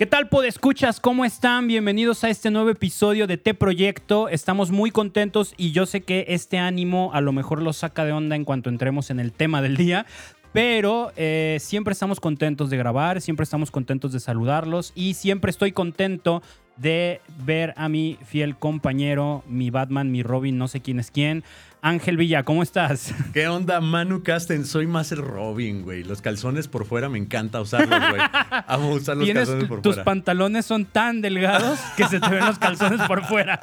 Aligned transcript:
¿Qué 0.00 0.06
tal, 0.06 0.30
Podescuchas? 0.30 0.98
¿Cómo 0.98 1.26
están? 1.26 1.66
Bienvenidos 1.66 2.24
a 2.24 2.30
este 2.30 2.50
nuevo 2.50 2.70
episodio 2.70 3.26
de 3.26 3.36
T 3.36 3.52
Proyecto. 3.52 4.30
Estamos 4.30 4.70
muy 4.70 4.90
contentos 4.90 5.52
y 5.58 5.72
yo 5.72 5.84
sé 5.84 6.00
que 6.00 6.24
este 6.28 6.56
ánimo 6.56 7.10
a 7.12 7.20
lo 7.20 7.32
mejor 7.32 7.60
lo 7.60 7.74
saca 7.74 8.06
de 8.06 8.12
onda 8.12 8.34
en 8.34 8.46
cuanto 8.46 8.70
entremos 8.70 9.10
en 9.10 9.20
el 9.20 9.30
tema 9.30 9.60
del 9.60 9.76
día. 9.76 10.06
Pero 10.54 11.12
eh, 11.16 11.58
siempre 11.60 11.92
estamos 11.92 12.18
contentos 12.18 12.70
de 12.70 12.78
grabar, 12.78 13.20
siempre 13.20 13.44
estamos 13.44 13.70
contentos 13.70 14.12
de 14.12 14.20
saludarlos 14.20 14.92
y 14.94 15.12
siempre 15.12 15.50
estoy 15.50 15.72
contento 15.72 16.42
de 16.78 17.20
ver 17.44 17.74
a 17.76 17.90
mi 17.90 18.16
fiel 18.24 18.56
compañero, 18.56 19.44
mi 19.46 19.68
Batman, 19.68 20.10
mi 20.10 20.22
Robin, 20.22 20.56
no 20.56 20.66
sé 20.66 20.80
quién 20.80 20.98
es 20.98 21.10
quién, 21.10 21.44
Ángel 21.82 22.18
Villa, 22.18 22.42
¿cómo 22.42 22.62
estás? 22.62 23.14
¿Qué 23.32 23.48
onda, 23.48 23.80
Manu 23.80 24.22
Casten? 24.22 24.66
Soy 24.66 24.86
más 24.86 25.12
el 25.12 25.18
Robin, 25.18 25.82
güey. 25.82 26.04
Los 26.04 26.20
calzones 26.20 26.68
por 26.68 26.84
fuera 26.84 27.08
me 27.08 27.18
encanta 27.18 27.60
usarlos, 27.60 27.98
güey. 27.98 28.20
Amo 28.66 28.92
usar 28.92 29.16
los 29.16 29.28
calzones 29.28 29.64
por 29.64 29.80
tus 29.80 29.94
fuera. 29.94 30.02
Tus 30.02 30.04
pantalones 30.04 30.66
son 30.66 30.84
tan 30.84 31.22
delgados 31.22 31.78
que 31.96 32.04
se 32.04 32.20
te 32.20 32.28
ven 32.28 32.44
los 32.44 32.58
calzones 32.58 33.00
por 33.06 33.24
fuera. 33.24 33.62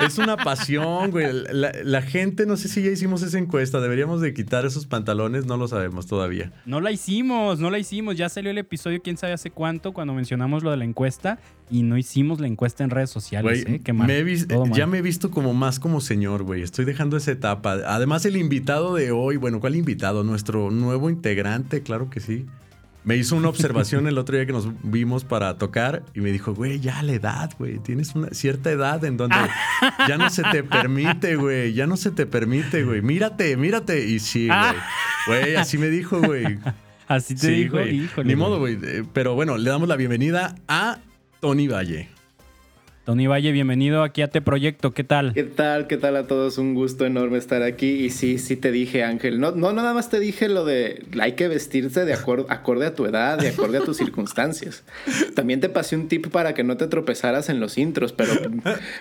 Es 0.00 0.16
una 0.16 0.36
pasión, 0.36 1.10
güey. 1.10 1.26
La, 1.52 1.72
la, 1.84 2.02
gente, 2.02 2.46
no 2.46 2.56
sé 2.56 2.68
si 2.68 2.82
ya 2.82 2.90
hicimos 2.90 3.22
esa 3.22 3.38
encuesta. 3.38 3.80
Deberíamos 3.80 4.22
de 4.22 4.32
quitar 4.32 4.64
esos 4.64 4.86
pantalones, 4.86 5.44
no 5.44 5.58
lo 5.58 5.68
sabemos 5.68 6.06
todavía. 6.06 6.52
No 6.64 6.80
la 6.80 6.92
hicimos, 6.92 7.60
no 7.60 7.70
la 7.70 7.78
hicimos. 7.78 8.16
Ya 8.16 8.30
salió 8.30 8.50
el 8.50 8.58
episodio, 8.58 9.02
quién 9.02 9.18
sabe 9.18 9.34
hace 9.34 9.50
cuánto, 9.50 9.92
cuando 9.92 10.14
mencionamos 10.14 10.62
lo 10.62 10.70
de 10.70 10.78
la 10.78 10.84
encuesta 10.84 11.38
y 11.70 11.82
no 11.82 11.98
hicimos 11.98 12.40
la 12.40 12.46
encuesta 12.46 12.84
en 12.84 12.90
redes 12.90 13.10
sociales. 13.10 13.64
Güey, 13.64 13.76
¿eh? 13.76 13.92
me 13.92 14.72
ya 14.74 14.86
me 14.86 14.98
he 14.98 15.02
visto 15.02 15.30
como 15.30 15.52
más 15.52 15.78
como 15.78 16.00
señor, 16.00 16.42
güey. 16.42 16.62
Estoy 16.62 16.84
dejando 16.84 17.17
esa 17.18 17.32
etapa. 17.32 17.78
Además, 17.86 18.24
el 18.24 18.36
invitado 18.36 18.94
de 18.94 19.12
hoy, 19.12 19.36
bueno, 19.36 19.60
¿cuál 19.60 19.76
invitado? 19.76 20.24
Nuestro 20.24 20.70
nuevo 20.70 21.10
integrante, 21.10 21.82
claro 21.82 22.10
que 22.10 22.20
sí. 22.20 22.46
Me 23.04 23.16
hizo 23.16 23.36
una 23.36 23.48
observación 23.48 24.06
el 24.06 24.18
otro 24.18 24.36
día 24.36 24.44
que 24.44 24.52
nos 24.52 24.68
vimos 24.82 25.24
para 25.24 25.56
tocar 25.56 26.02
y 26.14 26.20
me 26.20 26.30
dijo, 26.30 26.54
güey, 26.54 26.78
ya 26.80 27.02
la 27.02 27.12
edad, 27.12 27.50
güey, 27.58 27.78
tienes 27.78 28.14
una 28.14 28.28
cierta 28.30 28.70
edad 28.70 29.02
en 29.04 29.16
donde 29.16 29.36
ya 30.06 30.18
no 30.18 30.28
se 30.28 30.42
te 30.42 30.62
permite, 30.62 31.36
güey, 31.36 31.72
ya 31.72 31.86
no 31.86 31.96
se 31.96 32.10
te 32.10 32.26
permite, 32.26 32.84
güey, 32.84 33.00
mírate, 33.00 33.56
mírate. 33.56 34.06
Y 34.06 34.18
sí, 34.18 34.48
güey, 34.48 35.40
güey, 35.42 35.56
así 35.56 35.78
me 35.78 35.88
dijo, 35.88 36.20
güey. 36.20 36.58
Así 37.06 37.34
te 37.34 37.48
dijo, 37.48 37.80
híjole. 37.80 38.28
Ni 38.28 38.36
modo, 38.36 38.58
güey. 38.58 38.78
Eh, 38.82 39.04
pero 39.14 39.34
bueno, 39.34 39.56
le 39.56 39.70
damos 39.70 39.88
la 39.88 39.96
bienvenida 39.96 40.56
a 40.68 40.98
Tony 41.40 41.66
Valle. 41.66 42.10
Tony 43.08 43.26
Valle, 43.26 43.52
bienvenido 43.52 44.02
aquí 44.02 44.20
a 44.20 44.28
Te 44.28 44.42
Proyecto, 44.42 44.92
¿qué 44.92 45.02
tal? 45.02 45.32
¿Qué 45.32 45.44
tal? 45.44 45.86
¿Qué 45.86 45.96
tal 45.96 46.14
a 46.14 46.26
todos? 46.26 46.58
Un 46.58 46.74
gusto 46.74 47.06
enorme 47.06 47.38
estar 47.38 47.62
aquí. 47.62 48.04
Y 48.04 48.10
sí, 48.10 48.36
sí 48.36 48.54
te 48.54 48.70
dije, 48.70 49.02
Ángel. 49.02 49.40
No, 49.40 49.52
no 49.52 49.72
nada 49.72 49.94
más 49.94 50.10
te 50.10 50.20
dije 50.20 50.46
lo 50.50 50.66
de 50.66 51.06
hay 51.18 51.32
que 51.32 51.48
vestirse 51.48 52.04
de 52.04 52.12
acuerdo, 52.12 52.44
acorde 52.50 52.84
a 52.84 52.94
tu 52.94 53.06
edad, 53.06 53.38
de 53.38 53.48
acorde 53.48 53.78
a 53.78 53.80
tus 53.80 53.96
circunstancias. 53.96 54.84
También 55.34 55.58
te 55.60 55.70
pasé 55.70 55.96
un 55.96 56.08
tip 56.08 56.26
para 56.26 56.52
que 56.52 56.64
no 56.64 56.76
te 56.76 56.86
tropezaras 56.86 57.48
en 57.48 57.60
los 57.60 57.78
intros, 57.78 58.12
pero 58.12 58.30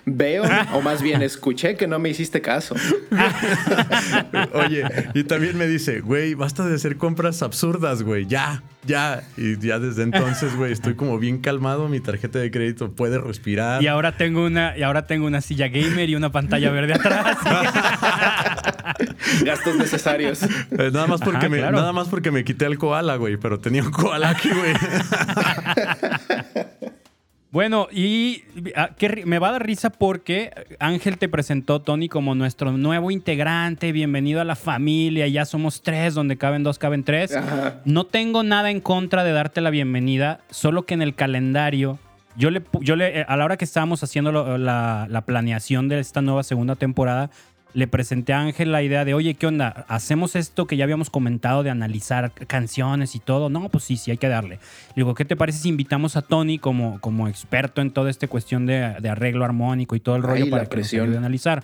veo, 0.06 0.46
o 0.74 0.80
más 0.80 1.02
bien 1.02 1.22
escuché 1.22 1.76
que 1.76 1.88
no 1.88 2.00
me 2.00 2.08
hiciste 2.08 2.40
caso. 2.40 2.76
Oye, 4.54 4.86
y 5.16 5.26
también 5.26 5.58
me 5.58 5.68
dice, 5.68 6.00
güey, 6.00 6.34
basta 6.34 6.66
de 6.66 6.76
hacer 6.76 6.96
compras 6.96 7.42
absurdas, 7.42 8.04
güey, 8.04 8.26
ya, 8.26 8.64
ya. 8.86 9.24
Y 9.36 9.60
ya 9.60 9.80
desde 9.80 10.04
entonces, 10.04 10.56
güey, 10.56 10.72
estoy 10.72 10.96
como 10.96 11.20
bien 11.20 11.40
calmado, 11.40 11.90
mi 11.90 12.00
tarjeta 12.00 12.40
de 12.40 12.50
crédito 12.52 12.94
puede 12.94 13.18
respirar. 13.20 13.84
Y 13.84 13.88
ahora 13.88 13.97
tengo 14.18 14.46
una, 14.46 14.78
y 14.78 14.84
ahora 14.84 15.08
tengo 15.08 15.28
una 15.28 15.42
silla 15.42 15.68
gamer 15.68 16.10
y 16.10 16.16
una 16.16 16.32
pantalla 16.32 16.72
verde 16.72 16.94
atrás. 16.94 17.38
Gastos 19.44 19.76
necesarios. 19.76 20.44
Eh, 20.44 20.92
nada, 20.94 21.08
más 21.08 21.22
porque 21.22 21.50
me, 21.50 21.60
nada 21.60 21.94
más 21.94 22.08
porque 22.08 22.32
me 22.32 22.44
quité 22.44 22.66
el 22.66 22.78
koala, 22.78 23.16
güey, 23.16 23.38
pero 23.38 23.60
tenía 23.60 23.84
un 23.84 23.92
koala 23.92 24.30
aquí, 24.30 24.50
güey. 24.50 24.74
Bueno, 27.50 27.88
y 27.92 28.44
ah, 28.76 28.90
me 29.26 29.40
va 29.40 29.48
a 29.48 29.52
dar 29.54 29.66
risa 29.66 29.90
porque 29.90 30.52
Ángel 30.80 31.18
te 31.18 31.30
presentó, 31.30 31.82
Tony, 31.82 32.10
como 32.10 32.36
nuestro 32.36 32.74
nuevo 32.74 33.10
integrante. 33.10 33.94
Bienvenido 33.94 34.42
a 34.42 34.44
la 34.44 34.58
familia. 34.58 35.28
Ya 35.28 35.46
somos 35.46 35.82
tres, 35.82 36.14
donde 36.14 36.38
caben 36.38 36.64
dos, 36.64 36.78
caben 36.78 37.06
tres. 37.06 37.34
No 37.86 38.04
tengo 38.04 38.44
nada 38.44 38.70
en 38.70 38.82
contra 38.82 39.24
de 39.24 39.32
darte 39.32 39.62
la 39.62 39.70
bienvenida, 39.70 40.42
solo 40.50 40.86
que 40.86 40.94
en 40.94 41.02
el 41.02 41.16
calendario 41.16 42.00
yo 42.38 42.52
le, 42.52 42.64
yo 42.82 42.96
le, 42.96 43.24
a 43.24 43.36
la 43.36 43.46
hora 43.46 43.58
que 43.58 43.66
estábamos 43.66 44.04
haciendo 44.04 44.32
la, 44.32 45.08
la, 45.10 45.22
planeación 45.22 45.90
de 45.90 46.00
esta 46.00 46.22
nueva 46.22 46.44
segunda 46.44 46.76
temporada, 46.76 47.32
le 47.74 47.88
presenté 47.88 48.34
a 48.34 48.42
Ángel 48.42 48.72
la 48.72 48.84
idea 48.84 49.06
de, 49.06 49.14
oye, 49.14 49.34
¿qué 49.34 49.48
onda? 49.48 49.86
¿Hacemos 49.88 50.36
esto 50.36 50.68
que 50.68 50.78
ya 50.78 50.84
habíamos 50.84 51.10
comentado 51.10 51.64
de 51.64 51.70
analizar 51.70 52.32
canciones 52.32 53.16
y 53.16 53.20
todo? 53.20 53.50
No, 53.50 53.70
pues 53.70 53.84
sí, 53.84 53.98
sí, 53.98 54.12
hay 54.12 54.18
que 54.18 54.30
darle. 54.30 54.56
Le 54.56 55.04
digo, 55.04 55.16
¿qué 55.16 55.26
te 55.26 55.36
parece 55.36 55.60
si 55.60 55.70
invitamos 55.70 56.16
a 56.16 56.22
Tony 56.22 56.60
como, 56.60 57.02
como 57.02 57.28
experto 57.28 57.82
en 57.82 57.92
toda 57.92 58.10
esta 58.10 58.28
cuestión 58.28 58.66
de, 58.66 58.96
de 59.00 59.10
arreglo 59.10 59.44
armónico 59.44 59.96
y 59.96 60.00
todo 60.00 60.16
el 60.16 60.24
rollo 60.24 60.50
para 60.50 60.68
que 60.68 60.78
nos 60.78 60.94
ayude 60.94 61.16
a 61.16 61.20
analizar? 61.20 61.64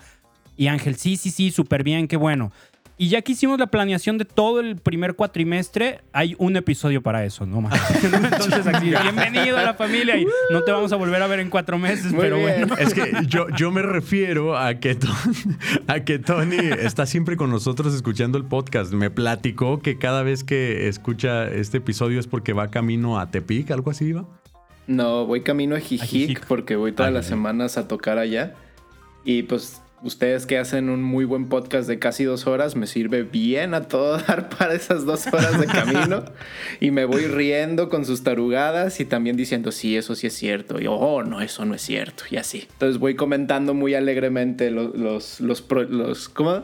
Y 0.58 0.68
Ángel, 0.68 0.96
sí, 0.96 1.18
sí, 1.18 1.32
sí, 1.32 1.52
súper 1.52 1.84
bien, 1.84 2.08
qué 2.08 2.18
bueno. 2.18 2.52
Y 2.96 3.10
ya 3.10 3.22
que 3.24 3.32
hicimos 3.32 3.60
la 3.60 3.68
planeación 3.68 4.20
de 4.20 4.26
todo 4.26 4.60
el 4.60 4.76
primer 4.76 5.16
cuatrimestre, 5.16 6.02
hay 6.14 6.36
un 6.38 6.56
episodio 6.56 7.02
para 7.02 7.26
eso, 7.26 7.46
¿no? 7.46 7.58
Entonces, 8.04 8.68
aquí, 8.68 8.90
bienvenido 8.90 9.58
a 9.58 9.64
la 9.64 9.74
familia 9.74 10.18
y 10.18 10.26
no 10.52 10.62
te 10.64 10.72
vamos 10.72 10.94
a 10.94 10.96
volver 10.96 11.22
a 11.22 11.28
ver 11.28 11.40
en 11.40 11.50
cuatro 11.50 11.80
meses, 11.80 12.14
pero 12.18 12.40
bueno. 12.40 12.76
Es 12.78 12.94
que 12.94 13.12
yo, 13.28 13.48
yo 13.58 13.72
me 13.72 13.82
refiero 13.82 14.58
a 14.58 14.76
que, 14.76 14.94
Tony, 14.96 15.14
a 15.88 16.02
que 16.02 16.20
Tony 16.20 16.58
está 16.58 17.06
siempre 17.06 17.36
con 17.36 17.50
nosotros 17.50 17.96
escuchando 17.96 18.38
el 18.38 18.46
podcast. 18.46 18.94
Me 18.94 19.10
platicó 19.10 19.80
que 19.80 19.98
cada 19.98 20.22
vez 20.22 20.44
que 20.44 20.88
escucha 20.88 21.48
este 21.48 21.78
episodio 21.78 22.20
es 22.20 22.28
porque 22.28 22.54
va 22.54 22.70
camino 22.70 23.20
a 23.20 23.32
Tepic, 23.32 23.72
algo 23.72 23.90
así, 23.90 24.12
¿va? 24.14 24.26
No, 24.86 25.26
voy 25.26 25.42
camino 25.42 25.76
a 25.76 25.80
Jijic, 25.80 26.46
porque 26.46 26.76
voy 26.76 26.92
todas 26.92 27.12
las 27.12 27.26
semanas 27.26 27.78
a 27.78 27.88
tocar 27.88 28.18
allá. 28.18 28.54
Y 29.26 29.44
pues 29.44 29.83
ustedes 30.04 30.46
que 30.46 30.58
hacen 30.58 30.90
un 30.90 31.02
muy 31.02 31.26
buen 31.26 31.48
podcast 31.48 31.88
de 31.88 31.98
casi 31.98 32.26
dos 32.26 32.46
horas, 32.46 32.76
me 32.76 32.88
sirve 32.88 33.24
bien 33.24 33.74
a 33.74 33.84
todo 33.84 34.18
dar 34.28 34.50
para 34.50 34.74
esas 34.74 35.06
dos 35.06 35.28
horas 35.28 35.60
de 35.60 35.66
camino. 35.66 36.26
y 36.80 36.92
me 36.92 37.06
voy 37.06 37.26
riendo 37.26 37.90
con 37.90 38.06
sus 38.06 38.24
tarugadas 38.24 39.00
y 39.00 39.06
también 39.06 39.38
diciendo, 39.38 39.72
sí, 39.72 39.98
eso 39.98 40.16
sí 40.16 40.28
es 40.28 40.34
cierto. 40.34 40.82
Y, 40.82 40.88
oh, 40.88 41.24
no, 41.24 41.42
eso 41.42 41.66
no 41.66 41.74
es 41.74 41.82
cierto. 41.82 42.24
Y 42.30 42.38
así. 42.38 42.68
Entonces 42.74 43.00
voy 43.00 43.16
comentando 43.16 43.74
muy 43.74 43.96
alegremente 43.96 44.70
los, 44.72 45.40
los, 45.40 45.72
los, 45.72 46.30
¿cómo? 46.30 46.64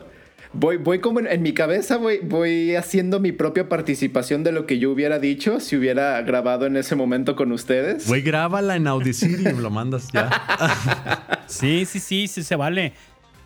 Voy, 0.52 0.78
voy 0.78 0.98
como 0.98 1.20
en, 1.20 1.42
mi 1.42 1.54
cabeza, 1.54 1.96
voy, 1.96 2.18
voy 2.24 2.74
haciendo 2.74 3.20
mi 3.20 3.30
propia 3.30 3.68
participación 3.68 4.42
de 4.42 4.50
lo 4.50 4.66
que 4.66 4.80
yo 4.80 4.90
hubiera 4.90 5.20
dicho 5.20 5.60
si 5.60 5.76
hubiera 5.76 6.20
grabado 6.22 6.66
en 6.66 6.76
ese 6.76 6.96
momento 6.96 7.36
con 7.36 7.52
ustedes. 7.52 8.08
Güey, 8.08 8.22
grábala 8.22 8.74
en 8.74 8.82
me 8.82 9.52
lo 9.52 9.70
mandas 9.70 10.08
ya. 10.12 11.44
sí, 11.46 11.84
sí, 11.84 12.00
sí, 12.00 12.26
sí, 12.26 12.42
se 12.42 12.56
vale. 12.56 12.94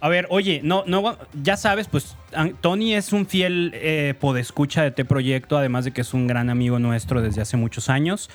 A 0.04 0.10
ver, 0.10 0.26
oye, 0.28 0.60
no, 0.62 0.84
no, 0.86 1.16
ya 1.42 1.56
sabes, 1.56 1.88
pues 1.88 2.14
Tony 2.60 2.92
es 2.92 3.14
un 3.14 3.24
fiel 3.24 3.70
eh, 3.72 4.12
podescucha 4.20 4.82
de 4.82 4.88
este 4.88 5.06
proyecto, 5.06 5.56
además 5.56 5.86
de 5.86 5.92
que 5.92 6.02
es 6.02 6.12
un 6.12 6.26
gran 6.26 6.50
amigo 6.50 6.78
nuestro 6.78 7.22
desde 7.22 7.40
hace 7.40 7.56
muchos 7.56 7.88
años. 7.88 8.28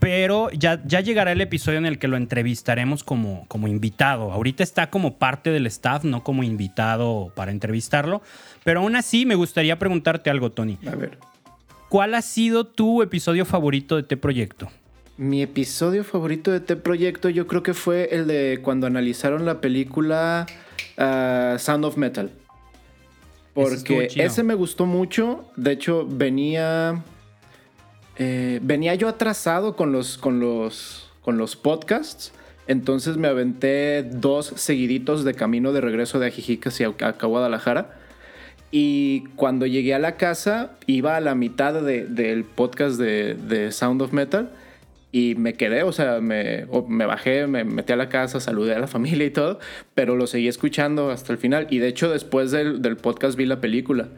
Pero 0.00 0.50
ya, 0.50 0.82
ya 0.84 0.98
llegará 0.98 1.30
el 1.30 1.40
episodio 1.40 1.78
en 1.78 1.86
el 1.86 2.00
que 2.00 2.08
lo 2.08 2.16
entrevistaremos 2.16 3.04
como, 3.04 3.46
como 3.46 3.68
invitado. 3.68 4.32
Ahorita 4.32 4.64
está 4.64 4.90
como 4.90 5.16
parte 5.16 5.50
del 5.50 5.68
staff, 5.68 6.02
no 6.02 6.24
como 6.24 6.42
invitado 6.42 7.30
para 7.36 7.52
entrevistarlo. 7.52 8.20
Pero 8.64 8.80
aún 8.80 8.96
así 8.96 9.26
me 9.26 9.36
gustaría 9.36 9.78
preguntarte 9.78 10.28
algo, 10.28 10.50
Tony. 10.50 10.76
A 10.88 10.96
ver. 10.96 11.18
¿Cuál 11.88 12.16
ha 12.16 12.22
sido 12.22 12.66
tu 12.66 13.00
episodio 13.00 13.44
favorito 13.44 13.94
de 13.94 14.00
este 14.00 14.16
proyecto? 14.16 14.68
Mi 15.16 15.40
episodio 15.40 16.02
favorito 16.02 16.50
de 16.50 16.56
este 16.56 16.74
proyecto 16.74 17.28
yo 17.28 17.46
creo 17.46 17.62
que 17.62 17.74
fue 17.74 18.08
el 18.10 18.26
de 18.26 18.58
cuando 18.60 18.88
analizaron 18.88 19.44
la 19.44 19.60
película 19.60 20.46
uh, 20.98 21.58
Sound 21.58 21.84
of 21.84 21.96
Metal. 21.96 22.30
Porque 23.54 24.08
ese, 24.16 24.42
me 24.42 24.54
gustó 24.54 24.84
mucho. 24.84 25.44
De 25.56 25.72
hecho, 25.72 26.06
venía. 26.08 27.02
Eh, 28.16 28.58
venía 28.62 28.94
yo 28.94 29.08
atrasado 29.08 29.76
con 29.76 29.92
los, 29.92 30.18
con, 30.18 30.40
los, 30.40 31.10
con 31.22 31.38
los 31.38 31.56
podcasts. 31.56 32.32
Entonces 32.66 33.16
me 33.16 33.28
aventé 33.28 34.02
dos 34.02 34.46
seguiditos 34.56 35.24
de 35.24 35.34
camino 35.34 35.72
de 35.72 35.80
regreso 35.80 36.18
de 36.18 36.28
Ajijic 36.28 36.66
hacia 36.66 36.88
acá 36.88 37.26
Guadalajara. 37.26 37.96
Y 38.70 39.24
cuando 39.36 39.66
llegué 39.66 39.94
a 39.94 39.98
la 40.00 40.16
casa, 40.16 40.72
iba 40.86 41.16
a 41.16 41.20
la 41.20 41.36
mitad 41.36 41.74
del 41.74 42.44
podcast 42.44 42.98
de, 42.98 43.34
de 43.34 43.70
Sound 43.70 44.02
of 44.02 44.12
Metal 44.12 44.50
y 45.14 45.36
me 45.36 45.52
quedé, 45.52 45.84
o 45.84 45.92
sea, 45.92 46.20
me, 46.20 46.66
me 46.88 47.06
bajé, 47.06 47.46
me 47.46 47.62
metí 47.62 47.92
a 47.92 47.96
la 47.96 48.08
casa, 48.08 48.40
saludé 48.40 48.74
a 48.74 48.80
la 48.80 48.88
familia 48.88 49.24
y 49.24 49.30
todo, 49.30 49.60
pero 49.94 50.16
lo 50.16 50.26
seguí 50.26 50.48
escuchando 50.48 51.12
hasta 51.12 51.32
el 51.32 51.38
final. 51.38 51.68
Y 51.70 51.78
de 51.78 51.86
hecho, 51.86 52.10
después 52.10 52.50
del, 52.50 52.82
del 52.82 52.96
podcast 52.96 53.38
vi 53.38 53.46
la 53.46 53.60
película. 53.60 54.08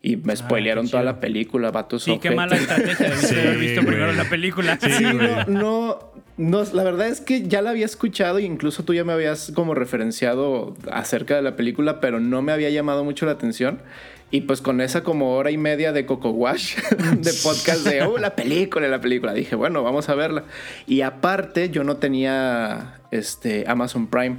Y 0.00 0.16
me 0.16 0.34
spoilearon 0.34 0.88
toda 0.88 1.02
la 1.02 1.20
película, 1.20 1.70
vatos. 1.70 2.04
Sí, 2.04 2.18
qué 2.18 2.30
mala 2.30 2.56
estrategia. 2.56 3.10
Debiste 3.10 3.40
haber 3.42 3.58
visto 3.58 3.82
primero 3.82 4.12
la 4.14 4.24
película. 4.24 4.78
Sí, 4.80 5.04
no, 5.48 5.98
no, 6.38 6.64
la 6.72 6.82
verdad 6.82 7.08
es 7.08 7.20
que 7.20 7.46
ya 7.46 7.60
la 7.60 7.68
había 7.68 7.84
escuchado 7.84 8.38
e 8.38 8.44
incluso 8.44 8.84
tú 8.84 8.94
ya 8.94 9.04
me 9.04 9.12
habías 9.12 9.52
como 9.54 9.74
referenciado 9.74 10.76
acerca 10.90 11.36
de 11.36 11.42
la 11.42 11.56
película, 11.56 12.00
pero 12.00 12.20
no 12.20 12.40
me 12.40 12.52
había 12.52 12.70
llamado 12.70 13.04
mucho 13.04 13.26
la 13.26 13.32
atención. 13.32 13.82
Y 14.30 14.42
pues 14.42 14.60
con 14.60 14.80
esa 14.80 15.02
como 15.02 15.34
hora 15.34 15.50
y 15.50 15.56
media 15.56 15.92
de 15.92 16.04
Coco 16.04 16.30
Wash, 16.30 16.76
de 17.18 17.32
podcast 17.42 17.86
de, 17.86 18.02
oh, 18.02 18.18
la 18.18 18.36
película, 18.36 18.86
la 18.88 19.00
película, 19.00 19.32
dije, 19.32 19.56
bueno, 19.56 19.82
vamos 19.82 20.08
a 20.08 20.14
verla. 20.14 20.44
Y 20.86 21.00
aparte, 21.00 21.70
yo 21.70 21.82
no 21.82 21.96
tenía 21.96 23.00
este, 23.10 23.64
Amazon 23.66 24.06
Prime. 24.06 24.36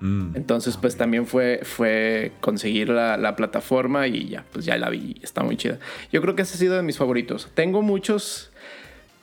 Mm. 0.00 0.36
Entonces, 0.36 0.76
pues 0.76 0.96
también 0.96 1.26
fue, 1.26 1.60
fue 1.62 2.32
conseguir 2.40 2.88
la, 2.88 3.36
plataforma 3.36 4.06
y 4.06 4.28
ya, 4.28 4.44
pues 4.52 4.64
ya 4.64 4.78
la 4.78 4.88
vi, 4.88 5.16
está 5.22 5.42
muy 5.42 5.56
chida. 5.56 5.78
Yo 6.10 6.22
creo 6.22 6.34
que 6.34 6.42
ese 6.42 6.54
ha 6.54 6.58
sido 6.58 6.76
de 6.76 6.82
mis 6.82 6.96
favoritos. 6.96 7.50
Tengo 7.54 7.82
muchos 7.82 8.50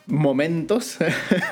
momentos 0.07 0.98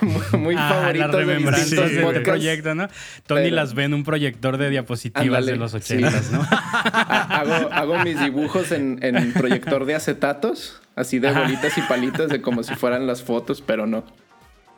muy 0.38 0.56
ah, 0.58 0.70
favoritos 0.70 1.28
de 1.28 1.38
distintos 1.38 1.90
sí, 1.90 2.20
proyecto, 2.24 2.76
¿no? 2.76 2.88
Tony 3.26 3.50
las 3.50 3.74
ve 3.74 3.86
en 3.86 3.94
un 3.94 4.04
proyector 4.04 4.58
de 4.58 4.70
diapositivas 4.70 5.46
de 5.46 5.56
los 5.56 5.74
ochentas, 5.74 6.32
¿no? 6.32 6.46
hago, 6.52 8.00
mis 8.00 8.20
dibujos 8.20 8.72
en, 8.72 9.34
proyector 9.34 9.86
de 9.86 9.96
acetatos, 9.96 10.82
así 10.96 11.20
de 11.20 11.32
bolitas 11.32 11.78
y 11.78 11.82
palitas, 11.82 12.30
de 12.30 12.42
como 12.42 12.64
si 12.64 12.76
fueran 12.76 13.08
las 13.08 13.24
fotos, 13.24 13.62
pero 13.62 13.88
no. 13.88 14.04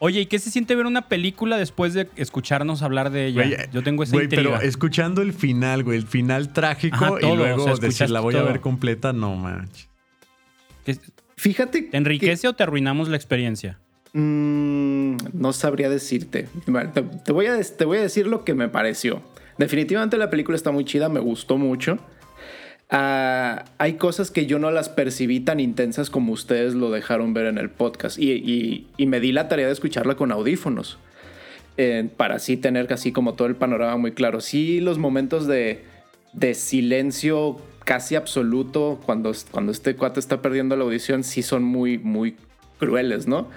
Oye, 0.00 0.20
¿y 0.20 0.26
qué 0.26 0.38
se 0.38 0.50
siente 0.50 0.74
ver 0.74 0.86
una 0.86 1.08
película 1.08 1.56
después 1.56 1.94
de 1.94 2.10
escucharnos 2.16 2.82
hablar 2.82 3.10
de 3.10 3.26
ella? 3.26 3.70
Yo 3.72 3.82
tengo 3.82 4.02
esa 4.02 4.16
güey, 4.16 4.28
pero 4.28 4.60
escuchando 4.60 5.22
el 5.22 5.32
final, 5.32 5.82
güey, 5.84 5.96
el 5.96 6.06
final 6.06 6.52
trágico 6.52 7.18
y 7.20 7.36
luego 7.36 7.74
decir 7.76 8.10
la 8.10 8.20
voy 8.20 8.34
a 8.36 8.42
ver 8.42 8.60
completa, 8.60 9.12
no 9.12 9.34
manches. 9.36 9.88
Fíjate. 11.44 11.82
¿Te 11.82 11.98
enriquece 11.98 12.48
o 12.48 12.54
te 12.54 12.62
arruinamos 12.62 13.10
la 13.10 13.16
experiencia? 13.16 13.78
Mm, 14.14 15.16
no 15.34 15.52
sabría 15.52 15.90
decirte. 15.90 16.48
Te, 17.22 17.32
voy 17.32 17.48
a, 17.48 17.60
te 17.60 17.84
voy 17.84 17.98
a 17.98 18.00
decir 18.00 18.26
lo 18.26 18.46
que 18.46 18.54
me 18.54 18.70
pareció. 18.70 19.20
Definitivamente 19.58 20.16
la 20.16 20.30
película 20.30 20.56
está 20.56 20.70
muy 20.70 20.86
chida, 20.86 21.10
me 21.10 21.20
gustó 21.20 21.58
mucho. 21.58 21.98
Ah, 22.88 23.66
hay 23.76 23.98
cosas 23.98 24.30
que 24.30 24.46
yo 24.46 24.58
no 24.58 24.70
las 24.70 24.88
percibí 24.88 25.40
tan 25.40 25.60
intensas 25.60 26.08
como 26.08 26.32
ustedes 26.32 26.72
lo 26.72 26.90
dejaron 26.90 27.34
ver 27.34 27.44
en 27.44 27.58
el 27.58 27.68
podcast. 27.68 28.18
Y, 28.18 28.86
me 28.96 29.20
di 29.20 29.30
la 29.30 29.46
tarea 29.46 29.66
de 29.66 29.72
escucharla 29.74 30.14
con 30.14 30.32
audífonos. 30.32 30.96
Eh, 31.76 32.08
para 32.16 32.36
así 32.36 32.56
tener 32.56 32.86
casi 32.86 33.12
como 33.12 33.34
todo 33.34 33.48
el 33.48 33.56
panorama 33.56 33.98
muy 33.98 34.12
claro. 34.12 34.40
Sí, 34.40 34.80
los 34.80 34.96
momentos 34.96 35.46
de, 35.46 35.84
de 36.32 36.54
silencio 36.54 37.60
casi 37.84 38.16
absoluto 38.16 39.00
cuando, 39.04 39.32
cuando 39.50 39.72
este 39.72 39.96
cuate 39.96 40.20
está 40.20 40.42
perdiendo 40.42 40.76
la 40.76 40.84
audición 40.84 41.24
sí 41.24 41.42
son 41.42 41.62
muy, 41.62 41.98
muy 41.98 42.36
crueles, 42.78 43.26
¿no? 43.26 43.48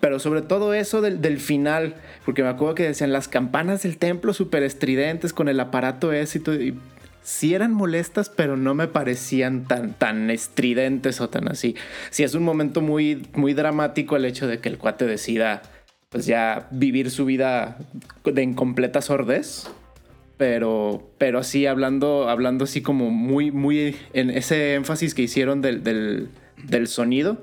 Pero 0.00 0.18
sobre 0.18 0.42
todo 0.42 0.74
eso 0.74 1.00
del, 1.00 1.38
final, 1.38 1.94
porque 2.24 2.42
me 2.42 2.48
acuerdo 2.48 2.74
que 2.74 2.82
decían 2.84 3.12
las 3.12 3.28
campanas 3.28 3.82
del 3.82 3.98
templo 3.98 4.32
súper 4.32 4.62
estridentes 4.62 5.32
con 5.32 5.48
el 5.48 5.60
aparato 5.60 6.12
ese 6.12 6.38
y 6.38 6.74
sí 7.22 7.54
eran 7.54 7.72
molestas, 7.72 8.28
pero 8.28 8.56
no 8.56 8.74
me 8.74 8.88
parecían 8.88 9.64
tan, 9.68 9.94
tan 9.94 10.30
estridentes 10.30 11.20
o 11.20 11.28
tan 11.28 11.48
así. 11.48 11.76
Sí 12.10 12.24
es 12.24 12.34
un 12.34 12.42
momento 12.42 12.80
muy, 12.80 13.26
muy 13.34 13.54
dramático 13.54 14.16
el 14.16 14.24
hecho 14.24 14.48
de 14.48 14.58
que 14.58 14.68
el 14.68 14.78
cuate 14.78 15.06
decida 15.06 15.62
pues 16.08 16.26
ya 16.26 16.68
vivir 16.70 17.10
su 17.10 17.24
vida 17.24 17.78
de 18.24 18.42
incompleta 18.42 19.00
sordez 19.00 19.68
pero, 20.42 21.08
pero 21.18 21.38
así 21.38 21.66
hablando, 21.66 22.28
hablando 22.28 22.64
así 22.64 22.82
como 22.82 23.10
muy, 23.12 23.52
muy 23.52 23.94
en 24.12 24.28
ese 24.28 24.74
énfasis 24.74 25.14
que 25.14 25.22
hicieron 25.22 25.62
del, 25.62 25.84
del, 25.84 26.30
del 26.64 26.88
sonido, 26.88 27.40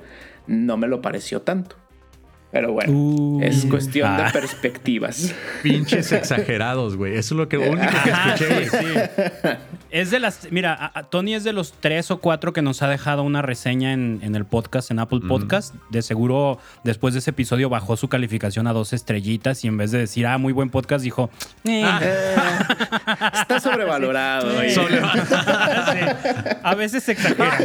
no 0.47 0.75
me 0.75 0.89
lo 0.89 1.01
pareció 1.01 1.41
tanto. 1.41 1.77
Pero 2.51 2.73
bueno, 2.73 3.39
es 3.43 3.65
cuestión 3.65 4.17
de 4.17 4.23
ah. 4.23 4.29
perspectivas. 4.33 5.35
Pinches 5.63 6.11
exagerados, 6.11 6.95
güey. 6.95 7.15
Eso 7.15 7.35
es 7.35 7.37
lo 7.37 7.47
que 7.47 7.59
único 7.59 7.93
que 8.03 8.09
escuché. 8.09 8.67
Es 9.91 10.09
de 10.09 10.19
las. 10.19 10.51
Mira, 10.51 10.91
Tony 11.11 11.35
es 11.35 11.43
de 11.43 11.53
los 11.53 11.73
tres 11.73 12.09
o 12.09 12.19
cuatro 12.19 12.51
que 12.51 12.63
nos 12.63 12.81
ha 12.81 12.87
dejado 12.87 13.21
una 13.21 13.43
reseña 13.43 13.93
en, 13.93 14.35
el 14.35 14.45
podcast, 14.45 14.89
en 14.89 14.99
Apple 14.99 15.21
Podcast. 15.27 15.75
De 15.89 16.01
seguro, 16.01 16.57
después 16.83 17.13
de 17.13 17.19
ese 17.19 17.29
episodio, 17.29 17.69
bajó 17.69 17.97
su 17.97 18.07
calificación 18.07 18.65
a 18.67 18.73
dos 18.73 18.93
estrellitas 18.93 19.63
y 19.63 19.67
en 19.67 19.77
vez 19.77 19.91
de 19.91 19.99
decir, 19.99 20.25
ah, 20.25 20.39
muy 20.39 20.53
buen 20.53 20.69
podcast, 20.71 21.03
dijo, 21.03 21.29
eh". 21.65 21.83
ah. 21.85 23.31
está 23.41 23.59
sobrevalorado. 23.59 24.59
A 26.63 26.75
veces 26.75 27.03
se 27.03 27.11
exagera. 27.13 27.57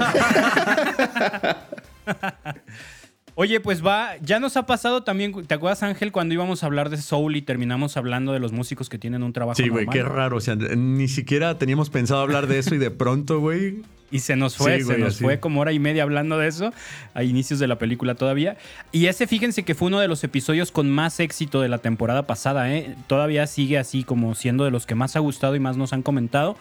Oye, 3.37 3.59
pues 3.59 3.85
va, 3.85 4.17
ya 4.21 4.39
nos 4.39 4.57
ha 4.57 4.65
pasado 4.65 5.03
también, 5.03 5.33
¿te 5.47 5.55
acuerdas 5.55 5.83
Ángel 5.83 6.13
cuando 6.13 6.35
íbamos 6.35 6.63
a 6.63 6.67
hablar 6.67 6.89
de 6.89 6.99
Soul 6.99 7.35
y 7.35 7.43
terminamos 7.43 7.97
hablando 7.97 8.33
de 8.33 8.39
los 8.39 8.53
músicos 8.53 8.89
que 8.89 8.97
tienen 8.97 9.25
un 9.25 9.33
trabajo 9.33 9.57
Sí, 9.57 9.69
güey, 9.69 9.87
qué 9.87 10.05
raro, 10.05 10.37
o 10.37 10.41
sea, 10.41 10.55
ni 10.55 11.09
siquiera 11.09 11.59
teníamos 11.59 11.91
pensado 11.91 12.21
hablar 12.21 12.47
de 12.47 12.61
eso 12.61 12.75
y 12.75 12.79
de 12.79 12.91
pronto, 12.91 13.41
güey... 13.41 13.83
Y 14.13 14.21
se 14.21 14.37
nos 14.37 14.57
fue, 14.57 14.81
se 14.81 14.97
nos 14.97 15.19
fue 15.19 15.41
como 15.41 15.61
hora 15.61 15.73
y 15.73 15.81
media 15.81 16.05
hablando 16.05 16.39
de 16.39 16.47
eso, 16.47 16.73
a 17.15 17.25
inicios 17.25 17.59
de 17.59 17.67
la 17.67 17.79
película 17.79 18.15
todavía. 18.15 18.57
Y 18.93 19.07
ese, 19.07 19.27
fíjense 19.27 19.65
que 19.65 19.75
fue 19.75 19.89
uno 19.89 19.99
de 19.99 20.07
los 20.07 20.23
episodios 20.23 20.71
con 20.71 20.89
más 20.89 21.19
éxito 21.19 21.61
de 21.61 21.69
la 21.69 21.79
temporada 21.79 22.25
pasada, 22.25 22.73
¿eh? 22.73 22.95
Todavía 23.09 23.49
sigue 23.49 23.77
así 23.77 24.05
como 24.05 24.37
siendo 24.37 24.65
de 24.65 24.71
los 24.71 24.87
que 24.87 24.95
más 24.95 25.17
ha 25.17 25.19
gustado 25.19 25.57
y 25.57 25.59
más 25.59 25.77
nos 25.77 25.93
han 25.93 26.03
comentado. 26.03 26.57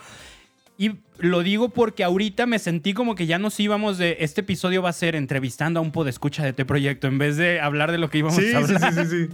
Y 0.84 0.98
lo 1.20 1.44
digo 1.44 1.70
porque 1.70 2.04
ahorita 2.04 2.46
me 2.46 2.60
sentí 2.60 2.94
como 2.94 3.16
que 3.16 3.26
ya 3.26 3.40
nos 3.40 3.58
íbamos 3.58 3.98
de. 3.98 4.18
Este 4.20 4.42
episodio 4.42 4.82
va 4.82 4.90
a 4.90 4.94
ser 4.94 5.16
entrevistando 5.16 5.80
a 5.80 5.84
un 5.84 5.94
podescucha 5.94 6.44
de 6.44 6.50
este 6.50 6.66
proyecto 6.66 7.08
en 7.08 7.18
vez 7.18 7.38
de 7.38 7.62
hablar 7.62 7.94
de 7.94 8.00
lo 8.00 8.10
que 8.10 8.18
íbamos 8.18 8.38
a 8.38 8.58
hablar. 8.58 8.94
Sí, 8.94 9.06
sí, 9.06 9.30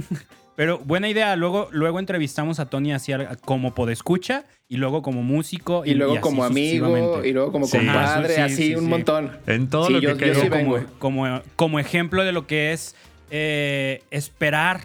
sí. 0.00 0.14
Pero 0.56 0.78
buena 0.78 1.10
idea. 1.10 1.36
Luego, 1.36 1.68
luego 1.72 1.98
entrevistamos 1.98 2.58
a 2.58 2.70
Tony 2.70 2.94
así 2.94 3.12
como 3.44 3.74
podescucha 3.74 4.46
y 4.66 4.78
luego 4.78 5.02
como 5.02 5.22
músico. 5.22 5.84
Y, 5.84 5.92
luego 5.92 6.22
como 6.22 6.42
amigo 6.42 7.22
y 7.22 7.34
luego 7.34 7.52
como 7.52 7.68
compadre, 7.68 8.40
así 8.40 8.74
un 8.74 8.88
montón. 8.88 9.30
En 9.46 9.68
todo 9.68 9.90
lo 9.90 10.16
que 10.16 10.32
yo, 10.32 10.48
como, 10.48 10.78
como, 10.98 11.42
como, 11.54 11.78
ejemplo 11.78 12.24
de 12.24 12.32
lo 12.32 12.46
que 12.46 12.72
es 12.72 12.96
eh, 13.30 14.02
esperar 14.10 14.80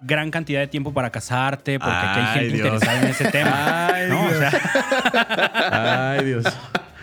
gran 0.00 0.30
cantidad 0.30 0.60
de 0.60 0.66
tiempo 0.68 0.92
para 0.92 1.10
casarte, 1.10 1.78
porque 1.78 1.94
aquí 1.94 2.20
hay 2.20 2.40
gente 2.40 2.56
interesada 2.56 3.00
en 3.02 3.06
ese 3.08 3.24
tema. 3.30 3.86
Ay, 3.88 4.08
¿no? 4.08 4.28
Dios. 4.28 4.54
Ay, 5.70 6.24
Dios. 6.24 6.44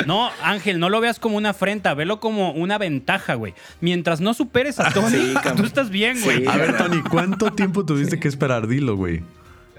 No, 0.05 0.29
Ángel, 0.43 0.79
no 0.79 0.89
lo 0.89 0.99
veas 1.01 1.19
como 1.19 1.37
una 1.37 1.51
afrenta, 1.51 1.93
velo 1.93 2.19
como 2.19 2.51
una 2.51 2.77
ventaja, 2.77 3.35
güey. 3.35 3.53
Mientras 3.81 4.21
no 4.21 4.33
superes 4.33 4.79
a 4.79 4.91
Tony, 4.91 5.33
tú 5.57 5.63
estás 5.63 5.89
bien, 5.89 6.21
güey. 6.21 6.45
a 6.47 6.57
ver, 6.57 6.77
Tony, 6.77 7.01
¿cuánto 7.01 7.53
tiempo 7.53 7.85
tuviste 7.85 8.19
que 8.19 8.27
esperar? 8.27 8.67
Dilo, 8.67 8.95
güey. 8.95 9.23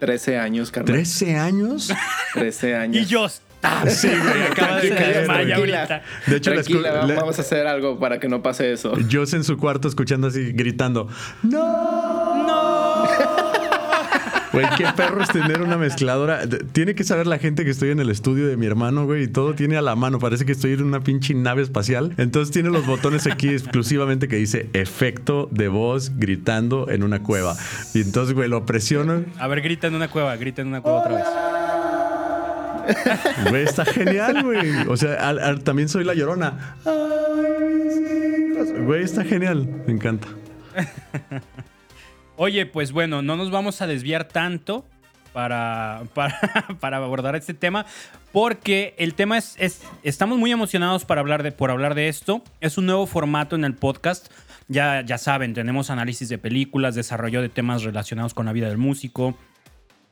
13 0.01 0.39
años, 0.39 0.71
Carlos. 0.71 0.95
¿13 0.97 1.39
años? 1.39 1.93
13 2.35 2.77
años. 2.77 3.03
Y 3.03 3.07
yo, 3.07 3.29
Sí, 3.89 4.09
güey, 4.09 4.43
acaba 4.51 4.77
de 4.81 4.91
desmayar 4.91 5.59
ahorita. 5.59 6.03
De 6.27 6.37
hecho, 6.37 6.53
vamos 7.17 7.39
a 7.39 7.43
hacer 7.43 7.67
algo 7.67 7.99
para 7.99 8.21
que 8.21 8.29
no 8.29 8.43
pase 8.43 8.73
eso. 8.73 8.97
Yo 9.09 9.23
en 9.23 9.45
su 9.45 9.57
cuarto 9.57 9.89
escuchando 9.89 10.29
así, 10.29 10.53
gritando, 10.53 11.09
¡No! 11.43 12.47
Güey, 14.57 14.67
qué 14.79 14.87
perro 14.97 15.23
es 15.23 15.29
tener 15.29 15.61
una 15.61 15.77
mezcladora. 15.77 16.41
Tiene 16.73 16.95
que 16.95 17.05
saber 17.05 17.27
la 17.27 17.37
gente 17.39 17.63
que 17.63 17.71
estoy 17.71 17.91
en 17.91 18.01
el 18.01 18.09
estudio 18.09 18.47
de 18.49 18.57
mi 18.57 18.65
hermano, 18.65 19.05
güey, 19.05 19.25
y 19.25 19.29
todo 19.29 19.55
tiene 19.55 19.77
a 19.77 19.83
la 19.83 19.95
mano. 19.97 20.19
Parece 20.19 20.47
que 20.47 20.53
estoy 20.53 20.73
en 20.73 20.85
una 20.85 21.01
pinche 21.01 21.35
nave 21.35 21.61
espacial. 21.61 22.15
Entonces 22.17 22.53
tiene 22.53 22.71
los 22.71 22.87
botones 22.87 23.27
aquí 23.27 23.51
exclusivamente 23.51 24.29
que 24.29 24.37
dice 24.37 24.71
efecto 24.73 25.47
de 25.51 25.69
voz 25.69 26.13
gritando 26.17 26.89
en 26.89 27.03
una 27.03 27.23
cueva. 27.23 27.55
Y 27.93 28.01
entonces, 28.01 28.35
güey, 28.35 28.49
lo 28.49 28.65
presiono. 28.65 29.25
A 29.39 29.47
ver, 29.47 29.61
grita 29.61 29.89
en 29.89 29.95
una 29.95 30.09
cueva, 30.09 30.35
grita 30.37 30.63
en 30.63 30.69
una 30.69 30.81
cueva 30.81 31.01
otra 31.01 31.17
vez. 31.17 31.27
Güey, 33.51 33.65
está 33.65 33.85
genial, 33.85 34.43
güey. 34.43 34.89
O 34.89 34.97
sea, 34.97 35.55
también 35.65 35.91
soy 35.91 36.05
la 36.05 36.15
llorona. 36.15 36.77
Güey, 38.87 39.05
está 39.05 39.23
genial. 39.23 39.69
Me 39.87 39.93
encanta. 39.93 40.29
Oye, 42.37 42.67
pues 42.67 42.93
bueno, 42.93 43.23
no 43.23 43.37
nos 43.37 43.51
vamos 43.51 43.81
a 43.81 43.87
desviar 43.87 44.29
tanto 44.29 44.85
para, 45.33 46.03
para, 46.81 46.97
abordar 46.99 47.35
este 47.35 47.55
tema, 47.55 47.87
porque 48.33 48.95
el 48.99 49.15
tema 49.15 49.39
es, 49.39 49.57
estamos 50.03 50.39
muy 50.39 50.53
emocionados 50.53 51.07
para 51.07 51.23
hablar 51.23 51.43
de, 51.43 51.53
por 51.53 51.71
hablar 51.71 51.95
de 51.95 52.09
esto. 52.09 52.43
Es 52.61 52.77
un 52.77 52.87
nuevo 52.87 53.07
formato 53.07 53.57
en 53.57 53.65
el 53.65 53.75
podcast. 53.75 54.31
Ya, 54.69 55.01
ya 55.03 55.17
saben, 55.17 55.55
tenemos 55.55 55.91
análisis 55.91 56.29
de 56.29 56.37
películas, 56.37 56.95
desarrollo 56.95 57.41
de 57.41 57.49
temas 57.49 57.85
relacionados 57.85 58.35
con 58.35 58.47
la 58.47 58.53
vida 58.53 58.69
del 58.69 58.79
músico. 58.79 59.39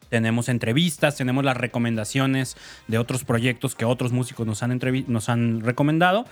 Tenemos 0.08 0.48
entrevistas, 0.48 1.16
tenemos 1.16 1.44
las 1.44 1.56
recomendaciones 1.56 2.56
de 2.86 2.98
otros 2.98 3.24
proyectos 3.24 3.74
que 3.74 3.84
otros 3.84 4.12
músicos 4.12 4.46
nos 4.46 4.62
han, 4.62 4.80
nos 5.08 5.28
han 5.28 5.60
recomendado. 5.60 6.24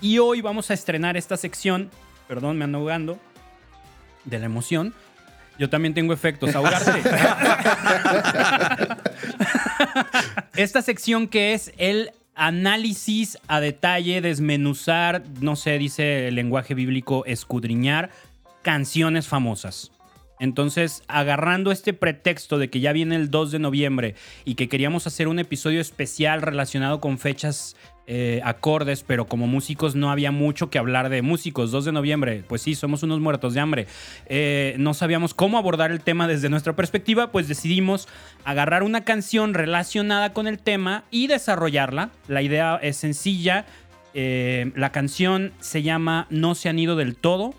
Y 0.00 0.18
hoy 0.18 0.42
vamos 0.42 0.70
a 0.70 0.74
estrenar 0.74 1.16
esta 1.16 1.36
sección, 1.36 1.90
perdón, 2.28 2.58
me 2.58 2.64
ando 2.64 2.78
ahogando 2.78 3.18
de 4.24 4.38
la 4.38 4.46
emoción, 4.46 4.94
yo 5.60 5.68
también 5.68 5.92
tengo 5.92 6.14
efectos. 6.14 6.54
Ahogarte. 6.54 7.02
Esta 10.56 10.80
sección 10.80 11.28
que 11.28 11.52
es 11.52 11.74
el 11.76 12.12
análisis 12.34 13.36
a 13.46 13.60
detalle, 13.60 14.22
desmenuzar, 14.22 15.22
no 15.42 15.56
sé, 15.56 15.76
dice 15.76 16.28
el 16.28 16.36
lenguaje 16.36 16.72
bíblico, 16.72 17.26
escudriñar 17.26 18.08
canciones 18.62 19.28
famosas. 19.28 19.92
Entonces, 20.38 21.02
agarrando 21.08 21.72
este 21.72 21.92
pretexto 21.92 22.56
de 22.56 22.70
que 22.70 22.80
ya 22.80 22.94
viene 22.94 23.16
el 23.16 23.30
2 23.30 23.50
de 23.50 23.58
noviembre 23.58 24.14
y 24.46 24.54
que 24.54 24.70
queríamos 24.70 25.06
hacer 25.06 25.28
un 25.28 25.38
episodio 25.38 25.82
especial 25.82 26.40
relacionado 26.40 27.00
con 27.02 27.18
fechas 27.18 27.76
eh, 28.06 28.40
acordes, 28.44 29.04
pero 29.06 29.26
como 29.26 29.46
músicos 29.46 29.94
no 29.94 30.10
había 30.10 30.32
mucho 30.32 30.70
que 30.70 30.78
hablar 30.78 31.08
de 31.08 31.22
músicos. 31.22 31.70
2 31.70 31.84
de 31.84 31.92
noviembre, 31.92 32.42
pues 32.48 32.62
sí, 32.62 32.74
somos 32.74 33.02
unos 33.02 33.20
muertos 33.20 33.54
de 33.54 33.60
hambre. 33.60 33.86
Eh, 34.26 34.74
no 34.78 34.94
sabíamos 34.94 35.34
cómo 35.34 35.58
abordar 35.58 35.90
el 35.90 36.00
tema 36.00 36.26
desde 36.26 36.48
nuestra 36.48 36.74
perspectiva, 36.74 37.30
pues 37.30 37.48
decidimos 37.48 38.08
agarrar 38.44 38.82
una 38.82 39.04
canción 39.04 39.54
relacionada 39.54 40.32
con 40.32 40.46
el 40.46 40.58
tema 40.58 41.04
y 41.10 41.26
desarrollarla. 41.28 42.10
La 42.26 42.42
idea 42.42 42.78
es 42.82 42.96
sencilla. 42.96 43.66
Eh, 44.12 44.72
la 44.74 44.90
canción 44.90 45.52
se 45.60 45.82
llama 45.82 46.26
No 46.30 46.56
se 46.56 46.68
han 46.68 46.78
ido 46.80 46.96
del 46.96 47.14
todo 47.14 47.54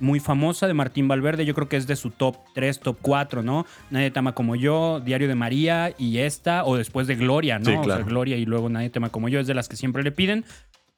muy 0.00 0.20
famosa 0.20 0.66
de 0.66 0.74
Martín 0.74 1.08
Valverde. 1.08 1.44
Yo 1.44 1.54
creo 1.54 1.68
que 1.68 1.76
es 1.76 1.86
de 1.86 1.96
su 1.96 2.10
top 2.10 2.36
3, 2.54 2.80
top 2.80 2.98
4, 3.02 3.42
¿no? 3.42 3.66
Nadie 3.90 4.10
tema 4.10 4.34
como 4.34 4.56
yo, 4.56 5.00
Diario 5.00 5.28
de 5.28 5.34
María 5.34 5.94
y 5.98 6.18
esta, 6.18 6.64
o 6.64 6.76
después 6.76 7.06
de 7.06 7.16
Gloria, 7.16 7.58
¿no? 7.58 7.80
O 7.80 7.84
sea, 7.84 7.98
Gloria 7.98 8.36
y 8.36 8.44
luego 8.44 8.68
Nadie 8.68 8.90
tema 8.90 9.10
como 9.10 9.28
yo, 9.28 9.40
es 9.40 9.46
de 9.46 9.54
las 9.54 9.68
que 9.68 9.76
siempre 9.76 10.02
le 10.02 10.12
piden. 10.12 10.44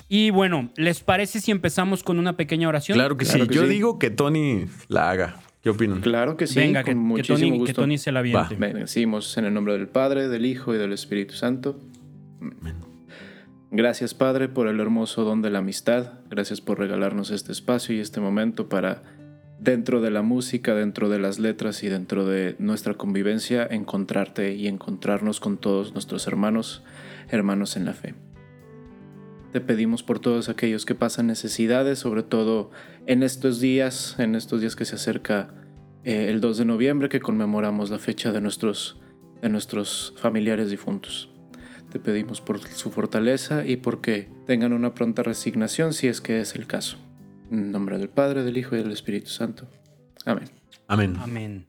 Y 0.09 0.31
bueno, 0.31 0.71
¿les 0.77 1.01
parece 1.01 1.41
si 1.41 1.51
empezamos 1.51 2.03
con 2.03 2.19
una 2.19 2.37
pequeña 2.37 2.69
oración? 2.69 2.97
Claro 2.97 3.17
que 3.17 3.25
sí. 3.25 3.41
yo 3.51 3.67
digo 3.67 3.99
que 3.99 4.11
Tony 4.11 4.67
la 4.89 5.11
haga. 5.11 5.37
¿Qué 5.63 5.71
opinan? 5.71 6.01
Claro 6.01 6.37
que 6.37 6.47
sí. 6.47 6.61
Venga, 6.61 6.85
que, 6.85 6.95
Tony, 7.75 7.99
se 7.99 8.13
la 8.13 8.21
aviente. 8.21 8.55
Bendecimos 8.55 9.37
en 9.37 9.47
el 9.47 9.55
nombre 9.55 9.73
del 9.73 9.89
Padre, 9.89 10.29
del 10.29 10.47
Hijo 10.47 10.75
y 10.75 10.79
del 10.79 10.93
Espíritu 10.93 11.35
Santo. 11.35 11.81
Amén. 12.41 12.96
Gracias 13.77 14.15
Padre 14.15 14.49
por 14.49 14.69
el 14.69 14.81
hermoso 14.81 15.25
don 15.25 15.43
de 15.43 15.51
la 15.51 15.59
amistad, 15.59 16.15
gracias 16.31 16.63
por 16.63 16.79
regalarnos 16.79 17.31
este 17.31 17.53
espacio 17.53 17.95
y 17.95 18.01
este 18.01 18.23
momento 18.23 18.71
para, 18.71 19.03
dentro 19.59 20.01
de 20.01 20.11
la 20.11 20.23
música, 20.23 20.75
dentro 20.75 21.11
de 21.11 21.19
las 21.19 21.39
letras 21.39 21.83
y 21.83 21.91
dentro 21.91 22.25
de 22.25 22.57
nuestra 22.59 22.95
convivencia, 22.95 23.69
encontrarte 23.71 24.55
y 24.55 24.67
encontrarnos 24.67 25.41
con 25.41 25.59
todos 25.59 25.93
nuestros 25.93 26.27
hermanos, 26.27 26.85
hermanos 27.29 27.77
en 27.77 27.85
la 27.85 27.93
fe. 27.93 28.15
Te 29.53 29.61
pedimos 29.61 30.03
por 30.03 30.21
todos 30.21 30.49
aquellos 30.49 30.87
que 30.87 30.95
pasan 30.95 31.27
necesidades, 31.27 31.99
sobre 31.99 32.23
todo 32.23 32.71
en 33.05 33.23
estos 33.23 33.61
días, 33.61 34.17
en 34.19 34.37
estos 34.37 34.63
días 34.63 34.75
que 34.75 34.87
se 34.87 34.95
acerca 34.95 35.51
eh, 36.03 36.31
el 36.31 36.41
2 36.41 36.57
de 36.57 36.65
noviembre, 36.65 37.11
que 37.11 37.21
conmemoramos 37.21 37.91
la 37.91 37.99
fecha 37.99 38.33
de 38.33 38.41
nuestros, 38.41 38.99
de 39.43 39.51
nuestros 39.51 40.15
familiares 40.17 40.71
difuntos. 40.71 41.36
Te 41.91 41.99
pedimos 41.99 42.41
por 42.41 42.61
su 42.61 42.91
fortaleza 42.91 43.65
y 43.67 43.77
porque 43.77 44.29
tengan 44.47 44.73
una 44.73 44.95
pronta 44.95 45.23
resignación 45.23 45.93
si 45.93 46.09
es 46.09 46.21
que 46.21 46.41
es 46.41 46.55
el 46.55 46.67
caso. 46.67 46.99
En 47.51 47.71
nombre 47.71 47.99
del 47.99 48.09
Padre, 48.09 48.43
del 48.43 48.59
Hijo 48.59 48.75
y 48.75 48.79
del 48.79 48.93
Espíritu 48.93 49.29
Santo. 49.29 49.69
Amén. 50.25 50.51
Amén. 50.89 51.17
Amén. 51.21 51.67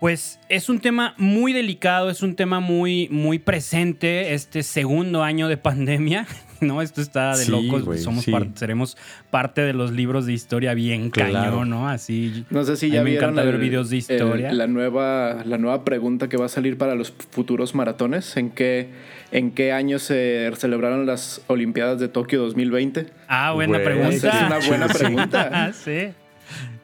Pues 0.00 0.38
es 0.48 0.68
un 0.68 0.78
tema 0.78 1.14
muy 1.18 1.52
delicado, 1.52 2.08
es 2.08 2.22
un 2.22 2.36
tema 2.36 2.60
muy, 2.60 3.08
muy 3.10 3.40
presente 3.40 4.32
este 4.34 4.62
segundo 4.62 5.24
año 5.24 5.48
de 5.48 5.56
pandemia. 5.56 6.26
¿no? 6.60 6.82
Esto 6.82 7.00
está 7.00 7.36
de 7.36 7.46
locos. 7.46 8.00
Somos 8.00 8.26
seremos 8.54 8.96
parte 9.30 9.62
de 9.62 9.72
los 9.72 9.92
libros 9.92 10.26
de 10.26 10.32
historia 10.32 10.74
bien 10.74 11.10
claro. 11.10 11.64
¿no? 11.64 11.88
Así. 11.88 12.44
No 12.50 12.64
sé 12.64 12.76
si 12.76 12.90
ya 12.90 13.02
vieron 13.02 13.34
me 13.34 13.44
ver 13.44 13.58
videos 13.58 13.90
de 13.90 13.98
historia. 13.98 14.52
la, 14.52 14.66
nueva, 14.66 15.42
la 15.44 15.58
nueva 15.58 15.84
pregunta 15.84 16.28
que 16.28 16.36
va 16.36 16.46
a 16.46 16.48
salir 16.48 16.78
para 16.78 16.94
los 16.94 17.10
futuros 17.10 17.74
maratones. 17.74 18.36
¿En 18.36 18.50
qué, 18.50 18.90
en 19.30 19.50
qué 19.52 19.72
año 19.72 19.98
se 19.98 20.50
celebraron 20.56 21.06
las 21.06 21.42
Olimpiadas 21.46 22.00
de 22.00 22.08
Tokio 22.08 22.40
2020? 22.40 23.06
Ah, 23.28 23.52
buena 23.52 23.78
pregunta. 23.82 24.10
es 24.10 24.24
una 24.24 24.58
buena 24.66 24.88
pregunta. 24.92 25.72
sí. 25.84 26.08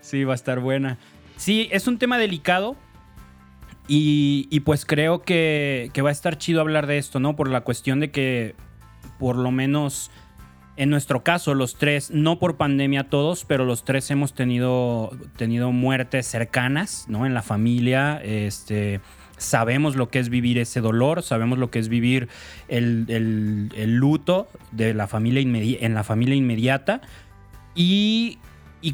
Sí, 0.00 0.24
va 0.24 0.32
a 0.32 0.36
estar 0.36 0.60
buena. 0.60 0.98
Sí, 1.36 1.68
es 1.72 1.86
un 1.86 1.98
tema 1.98 2.18
delicado. 2.18 2.76
Y, 3.86 4.48
y 4.50 4.60
pues 4.60 4.86
creo 4.86 5.22
que, 5.22 5.90
que 5.92 6.00
va 6.00 6.08
a 6.08 6.12
estar 6.12 6.38
chido 6.38 6.62
hablar 6.62 6.86
de 6.86 6.96
esto, 6.96 7.20
¿no? 7.20 7.36
Por 7.36 7.50
la 7.50 7.62
cuestión 7.62 8.00
de 8.00 8.10
que 8.10 8.54
por 9.24 9.36
lo 9.36 9.50
menos 9.50 10.10
en 10.76 10.90
nuestro 10.90 11.24
caso, 11.24 11.54
los 11.54 11.76
tres, 11.76 12.10
no 12.10 12.38
por 12.38 12.58
pandemia 12.58 13.04
todos, 13.04 13.46
pero 13.46 13.64
los 13.64 13.86
tres 13.86 14.10
hemos 14.10 14.34
tenido, 14.34 15.16
tenido 15.38 15.72
muertes 15.72 16.26
cercanas, 16.26 17.06
¿no? 17.08 17.24
En 17.24 17.32
la 17.32 17.40
familia, 17.40 18.20
este, 18.22 19.00
sabemos 19.38 19.96
lo 19.96 20.10
que 20.10 20.18
es 20.18 20.28
vivir 20.28 20.58
ese 20.58 20.82
dolor, 20.82 21.22
sabemos 21.22 21.58
lo 21.58 21.70
que 21.70 21.78
es 21.78 21.88
vivir 21.88 22.28
el, 22.68 23.06
luto 23.96 24.46
de 24.72 24.92
la 24.92 25.06
familia 25.06 25.40
en 25.40 25.94
la 25.94 26.04
familia 26.04 26.34
inmediata. 26.34 27.00
Y, 27.74 28.40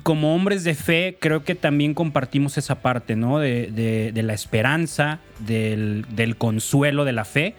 como 0.04 0.36
hombres 0.36 0.62
de 0.62 0.76
fe, 0.76 1.18
creo 1.20 1.42
que 1.42 1.56
también 1.56 1.94
compartimos 1.94 2.56
esa 2.56 2.82
parte, 2.82 3.16
¿no? 3.16 3.40
De, 3.40 4.12
la 4.14 4.32
esperanza, 4.32 5.18
del, 5.40 6.06
del 6.14 6.36
consuelo 6.36 7.04
de 7.04 7.12
la 7.14 7.24
fe 7.24 7.56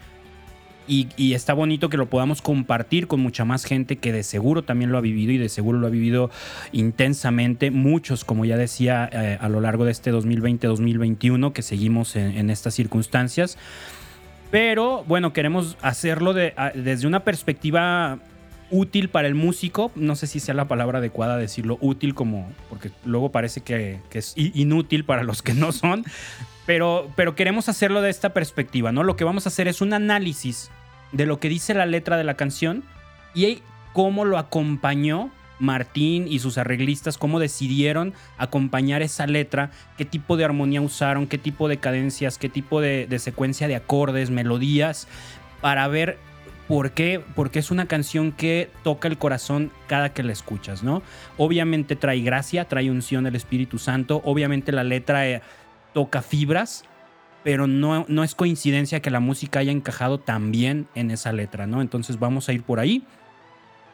y, 0.88 1.34
está 1.34 1.54
bonito 1.54 1.90
que 1.90 1.98
lo 1.98 2.10
podamos 2.10 2.42
compartir 2.42 3.08
con 3.08 3.20
mucha 3.20 3.46
más 3.46 3.66
gente 3.66 3.98
que 3.98 4.12
de 4.12 4.24
seguro 4.24 4.64
también 4.64 4.92
lo 4.92 4.98
ha 4.98 5.02
vivido 5.02 5.32
y 5.32 5.38
de 5.38 5.48
seguro 5.48 5.80
lo 5.80 5.88
ha 5.88 5.90
vivido 5.90 6.30
intensamente. 6.72 7.72
Muchos, 7.72 8.26
como 8.26 8.46
ya 8.46 8.58
decía, 8.58 9.10
eh, 9.12 9.38
a 9.40 9.48
lo 9.48 9.62
largo 9.62 9.86
de 9.86 9.92
este 9.92 10.12
2020-2021 10.12 11.54
que 11.54 11.62
seguimos 11.62 12.16
en, 12.16 12.50
estas 12.50 12.74
circunstancias. 12.74 13.58
Pero 14.50 15.06
bueno, 15.08 15.32
queremos 15.32 15.78
hacerlo 15.82 16.34
desde 16.34 17.08
una 17.08 17.24
perspectiva 17.24 18.20
útil 18.70 19.10
para 19.10 19.28
el 19.28 19.36
músico. 19.36 19.92
No 19.96 20.16
sé 20.16 20.28
si 20.28 20.40
sea 20.42 20.56
la 20.56 20.68
palabra 20.68 21.00
adecuada 21.00 21.38
decirlo 21.38 21.78
útil, 21.80 22.14
como 22.14 22.52
porque 22.70 22.92
luego 23.06 23.32
parece 23.32 23.62
que, 23.62 24.00
que, 24.10 24.20
es 24.20 24.34
inútil 24.36 25.06
para 25.06 25.24
los 25.24 25.42
que 25.42 25.54
no 25.54 25.72
son. 25.72 26.04
Pero, 26.66 27.10
pero 27.16 27.36
queremos 27.36 27.70
hacerlo 27.70 28.02
de 28.02 28.10
esta 28.10 28.34
perspectiva, 28.34 28.92
¿no? 28.92 29.04
Lo 29.04 29.16
que 29.16 29.24
vamos 29.24 29.46
a 29.46 29.50
hacer 29.50 29.68
es 29.68 29.82
un 29.82 29.94
análisis 29.94 30.72
de 31.12 31.26
lo 31.26 31.40
que 31.40 31.50
dice 31.50 31.74
la 31.74 31.86
letra 31.86 32.18
de 32.18 32.24
la 32.24 32.36
canción 32.36 32.84
y 33.34 33.62
cómo 33.94 34.26
lo 34.26 34.38
acompañó 34.38 35.32
Martín 35.62 36.26
y 36.28 36.40
sus 36.40 36.58
arreglistas, 36.58 37.20
cómo 37.20 37.40
decidieron 37.40 38.14
acompañar 38.38 39.04
esa 39.04 39.28
letra, 39.28 39.70
qué 39.96 40.06
tipo 40.06 40.36
de 40.36 40.44
armonía 40.44 40.82
usaron, 40.82 41.28
qué 41.28 41.38
tipo 41.38 41.68
de 41.68 41.78
cadencias, 41.78 42.40
qué 42.40 42.50
tipo 42.50 42.82
de, 42.82 43.08
secuencia 43.20 43.68
de 43.68 43.76
acordes, 43.76 44.32
melodías, 44.32 45.08
para 45.62 45.88
ver 45.88 46.18
por 46.68 46.92
qué, 46.92 47.22
porque 47.36 47.60
es 47.60 47.70
una 47.70 47.86
canción 47.86 48.32
que 48.32 48.72
toca 48.84 49.08
el 49.08 49.20
corazón 49.20 49.72
cada 49.86 50.14
que 50.14 50.24
la 50.24 50.32
escuchas, 50.32 50.82
¿no? 50.82 51.04
Obviamente 51.38 51.96
trae 51.96 52.22
gracia, 52.22 52.68
trae 52.68 52.90
unción 52.90 53.24
del 53.24 53.36
Espíritu 53.36 53.78
Santo, 53.78 54.22
obviamente 54.26 54.72
la 54.72 54.84
letra 54.84 55.28
eh, 55.28 55.42
toca 55.94 56.22
fibras, 56.22 56.84
pero 57.44 57.68
no, 57.68 58.06
no 58.08 58.24
es 58.24 58.36
coincidencia 58.36 59.02
que 59.02 59.10
la 59.10 59.20
música 59.20 59.60
haya 59.60 59.72
encajado 59.72 60.20
tan 60.20 60.52
bien 60.52 60.88
en 60.96 61.12
esa 61.12 61.32
letra, 61.34 61.68
¿no? 61.68 61.82
Entonces 61.82 62.20
vamos 62.20 62.50
a 62.50 62.54
ir 62.54 62.64
por 62.64 62.80
ahí. 62.80 63.04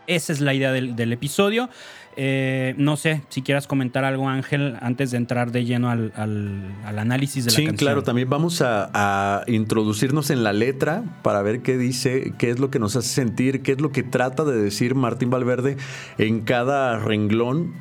Esa 0.08 0.32
es 0.32 0.40
la 0.40 0.54
idea 0.54 0.72
del, 0.72 1.12
episodio. 1.12 1.70
Eh, 2.16 2.74
no 2.78 2.96
sé 2.96 3.24
si 3.28 3.42
quieras 3.42 3.68
comentar 3.68 4.06
algo, 4.06 4.30
Ángel, 4.30 4.78
antes 4.80 5.12
de 5.12 5.18
entrar 5.18 5.52
de 5.52 5.66
lleno 5.66 5.90
al, 5.90 6.14
análisis 6.86 7.44
de 7.44 7.52
la 7.52 7.56
canción. 7.56 7.78
Sí, 7.78 7.78
claro, 7.78 8.04
también 8.04 8.30
vamos 8.30 8.62
a, 8.62 8.90
a, 8.94 9.44
introducirnos 9.48 10.30
en 10.30 10.46
la 10.46 10.54
letra 10.54 11.04
para 11.24 11.42
ver 11.42 11.62
qué 11.62 11.78
dice, 11.78 12.34
qué 12.38 12.50
es 12.50 12.60
lo 12.60 12.72
que 12.72 12.80
nos 12.80 12.96
hace 12.96 13.10
sentir, 13.10 13.62
qué 13.62 13.74
es 13.74 13.82
lo 13.82 13.92
que 13.92 14.02
trata 14.02 14.46
de 14.46 14.56
decir 14.56 14.96
Martín 14.96 15.30
Valverde 15.30 15.76
en 16.18 16.40
cada 16.42 16.98
renglón 17.00 17.74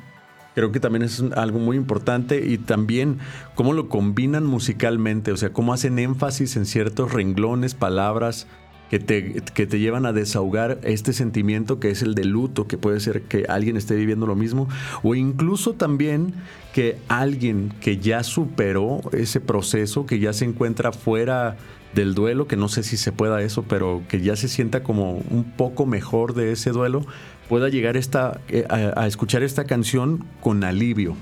creo 0.57 0.71
que 0.71 0.79
también 0.79 1.03
es 1.03 1.23
algo 1.35 1.59
muy 1.59 1.77
importante 1.77 2.43
y 2.43 2.57
también 2.57 3.19
cómo 3.53 3.73
lo 3.73 3.89
combinan 3.89 4.43
musicalmente, 4.43 5.31
o 5.31 5.37
sea, 5.37 5.53
cómo 5.53 5.71
hacen 5.71 5.99
énfasis 5.99 6.57
en 6.57 6.65
ciertos 6.65 7.13
renglones, 7.13 7.75
palabras 7.75 8.47
que 8.89 8.97
te, 8.97 9.43
que 9.53 9.67
te 9.67 9.77
llevan 9.77 10.07
a 10.07 10.13
desahogar 10.13 10.79
este 10.81 11.13
sentimiento 11.13 11.79
que 11.79 11.91
es 11.91 12.01
el 12.01 12.15
de 12.15 12.25
luto, 12.25 12.65
que 12.65 12.79
puede 12.79 12.99
ser 13.01 13.21
que 13.21 13.45
alguien 13.47 13.77
esté 13.77 13.93
viviendo 13.93 14.25
lo 14.25 14.35
mismo, 14.35 14.67
o 15.03 15.13
incluso 15.13 15.73
también 15.73 16.33
que 16.73 16.97
alguien 17.07 17.71
que 17.79 17.99
ya 17.99 18.23
superó 18.23 19.01
ese 19.11 19.39
proceso, 19.39 20.07
que 20.07 20.17
ya 20.17 20.33
se 20.33 20.45
encuentra 20.45 20.91
fuera 20.91 21.55
del 21.93 22.15
duelo, 22.15 22.47
que 22.47 22.57
no 22.57 22.67
sé 22.67 22.81
si 22.81 22.97
se 22.97 23.11
pueda 23.11 23.43
eso, 23.43 23.61
pero 23.61 24.01
que 24.07 24.21
ya 24.21 24.35
se 24.35 24.47
sienta 24.47 24.81
como 24.81 25.17
un 25.29 25.43
poco 25.55 25.85
mejor 25.85 26.33
de 26.33 26.51
ese 26.51 26.71
duelo, 26.71 27.05
pueda 27.47 27.69
llegar 27.69 27.97
esta, 27.97 28.39
eh, 28.49 28.65
a, 28.69 29.07
escuchar 29.07 29.43
esta 29.43 29.65
canción 29.65 30.25
con 30.41 30.63
alivio. 30.63 31.15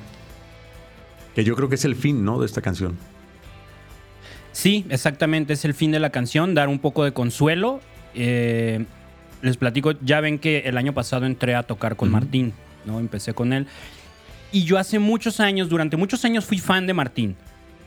Que 1.33 1.43
yo 1.43 1.55
creo 1.55 1.69
que 1.69 1.75
es 1.75 1.85
el 1.85 1.95
fin, 1.95 2.23
¿no? 2.23 2.39
De 2.39 2.45
esta 2.45 2.61
canción. 2.61 2.97
Sí, 4.51 4.85
exactamente, 4.89 5.53
es 5.53 5.65
el 5.65 5.73
fin 5.73 5.91
de 5.91 5.99
la 5.99 6.09
canción, 6.09 6.55
dar 6.55 6.69
un 6.69 6.79
poco 6.79 7.03
de 7.03 7.11
consuelo. 7.11 7.81
Eh, 8.13 8.85
les 9.41 9.57
platico, 9.57 9.91
ya 10.01 10.21
ven 10.21 10.39
que 10.39 10.59
el 10.59 10.77
año 10.77 10.93
pasado 10.93 11.25
entré 11.25 11.55
a 11.55 11.63
tocar 11.63 11.97
con 11.97 12.09
Martín, 12.09 12.53
¿no? 12.85 12.99
Empecé 12.99 13.33
con 13.33 13.51
él. 13.51 13.67
Y 14.51 14.63
yo 14.63 14.77
hace 14.77 14.99
muchos 14.99 15.41
años, 15.41 15.67
durante 15.67 15.97
muchos 15.97 16.23
años 16.23 16.45
fui 16.45 16.57
fan 16.57 16.87
de 16.87 16.93
Martín. 16.93 17.35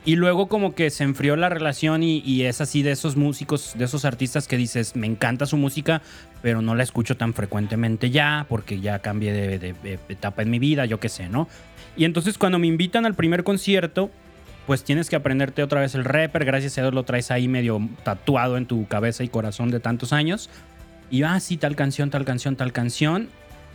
Y 0.08 0.16
luego 0.16 0.48
como 0.48 0.74
que 0.74 0.88
se 0.88 1.04
enfrió 1.04 1.36
la 1.36 1.50
relación 1.50 2.02
y, 2.02 2.40
es 2.40 2.62
así 2.62 2.82
de 2.82 2.92
esos 2.92 3.16
músicos, 3.16 3.74
de 3.76 3.84
esos 3.84 4.06
artistas 4.06 4.48
que 4.48 4.56
dices, 4.56 4.96
me 4.96 5.06
encanta 5.06 5.44
su 5.44 5.58
música, 5.58 6.00
pero 6.40 6.62
no 6.62 6.74
la 6.74 6.82
escucho 6.82 7.18
tan 7.18 7.34
frecuentemente 7.34 8.08
ya, 8.08 8.46
porque 8.48 8.80
ya 8.80 9.00
cambié 9.00 9.58
de, 9.58 9.98
etapa 10.08 10.40
en 10.40 10.48
mi 10.48 10.58
vida, 10.58 10.86
yo 10.86 10.98
qué 10.98 11.10
sé, 11.10 11.28
¿no? 11.28 11.46
Y 11.94 12.06
entonces 12.06 12.38
cuando 12.38 12.58
me 12.58 12.66
invitan 12.66 13.04
al 13.04 13.12
primer 13.12 13.44
concierto, 13.44 14.10
pues 14.66 14.82
tienes 14.82 15.10
que 15.10 15.16
aprenderte 15.16 15.62
otra 15.62 15.82
vez 15.82 15.94
el 15.94 16.06
rapper, 16.06 16.46
gracias 16.46 16.78
a 16.78 16.80
Dios 16.80 16.94
lo 16.94 17.02
traes 17.02 17.30
ahí 17.30 17.46
medio 17.46 17.78
tatuado 18.02 18.56
en 18.56 18.64
tu 18.64 18.88
cabeza 18.88 19.24
y 19.24 19.28
corazón 19.28 19.70
de 19.70 19.78
tantos 19.78 20.14
años. 20.14 20.48
Y 21.10 21.22
ah, 21.24 21.38
sí, 21.38 21.58
tal 21.58 21.76
canción, 21.76 22.08
tal 22.08 22.24
canción, 22.24 22.56
tal 22.56 22.72
canción. 22.72 23.28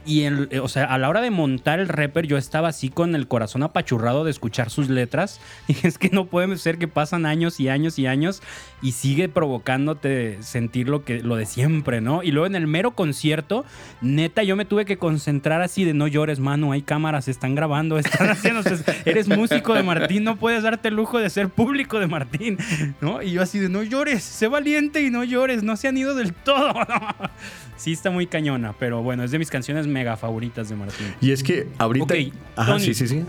Y, 0.06 0.24
eh, 0.26 0.60
o 0.60 0.68
sea, 0.68 0.86
a 0.86 0.98
la 0.98 1.10
hora 1.10 1.22
de 1.22 1.32
montar 1.32 1.80
el 1.80 1.88
rapper, 1.88 2.28
yo 2.28 2.38
estaba 2.38 2.68
así 2.70 2.90
con 2.90 3.16
el 3.16 3.28
corazón 3.28 3.64
apachurrado 3.64 4.24
de 4.24 4.32
escuchar 4.32 4.70
sus 4.70 4.90
letras. 4.90 5.40
Y 5.68 5.88
es 5.88 5.98
que 5.98 6.10
no 6.10 6.26
puede 6.26 6.58
ser 6.58 6.78
que 6.78 6.88
pasan 6.88 7.26
años 7.26 7.60
y 7.60 7.70
años 7.70 7.98
y 7.98 8.08
años 8.08 8.42
y 8.84 8.92
sigue 8.92 9.30
provocándote 9.30 10.44
sentir 10.44 10.90
lo, 10.90 11.06
que, 11.06 11.24
lo 11.24 11.38
de 11.38 11.46
siempre, 11.46 12.02
¿no? 12.02 12.22
Y 12.22 12.32
luego 12.32 12.46
en 12.46 12.56
el 12.56 12.68
mero 12.68 12.92
concierto, 12.92 13.64
neta, 14.02 14.44
yo 14.44 14.58
me 14.58 14.66
tuve 14.66 14.84
que 14.84 14.98
concentrar 14.98 15.62
así 15.62 15.86
de 15.86 15.94
no 15.94 16.06
llores, 16.06 16.42
mano, 16.42 16.74
hay 16.74 16.82
cámaras, 16.82 17.30
están 17.30 17.56
grabando, 17.56 17.98
están 17.98 18.30
haciendo. 18.30 18.62
eres 19.06 19.30
músico 19.30 19.74
de 19.74 19.84
Martín, 19.84 20.26
no 20.26 20.36
puedes 20.36 20.64
darte 20.64 20.90
el 20.90 20.96
lujo 20.96 21.18
de 21.18 21.30
ser 21.30 21.48
público 21.48 21.98
de 21.98 22.08
Martín, 22.08 22.58
¿no? 23.00 23.22
Y 23.24 23.32
yo 23.32 23.42
así 23.42 23.58
de 23.58 23.70
no 23.70 23.84
llores, 23.84 24.22
sé 24.22 24.50
valiente 24.50 25.02
y 25.02 25.10
no 25.10 25.24
llores, 25.24 25.64
no 25.64 25.78
se 25.78 25.88
han 25.88 25.98
ido 25.98 26.14
del 26.14 26.34
todo, 26.34 26.74
¿no? 26.74 26.84
Sí 27.76 27.92
está 27.92 28.12
muy 28.12 28.28
cañona, 28.28 28.74
pero 28.80 29.02
bueno, 29.02 29.24
es 29.24 29.32
de 29.32 29.40
mis 29.40 29.50
canciones 29.50 29.88
mega 29.88 30.16
favoritas 30.16 30.70
de 30.70 30.76
Martín. 30.76 31.08
Y 31.20 31.32
es 31.32 31.42
que 31.42 31.68
ahorita... 31.80 32.14
Ajá, 32.56 32.80
sí, 32.80 32.94
sí, 32.94 33.08
sí. 33.08 33.26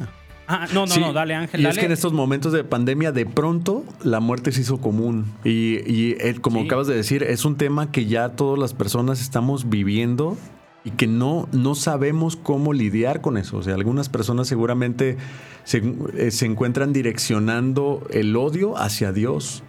Ah, 0.46 0.66
no, 0.72 0.86
no, 0.86 0.96
no, 0.98 1.12
dale 1.12 1.34
Ángel. 1.34 1.60
Y 1.62 1.66
es 1.66 1.78
que 1.78 1.86
en 1.86 1.92
estos 1.92 2.12
momentos 2.12 2.52
de 2.52 2.64
pandemia, 2.64 3.12
de 3.12 3.24
pronto, 3.26 3.84
la 4.02 4.20
muerte 4.20 4.52
se 4.52 4.60
hizo 4.60 4.78
común. 4.78 5.32
Y, 5.44 5.80
y 5.90 6.16
eh, 6.20 6.36
como 6.40 6.60
acabas 6.60 6.86
de 6.86 6.94
decir, 6.94 7.22
es 7.22 7.44
un 7.44 7.56
tema 7.56 7.90
que 7.90 8.06
ya 8.06 8.30
todas 8.30 8.58
las 8.58 8.74
personas 8.74 9.20
estamos 9.20 9.70
viviendo 9.70 10.36
y 10.84 10.90
que 10.90 11.06
no, 11.06 11.48
no 11.52 11.74
sabemos 11.74 12.36
cómo 12.36 12.72
lidiar 12.72 13.22
con 13.22 13.38
eso. 13.38 13.56
O 13.56 13.62
sea, 13.62 13.74
algunas 13.74 14.10
personas 14.10 14.46
seguramente 14.46 15.16
se, 15.64 15.82
eh, 16.16 16.30
se 16.30 16.46
encuentran 16.46 16.92
direccionando 16.92 18.06
el 18.10 18.36
odio 18.36 18.76
hacia 18.76 19.12
Dios. 19.12 19.62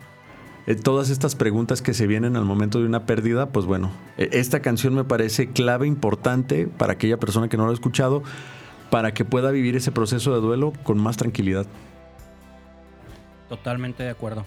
Eh, 0.67 0.75
todas 0.75 1.09
estas 1.09 1.35
preguntas 1.35 1.81
que 1.81 1.93
se 1.93 2.05
vienen 2.05 2.35
al 2.35 2.43
momento 2.43 2.79
de 2.79 2.85
una 2.85 3.05
pérdida, 3.05 3.49
pues 3.49 3.65
bueno, 3.65 3.91
esta 4.17 4.61
canción 4.61 4.93
me 4.93 5.03
parece 5.05 5.51
clave, 5.51 5.87
importante 5.87 6.67
para 6.67 6.93
aquella 6.93 7.17
persona 7.17 7.47
que 7.47 7.55
no 7.55 7.65
lo 7.65 7.71
ha 7.71 7.73
escuchado 7.75 8.23
para 8.89 9.13
que 9.13 9.25
pueda 9.25 9.51
vivir 9.51 9.75
ese 9.75 9.91
proceso 9.91 10.33
de 10.33 10.41
duelo 10.41 10.73
con 10.83 10.97
más 10.97 11.17
tranquilidad. 11.17 11.65
Totalmente 13.49 14.03
de 14.03 14.09
acuerdo. 14.09 14.45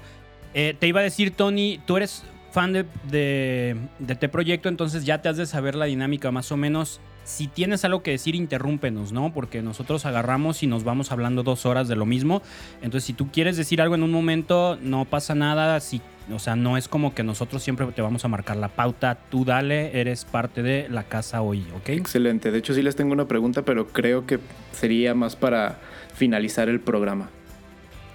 Eh, 0.54 0.75
te 0.78 0.87
iba 0.87 1.00
a 1.00 1.02
decir, 1.02 1.35
Tony, 1.35 1.80
tú 1.87 1.97
eres 1.97 2.25
fan 2.50 2.73
de, 2.73 2.87
de, 3.11 3.76
de 3.99 4.28
proyecto, 4.28 4.68
entonces 4.68 5.04
ya 5.04 5.21
te 5.21 5.28
has 5.28 5.37
de 5.37 5.47
saber 5.47 5.75
la 5.75 5.85
dinámica 5.85 6.30
más 6.30 6.50
o 6.50 6.57
menos. 6.57 7.00
Si 7.28 7.47
tienes 7.47 7.85
algo 7.85 8.02
que 8.02 8.12
decir, 8.12 8.35
interrúmpenos, 8.35 9.12
¿no? 9.12 9.35
Porque 9.35 9.61
nosotros 9.61 10.06
agarramos 10.06 10.62
y 10.62 10.66
nos 10.66 10.82
vamos 10.82 11.12
hablando 11.12 11.42
dos 11.42 11.66
horas 11.66 11.87
de 11.87 11.94
lo 11.94 12.06
mismo. 12.06 12.40
Entonces, 12.76 13.04
si 13.04 13.12
tú 13.12 13.30
quieres 13.30 13.58
decir 13.58 13.82
algo 13.82 13.94
en 13.94 14.02
un 14.02 14.11
momento, 14.11 14.78
no 14.80 15.04
pasa 15.04 15.35
nada. 15.35 15.78
Si 15.80 16.00
o 16.32 16.38
sea, 16.38 16.56
no 16.56 16.76
es 16.76 16.88
como 16.88 17.14
que 17.14 17.23
nosotros 17.23 17.62
siempre 17.62 17.87
te 17.87 18.02
vamos 18.02 18.25
a 18.25 18.28
marcar 18.28 18.56
la 18.56 18.68
pauta. 18.68 19.18
Tú 19.30 19.44
dale, 19.44 20.00
eres 20.00 20.25
parte 20.25 20.62
de 20.62 20.88
la 20.88 21.04
casa 21.04 21.42
hoy, 21.42 21.66
¿ok? 21.76 21.90
Excelente. 21.90 22.50
De 22.50 22.58
hecho, 22.58 22.73
sí 22.75 22.82
les 22.82 22.97
tengo 22.97 23.12
una 23.12 23.28
pregunta, 23.28 23.62
pero 23.62 23.88
creo 23.88 24.26
que 24.26 24.38
sería 24.73 25.14
más 25.14 25.37
para 25.37 25.78
finalizar 26.14 26.68
el 26.68 26.80
programa. 26.80 27.30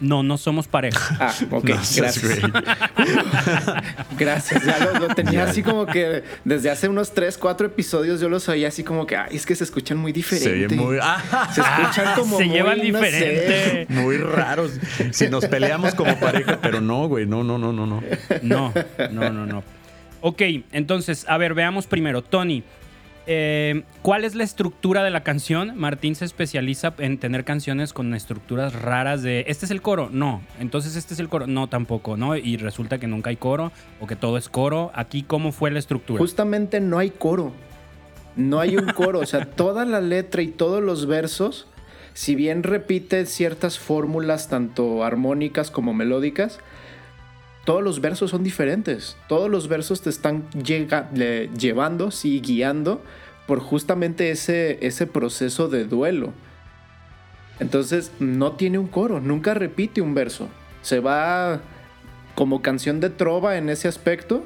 No, 0.03 0.21
no 0.21 0.37
somos 0.37 0.67
pareja. 0.67 1.17
Ah, 1.23 1.33
ok, 1.51 1.65
gracias. 1.65 2.19
gracias, 4.17 4.65
ya 4.65 4.91
lo, 4.99 5.07
tenía 5.15 5.45
así 5.45 5.63
como 5.63 5.85
que 5.85 6.23
desde 6.43 6.69
hace 6.69 6.89
unos 6.89 7.13
3, 7.13 7.37
4 7.37 7.67
episodios 7.67 8.19
yo 8.19 8.27
los 8.27 8.49
oía 8.49 8.67
así 8.67 8.83
como 8.83 9.05
que, 9.05 9.15
ay, 9.15 9.37
es 9.37 9.45
que 9.45 9.55
se 9.55 9.63
escuchan 9.63 9.97
muy 9.97 10.11
diferentes. 10.11 10.69
Se, 10.69 10.75
muy, 10.75 10.97
se 11.53 11.61
escuchan 11.61 12.15
como 12.15 12.37
Se 12.37 12.49
llevan 12.49 12.81
diferente. 12.81 13.85
muy 13.89 14.17
raros. 14.17 14.73
Si 15.11 15.29
nos 15.29 15.45
peleamos 15.45 15.95
como 15.95 16.19
pareja, 16.19 16.59
pero 16.61 16.81
no, 16.81 17.07
güey, 17.07 17.25
no, 17.25 17.43
no, 17.43 17.57
no, 17.57 17.71
no, 17.71 17.85
no. 17.85 18.03
No, 18.41 18.73
no, 19.11 19.29
no, 19.29 19.45
no. 19.45 19.63
Ok, 20.19 20.41
entonces, 20.71 21.25
a 21.29 21.37
ver, 21.37 21.53
veamos 21.53 21.85
primero. 21.85 22.21
Tony, 22.21 22.63
eh, 23.25 23.83
¿Cuál 24.01 24.25
es 24.25 24.35
la 24.35 24.43
estructura 24.43 25.03
de 25.03 25.09
la 25.09 25.23
canción? 25.23 25.73
Martín 25.77 26.15
se 26.15 26.25
especializa 26.25 26.93
en 26.97 27.17
tener 27.17 27.45
canciones 27.45 27.93
con 27.93 28.13
estructuras 28.13 28.73
raras 28.73 29.23
de 29.23 29.45
este 29.47 29.65
es 29.65 29.71
el 29.71 29.81
coro, 29.81 30.09
no, 30.11 30.41
entonces 30.59 30.95
este 30.95 31.13
es 31.13 31.19
el 31.19 31.29
coro, 31.29 31.47
no 31.47 31.67
tampoco, 31.67 32.17
¿no? 32.17 32.35
Y 32.35 32.57
resulta 32.57 32.97
que 32.97 33.07
nunca 33.07 33.29
hay 33.29 33.37
coro 33.37 33.71
o 34.01 34.07
que 34.07 34.15
todo 34.15 34.37
es 34.37 34.49
coro. 34.49 34.91
Aquí, 34.93 35.23
¿cómo 35.23 35.51
fue 35.51 35.71
la 35.71 35.79
estructura? 35.79 36.19
Justamente 36.19 36.79
no 36.79 36.97
hay 36.97 37.11
coro. 37.11 37.53
No 38.35 38.59
hay 38.59 38.75
un 38.77 38.87
coro, 38.87 39.19
o 39.19 39.25
sea, 39.25 39.45
toda 39.55 39.85
la 39.85 40.01
letra 40.01 40.41
y 40.41 40.47
todos 40.47 40.81
los 40.81 41.05
versos, 41.05 41.67
si 42.13 42.35
bien 42.35 42.63
repite 42.63 43.25
ciertas 43.25 43.79
fórmulas, 43.79 44.49
tanto 44.49 45.03
armónicas 45.03 45.71
como 45.71 45.93
melódicas, 45.93 46.59
todos 47.65 47.83
los 47.83 48.01
versos 48.01 48.31
son 48.31 48.43
diferentes. 48.43 49.17
Todos 49.27 49.49
los 49.49 49.67
versos 49.67 50.01
te 50.01 50.09
están 50.09 50.49
llevando, 50.51 52.11
sí, 52.11 52.41
guiando 52.41 53.01
por 53.47 53.59
justamente 53.59 54.31
ese, 54.31 54.85
ese 54.85 55.07
proceso 55.07 55.67
de 55.67 55.85
duelo. 55.85 56.33
Entonces 57.59 58.11
no 58.19 58.53
tiene 58.53 58.79
un 58.79 58.87
coro, 58.87 59.19
nunca 59.19 59.53
repite 59.53 60.01
un 60.01 60.13
verso. 60.13 60.49
Se 60.81 60.99
va 60.99 61.61
como 62.35 62.61
canción 62.61 62.99
de 62.99 63.09
trova 63.09 63.57
en 63.57 63.69
ese 63.69 63.87
aspecto, 63.87 64.43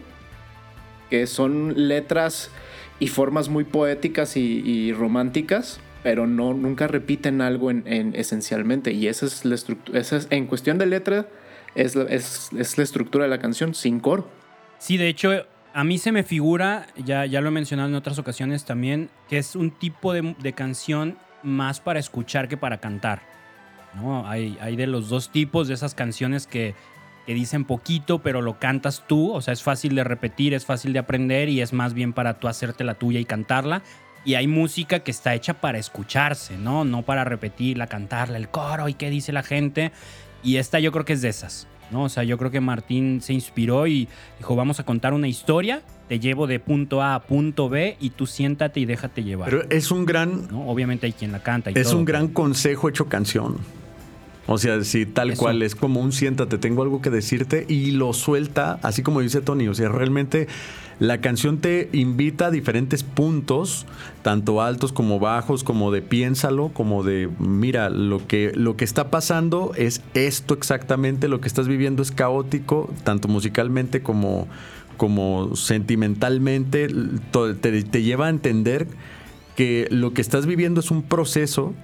que 1.09 1.25
son 1.25 1.87
letras 1.87 2.51
y 2.99 3.07
formas 3.07 3.49
muy 3.49 3.63
poéticas 3.63 4.35
y, 4.35 4.91
románticas, 4.93 5.79
pero 6.03 6.27
no, 6.27 6.53
nunca 6.53 6.87
repiten 6.87 7.41
algo 7.41 7.71
en, 7.71 8.13
esencialmente. 8.15 8.91
Y 8.91 9.07
esa 9.07 9.25
es 9.25 9.45
la 9.45 9.55
estructura. 9.55 10.01
en 10.29 10.47
cuestión 10.47 10.77
de 10.77 10.85
letra, 10.85 11.27
es 11.77 11.95
la, 11.95 12.83
estructura 12.83 13.25
de 13.25 13.29
la 13.29 13.39
canción, 13.39 13.73
sin 13.73 13.99
coro. 13.99 14.27
Sí, 14.79 14.97
de 14.97 15.07
hecho, 15.07 15.31
a 15.73 15.83
mí 15.83 15.99
se 15.99 16.11
me 16.11 16.23
figura, 16.23 16.87
ya, 16.97 17.25
ya 17.25 17.39
lo 17.39 17.49
he 17.49 17.51
mencionado 17.51 17.89
en 17.89 17.95
otras 17.95 18.17
ocasiones 18.17 18.65
también, 18.65 19.09
que 19.29 19.37
es 19.37 19.55
un 19.55 19.71
tipo 19.71 20.11
de, 20.13 20.53
canción 20.53 21.17
más 21.43 21.79
para 21.79 21.99
escuchar 21.99 22.47
que 22.47 22.57
para 22.57 22.79
cantar. 22.79 23.21
¿no? 23.95 24.27
Hay, 24.27 24.57
hay, 24.59 24.75
de 24.75 24.87
los 24.87 25.09
dos 25.09 25.31
tipos 25.31 25.67
de 25.67 25.75
esas 25.75 25.93
canciones 25.93 26.47
que, 26.47 26.73
que, 27.27 27.33
dicen 27.35 27.63
poquito, 27.63 28.19
pero 28.19 28.41
lo 28.41 28.57
cantas 28.57 29.03
tú. 29.07 29.31
O 29.31 29.41
sea, 29.41 29.53
es 29.53 29.61
fácil 29.61 29.95
de 29.95 30.03
repetir, 30.03 30.55
es 30.55 30.65
fácil 30.65 30.93
de 30.93 30.99
aprender 30.99 31.47
y 31.47 31.61
es 31.61 31.73
más 31.73 31.93
bien 31.93 32.11
para 32.11 32.39
tú 32.39 32.47
hacerte 32.47 32.83
la 32.83 32.95
tuya 32.95 33.19
y 33.19 33.25
cantarla. 33.25 33.83
Y 34.25 34.35
hay 34.35 34.47
música 34.47 34.99
que 34.99 35.11
está 35.11 35.35
hecha 35.35 35.53
para 35.53 35.77
escucharse, 35.77 36.57
¿no? 36.57 36.83
No 36.83 37.03
para 37.03 37.23
repetirla, 37.23 37.87
cantarla, 37.87 38.37
el 38.37 38.49
coro 38.49 38.89
y 38.89 38.93
qué 38.93 39.09
dice 39.09 39.31
la 39.31 39.43
gente. 39.43 39.91
Y 40.47 40.57
esta 40.57 40.79
yo 40.79 40.93
creo 40.93 41.03
que 41.03 41.13
es 41.13 41.21
de 41.21 41.27
esas. 41.27 41.67
¿no? 41.91 42.03
O 42.03 42.09
sea, 42.09 42.23
yo 42.23 42.37
creo 42.37 42.51
que 42.51 42.61
Martín 42.61 43.21
se 43.21 43.33
inspiró 43.33 43.87
y 43.87 44.07
dijo, 44.37 44.55
vamos 44.55 44.79
a 44.79 44.83
contar 44.83 45.13
una 45.13 45.27
historia, 45.27 45.81
te 46.07 46.19
llevo 46.19 46.47
de 46.47 46.59
punto 46.59 47.01
A 47.01 47.15
a 47.15 47.23
punto 47.23 47.69
B 47.69 47.97
y 47.99 48.11
tú 48.11 48.25
siéntate 48.27 48.79
y 48.79 48.85
déjate 48.85 49.23
llevar. 49.23 49.49
Pero 49.49 49.69
es 49.69 49.91
un 49.91 50.05
gran... 50.05 50.47
Obviamente 50.53 51.05
hay 51.05 51.13
quien 51.13 51.31
la 51.31 51.43
canta. 51.43 51.71
Y 51.71 51.73
es 51.75 51.93
un 51.93 52.05
gran 52.05 52.29
consejo 52.29 52.89
hecho 52.89 53.07
canción. 53.07 53.57
O 54.47 54.57
sea, 54.57 54.81
si 54.85 55.05
tal 55.05 55.35
cual 55.35 55.61
es 55.61 55.75
como 55.75 55.99
un 55.99 56.13
siéntate, 56.13 56.57
tengo 56.57 56.81
algo 56.81 57.01
que 57.01 57.09
decirte 57.09 57.65
y 57.67 57.91
lo 57.91 58.13
suelta, 58.13 58.79
así 58.81 59.03
como 59.03 59.19
dice 59.19 59.41
Tony. 59.41 59.67
O 59.67 59.73
sea, 59.73 59.89
realmente 59.89 60.47
la 60.99 61.21
canción 61.21 61.59
te 61.59 61.89
invita 61.93 62.47
a 62.47 62.51
diferentes 62.51 63.03
puntos, 63.03 63.85
tanto 64.23 64.61
altos 64.61 64.91
como 64.91 65.19
bajos, 65.19 65.63
como 65.63 65.91
de 65.91 66.01
piénsalo, 66.01 66.69
como 66.69 67.03
de 67.03 67.29
mira, 67.39 67.89
lo 67.89 68.25
que, 68.25 68.51
lo 68.55 68.75
que 68.77 68.85
está 68.85 69.11
pasando 69.11 69.73
es 69.75 70.01
esto 70.15 70.55
exactamente, 70.55 71.27
lo 71.27 71.39
que 71.39 71.47
estás 71.47 71.67
viviendo 71.67 72.01
es 72.01 72.11
caótico, 72.11 72.91
tanto 73.03 73.27
musicalmente 73.27 74.01
como, 74.01 74.47
como 74.97 75.55
sentimentalmente, 75.55 76.87
te, 77.31 77.83
te 77.83 78.01
lleva 78.01 78.25
a 78.25 78.29
entender 78.29 78.87
que 79.55 79.87
lo 79.91 80.13
que 80.13 80.21
estás 80.21 80.47
viviendo 80.47 80.79
es 80.79 80.89
un 80.89 81.03
proceso 81.03 81.75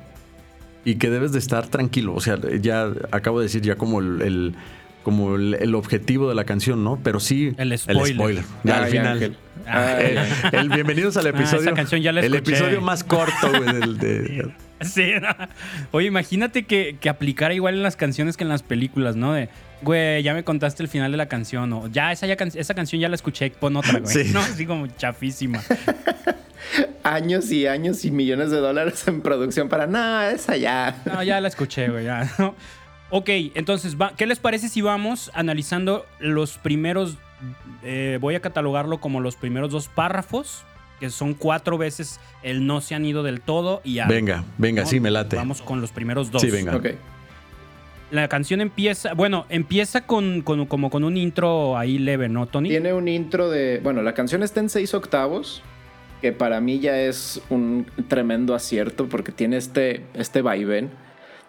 y 0.85 0.95
que 0.95 1.11
debes 1.11 1.31
de 1.31 1.39
estar 1.39 1.67
tranquilo. 1.67 2.15
O 2.15 2.19
sea, 2.19 2.39
ya 2.59 2.91
acabo 3.11 3.39
de 3.39 3.45
decir 3.45 3.61
ya 3.61 3.75
como 3.75 3.99
el 3.99 4.55
como 5.03 5.35
el, 5.35 5.75
objetivo 5.75 6.29
de 6.29 6.35
la 6.35 6.45
canción, 6.45 6.83
¿no? 6.83 6.99
Pero 7.03 7.19
sí 7.19 7.53
el 7.57 7.77
spoiler. 7.77 8.43
Ya 8.63 8.83
al 8.83 8.89
final. 8.89 9.37
Ah, 9.67 9.99
el, 10.51 10.69
bienvenidos 10.69 11.17
al 11.17 11.27
ah, 11.27 11.29
episodio. 11.29 11.61
esa 11.61 11.73
canción 11.73 12.01
ya 12.01 12.11
la 12.11 12.21
el 12.21 12.33
episodio 12.33 12.81
más 12.81 13.03
corto, 13.03 13.49
güey, 13.49 13.73
del 13.73 13.97
de... 13.97 14.51
Sí, 14.81 15.13
Oye, 15.91 16.07
imagínate 16.07 16.63
que, 16.63 16.97
que, 16.99 17.07
aplicara 17.07 17.53
igual 17.53 17.75
en 17.75 17.83
las 17.83 17.95
canciones 17.95 18.35
que 18.35 18.43
en 18.43 18.49
las 18.49 18.63
películas, 18.63 19.15
¿no? 19.15 19.31
De, 19.31 19.47
güey, 19.81 20.21
ya 20.23 20.33
me 20.33 20.43
contaste 20.43 20.83
el 20.83 20.89
final 20.89 21.09
de 21.11 21.17
la 21.17 21.27
canción, 21.27 21.71
o 21.71 21.87
ya 21.87 22.11
esa, 22.11 22.27
ya, 22.27 22.33
esa 22.33 22.73
canción 22.73 22.99
ya 22.99 23.07
la 23.07 23.15
escuché, 23.15 23.49
pon 23.51 23.77
otra, 23.77 23.99
güey. 23.99 24.25
Sí. 24.25 24.31
¿No? 24.33 24.41
Así 24.41 24.65
como 24.65 24.87
chafísima. 24.87 25.61
años 27.03 27.49
y 27.51 27.67
años 27.67 28.03
y 28.03 28.11
millones 28.11 28.51
de 28.51 28.57
dólares 28.57 29.07
en 29.07 29.21
producción 29.21 29.69
para, 29.69 29.87
no, 29.87 30.21
esa 30.23 30.57
ya. 30.57 31.01
No, 31.05 31.23
ya 31.23 31.39
la 31.39 31.47
escuché, 31.47 31.87
güey, 31.87 32.03
ya, 32.03 32.29
¿no? 32.37 32.55
Ok, 33.15 33.29
entonces, 33.53 33.95
¿qué 34.17 34.25
les 34.25 34.39
parece 34.39 34.69
si 34.69 34.81
vamos 34.81 35.29
analizando 35.35 36.03
los 36.19 36.57
primeros, 36.57 37.15
eh, 37.83 38.17
voy 38.19 38.33
a 38.33 38.39
catalogarlo 38.39 38.99
como 38.99 39.19
los 39.21 39.35
primeros 39.35 39.69
dos 39.69 39.87
párrafos, 39.87 40.63
que 40.99 41.11
son 41.11 41.35
cuatro 41.35 41.77
veces 41.77 42.19
el 42.41 42.65
no 42.65 42.81
se 42.81 42.95
han 42.95 43.05
ido 43.05 43.21
del 43.21 43.39
todo 43.39 43.81
y 43.83 43.99
algo, 43.99 44.15
Venga, 44.15 44.43
venga, 44.57 44.87
sí, 44.87 44.99
me 44.99 45.11
late. 45.11 45.35
Vamos 45.35 45.61
con 45.61 45.79
los 45.79 45.91
primeros 45.91 46.31
dos. 46.31 46.41
Sí, 46.41 46.49
venga. 46.49 46.75
Ok. 46.75 46.87
La 48.09 48.27
canción 48.27 48.61
empieza, 48.61 49.13
bueno, 49.13 49.45
empieza 49.49 50.07
con, 50.07 50.41
con- 50.41 50.65
como 50.65 50.89
con 50.89 51.03
un 51.03 51.15
intro 51.15 51.77
ahí 51.77 51.99
leve, 51.99 52.29
¿no, 52.29 52.47
Tony? 52.47 52.69
Tiene 52.69 52.93
un 52.93 53.07
intro 53.07 53.47
de. 53.51 53.79
Bueno, 53.83 54.01
la 54.01 54.15
canción 54.15 54.41
está 54.41 54.59
en 54.59 54.69
seis 54.69 54.93
octavos. 54.95 55.61
Que 56.19 56.31
para 56.31 56.61
mí 56.61 56.79
ya 56.79 56.97
es 56.99 57.41
un 57.49 57.85
tremendo 58.07 58.55
acierto. 58.55 59.07
Porque 59.07 59.31
tiene 59.31 59.57
este, 59.57 60.03
este 60.15 60.41
vaivén. 60.41 60.89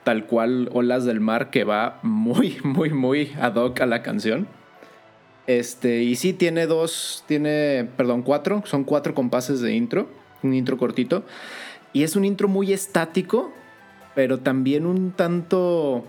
Tal 0.05 0.27
cual 0.27 0.69
Olas 0.73 1.05
del 1.05 1.21
Mar. 1.21 1.51
Que 1.51 1.65
va 1.65 1.99
muy, 2.03 2.59
muy, 2.65 2.91
muy 2.91 3.33
ad 3.41 3.55
hoc 3.57 3.81
a 3.81 3.87
la 3.87 4.03
canción. 4.03 4.47
Este. 5.47 6.03
Y 6.03 6.17
sí, 6.17 6.33
tiene 6.33 6.67
dos. 6.67 7.25
Tiene. 7.27 7.89
Perdón, 7.97 8.23
cuatro. 8.23 8.63
Son 8.67 8.85
cuatro 8.85 9.15
compases 9.15 9.61
de 9.61 9.75
intro. 9.75 10.09
Un 10.43 10.55
intro 10.55 10.79
cortito. 10.79 11.25
Y 11.93 12.03
es 12.03 12.17
un 12.17 12.25
intro 12.25 12.49
muy 12.49 12.73
estático. 12.73 13.53
Pero 14.15 14.39
también 14.39 14.87
un 14.87 15.13
tanto. 15.13 16.05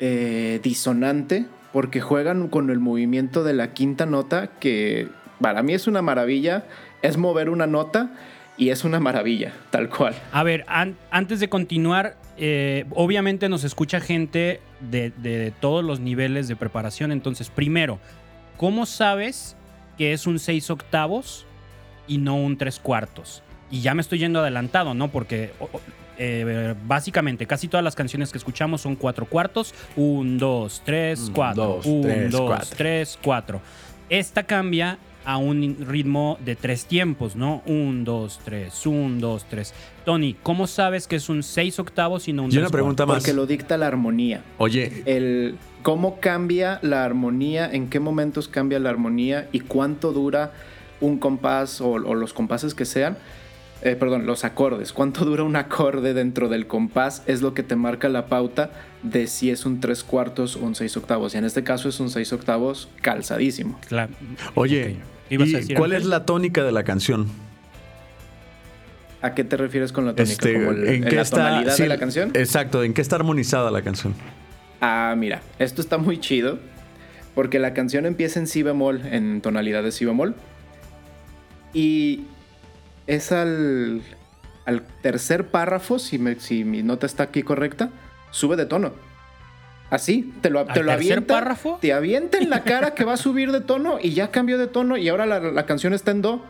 eh, 0.00 0.60
disonante. 0.62 1.46
Porque 1.72 2.00
juegan 2.00 2.48
con 2.48 2.70
el 2.70 2.78
movimiento 2.78 3.44
de 3.44 3.52
la 3.54 3.72
quinta 3.74 4.06
nota. 4.06 4.48
Que 4.60 5.08
para 5.40 5.62
mí 5.62 5.74
es 5.74 5.86
una 5.86 6.02
maravilla. 6.02 6.64
Es 7.02 7.16
mover 7.16 7.50
una 7.50 7.66
nota. 7.66 8.10
Y 8.56 8.70
es 8.70 8.82
una 8.82 8.98
maravilla, 8.98 9.52
tal 9.70 9.88
cual. 9.88 10.16
A 10.32 10.42
ver, 10.42 10.64
an- 10.66 10.96
antes 11.12 11.38
de 11.38 11.48
continuar, 11.48 12.16
eh, 12.38 12.84
obviamente 12.94 13.48
nos 13.48 13.64
escucha 13.64 14.00
gente 14.00 14.60
de, 14.80 15.10
de 15.10 15.52
todos 15.60 15.84
los 15.84 16.00
niveles 16.00 16.48
de 16.48 16.56
preparación. 16.56 17.12
Entonces, 17.12 17.50
primero, 17.50 17.98
¿cómo 18.56 18.86
sabes 18.86 19.56
que 19.96 20.12
es 20.12 20.26
un 20.26 20.38
6 20.38 20.70
octavos 20.70 21.46
y 22.06 22.18
no 22.18 22.36
un 22.36 22.56
3 22.56 22.78
cuartos? 22.78 23.42
Y 23.70 23.80
ya 23.80 23.94
me 23.94 24.00
estoy 24.02 24.20
yendo 24.20 24.40
adelantado, 24.40 24.94
¿no? 24.94 25.08
Porque 25.08 25.52
eh, 26.16 26.74
básicamente 26.86 27.46
casi 27.46 27.68
todas 27.68 27.84
las 27.84 27.94
canciones 27.94 28.32
que 28.32 28.38
escuchamos 28.38 28.80
son 28.80 28.96
4 28.96 29.26
cuartos. 29.26 29.74
1, 29.96 30.38
2, 30.38 30.82
3, 30.84 31.20
Un, 31.20 31.32
4. 31.32 31.64
dos, 31.64 31.86
1, 31.86 32.02
tres, 32.02 32.30
2, 32.30 32.40
cuatro. 32.46 32.76
3, 32.76 33.18
4. 33.22 33.60
Esta 34.10 34.42
cambia 34.44 34.98
a 35.28 35.36
un 35.36 35.76
ritmo 35.86 36.38
de 36.42 36.56
tres 36.56 36.86
tiempos, 36.86 37.36
¿no? 37.36 37.62
1, 37.66 38.02
2, 38.02 38.40
3, 38.46 38.86
1, 38.86 39.20
2, 39.20 39.44
3. 39.50 39.74
Tony, 40.06 40.34
¿cómo 40.42 40.66
sabes 40.66 41.06
que 41.06 41.16
es 41.16 41.28
un 41.28 41.42
6 41.42 41.78
octavos 41.80 42.28
y 42.28 42.32
no 42.32 42.44
un 42.44 42.50
Y 42.50 42.56
una 42.56 42.62
tres 42.68 42.72
pregunta 42.72 43.04
cuartos? 43.04 43.16
más. 43.16 43.22
Porque 43.24 43.36
lo 43.36 43.46
dicta 43.46 43.76
la 43.76 43.88
armonía. 43.88 44.42
Oye, 44.56 45.02
el 45.04 45.56
cómo 45.82 46.18
cambia 46.18 46.78
la 46.80 47.04
armonía, 47.04 47.70
en 47.70 47.90
qué 47.90 48.00
momentos 48.00 48.48
cambia 48.48 48.78
la 48.78 48.88
armonía 48.88 49.48
y 49.52 49.60
cuánto 49.60 50.12
dura 50.14 50.52
un 51.02 51.18
compás 51.18 51.82
o, 51.82 51.90
o 51.90 52.14
los 52.14 52.32
compases 52.32 52.72
que 52.74 52.86
sean. 52.86 53.18
eh, 53.82 53.96
perdón, 53.96 54.24
los 54.24 54.44
acordes. 54.44 54.94
¿Cuánto 54.94 55.26
dura 55.26 55.42
un 55.44 55.56
acorde 55.56 56.14
dentro 56.14 56.48
del 56.48 56.66
compás? 56.66 57.22
Es 57.26 57.42
lo 57.42 57.52
que 57.52 57.62
te 57.62 57.76
marca 57.76 58.08
la 58.08 58.28
pauta 58.28 58.70
de 59.02 59.26
si 59.26 59.50
es 59.50 59.66
un 59.66 59.78
tres 59.80 60.02
cuartos 60.04 60.56
o 60.56 60.60
un 60.60 60.74
seis 60.74 60.96
octavos. 60.96 61.34
Y 61.34 61.38
en 61.38 61.44
este 61.44 61.62
caso 61.64 61.90
es 61.90 62.00
un 62.00 62.08
seis 62.08 62.32
octavos 62.32 62.88
calzadísimo. 63.02 63.78
Claro. 63.88 64.14
oye. 64.54 64.96
¿Qué 65.28 65.34
ibas 65.34 65.48
a 65.48 65.50
¿y 65.50 65.54
decir, 65.54 65.76
¿cuál 65.76 65.92
es 65.92 66.04
la 66.04 66.24
tónica 66.26 66.62
de 66.64 66.72
la 66.72 66.84
canción? 66.84 67.26
¿A 69.20 69.34
qué 69.34 69.44
te 69.44 69.56
refieres 69.56 69.92
con 69.92 70.06
la 70.06 70.12
tónica? 70.14 70.32
Este, 70.32 70.52
¿Como 70.54 70.70
el- 70.70 70.88
¿En 70.88 71.04
qué 71.04 71.16
la 71.16 71.22
está? 71.22 71.36
tonalidad 71.48 71.74
sí, 71.74 71.82
de 71.82 71.88
la 71.88 71.98
canción? 71.98 72.30
Exacto, 72.34 72.82
¿en 72.84 72.94
qué 72.94 73.02
está 73.02 73.16
armonizada 73.16 73.70
la 73.70 73.82
canción? 73.82 74.14
Ah, 74.80 75.14
mira, 75.18 75.42
esto 75.58 75.80
está 75.82 75.98
muy 75.98 76.18
chido 76.20 76.58
porque 77.34 77.58
la 77.58 77.74
canción 77.74 78.06
empieza 78.06 78.38
en 78.38 78.46
si 78.46 78.62
bemol, 78.62 79.00
en 79.06 79.40
tonalidad 79.40 79.82
de 79.82 79.90
si 79.92 80.04
bemol. 80.04 80.34
Y 81.74 82.24
es 83.06 83.32
al, 83.32 84.02
al 84.64 84.82
tercer 85.02 85.48
párrafo, 85.48 85.98
si, 85.98 86.18
me- 86.18 86.38
si 86.40 86.64
mi 86.64 86.82
nota 86.82 87.06
está 87.06 87.24
aquí 87.24 87.42
correcta, 87.42 87.90
sube 88.30 88.56
de 88.56 88.66
tono. 88.66 88.92
Así, 89.90 90.34
te 90.40 90.50
lo, 90.50 90.60
¿Al 90.60 90.72
te 90.72 90.82
lo 90.82 90.92
avienta. 90.92 91.34
párrafo? 91.34 91.78
Te 91.80 91.92
avienta 91.92 92.38
en 92.38 92.50
la 92.50 92.62
cara 92.62 92.94
que 92.94 93.04
va 93.04 93.14
a 93.14 93.16
subir 93.16 93.52
de 93.52 93.60
tono 93.60 93.98
y 94.02 94.10
ya 94.12 94.30
cambió 94.30 94.58
de 94.58 94.66
tono 94.66 94.96
y 94.96 95.08
ahora 95.08 95.24
la, 95.26 95.40
la 95.40 95.66
canción 95.66 95.94
está 95.94 96.10
en 96.10 96.22
do. 96.22 96.44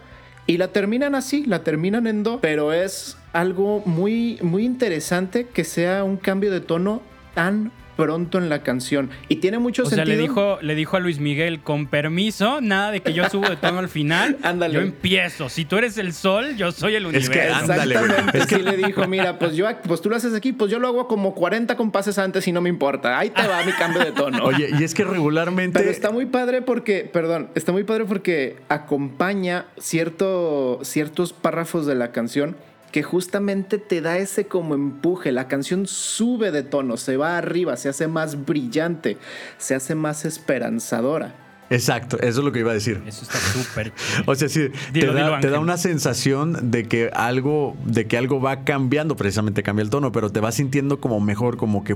Y 0.46 0.56
la 0.56 0.68
terminan 0.68 1.14
así, 1.14 1.44
la 1.44 1.62
terminan 1.62 2.06
en 2.06 2.22
do, 2.22 2.40
pero 2.40 2.72
es 2.72 3.18
algo 3.32 3.82
muy, 3.84 4.38
muy 4.40 4.64
interesante 4.64 5.46
que 5.46 5.62
sea 5.62 6.04
un 6.04 6.16
cambio 6.16 6.50
de 6.50 6.60
tono 6.60 7.02
tan 7.34 7.70
pronto 7.98 8.38
en 8.38 8.48
la 8.48 8.62
canción. 8.62 9.10
Y 9.28 9.36
tiene 9.36 9.58
mucho 9.58 9.82
O 9.82 9.86
sea, 9.86 9.96
sentido. 9.96 10.16
le 10.16 10.22
dijo, 10.22 10.58
le 10.62 10.74
dijo 10.76 10.96
a 10.96 11.00
Luis 11.00 11.18
Miguel, 11.18 11.58
con 11.58 11.88
permiso, 11.88 12.60
nada 12.60 12.92
de 12.92 13.00
que 13.00 13.12
yo 13.12 13.28
subo 13.28 13.48
de 13.48 13.56
tono 13.56 13.80
al 13.80 13.88
final. 13.88 14.36
Ándale. 14.44 14.74
Yo 14.74 14.80
empiezo. 14.82 15.48
Si 15.48 15.64
tú 15.64 15.76
eres 15.78 15.98
el 15.98 16.12
sol, 16.12 16.54
yo 16.56 16.70
soy 16.70 16.94
el 16.94 17.06
Es 17.14 17.28
que 17.28 17.38
universo. 17.40 17.56
ándale, 17.58 17.94
güey. 17.96 18.04
Exactamente, 18.04 18.38
Es 18.38 18.46
que- 18.46 18.54
sí 18.54 18.62
le 18.62 18.76
dijo, 18.76 19.08
mira, 19.08 19.36
pues 19.40 19.56
yo, 19.56 19.66
pues 19.82 20.00
tú 20.00 20.08
lo 20.10 20.14
haces 20.14 20.32
aquí, 20.32 20.52
pues 20.52 20.70
yo 20.70 20.78
lo 20.78 20.86
hago 20.86 21.08
como 21.08 21.34
40 21.34 21.76
compases 21.76 22.18
antes 22.18 22.46
y 22.46 22.52
no 22.52 22.60
me 22.60 22.68
importa. 22.68 23.18
Ahí 23.18 23.30
te 23.30 23.44
va 23.48 23.64
mi 23.64 23.72
cambio 23.72 24.04
de 24.04 24.12
tono. 24.12 24.44
Oye, 24.44 24.70
y 24.78 24.84
es 24.84 24.94
que 24.94 25.02
regularmente. 25.02 25.76
Pero 25.76 25.90
está 25.90 26.12
muy 26.12 26.26
padre 26.26 26.62
porque, 26.62 27.00
perdón, 27.12 27.48
está 27.56 27.72
muy 27.72 27.82
padre 27.82 28.04
porque 28.04 28.58
acompaña 28.68 29.66
cierto, 29.76 30.78
ciertos 30.84 31.32
párrafos 31.32 31.84
de 31.84 31.96
la 31.96 32.12
canción 32.12 32.56
que 32.92 33.02
justamente 33.02 33.78
te 33.78 34.00
da 34.00 34.18
ese 34.18 34.46
como 34.46 34.74
empuje. 34.74 35.32
La 35.32 35.48
canción 35.48 35.86
sube 35.86 36.50
de 36.50 36.62
tono, 36.62 36.96
se 36.96 37.16
va 37.16 37.36
arriba, 37.38 37.76
se 37.76 37.88
hace 37.88 38.08
más 38.08 38.44
brillante, 38.46 39.18
se 39.58 39.74
hace 39.74 39.94
más 39.94 40.24
esperanzadora. 40.24 41.34
Exacto, 41.70 42.16
eso 42.20 42.40
es 42.40 42.44
lo 42.44 42.50
que 42.50 42.60
iba 42.60 42.70
a 42.70 42.74
decir. 42.74 43.02
Eso 43.06 43.24
está 43.24 43.38
súper. 43.38 43.92
O 44.26 44.34
sea, 44.34 44.48
sí, 44.48 44.68
Dilo, 44.92 45.12
te, 45.12 45.18
da, 45.18 45.26
dilo, 45.26 45.40
te 45.40 45.48
da 45.48 45.56
Ángel. 45.58 45.58
una 45.58 45.76
sensación 45.76 46.70
de 46.70 46.88
que 46.88 47.10
algo, 47.12 47.76
de 47.84 48.06
que 48.06 48.16
algo 48.16 48.40
va 48.40 48.64
cambiando, 48.64 49.16
precisamente 49.16 49.62
cambia 49.62 49.82
el 49.82 49.90
tono, 49.90 50.10
pero 50.10 50.30
te 50.30 50.40
vas 50.40 50.54
sintiendo 50.54 50.98
como 50.98 51.20
mejor, 51.20 51.58
como 51.58 51.84
que 51.84 51.94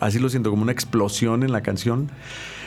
así 0.00 0.18
lo 0.18 0.30
siento, 0.30 0.48
como 0.50 0.62
una 0.62 0.72
explosión 0.72 1.42
en 1.42 1.52
la 1.52 1.62
canción. 1.62 2.10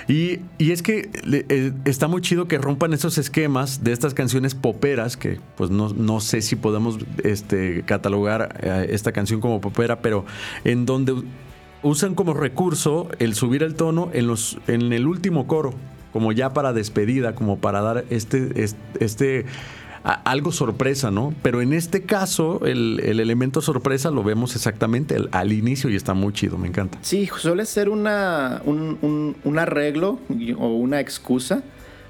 Y, 0.10 0.40
y 0.58 0.72
es 0.72 0.82
que 0.82 1.12
eh, 1.32 1.72
está 1.86 2.08
muy 2.08 2.22
chido 2.22 2.48
que 2.48 2.58
rompan 2.58 2.94
esos 2.94 3.20
esquemas 3.20 3.84
de 3.84 3.92
estas 3.92 4.16
canciones 4.16 4.56
poperas, 4.56 5.16
que 5.16 5.40
pues 5.56 5.70
no, 5.70 5.90
no 5.90 6.20
sé 6.20 6.42
si 6.42 6.56
podemos 6.56 6.98
este, 7.24 7.84
catalogar 7.84 8.58
eh, 8.64 8.88
esta 8.90 9.12
canción 9.12 9.40
como 9.40 9.62
popera, 9.62 10.02
pero 10.02 10.26
en 10.64 10.88
donde 10.88 11.14
usan 11.84 12.16
como 12.16 12.34
recurso 12.34 13.08
el 13.20 13.36
subir 13.36 13.62
el 13.62 13.76
tono 13.76 14.10
en, 14.12 14.26
los, 14.26 14.58
en 14.68 14.92
el 14.94 15.06
último 15.06 15.46
coro, 15.46 15.76
como 16.12 16.32
ya 16.32 16.54
para 16.54 16.74
despedida, 16.74 17.36
como 17.36 17.60
para 17.60 17.82
dar 17.82 18.06
este, 18.10 18.64
este, 18.64 18.80
este, 19.00 19.46
algo 20.04 20.52
sorpresa, 20.52 21.12
¿no? 21.12 21.34
Pero 21.42 21.62
en 21.62 21.74
este 21.74 22.04
caso, 22.04 22.62
el, 22.66 23.00
el 23.04 23.20
elemento 23.20 23.62
sorpresa 23.62 24.12
lo 24.12 24.24
vemos 24.24 24.56
exactamente 24.56 25.18
al, 25.32 25.52
inicio 25.54 25.90
y 25.90 25.96
está 25.96 26.14
muy 26.14 26.34
chido, 26.34 26.58
me 26.58 26.68
encanta. 26.68 26.98
Sí, 27.02 27.30
suele 27.38 27.66
ser 27.66 27.90
una, 27.90 28.62
un, 28.66 28.98
un- 29.02 29.36
un 29.44 29.60
arreglo 29.60 30.20
o 30.58 30.68
una 30.76 31.00
excusa 31.00 31.64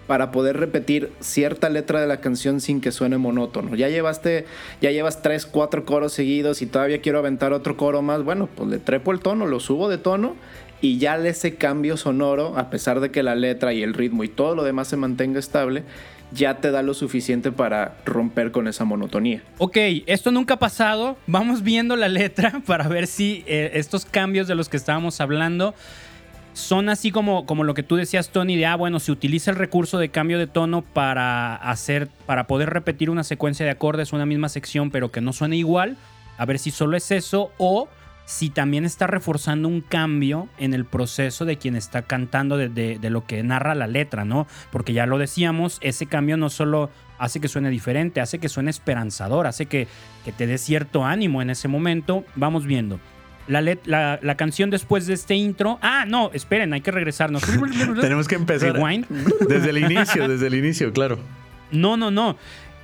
para 0.07 0.31
poder 0.31 0.57
repetir 0.57 1.11
cierta 1.19 1.69
letra 1.69 2.01
de 2.01 2.07
la 2.07 2.19
canción 2.19 2.61
sin 2.61 2.81
que 2.81 2.91
suene 2.91 3.17
monótono. 3.19 3.75
Ya 3.75 3.89
llevaste, 3.89 4.45
ya 4.81 4.89
llevas 4.91 5.21
tres, 5.21 5.45
cuatro 5.45 5.85
coros 5.85 6.13
seguidos 6.13 6.61
y 6.63 6.65
todavía 6.65 6.99
quiero 7.01 7.19
aventar 7.19 7.53
otro 7.53 7.77
coro 7.77 8.01
más. 8.01 8.23
Bueno, 8.23 8.49
pues 8.55 8.69
le 8.69 8.79
trepo 8.79 9.11
el 9.11 9.19
tono, 9.19 9.45
lo 9.45 9.59
subo 9.59 9.87
de 9.87 9.99
tono 9.99 10.35
y 10.81 10.97
ya 10.97 11.15
ese 11.27 11.55
cambio 11.55 11.95
sonoro, 11.95 12.57
a 12.57 12.69
pesar 12.71 13.01
de 13.01 13.11
que 13.11 13.21
la 13.21 13.35
letra 13.35 13.71
y 13.73 13.83
el 13.83 13.93
ritmo 13.93 14.23
y 14.23 14.29
todo 14.29 14.55
lo 14.55 14.63
demás 14.63 14.87
se 14.87 14.97
mantenga 14.97 15.37
estable, 15.37 15.83
ya 16.31 16.55
te 16.55 16.71
da 16.71 16.81
lo 16.81 16.93
suficiente 16.93 17.51
para 17.51 17.97
romper 18.05 18.51
con 18.51 18.67
esa 18.67 18.85
monotonía. 18.85 19.41
Ok, 19.57 19.77
esto 20.05 20.31
nunca 20.31 20.55
ha 20.55 20.59
pasado. 20.59 21.17
Vamos 21.27 21.63
viendo 21.63 21.95
la 21.95 22.07
letra 22.07 22.61
para 22.65 22.87
ver 22.87 23.07
si 23.07 23.43
eh, 23.47 23.71
estos 23.73 24.05
cambios 24.05 24.47
de 24.47 24.55
los 24.55 24.69
que 24.69 24.77
estábamos 24.77 25.21
hablando 25.21 25.73
son 26.53 26.89
así 26.89 27.11
como, 27.11 27.45
como 27.45 27.63
lo 27.63 27.73
que 27.73 27.83
tú 27.83 27.95
decías, 27.95 28.29
Tony, 28.29 28.57
de, 28.57 28.65
ah, 28.65 28.75
bueno, 28.75 28.99
se 28.99 29.11
utiliza 29.11 29.51
el 29.51 29.57
recurso 29.57 29.97
de 29.97 30.09
cambio 30.09 30.37
de 30.37 30.47
tono 30.47 30.81
para 30.81 31.55
hacer, 31.55 32.09
para 32.25 32.47
poder 32.47 32.69
repetir 32.69 33.09
una 33.09 33.23
secuencia 33.23 33.65
de 33.65 33.71
acordes, 33.71 34.13
una 34.13 34.25
misma 34.25 34.49
sección, 34.49 34.91
pero 34.91 35.11
que 35.11 35.21
no 35.21 35.31
suene 35.31 35.55
igual. 35.55 35.95
A 36.37 36.45
ver 36.45 36.59
si 36.59 36.71
solo 36.71 36.97
es 36.97 37.11
eso 37.11 37.51
o 37.57 37.87
si 38.31 38.51
también 38.51 38.85
está 38.85 39.07
reforzando 39.07 39.67
un 39.67 39.81
cambio 39.81 40.49
en 40.59 40.75
el 40.75 40.85
proceso 40.85 41.45
de 41.45 41.57
quien 41.57 41.75
está 41.75 42.03
cantando, 42.03 42.57
de, 42.57 42.69
de- 42.69 42.99
de 42.99 43.09
lo 43.09 43.25
que 43.25 43.41
narra 43.41 43.73
la 43.73 43.87
letra, 43.87 44.23
¿no? 44.23 44.45
Porque 44.71 44.93
ya 44.93 45.07
lo 45.07 45.17
decíamos, 45.17 45.79
ese 45.81 46.05
cambio 46.05 46.37
no 46.37 46.51
solo 46.51 46.91
hace 47.17 47.39
que 47.41 47.47
suene 47.47 47.71
diferente, 47.71 48.21
hace 48.21 48.37
que 48.37 48.47
suene 48.47 48.69
esperanzador, 48.69 49.47
hace 49.47 49.65
que, 49.65 49.87
que 50.25 50.31
te 50.31 50.45
dé 50.45 50.59
cierto 50.59 51.05
ánimo 51.05 51.41
en 51.41 51.49
ese 51.49 51.67
momento. 51.67 52.23
Vamos 52.35 52.67
viendo. 52.67 52.99
La, 53.47 53.61
let- 53.61 53.79
la, 53.85 54.19
la 54.21 54.35
canción 54.37 54.69
después 54.69 55.07
de 55.07 55.15
este 55.15 55.33
intro. 55.33 55.79
Ah, 55.81 56.05
no, 56.07 56.29
esperen, 56.31 56.71
hay 56.73 56.81
que 56.81 56.91
regresarnos. 56.91 57.41
Tenemos 57.99 58.27
que 58.27 58.35
empezar 58.35 58.73
Rewind. 58.73 59.07
desde 59.49 59.71
el 59.71 59.79
inicio, 59.79 60.27
desde 60.27 60.45
el 60.45 60.53
inicio, 60.53 60.93
claro. 60.93 61.17
No, 61.71 61.97
no, 61.97 62.11
no. 62.11 62.37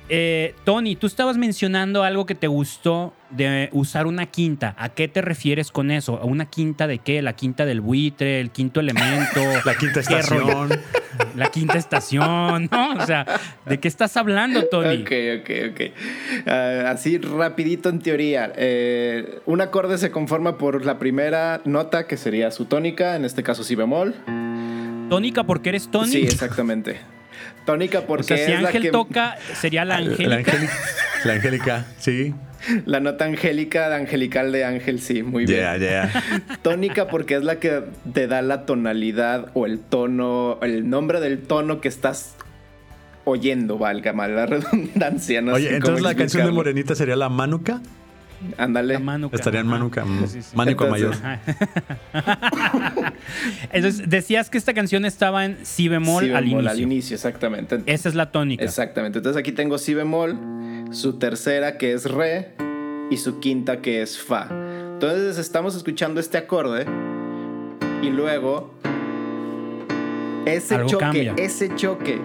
Eh, 0.08 0.54
Tony, 0.64 0.96
tú 0.96 1.06
estabas 1.06 1.36
mencionando 1.36 2.02
algo 2.02 2.26
que 2.26 2.34
te 2.34 2.46
gustó 2.46 3.12
de 3.30 3.68
usar 3.72 4.06
una 4.06 4.26
quinta. 4.26 4.74
¿A 4.78 4.90
qué 4.90 5.08
te 5.08 5.20
refieres 5.20 5.70
con 5.70 5.90
eso? 5.90 6.18
¿A 6.20 6.24
una 6.24 6.46
quinta 6.46 6.86
de 6.86 6.98
qué? 6.98 7.22
¿La 7.22 7.34
quinta 7.34 7.64
del 7.64 7.80
buitre? 7.80 8.40
¿El 8.40 8.50
quinto 8.50 8.80
elemento? 8.80 9.40
la 9.64 9.74
quinta 9.74 10.00
estación. 10.00 10.68
La 11.34 11.50
quinta 11.50 11.78
estación, 11.78 12.68
¿no? 12.70 12.94
O 12.94 13.06
sea, 13.06 13.24
¿de 13.64 13.80
qué 13.80 13.88
estás 13.88 14.18
hablando, 14.18 14.66
Tony? 14.66 15.02
Ok, 15.02 15.12
ok, 15.40 15.50
ok. 15.70 15.80
Ah, 16.46 16.90
así 16.90 17.16
rapidito 17.16 17.88
en 17.88 18.00
teoría. 18.00 18.52
Eh, 18.54 19.40
un 19.46 19.62
acorde 19.62 19.96
se 19.96 20.10
conforma 20.10 20.58
por 20.58 20.84
la 20.84 20.98
primera 20.98 21.62
nota, 21.64 22.06
que 22.06 22.18
sería 22.18 22.50
su 22.50 22.66
tónica, 22.66 23.16
en 23.16 23.24
este 23.24 23.42
caso 23.42 23.64
si 23.64 23.74
bemol. 23.74 24.14
¿Tónica 25.08 25.44
porque 25.44 25.70
eres 25.70 25.90
Tony? 25.90 26.10
Sí, 26.10 26.22
exactamente. 26.22 27.00
Tónica 27.66 28.02
porque 28.02 28.34
o 28.34 28.36
sea, 28.36 28.46
si 28.46 28.52
Ángel 28.52 28.90
toca, 28.90 29.36
sería 29.54 29.84
la 29.84 29.96
angélica. 29.96 30.28
La, 30.28 30.36
angélica, 30.36 30.72
la 31.24 31.32
angélica, 31.34 31.86
sí. 31.98 32.34
La 32.84 33.00
nota 33.00 33.24
angélica, 33.26 33.88
de 33.88 33.96
angelical 33.96 34.52
de 34.52 34.64
Ángel, 34.64 35.00
sí, 35.00 35.22
muy 35.22 35.44
bien. 35.46 35.58
Yeah, 35.58 35.76
yeah. 35.76 36.22
Tónica 36.62 37.08
porque 37.08 37.34
es 37.34 37.44
la 37.44 37.60
que 37.60 37.82
te 38.12 38.26
da 38.26 38.40
la 38.40 38.66
tonalidad 38.66 39.50
o 39.54 39.66
el 39.66 39.80
tono, 39.80 40.58
el 40.62 40.88
nombre 40.88 41.20
del 41.20 41.42
tono 41.42 41.80
que 41.80 41.88
estás 41.88 42.36
oyendo, 43.24 43.78
valga 43.78 44.12
mal 44.12 44.34
la 44.34 44.46
redundancia. 44.46 45.42
No 45.42 45.54
Oye, 45.54 45.74
entonces 45.74 46.02
la 46.02 46.14
canción 46.14 46.46
de 46.46 46.52
Morenita 46.52 46.94
sería 46.94 47.16
la 47.16 47.28
Manuca. 47.28 47.82
Ándale. 48.58 48.98
Estaría 49.32 49.60
en 49.60 49.66
Manuca. 49.66 50.04
Manuca 50.54 50.86
mayor. 50.86 51.14
Entonces, 53.72 54.08
decías 54.08 54.50
que 54.50 54.58
esta 54.58 54.74
canción 54.74 55.04
estaba 55.04 55.44
en 55.44 55.64
si 55.64 55.88
bemol, 55.88 56.34
al 56.34 56.46
inicio. 56.46 56.70
al 56.70 56.80
inicio, 56.80 57.14
exactamente. 57.14 57.82
Esa 57.86 58.08
es 58.08 58.14
la 58.14 58.30
tónica. 58.30 58.64
Exactamente. 58.64 59.18
Entonces 59.18 59.40
aquí 59.40 59.52
tengo 59.52 59.78
si 59.78 59.94
bemol, 59.94 60.38
su 60.90 61.18
tercera 61.18 61.78
que 61.78 61.92
es 61.92 62.10
re 62.10 62.52
y 63.10 63.16
su 63.16 63.40
quinta 63.40 63.80
que 63.80 64.02
es 64.02 64.18
fa. 64.18 64.48
Entonces 64.94 65.38
estamos 65.38 65.76
escuchando 65.76 66.20
este 66.20 66.38
acorde 66.38 66.86
y 68.02 68.10
luego 68.10 68.74
ese 70.46 70.84
choque, 70.86 71.32
ese 71.36 71.74
choque 71.74 72.20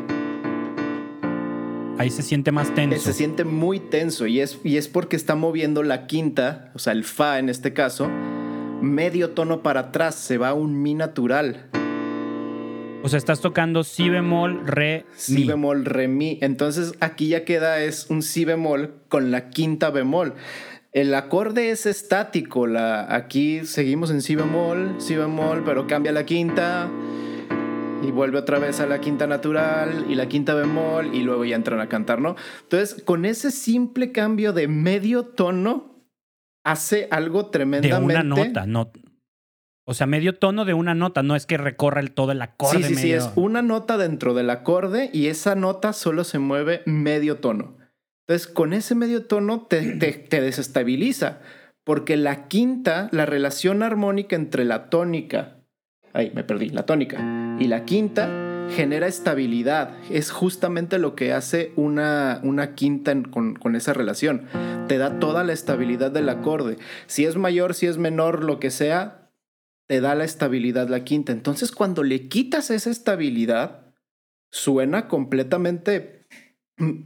Ahí 2.01 2.09
se 2.09 2.23
siente 2.23 2.51
más 2.51 2.73
tenso. 2.73 2.99
Se 2.99 3.13
siente 3.13 3.43
muy 3.43 3.79
tenso 3.79 4.25
y 4.25 4.39
es, 4.39 4.59
y 4.63 4.77
es 4.77 4.87
porque 4.87 5.15
está 5.15 5.35
moviendo 5.35 5.83
la 5.83 6.07
quinta, 6.07 6.71
o 6.73 6.79
sea, 6.79 6.93
el 6.93 7.03
fa 7.03 7.37
en 7.37 7.47
este 7.47 7.73
caso, 7.73 8.09
medio 8.81 9.29
tono 9.29 9.61
para 9.61 9.81
atrás, 9.81 10.15
se 10.15 10.39
va 10.39 10.49
a 10.49 10.53
un 10.55 10.81
mi 10.81 10.95
natural. 10.95 11.69
O 13.03 13.07
sea, 13.07 13.19
estás 13.19 13.39
tocando 13.39 13.83
si 13.83 14.09
bemol, 14.09 14.65
re, 14.65 15.05
si 15.15 15.45
bemol, 15.45 15.85
re, 15.85 16.07
mi. 16.07 16.39
Entonces 16.41 16.93
aquí 17.01 17.27
ya 17.27 17.45
queda 17.45 17.83
es 17.83 18.07
un 18.09 18.23
si 18.23 18.45
bemol 18.45 18.95
con 19.07 19.29
la 19.29 19.49
quinta 19.49 19.91
bemol. 19.91 20.33
El 20.93 21.13
acorde 21.13 21.69
es 21.69 21.85
estático. 21.85 22.65
La, 22.65 23.13
aquí 23.13 23.63
seguimos 23.67 24.09
en 24.09 24.23
si 24.23 24.33
bemol, 24.33 24.95
si 24.97 25.15
bemol, 25.15 25.63
pero 25.63 25.85
cambia 25.85 26.11
la 26.11 26.25
quinta 26.25 26.89
y 28.01 28.11
vuelve 28.11 28.37
otra 28.37 28.59
vez 28.59 28.79
a 28.79 28.85
la 28.85 28.99
quinta 28.99 29.27
natural 29.27 30.05
y 30.09 30.15
la 30.15 30.27
quinta 30.27 30.53
bemol 30.53 31.13
y 31.13 31.21
luego 31.21 31.45
ya 31.45 31.55
entran 31.55 31.79
a 31.79 31.87
cantar, 31.89 32.19
¿no? 32.21 32.35
Entonces, 32.63 33.03
con 33.03 33.25
ese 33.25 33.51
simple 33.51 34.11
cambio 34.11 34.53
de 34.53 34.67
medio 34.67 35.25
tono, 35.25 36.05
hace 36.63 37.07
algo 37.11 37.47
tremendamente... 37.47 38.13
De 38.13 38.21
una 38.21 38.23
nota, 38.23 38.65
no... 38.65 38.91
O 39.83 39.93
sea, 39.93 40.07
medio 40.07 40.37
tono 40.37 40.63
de 40.63 40.73
una 40.73 40.93
nota, 40.93 41.23
no 41.23 41.35
es 41.35 41.45
que 41.45 41.57
recorra 41.57 42.01
el, 42.01 42.11
todo 42.11 42.31
el 42.31 42.41
acorde. 42.41 42.83
Sí, 42.83 42.83
sí, 42.83 42.95
sí, 42.95 43.13
es 43.13 43.29
una 43.35 43.61
nota 43.61 43.97
dentro 43.97 44.33
del 44.33 44.49
acorde 44.49 45.09
y 45.11 45.27
esa 45.27 45.55
nota 45.55 45.91
solo 45.91 46.23
se 46.23 46.39
mueve 46.39 46.81
medio 46.85 47.37
tono. 47.37 47.77
Entonces, 48.27 48.47
con 48.47 48.73
ese 48.73 48.95
medio 48.95 49.25
tono 49.25 49.63
te, 49.63 49.97
te 49.97 50.39
desestabiliza, 50.41 51.39
porque 51.83 52.15
la 52.15 52.47
quinta, 52.47 53.09
la 53.11 53.25
relación 53.25 53.81
armónica 53.81 54.35
entre 54.35 54.65
la 54.65 54.89
tónica 54.89 55.60
Ahí 56.13 56.31
me 56.33 56.43
perdí, 56.43 56.69
la 56.69 56.85
tónica. 56.85 57.57
Y 57.59 57.67
la 57.67 57.85
quinta 57.85 58.29
genera 58.75 59.07
estabilidad. 59.07 59.91
Es 60.09 60.31
justamente 60.31 60.99
lo 60.99 61.15
que 61.15 61.33
hace 61.33 61.71
una, 61.75 62.39
una 62.43 62.75
quinta 62.75 63.13
con, 63.29 63.55
con, 63.55 63.75
esa 63.75 63.93
relación. 63.93 64.45
Te 64.87 64.97
da 64.97 65.19
toda 65.19 65.43
la 65.43 65.53
estabilidad 65.53 66.11
del 66.11 66.29
acorde. 66.29 66.77
Si 67.07 67.25
es 67.25 67.35
mayor, 67.35 67.73
si 67.73 67.87
es 67.87 67.97
menor, 67.97 68.43
lo 68.43 68.59
que 68.59 68.71
sea, 68.71 69.29
te 69.87 70.01
da 70.01 70.15
la 70.15 70.23
estabilidad 70.23 70.87
la 70.87 71.03
quinta. 71.03 71.31
Entonces 71.31 71.71
cuando 71.71 72.03
le 72.03 72.27
quitas 72.29 72.71
esa 72.71 72.89
estabilidad, 72.89 73.93
suena 74.49 75.07
completamente 75.07 76.20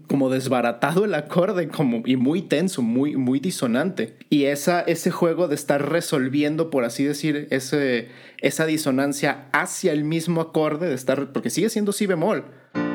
como 0.08 0.30
desbaratado 0.30 1.06
el 1.06 1.14
acorde 1.14 1.68
como, 1.68 2.04
y 2.06 2.16
muy 2.16 2.42
tenso, 2.42 2.82
muy, 2.82 3.16
muy 3.16 3.40
disonante. 3.40 4.18
Y 4.30 4.46
esa, 4.46 4.82
ese 4.82 5.12
juego 5.12 5.48
de 5.48 5.56
estar 5.56 5.90
resolviendo, 5.90 6.70
por 6.70 6.86
así 6.86 7.04
decir, 7.04 7.48
ese, 7.52 8.10
esa 8.42 8.66
disonancia 8.66 9.48
hacia 9.52 9.92
el 9.92 10.04
mismo 10.04 10.42
acorde, 10.42 10.88
de 10.88 10.96
estar, 10.96 11.32
porque 11.32 11.50
sigue 11.50 11.70
siendo 11.70 11.92
si 11.92 12.06
bemol, 12.06 12.46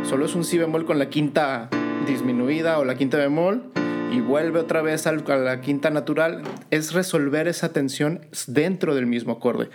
solo 0.02 0.24
es 0.24 0.34
un 0.34 0.44
si 0.44 0.58
bemol 0.58 0.84
con 0.84 0.98
la 0.98 1.10
quinta 1.10 1.68
disminuida 2.06 2.78
o 2.78 2.84
la 2.84 2.96
quinta 2.96 3.18
bemol 3.18 3.70
y 4.12 4.20
vuelve 4.20 4.58
otra 4.58 4.82
vez 4.82 5.06
a 5.06 5.12
la 5.12 5.60
quinta 5.60 5.90
natural, 5.90 6.42
es 6.70 6.92
resolver 6.92 7.46
esa 7.46 7.72
tensión 7.72 8.26
dentro 8.46 8.94
del 8.94 9.06
mismo 9.06 9.34
acorde. 9.34 9.70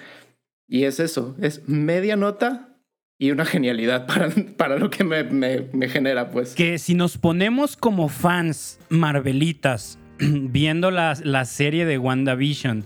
Y 0.67 0.85
es 0.85 0.99
eso, 0.99 1.35
es 1.39 1.67
media 1.69 2.15
nota 2.15 2.74
y 3.17 3.31
una 3.31 3.45
genialidad 3.45 4.05
para, 4.07 4.29
para 4.57 4.77
lo 4.77 4.89
que 4.89 5.03
me, 5.03 5.23
me, 5.23 5.89
genera, 5.89 6.31
pues. 6.31 6.55
Que 6.55 6.77
si 6.77 6.95
nos 6.95 7.17
ponemos 7.17 7.77
como 7.77 8.09
fans 8.09 8.79
Marvelitas, 8.89 9.99
viendo 10.19 10.91
la, 10.91 11.17
la 11.23 11.45
serie 11.45 11.85
de 11.85 11.97
WandaVision 11.97 12.85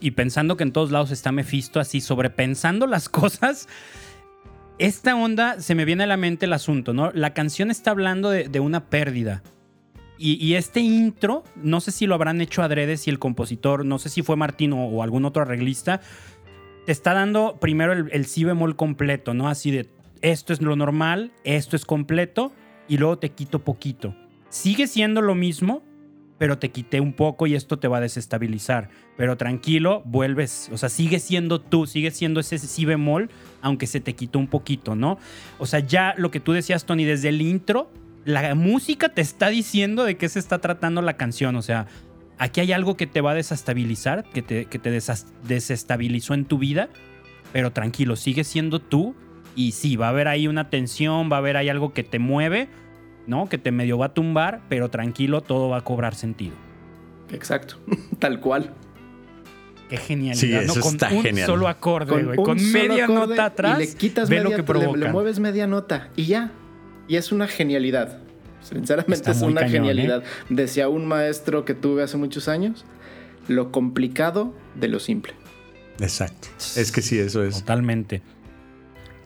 y 0.00 0.12
pensando 0.12 0.56
que 0.56 0.64
en 0.64 0.72
todos 0.72 0.90
lados 0.90 1.10
está 1.10 1.32
Mephisto, 1.32 1.80
así 1.80 2.00
sobrepensando 2.00 2.86
las 2.86 3.08
cosas, 3.08 3.68
esta 4.78 5.14
onda 5.14 5.60
se 5.60 5.74
me 5.74 5.84
viene 5.84 6.04
a 6.04 6.06
la 6.06 6.16
mente 6.16 6.46
el 6.46 6.52
asunto, 6.54 6.94
¿no? 6.94 7.10
La 7.12 7.34
canción 7.34 7.70
está 7.70 7.90
hablando 7.90 8.30
de, 8.30 8.60
una 8.60 8.86
pérdida. 8.86 9.42
Y, 10.16 10.34
y, 10.44 10.56
este 10.56 10.80
intro, 10.80 11.44
no 11.56 11.80
sé 11.80 11.92
si 11.92 12.06
lo 12.06 12.14
habrán 12.14 12.42
hecho 12.42 12.62
adrede, 12.62 12.98
si 12.98 13.08
el 13.08 13.18
compositor, 13.18 13.86
no 13.86 13.98
sé 13.98 14.10
si 14.10 14.20
fue 14.20 14.36
Martín 14.36 14.74
o, 14.74 14.84
o 14.84 15.02
algún 15.02 15.24
otro 15.24 15.42
arreglista, 15.42 16.02
te 16.86 16.92
está 16.92 17.14
dando 17.14 17.58
primero 17.60 17.92
el, 17.92 18.08
el 18.12 18.26
si 18.26 18.44
bemol 18.44 18.76
completo, 18.76 19.34
¿no? 19.34 19.48
Así 19.48 19.70
de 19.70 19.88
esto 20.22 20.52
es 20.52 20.60
lo 20.60 20.76
normal, 20.76 21.32
esto 21.44 21.76
es 21.76 21.84
completo 21.84 22.52
y 22.88 22.98
luego 22.98 23.18
te 23.18 23.30
quito 23.30 23.60
poquito. 23.60 24.14
Sigue 24.48 24.86
siendo 24.86 25.22
lo 25.22 25.34
mismo, 25.34 25.82
pero 26.40 26.58
te 26.58 26.70
quité 26.70 27.00
un 27.00 27.12
poco 27.12 27.46
y 27.46 27.54
esto 27.54 27.78
te 27.78 27.86
va 27.86 27.98
a 27.98 28.00
desestabilizar. 28.00 28.88
Pero 29.16 29.36
tranquilo, 29.36 30.02
vuelves, 30.06 30.70
o 30.72 30.78
sea, 30.78 30.88
sigue 30.88 31.20
siendo 31.20 31.60
tú, 31.60 31.86
sigue 31.86 32.10
siendo 32.10 32.40
ese 32.40 32.58
si 32.58 32.86
bemol, 32.86 33.30
aunque 33.60 33.86
se 33.86 34.00
te 34.00 34.14
quitó 34.14 34.38
un 34.38 34.46
poquito, 34.46 34.96
¿no? 34.96 35.18
O 35.58 35.66
sea, 35.66 35.80
ya 35.80 36.14
lo 36.16 36.30
que 36.30 36.40
tú 36.40 36.52
decías, 36.52 36.86
Tony, 36.86 37.04
desde 37.04 37.28
el 37.28 37.42
intro, 37.42 37.90
la 38.24 38.54
música 38.54 39.10
te 39.10 39.20
está 39.20 39.48
diciendo 39.48 40.04
de 40.04 40.16
qué 40.16 40.28
se 40.28 40.38
está 40.38 40.60
tratando 40.60 41.02
la 41.02 41.18
canción, 41.18 41.56
o 41.56 41.62
sea, 41.62 41.86
Aquí 42.40 42.62
hay 42.62 42.72
algo 42.72 42.96
que 42.96 43.06
te 43.06 43.20
va 43.20 43.32
a 43.32 43.34
desestabilizar, 43.34 44.24
que 44.24 44.40
te, 44.40 44.64
que 44.64 44.78
te 44.78 44.90
desestabilizó 44.90 46.32
en 46.32 46.46
tu 46.46 46.56
vida, 46.56 46.88
pero 47.52 47.70
tranquilo, 47.70 48.16
sigue 48.16 48.44
siendo 48.44 48.78
tú 48.78 49.14
y 49.54 49.72
sí, 49.72 49.96
va 49.96 50.06
a 50.06 50.08
haber 50.08 50.26
ahí 50.26 50.48
una 50.48 50.70
tensión, 50.70 51.30
va 51.30 51.36
a 51.36 51.40
haber 51.40 51.58
ahí 51.58 51.68
algo 51.68 51.92
que 51.92 52.02
te 52.02 52.18
mueve, 52.18 52.70
¿no? 53.26 53.50
Que 53.50 53.58
te 53.58 53.72
medio 53.72 53.98
va 53.98 54.06
a 54.06 54.14
tumbar, 54.14 54.62
pero 54.70 54.88
tranquilo, 54.88 55.42
todo 55.42 55.68
va 55.68 55.76
a 55.76 55.80
cobrar 55.82 56.14
sentido. 56.14 56.54
Exacto, 57.30 57.76
tal 58.18 58.40
cual. 58.40 58.72
Qué 59.90 59.98
genialidad. 59.98 60.40
Sí, 60.40 60.54
eso 60.54 60.76
¿no? 60.76 60.80
Con 60.80 60.94
está 60.94 61.10
un 61.10 61.22
genial. 61.22 61.46
solo 61.46 61.68
acorde, 61.68 62.22
güey. 62.22 62.36
Con, 62.36 62.72
media 62.72 63.06
nota 63.06 63.44
atrás. 63.44 63.78
Y 63.80 63.86
le 63.86 63.94
quitas 63.96 64.30
ve 64.30 64.36
media, 64.36 64.48
lo 64.48 64.56
que 64.56 64.62
provoca. 64.62 64.96
le, 64.96 65.06
le 65.08 65.12
mueves 65.12 65.40
media 65.40 65.66
nota 65.66 66.08
y 66.16 66.24
ya. 66.24 66.52
Y 67.06 67.16
es 67.16 67.32
una 67.32 67.46
genialidad. 67.48 68.29
Sinceramente 68.62 69.14
Está 69.14 69.30
es 69.32 69.42
una 69.42 69.62
cañón, 69.62 69.72
genialidad. 69.72 70.22
¿eh? 70.22 70.44
Decía 70.48 70.88
un 70.88 71.06
maestro 71.06 71.64
que 71.64 71.74
tuve 71.74 72.02
hace 72.02 72.16
muchos 72.16 72.48
años, 72.48 72.84
lo 73.48 73.72
complicado 73.72 74.54
de 74.74 74.88
lo 74.88 75.00
simple. 75.00 75.34
Exacto. 75.98 76.48
Es 76.76 76.92
que 76.92 77.02
sí, 77.02 77.18
eso 77.18 77.42
es. 77.44 77.60
Totalmente. 77.60 78.22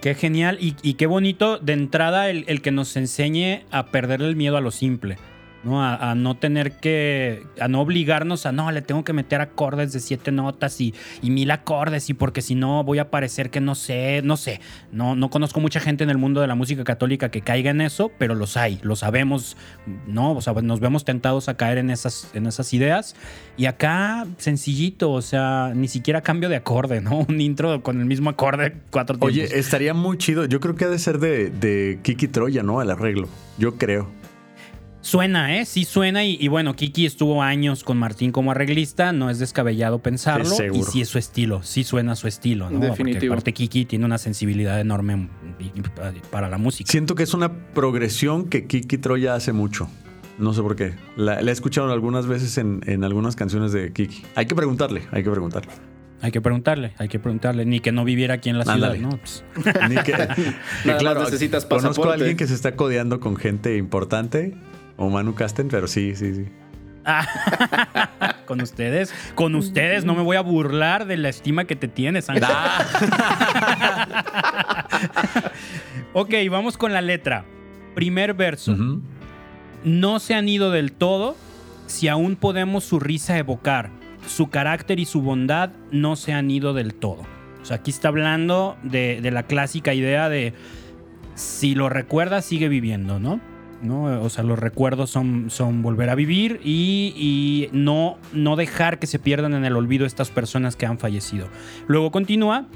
Qué 0.00 0.14
genial 0.14 0.58
y, 0.60 0.76
y 0.82 0.94
qué 0.94 1.06
bonito 1.06 1.58
de 1.58 1.72
entrada 1.72 2.28
el, 2.28 2.44
el 2.48 2.60
que 2.60 2.70
nos 2.70 2.96
enseñe 2.96 3.64
a 3.70 3.86
perder 3.86 4.20
el 4.22 4.36
miedo 4.36 4.56
a 4.56 4.60
lo 4.60 4.70
simple. 4.70 5.16
¿No? 5.64 5.82
A, 5.82 6.10
a, 6.10 6.14
no 6.14 6.36
tener 6.36 6.72
que, 6.72 7.44
a 7.60 7.68
no 7.68 7.80
obligarnos 7.80 8.46
a, 8.46 8.52
no, 8.52 8.70
le 8.70 8.82
tengo 8.82 9.04
que 9.04 9.12
meter 9.12 9.40
acordes 9.40 9.92
de 9.92 10.00
siete 10.00 10.30
notas 10.32 10.80
y, 10.80 10.94
y 11.22 11.30
mil 11.30 11.50
acordes 11.50 12.10
y 12.10 12.14
porque 12.14 12.42
si 12.42 12.54
no 12.54 12.84
voy 12.84 12.98
a 12.98 13.10
parecer 13.10 13.50
que 13.50 13.60
no 13.60 13.74
sé, 13.74 14.22
no 14.22 14.36
sé. 14.36 14.60
No, 14.92 15.16
no 15.16 15.30
conozco 15.30 15.60
mucha 15.60 15.80
gente 15.80 16.04
en 16.04 16.10
el 16.10 16.18
mundo 16.18 16.40
de 16.40 16.46
la 16.46 16.54
música 16.54 16.84
católica 16.84 17.30
que 17.30 17.40
caiga 17.40 17.70
en 17.70 17.80
eso, 17.80 18.10
pero 18.18 18.34
los 18.34 18.56
hay, 18.56 18.78
lo 18.82 18.96
sabemos, 18.96 19.56
¿no? 20.06 20.32
O 20.32 20.40
sea, 20.40 20.52
nos 20.54 20.80
vemos 20.80 21.04
tentados 21.04 21.48
a 21.48 21.56
caer 21.56 21.78
en 21.78 21.90
esas, 21.90 22.30
en 22.34 22.46
esas 22.46 22.72
ideas. 22.74 23.16
Y 23.56 23.66
acá, 23.66 24.26
sencillito, 24.38 25.12
o 25.12 25.22
sea, 25.22 25.72
ni 25.74 25.88
siquiera 25.88 26.22
cambio 26.22 26.48
de 26.48 26.56
acorde, 26.56 27.00
¿no? 27.00 27.18
Un 27.28 27.40
intro 27.40 27.82
con 27.82 28.00
el 28.00 28.06
mismo 28.06 28.30
acorde 28.30 28.76
cuatro 28.90 29.16
tiempos. 29.16 29.28
Oye, 29.28 29.58
estaría 29.58 29.94
muy 29.94 30.18
chido. 30.18 30.44
Yo 30.44 30.60
creo 30.60 30.74
que 30.74 30.84
ha 30.84 30.88
de 30.88 30.98
ser 30.98 31.18
de, 31.18 31.50
de 31.50 31.98
Kiki 32.02 32.28
Troya, 32.28 32.62
¿no? 32.62 32.82
El 32.82 32.90
arreglo. 32.90 33.28
Yo 33.58 33.76
creo. 33.76 34.23
Suena, 35.04 35.58
¿eh? 35.58 35.66
Sí 35.66 35.84
suena. 35.84 36.24
Y, 36.24 36.48
bueno, 36.48 36.74
Kiki 36.74 37.04
estuvo 37.04 37.42
años 37.42 37.84
con 37.84 37.98
Martín 37.98 38.32
como 38.32 38.52
arreglista. 38.52 39.12
No 39.12 39.28
es 39.28 39.38
descabellado 39.38 39.98
pensarlo. 39.98 40.56
y 40.72 40.82
sí 40.82 41.02
es 41.02 41.08
su 41.08 41.18
estilo. 41.18 41.62
Sí 41.62 41.84
suena 41.84 42.16
su 42.16 42.26
estilo, 42.26 42.70
¿no? 42.70 42.78
Definitivo. 42.80 43.20
Porque 43.20 43.26
aparte 43.26 43.52
Kiki 43.52 43.84
tiene 43.84 44.06
una 44.06 44.16
sensibilidad 44.16 44.80
enorme 44.80 45.28
para 46.30 46.48
la 46.48 46.56
música. 46.56 46.90
Siento 46.90 47.14
que 47.14 47.22
es 47.22 47.34
una 47.34 47.52
progresión 47.74 48.48
que 48.48 48.66
Kiki 48.66 48.96
Troya 48.96 49.34
hace 49.34 49.52
mucho. 49.52 49.90
No 50.38 50.54
sé 50.54 50.62
por 50.62 50.74
qué. 50.74 50.94
La, 51.16 51.38
he 51.38 51.50
escuchado 51.50 51.92
algunas 51.92 52.26
veces 52.26 52.56
en, 52.56 52.80
en, 52.86 53.04
algunas 53.04 53.36
canciones 53.36 53.72
de 53.72 53.92
Kiki. 53.92 54.22
Hay 54.34 54.46
que 54.46 54.54
preguntarle, 54.54 55.02
hay 55.12 55.22
que 55.22 55.30
preguntarle. 55.30 55.70
Hay 56.22 56.32
que 56.32 56.40
preguntarle, 56.40 56.94
hay 56.96 57.08
que 57.08 57.18
preguntarle. 57.18 57.66
Ni 57.66 57.80
que 57.80 57.92
no 57.92 58.04
viviera 58.04 58.34
aquí 58.34 58.48
en 58.48 58.56
la 58.56 58.64
ciudad, 58.64 58.96
¿no? 58.96 59.10
Pues. 59.10 59.44
Ni 59.90 59.96
que, 59.96 60.14
claro, 60.98 61.24
necesitas 61.24 61.66
pasaporte. 61.66 62.00
Conozco 62.00 62.10
a 62.10 62.14
alguien 62.14 62.38
que 62.38 62.46
se 62.46 62.54
está 62.54 62.74
codeando 62.74 63.20
con 63.20 63.36
gente 63.36 63.76
importante 63.76 64.54
o 64.96 65.10
Manu 65.10 65.34
Casten, 65.34 65.68
pero 65.68 65.86
sí, 65.86 66.14
sí, 66.16 66.34
sí. 66.34 66.46
con 68.46 68.60
ustedes, 68.60 69.12
con 69.34 69.54
ustedes, 69.54 70.04
no 70.04 70.14
me 70.14 70.22
voy 70.22 70.36
a 70.36 70.40
burlar 70.40 71.06
de 71.06 71.16
la 71.16 71.28
estima 71.28 71.64
que 71.64 71.76
te 71.76 71.88
tienes, 71.88 72.28
Ángel. 72.30 72.48
ok, 76.12 76.34
vamos 76.50 76.78
con 76.78 76.92
la 76.92 77.00
letra. 77.00 77.44
Primer 77.94 78.34
verso. 78.34 78.76
No 79.84 80.18
se 80.18 80.34
han 80.34 80.48
ido 80.48 80.70
del 80.70 80.92
todo 80.92 81.36
si 81.86 82.08
aún 82.08 82.36
podemos 82.36 82.84
su 82.84 82.98
risa 83.00 83.38
evocar. 83.38 83.90
Su 84.26 84.48
carácter 84.48 84.98
y 84.98 85.04
su 85.04 85.20
bondad 85.20 85.70
no 85.90 86.16
se 86.16 86.32
han 86.32 86.50
ido 86.50 86.72
del 86.72 86.94
todo. 86.94 87.22
O 87.60 87.64
sea, 87.66 87.76
aquí 87.76 87.90
está 87.90 88.08
hablando 88.08 88.76
de, 88.82 89.20
de 89.20 89.30
la 89.30 89.42
clásica 89.44 89.92
idea 89.92 90.28
de 90.28 90.54
si 91.34 91.74
lo 91.74 91.88
recuerdas, 91.88 92.44
sigue 92.44 92.68
viviendo, 92.68 93.18
¿no? 93.18 93.40
¿No? 93.84 94.22
O 94.22 94.30
sea, 94.30 94.42
los 94.44 94.58
recuerdos 94.58 95.10
son, 95.10 95.50
son 95.50 95.82
volver 95.82 96.10
a 96.10 96.14
vivir 96.14 96.60
y, 96.64 97.68
no, 97.72 98.18
no 98.32 98.56
dejar 98.56 98.98
que 98.98 99.06
se 99.06 99.18
pierdan 99.18 99.54
en 99.54 99.64
el 99.64 99.76
olvido 99.76 100.06
estas 100.06 100.30
personas 100.30 100.76
que 100.76 100.86
han 100.86 100.98
fallecido. 100.98 101.48
Luego 101.86 102.10
continúa. 102.10 102.66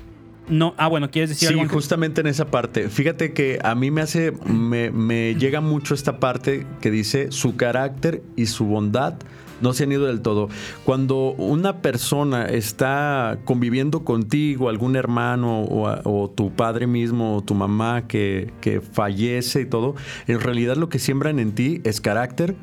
No, 0.48 0.74
ah, 0.78 0.88
bueno, 0.88 1.10
¿quieres 1.10 1.28
decir 1.28 1.48
algo? 1.48 1.62
Sí, 1.62 1.68
justamente 1.68 2.22
en 2.22 2.26
esa 2.26 2.46
parte. 2.46 2.88
Fíjate 2.88 3.34
que 3.34 3.58
a 3.62 3.74
mí 3.74 3.90
me 3.90 4.00
hace, 4.00 4.32
me, 4.46 4.90
me 4.90 5.34
llega 5.34 5.60
mucho 5.60 5.92
esta 5.92 6.20
parte 6.20 6.66
que 6.80 6.90
dice 6.90 7.30
su 7.32 7.56
carácter 7.56 8.22
y 8.34 8.46
su 8.46 8.64
bondad 8.64 9.18
no 9.60 9.72
se 9.72 9.84
han 9.84 9.92
ido 9.92 10.06
del 10.06 10.20
todo. 10.20 10.48
Cuando 10.84 11.32
una 11.32 11.78
persona 11.78 12.46
está 12.46 13.38
conviviendo 13.44 14.04
contigo, 14.04 14.68
algún 14.68 14.96
hermano 14.96 15.64
o, 15.64 16.30
tu 16.34 16.52
padre 16.52 16.86
mismo 16.86 17.36
o 17.36 17.42
tu 17.42 17.54
mamá 17.54 18.06
que, 18.06 18.52
fallece 18.92 19.62
y 19.62 19.66
todo, 19.66 19.94
en 20.26 20.40
realidad 20.40 20.76
lo 20.76 20.88
que 20.88 20.98
siembran 20.98 21.38
en 21.38 21.52
ti 21.52 21.80
es 21.84 22.00
carácter, 22.00 22.56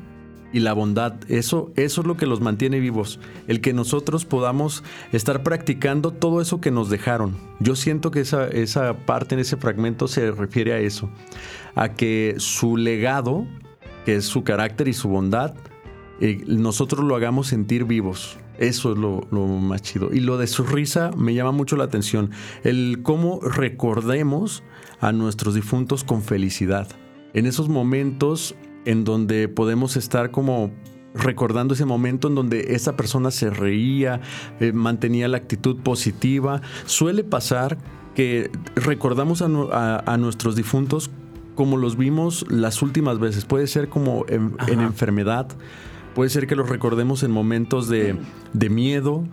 y 0.52 0.60
la 0.60 0.72
bondad. 0.72 1.14
Eso, 1.28 1.70
eso 1.76 2.00
es 2.00 2.06
lo 2.06 2.16
que 2.16 2.24
los 2.24 2.40
mantiene 2.40 2.80
vivos. 2.80 3.18
El 3.46 3.60
que 3.60 3.74
nosotros 3.74 4.24
podamos 4.24 4.84
estar 5.12 5.42
practicando 5.42 6.12
todo 6.12 6.40
eso 6.40 6.60
que 6.60 6.70
nos 6.70 6.88
dejaron. 6.88 7.36
Yo 7.60 7.76
siento 7.76 8.10
que 8.10 8.20
esa, 8.20 8.46
esa 8.46 8.96
parte 8.96 9.34
en 9.34 9.40
ese 9.40 9.56
fragmento 9.56 10.08
se 10.08 10.30
refiere 10.30 10.72
a 10.72 10.78
eso. 10.78 11.10
A 11.74 11.90
que 11.90 12.36
su 12.38 12.78
legado, 12.78 13.44
que 14.06 14.16
es 14.16 14.24
su 14.24 14.44
carácter 14.44 14.88
y 14.88 14.94
su 14.94 15.08
bondad, 15.08 15.54
eh, 16.20 16.42
nosotros 16.46 17.04
lo 17.04 17.14
hagamos 17.14 17.48
sentir 17.48 17.84
vivos. 17.84 18.38
Eso 18.58 18.92
es 18.92 18.98
lo, 18.98 19.20
más 19.30 19.82
chido. 19.82 20.10
Y 20.12 20.20
lo 20.20 20.38
de 20.38 20.46
su 20.46 20.64
risa 20.64 21.10
me 21.16 21.34
llama 21.34 21.52
mucho 21.52 21.76
la 21.76 21.84
atención. 21.84 22.30
El 22.64 23.00
cómo 23.02 23.40
recordemos 23.40 24.62
a 25.00 25.12
nuestros 25.12 25.54
difuntos 25.54 26.04
con 26.04 26.22
felicidad. 26.22 26.88
En 27.34 27.46
esos 27.46 27.68
momentos 27.68 28.54
en 28.86 29.04
donde 29.04 29.48
podemos 29.48 29.96
estar 29.96 30.30
como 30.30 30.70
recordando 31.14 31.74
ese 31.74 31.84
momento 31.84 32.28
en 32.28 32.34
donde 32.34 32.74
esa 32.74 32.96
persona 32.96 33.30
se 33.30 33.50
reía, 33.50 34.20
eh, 34.60 34.72
mantenía 34.72 35.28
la 35.28 35.38
actitud 35.38 35.82
positiva. 35.82 36.62
Suele 36.86 37.24
pasar 37.24 37.78
que 38.14 38.50
recordamos 38.74 39.42
a, 39.42 40.16
nuestros 40.18 40.56
difuntos 40.56 41.10
como 41.54 41.76
los 41.76 41.98
vimos 41.98 42.46
las 42.48 42.80
últimas 42.80 43.18
veces. 43.18 43.44
Puede 43.44 43.66
ser 43.66 43.90
como 43.90 44.24
en 44.28 44.80
enfermedad 44.80 45.48
Puede 46.16 46.30
ser 46.30 46.46
que 46.46 46.56
los 46.56 46.70
recordemos 46.70 47.22
en 47.24 47.30
momentos 47.30 47.90
de, 47.90 48.16
miedo, 48.70 49.24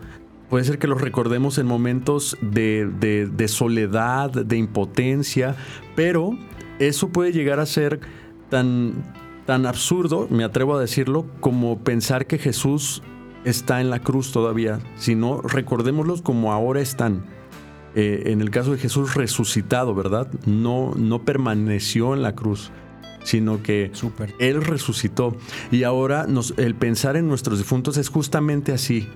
puede 0.50 0.66
ser 0.66 0.80
que 0.80 0.88
los 0.88 1.00
recordemos 1.00 1.58
en 1.58 1.66
momentos 1.66 2.38
de, 2.42 3.46
soledad, 3.48 4.32
de 4.32 4.58
impotencia, 4.58 5.56
pero 5.96 6.38
eso 6.80 7.08
puede 7.08 7.32
llegar 7.32 7.62
a 7.62 7.66
ser 7.66 8.02
tan, 8.50 8.96
tan 9.46 9.66
absurdo, 9.66 10.28
me 10.30 10.44
atrevo 10.44 10.76
a 10.76 10.82
decirlo, 10.82 11.26
como 11.40 11.80
pensar 11.80 12.28
que 12.28 12.38
Jesús 12.38 13.02
está 13.46 13.80
en 13.80 13.90
la 13.90 14.00
cruz 14.00 14.34
todavía, 14.34 14.80
sino 14.98 15.42
recordémoslos 15.42 16.22
como 16.22 16.52
ahora 16.52 16.82
están. 16.82 17.24
Eh, 17.96 18.24
en 18.26 18.42
el 18.42 18.50
caso 18.50 18.74
de 18.74 18.78
Jesús 18.78 19.14
resucitado, 19.14 19.96
¿verdad? 19.96 20.28
No, 20.46 20.92
no 20.98 21.24
permaneció 21.24 22.14
en 22.14 22.24
la 22.24 22.36
cruz 22.36 22.74
sino 23.24 23.64
que 23.64 23.92
Él 24.40 24.64
resucitó. 24.64 25.36
Y 25.72 25.84
ahora 25.84 26.26
el 26.58 26.76
pensar 26.76 27.18
en 27.18 27.28
nuestros 27.28 27.58
difuntos 27.58 27.98
es 27.98 28.10
justamente 28.10 28.72
así, 28.72 29.08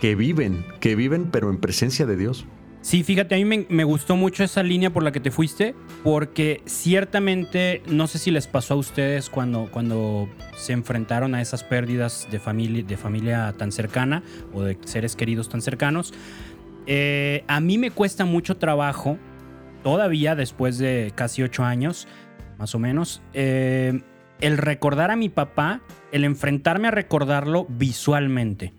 que 0.00 0.14
viven, 0.14 0.64
que 0.80 0.96
viven 0.96 1.28
pero 1.30 1.50
en 1.50 1.58
presencia 1.58 2.06
de 2.06 2.16
Dios. 2.16 2.46
Sí, 2.82 3.04
fíjate, 3.04 3.34
a 3.34 3.38
mí 3.38 3.66
me, 3.68 3.84
gustó 3.84 4.16
mucho 4.16 4.42
esa 4.42 4.62
línea 4.62 4.90
por 4.90 5.02
la 5.02 5.12
que 5.12 5.20
te 5.20 5.30
fuiste, 5.30 5.74
porque 6.02 6.62
ciertamente, 6.64 7.82
no 7.86 8.06
sé 8.06 8.18
si 8.18 8.30
les 8.30 8.46
pasó 8.46 8.72
a 8.72 8.76
ustedes 8.78 9.28
cuando, 9.28 9.68
cuando 9.70 10.30
se 10.56 10.72
enfrentaron 10.72 11.34
a 11.34 11.42
esas 11.42 11.62
pérdidas 11.62 12.26
de 12.30 12.38
familia, 12.38 12.82
de 12.82 12.96
familia 12.96 13.54
tan 13.58 13.70
cercana 13.70 14.22
o 14.54 14.62
de 14.62 14.78
seres 14.86 15.14
queridos 15.14 15.50
tan 15.50 15.60
cercanos. 15.60 16.14
Eh, 16.86 17.44
a 17.48 17.60
mí 17.60 17.76
me 17.76 17.90
cuesta 17.90 18.24
mucho 18.24 18.56
trabajo, 18.56 19.18
todavía 19.82 20.34
después 20.34 20.78
de 20.78 21.12
casi 21.14 21.42
ocho 21.42 21.64
años, 21.64 22.08
más 22.60 22.74
o 22.74 22.78
menos. 22.78 23.22
Eh, 23.32 24.02
el 24.40 24.58
recordar 24.58 25.10
a 25.10 25.16
mi 25.16 25.30
papá, 25.30 25.80
el 26.12 26.24
enfrentarme 26.24 26.88
a 26.88 26.90
recordarlo 26.90 27.66
visualmente. 27.68 28.72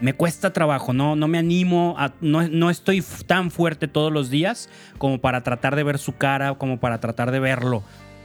Me 0.00 0.12
cuesta 0.12 0.52
trabajo, 0.52 0.92
no, 0.92 1.16
no 1.16 1.26
me 1.26 1.38
animo, 1.38 1.94
a, 1.98 2.12
no, 2.20 2.46
no 2.46 2.68
estoy 2.68 3.02
tan 3.26 3.50
fuerte 3.50 3.88
todos 3.88 4.12
los 4.12 4.28
días 4.28 4.68
como 4.98 5.18
para 5.18 5.42
tratar 5.42 5.74
de 5.74 5.82
ver 5.82 5.98
su 5.98 6.16
cara, 6.16 6.54
como 6.54 6.78
para 6.78 7.00
tratar 7.00 7.30
de 7.30 7.40
verlo, 7.40 7.82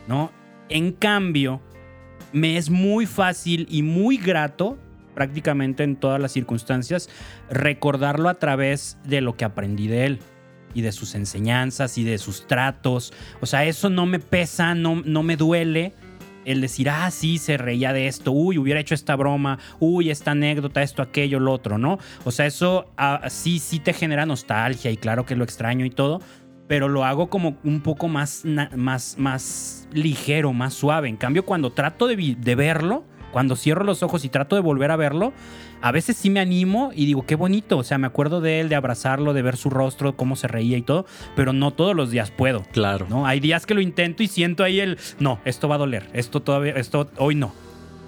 ¿no? 0.07 0.31
En 0.67 0.91
cambio, 0.91 1.61
me 2.33 2.57
es 2.57 2.69
muy 2.69 3.05
fácil 3.05 3.67
y 3.69 3.83
muy 3.83 4.17
grato, 4.17 4.77
prácticamente 5.15 5.83
en 5.83 5.95
todas 5.95 6.19
las 6.19 6.33
circunstancias, 6.33 7.09
recordarlo 7.49 8.27
a 8.27 8.33
través 8.33 8.97
de 9.05 9.21
lo 9.21 9.37
que 9.37 9.45
aprendí 9.45 9.87
de 9.87 10.05
él 10.05 10.19
y 10.73 10.81
de 10.81 10.91
sus 10.91 11.15
enseñanzas 11.15 11.97
y 11.97 12.03
de 12.03 12.17
sus 12.17 12.47
tratos. 12.47 13.13
O 13.39 13.45
sea, 13.45 13.65
eso 13.65 13.89
no 13.89 14.05
me 14.05 14.19
pesa, 14.19 14.75
no, 14.75 15.01
no 15.05 15.23
me 15.23 15.37
duele 15.37 15.93
el 16.45 16.61
decir, 16.61 16.89
ah, 16.89 17.09
sí, 17.11 17.37
se 17.37 17.57
reía 17.57 17.93
de 17.93 18.07
esto, 18.07 18.31
uy, 18.31 18.57
hubiera 18.57 18.79
hecho 18.79 18.95
esta 18.95 19.15
broma, 19.15 19.59
uy, 19.79 20.09
esta 20.09 20.31
anécdota, 20.31 20.81
esto, 20.81 21.01
aquello, 21.01 21.39
lo 21.39 21.51
otro, 21.51 21.77
¿no? 21.77 21.99
O 22.23 22.31
sea, 22.31 22.45
eso 22.45 22.87
ah, 22.97 23.29
sí, 23.29 23.59
sí 23.59 23.79
te 23.79 23.93
genera 23.93 24.25
nostalgia 24.25 24.91
y 24.91 24.97
claro 24.97 25.25
que 25.25 25.35
lo 25.35 25.43
extraño 25.43 25.85
y 25.85 25.91
todo, 25.91 26.19
pero 26.67 26.87
lo 26.87 27.03
hago 27.03 27.29
como 27.29 27.57
un 27.63 27.81
poco 27.81 28.07
más, 28.07 28.43
más, 28.75 29.17
más 29.17 29.87
ligero, 29.91 30.53
más 30.53 30.73
suave. 30.73 31.09
En 31.09 31.17
cambio, 31.17 31.45
cuando 31.45 31.71
trato 31.71 32.07
de, 32.07 32.35
de 32.39 32.55
verlo, 32.55 33.03
cuando 33.31 33.55
cierro 33.55 33.83
los 33.83 34.03
ojos 34.03 34.25
y 34.25 34.29
trato 34.29 34.55
de 34.55 34.61
volver 34.61 34.91
a 34.91 34.95
verlo, 34.95 35.33
a 35.81 35.91
veces 35.91 36.17
sí 36.17 36.29
me 36.29 36.39
animo 36.39 36.91
y 36.93 37.05
digo, 37.05 37.25
qué 37.25 37.35
bonito. 37.35 37.77
O 37.77 37.83
sea, 37.83 37.97
me 37.97 38.07
acuerdo 38.07 38.41
de 38.41 38.59
él, 38.59 38.69
de 38.69 38.75
abrazarlo, 38.75 39.33
de 39.33 39.41
ver 39.41 39.57
su 39.57 39.69
rostro, 39.69 40.15
cómo 40.15 40.35
se 40.35 40.47
reía 40.47 40.77
y 40.77 40.81
todo, 40.81 41.05
pero 41.35 41.53
no 41.53 41.71
todos 41.71 41.95
los 41.95 42.11
días 42.11 42.31
puedo. 42.31 42.63
Claro. 42.71 43.07
¿no? 43.09 43.25
Hay 43.25 43.39
días 43.39 43.65
que 43.65 43.73
lo 43.73 43.81
intento 43.81 44.23
y 44.23 44.27
siento 44.27 44.63
ahí 44.63 44.79
el, 44.79 44.97
no, 45.19 45.39
esto 45.45 45.67
va 45.67 45.75
a 45.75 45.79
doler, 45.79 46.09
esto 46.13 46.41
todavía, 46.41 46.73
esto 46.73 47.09
hoy 47.17 47.35
no. 47.35 47.53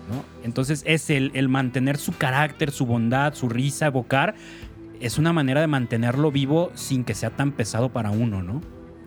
¿no? 0.10 0.24
Entonces 0.44 0.84
es 0.86 1.10
el, 1.10 1.32
el 1.34 1.50
mantener 1.50 1.98
su 1.98 2.16
carácter, 2.18 2.72
su 2.72 2.86
bondad, 2.86 3.34
su 3.34 3.50
risa, 3.50 3.88
evocar, 3.88 4.36
es 5.00 5.18
una 5.18 5.34
manera 5.34 5.62
de 5.62 5.68
mantenerlo 5.68 6.32
vivo 6.32 6.72
sin 6.76 7.04
que 7.04 7.16
sea 7.16 7.30
tan 7.30 7.52
pesado 7.52 7.90
para 7.90 8.12
uno, 8.12 8.42
¿no? 8.42 8.62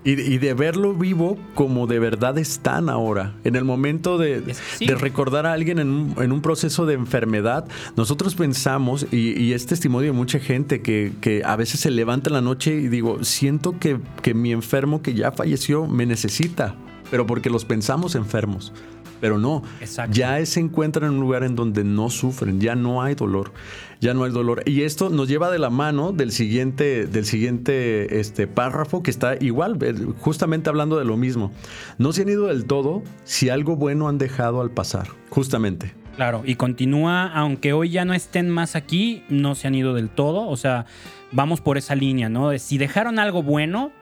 Y, 0.08 0.38
de 0.38 0.54
verlo 0.54 0.94
vivo 0.94 1.36
como 1.56 1.88
de 1.88 1.98
verdad 1.98 2.38
están 2.38 2.88
ahora. 2.88 3.34
En 3.42 3.56
el 3.56 3.64
momento 3.64 4.18
de, 4.18 4.54
recordar 4.98 5.46
a 5.46 5.52
alguien 5.52 5.80
en 5.80 5.90
un, 5.90 6.40
proceso 6.42 6.86
de 6.86 6.94
enfermedad, 6.94 7.66
nosotros 7.96 8.36
pensamos, 8.36 9.04
y, 9.10 9.52
es 9.52 9.66
testimonio 9.66 10.12
de 10.12 10.16
mucha 10.16 10.38
gente 10.38 10.80
que, 10.80 11.42
a 11.44 11.56
veces 11.56 11.80
se 11.80 11.90
levanta 11.90 12.30
en 12.30 12.34
la 12.34 12.40
noche 12.40 12.72
y 12.76 12.86
digo, 12.86 13.24
siento 13.24 13.80
que, 13.80 13.98
que 14.22 14.32
mi 14.32 14.52
enfermo 14.52 15.02
que 15.02 15.12
ya 15.12 15.32
falleció 15.32 15.88
me 15.88 16.06
necesita, 16.06 16.76
pero 17.10 17.26
porque 17.26 17.50
los 17.50 17.64
pensamos 17.64 18.14
enfermos. 18.14 18.72
Pero 19.20 19.38
no, 19.38 19.62
ya 20.10 20.44
se 20.44 20.60
encuentran 20.60 21.10
en 21.10 21.14
un 21.14 21.20
lugar 21.20 21.44
en 21.44 21.56
donde 21.56 21.84
no 21.84 22.10
sufren, 22.10 22.60
ya 22.60 22.74
no 22.74 23.02
hay 23.02 23.14
dolor, 23.14 23.52
ya 24.00 24.14
no 24.14 24.24
hay 24.24 24.30
dolor. 24.30 24.62
Y 24.66 24.82
esto 24.82 25.10
nos 25.10 25.28
lleva 25.28 25.50
de 25.50 25.58
la 25.58 25.70
mano 25.70 26.12
del 26.12 26.32
siguiente, 26.32 27.06
del 27.06 27.24
siguiente 27.24 28.20
este, 28.20 28.46
párrafo 28.46 29.02
que 29.02 29.10
está 29.10 29.36
igual, 29.40 29.78
justamente 30.20 30.68
hablando 30.68 30.98
de 30.98 31.04
lo 31.04 31.16
mismo. 31.16 31.52
No 31.98 32.12
se 32.12 32.22
han 32.22 32.28
ido 32.28 32.46
del 32.46 32.66
todo 32.66 33.02
si 33.24 33.48
algo 33.48 33.76
bueno 33.76 34.08
han 34.08 34.18
dejado 34.18 34.60
al 34.60 34.70
pasar, 34.70 35.08
justamente. 35.30 35.94
Claro, 36.16 36.42
y 36.46 36.54
continúa, 36.54 37.26
aunque 37.26 37.74
hoy 37.74 37.90
ya 37.90 38.06
no 38.06 38.14
estén 38.14 38.48
más 38.48 38.74
aquí, 38.74 39.22
no 39.28 39.54
se 39.54 39.68
han 39.68 39.74
ido 39.74 39.92
del 39.92 40.08
todo, 40.08 40.48
o 40.48 40.56
sea, 40.56 40.86
vamos 41.30 41.60
por 41.60 41.76
esa 41.76 41.94
línea, 41.94 42.30
¿no? 42.30 42.48
De 42.48 42.58
si 42.58 42.78
dejaron 42.78 43.18
algo 43.18 43.42
bueno, 43.42 43.92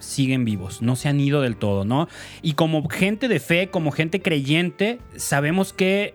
siguen 0.00 0.44
vivos, 0.44 0.82
no 0.82 0.96
se 0.96 1.08
han 1.08 1.20
ido 1.20 1.40
del 1.40 1.56
todo, 1.56 1.84
¿no? 1.84 2.08
Y 2.42 2.54
como 2.54 2.88
gente 2.88 3.28
de 3.28 3.38
fe, 3.38 3.68
como 3.68 3.92
gente 3.92 4.20
creyente, 4.20 4.98
sabemos 5.16 5.72
que, 5.72 6.14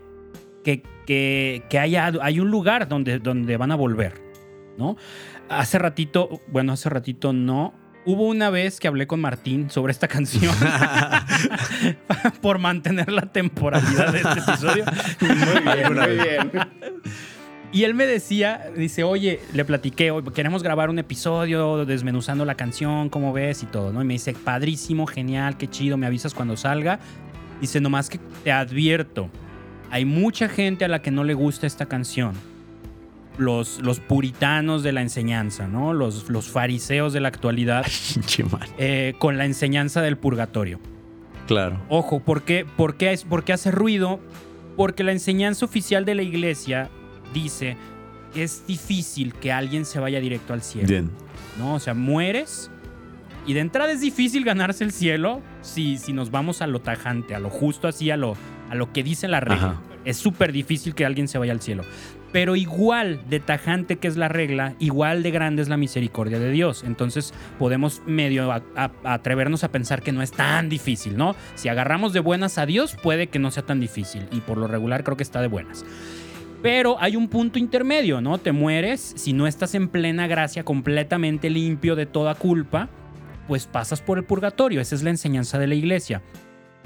que, 0.63 0.83
que, 1.05 1.79
hay 1.79 2.39
un 2.39 2.51
lugar 2.51 2.89
donde, 2.89 3.19
donde 3.19 3.57
van 3.57 3.71
a 3.71 3.75
volver, 3.75 4.21
¿no? 4.77 4.97
Hace 5.47 5.79
ratito, 5.79 6.41
bueno, 6.47 6.73
hace 6.73 6.89
ratito 6.89 7.31
no, 7.31 7.73
Hubo 8.07 8.27
una 8.27 8.51
vez 8.51 8.79
que 8.79 8.88
hablé 8.88 9.07
con 9.07 9.19
Martín 9.19 9.71
sobre 9.71 9.91
esta 9.91 10.07
canción 10.07 10.55
por 12.41 12.59
mantener 12.59 13.11
la 13.11 13.23
temporalidad 13.23 14.13
de 14.13 14.19
este 14.19 14.39
episodio. 14.39 14.86
Muy 15.21 15.36
bien, 15.63 15.93
muy 15.93 16.15
bien. 16.15 16.51
Y 17.72 17.84
él 17.84 17.93
me 17.93 18.05
decía, 18.05 18.72
dice, 18.76 19.03
oye, 19.03 19.39
le 19.53 19.66
platiqué, 19.66 20.13
queremos 20.34 20.63
grabar 20.63 20.89
un 20.89 20.99
episodio 20.99 21.86
desmenuzando 21.86 22.45
la 22.45 22.55
canción, 22.55 23.09
¿cómo 23.09 23.34
ves? 23.34 23.63
Y 23.63 23.66
todo, 23.66 23.91
¿no? 23.91 24.01
Y 24.01 24.05
me 24.05 24.13
dice, 24.13 24.34
padrísimo, 24.34 25.07
genial, 25.07 25.57
qué 25.57 25.68
chido, 25.68 25.97
me 25.97 26.05
avisas 26.05 26.34
cuando 26.34 26.55
salga. 26.55 26.99
Dice, 27.59 27.82
nomás 27.82 28.09
que 28.09 28.20
te 28.43 28.51
advierto, 28.51 29.30
hay 29.91 30.05
mucha 30.05 30.47
gente 30.47 30.86
a 30.86 30.88
la 30.88 31.01
que 31.01 31.11
no 31.11 31.24
le 31.24 31.34
gusta 31.34 31.68
esta 31.68 31.86
canción 31.86 32.34
los, 33.38 33.80
los 33.80 33.99
puritanos 33.99 34.84
de 34.84 34.91
la 34.91 35.01
enseñanza, 35.01 35.68
¿no? 35.68 35.93
Los, 35.93 36.30
los 36.30 36.49
fariseos 36.49 37.13
de 37.13 37.20
la 37.20 37.28
actualidad 37.28 37.86
eh, 38.78 39.16
con 39.20 39.38
la 39.38 39.45
enseñanza 39.45 40.01
del 40.01 40.18
purgatorio. 40.18 40.80
Claro. 41.47 41.80
Ojo, 41.89 42.20
¿por 42.20 42.43
qué, 42.43 42.66
por, 42.66 42.95
qué, 42.95 43.18
¿por 43.28 43.43
qué 43.43 43.53
hace 43.53 43.72
ruido? 43.72 44.20
Porque 44.76 45.03
la 45.03 45.11
enseñanza 45.11 45.66
oficial 45.66 46.05
de 46.05 46.16
la 46.16 46.24
iglesia 46.24 46.89
dice 47.34 47.78
que 48.34 48.43
es 48.43 48.65
difícil 48.67 49.34
que 49.34 49.51
alguien 49.51 49.86
se 49.86 49.99
vaya 49.99 50.19
directo 50.19 50.53
al 50.53 50.61
cielo. 50.61 50.88
Bien. 50.88 51.11
¿No? 51.57 51.76
O 51.76 51.80
sea, 51.80 51.93
mueres 51.93 52.69
y 53.47 53.53
de 53.53 53.59
entrada 53.59 53.91
es 53.91 54.01
difícil 54.01 54.43
ganarse 54.43 54.84
el 54.84 54.91
cielo 54.91 55.41
si, 55.61 55.97
si 55.97 56.13
nos 56.13 56.32
vamos 56.32 56.61
a 56.61 56.67
lo 56.67 56.82
tajante, 56.82 57.36
a 57.36 57.39
lo 57.39 57.49
justo 57.49 57.88
así, 57.88 58.09
a 58.09 58.17
lo, 58.17 58.36
a 58.69 58.76
lo 58.76 58.91
que 58.91 59.03
dice 59.03 59.28
la 59.28 59.39
regla. 59.39 59.82
Es 60.03 60.17
súper 60.17 60.51
difícil 60.51 60.95
que 60.95 61.05
alguien 61.05 61.28
se 61.28 61.38
vaya 61.38 61.51
al 61.51 61.61
cielo. 61.61 61.84
Pero 62.32 62.55
igual 62.55 63.21
de 63.30 63.39
tajante 63.39 63.97
que 63.97 64.07
es 64.07 64.17
la 64.17 64.28
regla, 64.28 64.76
igual 64.80 65.23
de 65.23 65.32
grande 65.32 65.61
es 65.61 65.69
la 65.69 65.78
misericordia 65.78 66.39
de 66.39 66.51
Dios. 66.51 66.84
Entonces 66.84 67.34
podemos 67.59 68.01
medio 68.05 68.51
atrevernos 69.03 69.63
a 69.63 69.71
pensar 69.71 70.01
que 70.01 70.11
no 70.11 70.21
es 70.21 70.32
tan 70.32 70.67
difícil, 70.67 71.15
¿no? 71.15 71.36
Si 71.53 71.69
agarramos 71.69 72.13
de 72.13 72.19
buenas 72.19 72.57
a 72.57 72.65
Dios, 72.65 72.97
puede 73.01 73.28
que 73.28 73.39
no 73.39 73.51
sea 73.51 73.63
tan 73.63 73.80
difícil. 73.80 74.28
Y 74.32 74.41
por 74.41 74.57
lo 74.57 74.67
regular 74.67 75.03
creo 75.03 75.17
que 75.17 75.23
está 75.23 75.39
de 75.39 75.47
buenas. 75.47 75.86
Pero 76.66 76.97
hay 76.99 77.16
un 77.16 77.28
punto 77.28 77.59
intermedio, 77.59 78.22
¿no? 78.22 78.39
Te 78.39 78.51
mueres 78.51 79.13
si 79.16 79.34
no 79.34 79.45
estás 79.45 79.76
en 79.76 79.88
plena 79.88 80.26
gracia, 80.26 80.63
completamente 80.63 81.51
limpio 81.51 81.95
de 81.95 82.07
toda 82.07 82.34
culpa, 82.34 82.89
pues 83.47 83.68
pasas 83.68 84.01
por 84.01 84.18
el 84.18 84.24
purgatorio. 84.24 84.82
Esa 84.82 84.95
es 84.95 85.03
la 85.03 85.11
enseñanza 85.11 85.59
de 85.59 85.68
la 85.68 85.76
iglesia. 85.76 86.24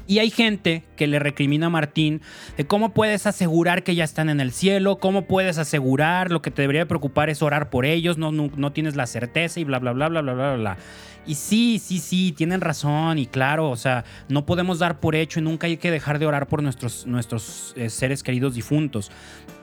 Y 0.06 0.20
hay 0.20 0.32
gente 0.32 0.84
que 0.98 1.08
le 1.08 1.18
recrimina 1.18 1.68
a 1.68 1.70
Martín 1.70 2.20
de 2.58 2.68
cómo 2.68 2.94
puedes 2.94 3.26
asegurar 3.26 3.84
que 3.84 3.96
ya 3.96 4.04
están 4.04 4.28
en 4.28 4.42
el 4.42 4.52
cielo, 4.52 4.98
cómo 4.98 5.28
puedes 5.28 5.58
asegurar, 5.58 6.30
lo 6.30 6.42
que 6.42 6.52
te 6.52 6.62
debería 6.62 6.86
preocupar 6.86 7.30
es 7.30 7.42
orar 7.42 7.70
por 7.70 7.86
ellos, 7.86 8.18
no, 8.18 8.34
no, 8.34 8.74
tienes 8.74 8.98
la 8.98 9.08
certeza 9.08 9.62
y 9.62 9.64
bla, 9.64 9.80
bla, 9.80 9.94
bla, 9.94 10.10
bla, 10.10 10.22
bla, 10.22 10.34
bla, 10.34 10.56
bla. 10.56 10.78
Y 11.26 11.36
sí, 11.36 11.80
sí, 11.80 12.00
sí, 12.00 12.34
tienen 12.34 12.60
razón 12.60 13.18
y 13.18 13.28
claro, 13.28 13.70
o 13.70 13.78
sea, 13.78 14.04
no 14.28 14.46
podemos 14.46 14.80
dar 14.80 15.00
por 15.00 15.16
hecho 15.16 15.40
y 15.40 15.44
nunca 15.44 15.68
hay 15.68 15.78
que 15.78 15.90
dejar 15.90 16.20
de 16.20 16.26
orar 16.26 16.48
por 16.48 16.64
nuestros, 16.64 17.06
nuestros 17.08 17.74
eh, 17.78 17.90
seres 17.90 18.24
queridos 18.24 18.56
difuntos. 18.56 19.12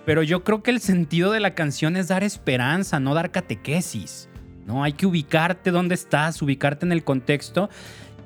Pero 0.06 0.22
yo 0.22 0.42
creo 0.42 0.62
que 0.62 0.70
el 0.70 0.80
sentido 0.80 1.32
de 1.32 1.40
la 1.40 1.54
canción 1.54 1.96
es 1.96 2.08
dar 2.08 2.24
esperanza, 2.24 2.98
no 2.98 3.12
dar 3.12 3.30
catequesis. 3.30 4.30
¿no? 4.64 4.82
Hay 4.82 4.94
que 4.94 5.06
ubicarte 5.06 5.70
dónde 5.70 5.94
estás, 5.94 6.40
ubicarte 6.40 6.86
en 6.86 6.92
el 6.92 7.04
contexto 7.04 7.68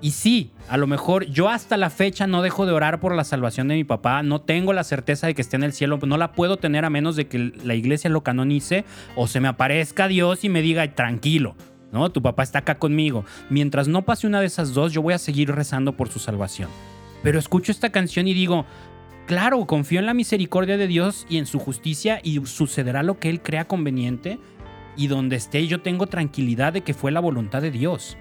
y 0.03 0.13
sí, 0.13 0.51
a 0.69 0.79
lo 0.79 0.87
mejor 0.87 1.27
yo 1.27 1.51
hasta 1.51 1.77
la 1.77 1.91
fecha 1.91 2.27
no 2.27 2.41
dejo 2.41 2.65
de 2.65 2.73
orar 2.73 3.01
por 3.01 3.15
la 3.15 3.25
salvación 3.25 3.69
de 3.69 3.75
mi 3.75 3.85
papá, 3.85 4.23
no 4.23 4.41
tengo 4.41 4.73
la 4.73 4.85
certeza 4.85 5.27
de 5.27 5.35
que 5.35 5.43
esté 5.43 5.57
en 5.57 5.63
el 5.63 5.75
cielo, 5.75 5.99
no 6.03 6.17
la 6.17 6.33
puedo 6.33 6.57
tener 6.57 6.87
a 6.87 6.91
menos 6.91 7.17
de 7.17 7.27
que 7.27 7.53
la 7.63 7.75
iglesia 7.75 8.09
lo 8.09 8.23
canonice 8.23 8.85
o 9.15 9.27
se 9.27 9.41
me 9.41 9.49
aparezca 9.49 10.09
Dios 10.09 10.43
y 10.43 10.49
me 10.49 10.63
diga, 10.63 10.95
tranquilo, 10.95 11.55
¿no? 11.93 12.11
Tu 12.11 12.23
papá 12.23 12.43
está 12.43 12.61
acá 12.61 12.79
conmigo. 12.79 13.27
Mientras 13.51 13.89
no 13.89 14.03
pase 14.03 14.27
una 14.27 14.41
de 14.41 14.47
esas 14.47 14.73
dos, 14.73 14.93
yo 14.93 15.03
voy 15.03 15.13
a 15.13 15.19
seguir 15.19 15.51
rezando 15.55 15.93
por 15.93 16.09
su 16.09 16.19
salvación. 16.19 16.71
Pero 17.23 17.39
escucho 17.39 17.71
esta 17.71 17.91
canción 17.91 18.27
y 18.27 18.33
digo, 18.33 18.65
claro, 19.31 19.65
confío 19.65 20.01
en 20.01 20.07
la 20.07 20.13
misericordia 20.13 20.77
de 20.77 20.89
Dios 20.89 21.25
y 21.29 21.39
en 21.39 21.47
su 21.47 21.61
justicia 21.61 22.19
y 22.25 22.45
sucederá 22.47 23.05
lo 23.05 23.21
que 23.21 23.31
Él 23.31 23.41
crea 23.41 23.65
conveniente 23.65 24.41
y 24.97 25.07
donde 25.07 25.37
esté 25.37 25.69
yo 25.69 25.83
tengo 25.83 26.09
tranquilidad 26.09 26.73
de 26.73 26.81
que 26.81 26.95
fue 26.95 27.13
la 27.13 27.21
voluntad 27.21 27.63
de 27.63 27.71
Dios. 27.71 28.19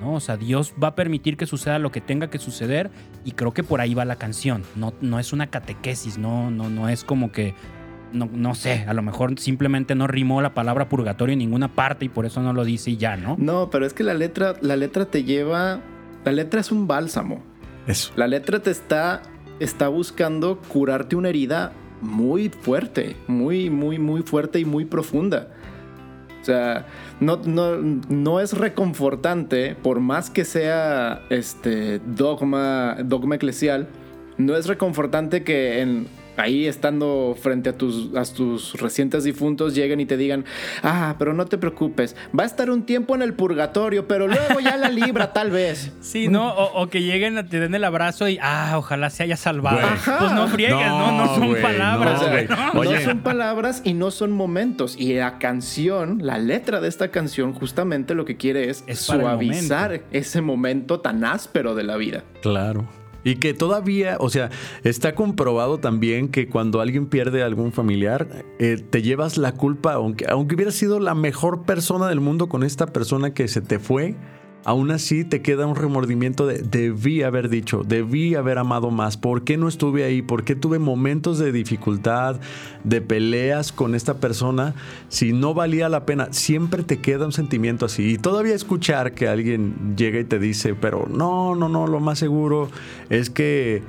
¿no? 0.00 0.14
O 0.14 0.18
sea, 0.18 0.36
Dios 0.36 0.74
va 0.82 0.88
a 0.88 0.94
permitir 0.96 1.36
que 1.36 1.46
suceda 1.46 1.78
lo 1.78 1.92
que 1.92 2.00
tenga 2.00 2.30
que 2.30 2.40
suceder 2.40 2.90
y 3.24 3.30
creo 3.30 3.54
que 3.54 3.62
por 3.62 3.80
ahí 3.80 3.94
va 3.94 4.04
la 4.04 4.16
canción. 4.16 4.64
No, 4.74 4.92
no 5.00 5.20
es 5.20 5.32
una 5.32 5.46
catequesis, 5.46 6.18
no, 6.18 6.50
no, 6.50 6.68
no 6.68 6.88
es 6.88 7.04
como 7.04 7.30
que, 7.30 7.54
no, 8.12 8.28
no 8.32 8.56
sé, 8.56 8.86
a 8.88 8.92
lo 8.92 9.02
mejor 9.02 9.38
simplemente 9.38 9.94
no 9.94 10.08
rimó 10.08 10.42
la 10.42 10.52
palabra 10.52 10.88
purgatorio 10.88 11.34
en 11.34 11.38
ninguna 11.38 11.76
parte 11.76 12.06
y 12.06 12.08
por 12.08 12.26
eso 12.26 12.42
no 12.42 12.52
lo 12.52 12.64
dice 12.64 12.90
y 12.90 12.96
ya, 12.96 13.16
¿no? 13.16 13.36
No, 13.38 13.70
pero 13.70 13.86
es 13.86 13.94
que 13.94 14.02
la 14.02 14.14
letra, 14.14 14.56
la 14.62 14.74
letra 14.74 15.04
te 15.04 15.22
lleva, 15.22 15.80
la 16.24 16.32
letra 16.32 16.60
es 16.60 16.72
un 16.72 16.88
bálsamo. 16.88 17.40
Eso. 17.86 18.12
La 18.16 18.26
letra 18.26 18.58
te 18.60 18.72
está, 18.72 19.22
está 19.60 19.88
buscando 19.88 20.58
curarte 20.68 21.16
una 21.16 21.28
herida 21.28 21.72
muy 22.00 22.48
fuerte, 22.48 23.16
muy, 23.26 23.70
muy, 23.70 23.98
muy 23.98 24.22
fuerte 24.22 24.60
y 24.60 24.64
muy 24.64 24.84
profunda. 24.84 25.48
O 26.40 26.44
sea, 26.44 26.86
no, 27.20 27.40
no, 27.44 27.76
no, 27.76 28.40
es 28.40 28.52
reconfortante, 28.52 29.74
por 29.74 30.00
más 30.00 30.28
que 30.28 30.44
sea 30.44 31.22
este 31.30 32.00
dogma, 32.00 32.96
dogma 33.02 33.36
eclesial, 33.36 33.88
no 34.36 34.54
es 34.54 34.66
reconfortante 34.66 35.42
que 35.42 35.80
en 35.80 36.06
ahí 36.36 36.66
estando 36.66 37.36
frente 37.40 37.70
a 37.70 37.72
tus, 37.76 38.14
a 38.16 38.24
tus 38.24 38.74
recientes 38.80 39.24
difuntos 39.24 39.74
lleguen 39.74 40.00
y 40.00 40.06
te 40.06 40.16
digan, 40.16 40.44
ah, 40.82 41.16
pero 41.18 41.34
no 41.34 41.46
te 41.46 41.58
preocupes, 41.58 42.16
va 42.38 42.44
a 42.44 42.46
estar 42.46 42.70
un 42.70 42.84
tiempo 42.84 43.14
en 43.14 43.22
el 43.22 43.34
purgatorio, 43.34 44.06
pero 44.08 44.26
luego 44.26 44.60
ya 44.60 44.76
la 44.76 44.88
libra 44.88 45.32
tal 45.32 45.50
vez. 45.50 45.92
Sí, 46.04 46.28
¿no? 46.28 46.54
O, 46.54 46.88
que 46.88 47.02
lleguen, 47.02 47.38
a 47.38 47.46
te 47.46 47.58
den 47.58 47.74
el 47.74 47.82
abrazo 47.82 48.28
y, 48.28 48.38
ah, 48.40 48.74
ojalá 48.76 49.10
se 49.10 49.22
haya 49.22 49.36
salvado. 49.36 49.80
Pues 50.18 50.32
no 50.32 50.46
friegues, 50.48 50.86
no, 50.86 51.12
no, 51.12 51.34
son 51.34 51.56
palabras. 51.60 52.22
No, 52.74 52.84
no 52.84 53.00
son 53.00 53.20
palabras 53.20 53.82
y 53.84 53.94
no 53.94 54.10
son 54.10 54.32
momentos. 54.32 54.96
Y 54.98 55.14
la 55.14 55.38
canción, 55.38 56.18
la 56.22 56.38
letra 56.38 56.80
de 56.80 56.88
esta 56.88 57.08
canción 57.08 57.52
justamente 57.52 58.14
lo 58.14 58.24
que 58.24 58.36
quiere 58.36 58.70
es, 58.70 58.84
es 58.86 59.00
suavizar 59.00 60.02
ese 60.12 60.40
momento 60.40 61.00
tan 61.00 61.24
áspero 61.24 61.74
de 61.74 61.84
la 61.84 61.96
vida. 61.96 62.24
Claro. 62.42 62.86
Y 63.24 63.36
que 63.36 63.54
todavía, 63.54 64.16
o 64.20 64.28
sea, 64.28 64.50
está 64.82 65.14
comprobado 65.14 65.78
también 65.78 66.28
que 66.28 66.48
cuando 66.48 66.80
alguien 66.80 67.06
pierde 67.06 67.42
a 67.42 67.46
algún 67.46 67.72
familiar, 67.72 68.44
eh, 68.58 68.76
te 68.90 69.02
llevas 69.02 69.38
la 69.38 69.52
culpa, 69.52 69.94
aunque, 69.94 70.26
aunque 70.28 70.54
hubiera 70.54 70.70
sido 70.70 71.00
la 71.00 71.14
mejor 71.14 71.62
persona 71.62 72.08
del 72.08 72.20
mundo 72.20 72.48
con 72.48 72.62
esta 72.62 72.86
persona 72.86 73.32
que 73.32 73.48
se 73.48 73.60
te 73.60 73.78
fue, 73.78 74.14
aún 74.64 74.90
así 74.90 75.24
te 75.24 75.42
queda 75.42 75.66
un 75.66 75.76
remordimiento 75.76 76.46
de 76.46 76.58
debí 76.58 77.22
haber 77.22 77.48
dicho, 77.48 77.82
debí 77.84 78.34
haber 78.34 78.58
amado 78.58 78.90
más, 78.90 79.16
¿por 79.16 79.44
qué 79.44 79.56
no 79.56 79.68
estuve 79.68 80.04
ahí? 80.04 80.22
¿Por 80.22 80.44
qué 80.44 80.54
tuve 80.54 80.78
momentos 80.78 81.38
de 81.38 81.52
dificultad, 81.52 82.40
de 82.82 83.00
peleas 83.00 83.72
con 83.72 83.94
esta 83.94 84.14
persona? 84.14 84.74
Si 85.08 85.32
no 85.32 85.54
valía 85.54 85.88
la 85.88 86.06
pena, 86.06 86.28
siempre 86.32 86.82
te 86.82 86.98
queda 86.98 87.26
un 87.26 87.32
sentimiento 87.32 87.86
así. 87.86 88.12
Y 88.12 88.18
todavía 88.18 88.54
escuchar 88.54 89.12
que 89.12 89.28
alguien 89.28 89.94
llega 89.96 90.18
y 90.18 90.24
te 90.24 90.38
dice, 90.38 90.74
pero 90.74 91.06
no, 91.08 91.54
no, 91.54 91.68
no, 91.68 91.86
lo 91.86 92.00
más 92.00 92.18
seguro 92.18 92.70
es 93.10 93.30
que 93.30 93.82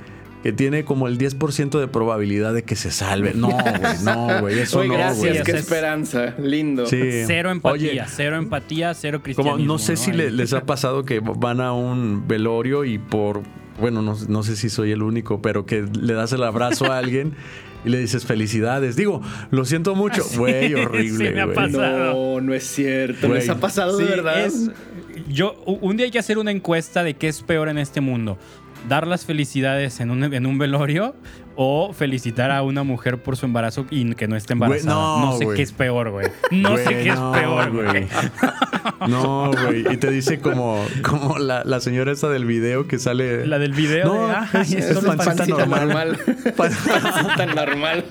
que 0.46 0.52
tiene 0.52 0.84
como 0.84 1.08
el 1.08 1.18
10% 1.18 1.80
de 1.80 1.88
probabilidad 1.88 2.54
de 2.54 2.62
que 2.62 2.76
se 2.76 2.92
salve. 2.92 3.34
No, 3.34 3.48
güey, 3.48 3.64
no, 4.04 4.40
güey, 4.42 4.58
eso 4.60 4.84
no, 4.84 4.94
gracias, 4.94 5.42
qué 5.42 5.50
esperanza, 5.50 6.36
lindo. 6.38 6.86
Cero 6.86 7.50
empatía, 7.50 8.06
cero 8.06 8.36
empatía, 8.36 8.94
cero 8.94 9.22
cristianismo. 9.24 9.56
Como 9.56 9.66
no 9.66 9.78
sé 9.78 9.96
si 9.96 10.12
les 10.12 10.52
ha 10.52 10.64
pasado 10.64 11.02
que 11.04 11.18
van 11.18 11.60
a 11.60 11.72
un 11.72 12.28
velorio 12.28 12.84
y 12.84 12.98
por 12.98 13.42
bueno, 13.80 14.02
no, 14.02 14.16
no, 14.28 14.44
sé 14.44 14.54
si 14.54 14.70
soy 14.70 14.92
el 14.92 15.02
único, 15.02 15.42
pero 15.42 15.66
que 15.66 15.82
le 15.82 16.14
das 16.14 16.32
el 16.32 16.44
abrazo 16.44 16.92
a 16.92 16.98
alguien 16.98 17.34
y 17.84 17.88
le 17.88 17.98
dices 17.98 18.24
felicidades. 18.24 18.94
Digo, 18.94 19.22
lo 19.50 19.64
siento 19.64 19.96
mucho. 19.96 20.22
Güey, 20.36 20.74
horrible. 20.80 21.32
me 21.32 21.40
ha 21.40 21.52
pasado. 21.52 22.12
No, 22.12 22.40
no 22.40 22.54
es 22.54 22.62
cierto. 22.68 23.26
¿Les 23.26 23.48
ha 23.48 23.58
pasado 23.58 23.96
de 23.96 24.04
verdad? 24.04 24.48
yo, 25.28 25.54
un 25.64 25.96
día 25.96 26.04
hay 26.04 26.12
que 26.12 26.20
hacer 26.20 26.38
una 26.38 26.52
encuesta 26.52 27.02
de 27.02 27.14
qué 27.14 27.26
es 27.26 27.42
peor 27.42 27.68
en 27.68 27.78
este 27.78 28.00
mundo. 28.00 28.38
Dar 28.88 29.06
las 29.06 29.24
felicidades 29.24 30.00
en 30.00 30.10
un, 30.10 30.22
en 30.24 30.46
un 30.46 30.58
velorio 30.58 31.14
o 31.56 31.92
felicitar 31.92 32.50
a 32.50 32.62
una 32.62 32.82
mujer 32.82 33.22
por 33.22 33.36
su 33.36 33.46
embarazo 33.46 33.86
y 33.90 34.14
que 34.14 34.28
no 34.28 34.36
esté 34.36 34.52
embarazada. 34.52 34.94
no, 34.94 35.38
sé 35.38 35.46
qué 35.56 35.62
es 35.62 35.72
peor, 35.72 36.10
güey. 36.10 36.28
No 36.50 36.76
sé 36.76 36.84
qué 36.84 37.08
es 37.08 37.18
peor, 37.18 37.70
güey. 37.72 38.06
No, 39.08 39.50
güey. 39.50 39.92
Y 39.92 39.96
te 39.96 40.10
dice 40.10 40.38
como, 40.38 40.84
como 41.02 41.38
la, 41.38 41.64
la, 41.64 41.80
señora 41.80 42.12
esa 42.12 42.28
del 42.28 42.44
video 42.44 42.86
que 42.86 42.98
sale. 42.98 43.46
La 43.46 43.58
del 43.58 43.72
video. 43.72 44.06
No, 44.06 44.28
de, 44.28 44.60
es, 44.60 44.72
es, 44.72 44.98
pancita, 44.98 45.46
normal. 45.46 45.88
normal. 45.88 46.18
pancita 46.56 47.46
normal. 47.46 48.04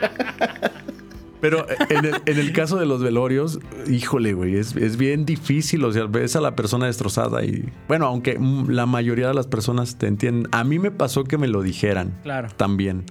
Pero 1.46 1.68
en 1.90 2.06
el, 2.06 2.16
en 2.26 2.40
el, 2.40 2.54
caso 2.54 2.78
de 2.78 2.88
los 2.88 3.04
velorios, 3.04 3.60
híjole, 3.88 4.34
güey, 4.34 4.56
es, 4.56 4.76
es, 4.76 4.98
bien 4.98 5.26
difícil. 5.26 5.84
O 5.86 5.92
sea, 5.92 6.06
ves 6.06 6.36
a 6.36 6.42
la 6.42 6.56
persona 6.56 6.88
destrozada 6.88 7.46
y. 7.46 7.72
Bueno, 7.88 8.08
aunque 8.08 8.40
la 8.68 8.88
mayoría 8.88 9.28
de 9.28 9.36
las 9.36 9.46
personas 9.46 10.00
te 10.00 10.08
entienden. 10.08 10.48
A 10.52 10.64
mí 10.64 10.80
me 10.80 10.90
pasó 10.90 11.24
que 11.24 11.38
me 11.38 11.48
lo 11.48 11.62
dijeran. 11.62 12.18
Claro. 12.24 12.48
También. 12.58 13.06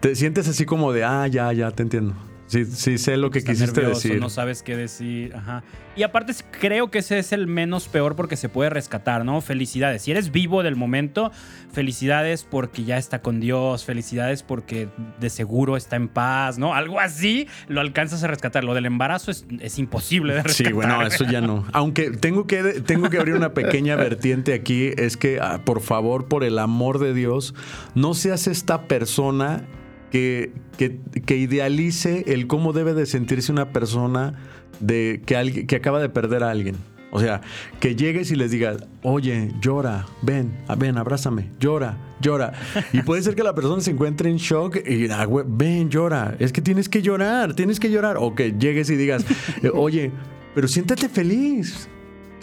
Te 0.00 0.16
sientes 0.16 0.48
así 0.48 0.66
como 0.66 0.92
de, 0.92 1.04
ah, 1.04 1.28
ya, 1.28 1.52
ya, 1.52 1.70
te 1.70 1.84
entiendo. 1.84 2.14
Sí, 2.46 2.64
sí 2.66 2.98
sé 2.98 3.16
lo 3.16 3.30
que 3.30 3.42
quisiste 3.42 3.80
decir. 3.80 4.20
No 4.20 4.28
sabes 4.28 4.62
qué 4.62 4.76
decir. 4.76 5.34
Ajá. 5.34 5.62
Y 5.96 6.02
aparte 6.02 6.32
creo 6.60 6.90
que 6.90 6.98
ese 6.98 7.18
es 7.18 7.32
el 7.32 7.46
menos 7.46 7.86
peor 7.88 8.16
porque 8.16 8.36
se 8.36 8.48
puede 8.48 8.68
rescatar, 8.68 9.24
¿no? 9.24 9.40
Felicidades. 9.40 10.02
Si 10.02 10.10
eres 10.10 10.32
vivo 10.32 10.62
del 10.62 10.74
momento, 10.74 11.30
felicidades 11.72 12.44
porque 12.48 12.84
ya 12.84 12.98
está 12.98 13.22
con 13.22 13.38
Dios, 13.38 13.84
felicidades 13.84 14.42
porque 14.42 14.88
de 15.20 15.30
seguro 15.30 15.76
está 15.76 15.96
en 15.96 16.08
paz, 16.08 16.58
¿no? 16.58 16.74
Algo 16.74 16.98
así 16.98 17.46
lo 17.68 17.80
alcanzas 17.80 18.24
a 18.24 18.26
rescatar. 18.26 18.64
Lo 18.64 18.74
del 18.74 18.86
embarazo 18.86 19.30
es, 19.30 19.46
es 19.60 19.78
imposible 19.78 20.34
de 20.34 20.42
rescatar. 20.42 20.66
Sí, 20.66 20.72
bueno, 20.72 21.00
eso 21.06 21.24
ya 21.24 21.40
no. 21.40 21.64
Aunque 21.72 22.10
tengo 22.10 22.46
que, 22.46 22.62
tengo 22.84 23.08
que 23.08 23.18
abrir 23.18 23.36
una 23.36 23.54
pequeña 23.54 23.94
vertiente 23.94 24.52
aquí, 24.52 24.90
es 24.96 25.16
que, 25.16 25.38
ah, 25.40 25.60
por 25.64 25.80
favor, 25.80 26.26
por 26.26 26.42
el 26.42 26.58
amor 26.58 26.98
de 26.98 27.14
Dios, 27.14 27.54
no 27.94 28.14
seas 28.14 28.48
esta 28.48 28.82
persona 28.88 29.64
que, 30.10 30.52
que, 30.78 31.36
idealice 31.36 32.24
el 32.28 32.46
cómo 32.46 32.72
debe 32.72 32.94
de 32.94 33.06
sentirse 33.06 33.50
una 33.50 33.70
persona 33.70 34.34
de, 34.80 35.22
que, 35.26 35.66
que 35.66 35.76
acaba 35.76 36.00
de 36.00 36.08
perder 36.08 36.44
a 36.44 36.50
alguien. 36.50 36.76
O 37.14 37.20
sea, 37.20 37.42
que 37.78 37.94
llegues 37.94 38.32
y 38.32 38.34
les 38.34 38.50
digas, 38.50 38.78
oye, 39.04 39.52
llora, 39.60 40.04
ven, 40.22 40.52
ven, 40.76 40.98
abrázame, 40.98 41.48
llora, 41.60 41.96
llora. 42.20 42.54
Y 42.92 43.02
puede 43.02 43.22
ser 43.22 43.36
que 43.36 43.44
la 43.44 43.54
persona 43.54 43.80
se 43.80 43.92
encuentre 43.92 44.28
en 44.28 44.36
shock 44.38 44.78
y, 44.84 45.08
ah, 45.10 45.28
ven, 45.46 45.90
llora, 45.90 46.34
es 46.40 46.52
que 46.52 46.60
tienes 46.60 46.88
que 46.88 47.02
llorar, 47.02 47.54
tienes 47.54 47.78
que 47.78 47.88
llorar. 47.88 48.16
O 48.18 48.34
que 48.34 48.54
llegues 48.58 48.90
y 48.90 48.96
digas, 48.96 49.24
eh, 49.62 49.70
oye, 49.72 50.10
pero 50.56 50.66
siéntate 50.66 51.08
feliz, 51.08 51.88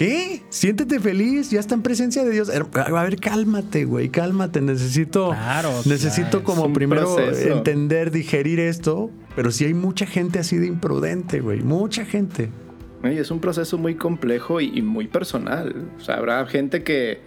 ¿Qué? 0.02 0.42
Siéntete 0.50 1.00
feliz, 1.00 1.52
ya 1.52 1.60
está 1.60 1.76
en 1.76 1.84
presencia 1.84 2.24
de 2.24 2.32
Dios. 2.32 2.50
A 2.50 3.04
ver, 3.04 3.20
cálmate, 3.20 3.86
güey, 3.86 4.10
cálmate. 4.10 4.60
Necesito, 4.60 5.30
claro, 5.30 5.70
necesito 5.86 6.44
como 6.44 6.74
primero 6.74 7.20
entender, 7.20 8.10
digerir 8.10 8.60
esto. 8.60 9.12
Pero 9.36 9.52
sí 9.52 9.66
hay 9.66 9.76
mucha 9.76 10.08
gente 10.08 10.40
así 10.40 10.58
de 10.58 10.66
imprudente, 10.66 11.40
güey, 11.40 11.62
mucha 11.62 12.04
gente. 12.04 12.50
es 13.04 13.30
un 13.30 13.40
proceso 13.42 13.78
muy 13.78 13.94
complejo 13.94 14.60
y, 14.60 14.82
muy 14.82 15.06
personal. 15.06 15.92
O 16.00 16.02
sea, 16.02 16.16
habrá 16.16 16.44
gente 16.48 16.82
que, 16.82 17.20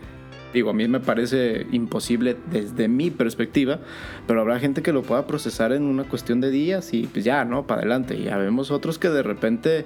digo, 0.53 0.71
a 0.71 0.75
mí 0.75 0.89
me 0.89 0.99
parece 0.99 1.69
imposible 1.71 2.37
desde 2.51 2.89
mi 2.89 3.13
perspectiva, 3.13 3.79
pero 4.27 4.41
habrá 4.41 4.59
gente 4.59 4.83
que 4.83 4.93
lo 4.93 5.03
pueda 5.03 5.29
procesar 5.29 5.71
en 5.71 5.85
una 5.85 6.03
cuestión 6.03 6.41
de 6.41 6.51
días 6.51 6.93
y 6.93 7.07
pues 7.07 7.25
ya, 7.25 7.45
¿no? 7.45 7.69
Para 7.69 7.83
adelante. 7.83 8.17
Y 8.17 8.25
ya 8.25 8.37
vemos 8.37 8.73
otros 8.73 8.99
que 8.99 9.11
de 9.11 9.23
repente 9.23 9.85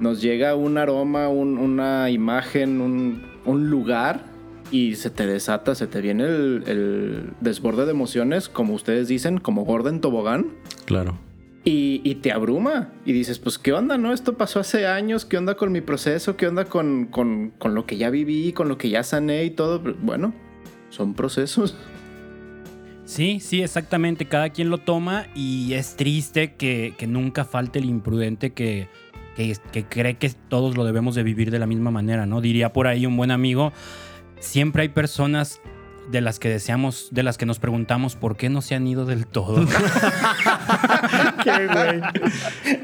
nos 0.00 0.20
llega 0.20 0.54
un 0.54 0.78
aroma, 0.78 1.28
una 1.28 2.10
imagen, 2.10 2.80
un, 2.80 3.70
lugar 3.70 4.24
y 4.70 4.96
se 4.96 5.10
te 5.10 5.26
desata, 5.26 5.74
se 5.74 5.86
te 5.86 6.00
viene 6.00 6.24
el, 6.24 7.30
desborde 7.40 7.84
de 7.84 7.92
emociones, 7.92 8.48
como 8.48 8.74
ustedes 8.74 9.08
dicen, 9.08 9.38
como 9.38 9.64
Gordon 9.64 10.00
Tobogán. 10.00 10.52
Claro. 10.84 11.18
Y, 11.68 12.14
te 12.22 12.30
abruma 12.30 12.92
y 13.04 13.12
dices, 13.12 13.40
pues, 13.40 13.58
¿qué 13.58 13.72
onda, 13.72 13.98
no? 13.98 14.12
Esto 14.12 14.36
pasó 14.36 14.60
hace 14.60 14.86
años, 14.86 15.24
¿qué 15.24 15.36
onda 15.36 15.56
con 15.56 15.72
mi 15.72 15.80
proceso? 15.80 16.36
¿Qué 16.36 16.46
onda 16.46 16.64
con, 16.66 17.06
con, 17.06 17.52
con 17.58 17.74
lo 17.74 17.86
que 17.86 17.96
ya 17.96 18.10
viví, 18.10 18.52
con 18.52 18.68
lo 18.68 18.78
que 18.78 18.88
ya 18.88 19.02
sané 19.02 19.44
y 19.44 19.50
todo? 19.50 19.82
Bueno, 20.00 20.32
son 20.90 21.14
procesos. 21.14 21.76
Sí, 23.04 23.40
sí, 23.40 23.62
exactamente. 23.62 24.26
Cada 24.26 24.50
quien 24.50 24.70
lo 24.70 24.78
toma 24.78 25.26
y 25.34 25.72
es 25.74 25.96
triste 25.96 26.54
que, 26.54 26.94
que 26.96 27.06
nunca 27.08 27.44
falte 27.44 27.80
el 27.80 27.86
imprudente 27.86 28.52
que, 28.52 28.88
que, 29.36 29.84
cree 29.84 30.16
que 30.16 30.30
todos 30.48 30.76
lo 30.76 30.84
debemos 30.84 31.14
de 31.14 31.22
vivir 31.22 31.50
de 31.50 31.58
la 31.58 31.66
misma 31.66 31.90
manera, 31.90 32.26
¿no? 32.26 32.40
Diría 32.40 32.72
por 32.72 32.86
ahí 32.86 33.06
un 33.06 33.16
buen 33.16 33.30
amigo, 33.30 33.72
siempre 34.40 34.82
hay 34.82 34.88
personas 34.88 35.60
de 36.10 36.20
las 36.20 36.38
que 36.38 36.48
deseamos, 36.48 37.08
de 37.10 37.22
las 37.22 37.36
que 37.36 37.46
nos 37.46 37.58
preguntamos 37.58 38.14
por 38.14 38.36
qué 38.36 38.48
no 38.48 38.62
se 38.62 38.74
han 38.74 38.86
ido 38.86 39.06
del 39.06 39.26
todo. 39.26 39.66
qué 41.44 41.66
güey. 41.66 42.00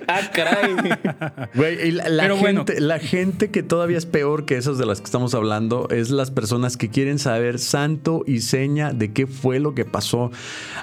Ah, 0.09 0.21
caray. 0.33 0.75
Güey, 1.55 1.93
la, 1.93 2.37
gente, 2.37 2.81
la 2.81 2.99
gente 2.99 3.51
que 3.51 3.63
todavía 3.63 3.99
es 3.99 4.07
peor 4.07 4.45
que 4.45 4.57
esas 4.57 4.79
de 4.79 4.87
las 4.87 5.01
que 5.01 5.05
estamos 5.05 5.35
hablando 5.35 5.89
es 5.91 6.11
las 6.11 6.31
personas 6.31 6.77
que 6.77 6.89
quieren 6.89 7.19
saber 7.19 7.59
santo 7.59 8.25
y 8.27 8.41
seña 8.41 8.93
de 8.93 9.13
qué 9.13 9.27
fue 9.27 9.61
lo 9.61 9.75
que 9.75 9.85
pasó. 9.85 10.31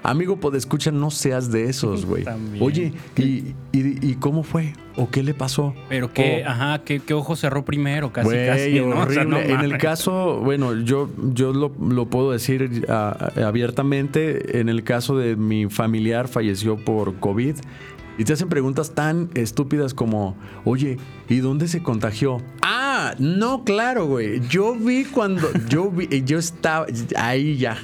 Amigo, 0.03 0.39
pues 0.39 0.55
escucha, 0.55 0.91
no 0.91 1.11
seas 1.11 1.51
de 1.51 1.65
esos, 1.65 2.05
güey. 2.05 2.25
Oye, 2.59 2.93
¿y, 3.17 3.53
y, 3.71 4.15
cómo 4.15 4.43
fue? 4.43 4.73
¿O 4.99 5.09
qué 5.09 5.23
le 5.23 5.33
pasó? 5.33 5.73
Pero 5.87 6.11
qué, 6.11 6.43
ajá, 6.45 6.83
qué, 6.83 7.01
ojo 7.13 7.37
cerró 7.37 7.63
primero, 7.63 8.11
casi, 8.11 8.35
casi. 8.45 8.79
Horrible. 8.79 9.49
en 9.49 9.61
el 9.61 9.77
caso, 9.77 10.41
bueno, 10.43 10.75
yo, 10.81 11.09
yo 11.33 11.53
lo, 11.53 11.71
lo 11.79 12.07
puedo 12.07 12.31
decir 12.31 12.85
ah, 12.89 13.31
abiertamente. 13.45 14.59
En 14.59 14.67
el 14.67 14.83
caso 14.83 15.17
de 15.17 15.37
mi 15.37 15.69
familiar 15.69 16.27
falleció 16.27 16.75
por 16.75 17.17
COVID 17.19 17.55
y 18.19 18.25
te 18.25 18.33
hacen 18.33 18.49
preguntas 18.49 18.93
tan 18.93 19.29
estúpidas 19.33 19.93
como, 19.93 20.35
oye, 20.65 20.97
¿y 21.29 21.37
dónde 21.37 21.69
se 21.69 21.81
contagió? 21.81 22.41
Ah, 22.61 23.15
no, 23.17 23.63
claro, 23.63 24.07
güey. 24.07 24.41
Yo 24.49 24.75
vi 24.75 25.05
cuando, 25.05 25.47
yo 25.69 25.89
vi, 25.89 26.23
yo 26.25 26.37
estaba 26.37 26.85
ahí 27.15 27.55
ya. 27.55 27.77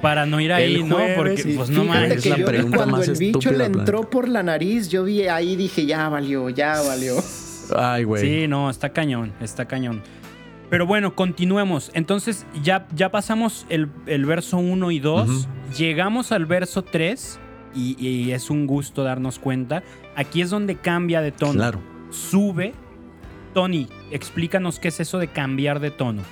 Para 0.00 0.26
no 0.26 0.40
ir 0.40 0.52
ahí, 0.52 0.82
¿no? 0.84 0.98
Porque, 1.16 1.54
pues 1.56 1.68
no 1.68 1.84
mames, 1.84 2.12
es 2.12 2.26
la 2.26 2.36
pregunta 2.44 2.76
cuando 2.76 3.02
el 3.02 3.16
bicho 3.16 3.50
le 3.50 3.64
entró 3.64 4.08
por 4.08 4.28
la 4.28 4.42
nariz, 4.42 4.88
yo 4.88 5.04
vi 5.04 5.22
ahí 5.22 5.56
dije, 5.56 5.86
ya 5.86 6.08
valió, 6.08 6.50
ya 6.50 6.80
valió. 6.82 7.16
Ay, 7.76 8.04
güey. 8.04 8.22
Sí, 8.22 8.48
no, 8.48 8.70
está 8.70 8.90
cañón, 8.90 9.32
está 9.40 9.66
cañón. 9.66 10.02
Pero 10.70 10.86
bueno, 10.86 11.14
continuemos. 11.14 11.90
Entonces, 11.94 12.46
ya, 12.62 12.86
ya 12.94 13.10
pasamos 13.10 13.66
el, 13.68 13.86
verso 14.24 14.58
1 14.58 14.90
y 14.90 15.00
2. 15.00 15.48
Llegamos 15.76 16.32
al 16.32 16.46
verso 16.46 16.82
3 16.82 17.38
y, 17.74 18.30
es 18.30 18.50
un 18.50 18.66
gusto 18.66 19.02
darnos 19.02 19.38
cuenta. 19.38 19.82
Aquí 20.16 20.42
es 20.42 20.50
donde 20.50 20.76
cambia 20.76 21.20
de 21.20 21.32
tono. 21.32 21.54
Claro. 21.54 21.80
Sube. 22.10 22.72
Tony, 23.52 23.88
explícanos 24.10 24.80
qué 24.80 24.88
es 24.88 24.98
eso 24.98 25.18
de 25.18 25.28
cambiar 25.28 25.78
de 25.78 25.92
tono. 25.92 26.22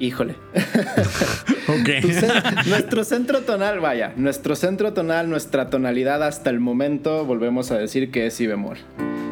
Híjole. 0.00 0.36
nuestro 2.66 3.04
centro 3.04 3.42
tonal, 3.42 3.80
vaya, 3.80 4.12
nuestro 4.16 4.56
centro 4.56 4.92
tonal, 4.92 5.28
nuestra 5.28 5.70
tonalidad 5.70 6.22
hasta 6.22 6.50
el 6.50 6.60
momento, 6.60 7.24
volvemos 7.24 7.70
a 7.70 7.78
decir 7.78 8.10
que 8.10 8.26
es 8.26 8.34
si 8.34 8.46
bemol. 8.46 8.78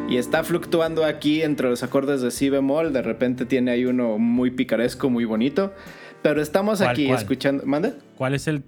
Y 0.09 0.17
está 0.17 0.43
fluctuando 0.43 1.05
aquí 1.05 1.41
entre 1.41 1.69
los 1.69 1.83
acordes 1.83 2.21
de 2.21 2.31
si 2.31 2.49
bemol, 2.49 2.93
de 2.93 3.01
repente 3.01 3.45
tiene 3.45 3.71
ahí 3.71 3.85
uno 3.85 4.17
muy 4.17 4.51
picaresco, 4.51 5.09
muy 5.09 5.25
bonito. 5.25 5.73
Pero 6.21 6.41
estamos 6.41 6.81
aquí 6.81 7.09
escuchando. 7.11 7.63
¿Mande? 7.65 7.93
¿Cuál 8.17 8.33
es 8.33 8.47
el, 8.47 8.63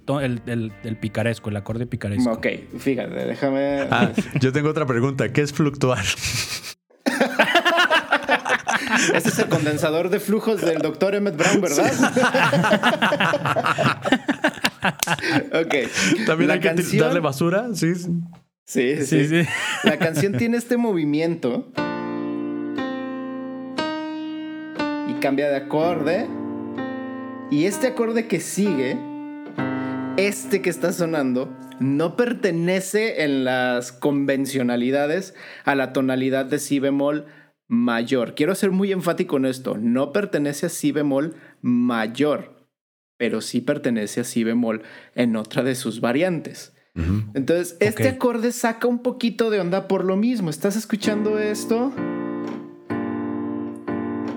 el, 0.46 0.96
picaresco, 0.98 1.50
el 1.50 1.56
acorde 1.56 1.86
picaresco? 1.86 2.30
Ok, 2.30 2.46
fíjate, 2.78 3.26
déjame. 3.26 3.86
Ah, 3.90 4.12
yo 4.40 4.52
tengo 4.52 4.70
otra 4.70 4.86
pregunta. 4.86 5.32
¿Qué 5.32 5.42
es 5.42 5.52
fluctuar? 5.52 6.04
Ese 9.14 9.28
es 9.28 9.38
el 9.38 9.48
condensador 9.48 10.10
de 10.10 10.20
flujos 10.20 10.60
del 10.60 10.78
doctor 10.78 11.14
Emmett 11.14 11.36
Brown, 11.36 11.60
¿verdad? 11.60 11.92
ok. 15.64 16.26
¿También 16.26 16.50
hay 16.50 16.60
que 16.60 16.74
darle 16.98 17.20
basura? 17.20 17.68
Sí. 17.74 17.94
Sí, 18.66 19.04
sí, 19.04 19.26
sí. 19.26 19.42
La 19.84 19.98
canción 19.98 20.34
tiene 20.34 20.56
este 20.56 20.76
movimiento. 20.76 21.72
Y 25.08 25.14
cambia 25.20 25.48
de 25.48 25.56
acorde. 25.56 26.28
Y 27.50 27.64
este 27.64 27.88
acorde 27.88 28.28
que 28.28 28.38
sigue, 28.38 28.96
este 30.16 30.62
que 30.62 30.70
está 30.70 30.92
sonando, 30.92 31.52
no 31.80 32.14
pertenece 32.14 33.24
en 33.24 33.44
las 33.44 33.90
convencionalidades 33.90 35.34
a 35.64 35.74
la 35.74 35.92
tonalidad 35.92 36.46
de 36.46 36.60
si 36.60 36.78
bemol 36.78 37.26
mayor. 37.70 38.34
Quiero 38.34 38.54
ser 38.56 38.72
muy 38.72 38.90
enfático 38.90 39.36
en 39.36 39.46
esto. 39.46 39.78
No 39.78 40.12
pertenece 40.12 40.66
a 40.66 40.68
si 40.68 40.90
bemol 40.90 41.36
mayor, 41.62 42.66
pero 43.16 43.40
sí 43.40 43.60
pertenece 43.60 44.20
a 44.20 44.24
si 44.24 44.42
bemol 44.44 44.82
en 45.14 45.36
otra 45.36 45.62
de 45.62 45.76
sus 45.76 46.00
variantes. 46.00 46.74
Entonces, 47.32 47.76
este 47.80 48.08
acorde 48.08 48.52
saca 48.52 48.88
un 48.88 48.98
poquito 48.98 49.48
de 49.48 49.60
onda 49.60 49.86
por 49.88 50.04
lo 50.04 50.16
mismo. 50.16 50.50
Estás 50.50 50.76
escuchando 50.76 51.38
esto, 51.38 51.94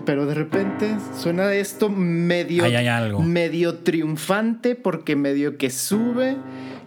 pero 0.05 0.25
de 0.25 0.33
repente 0.33 0.95
suena 1.17 1.53
esto 1.53 1.89
medio, 1.89 2.63
medio 3.21 3.79
triunfante 3.79 4.75
porque 4.75 5.15
medio 5.15 5.57
que 5.57 5.69
sube, 5.69 6.37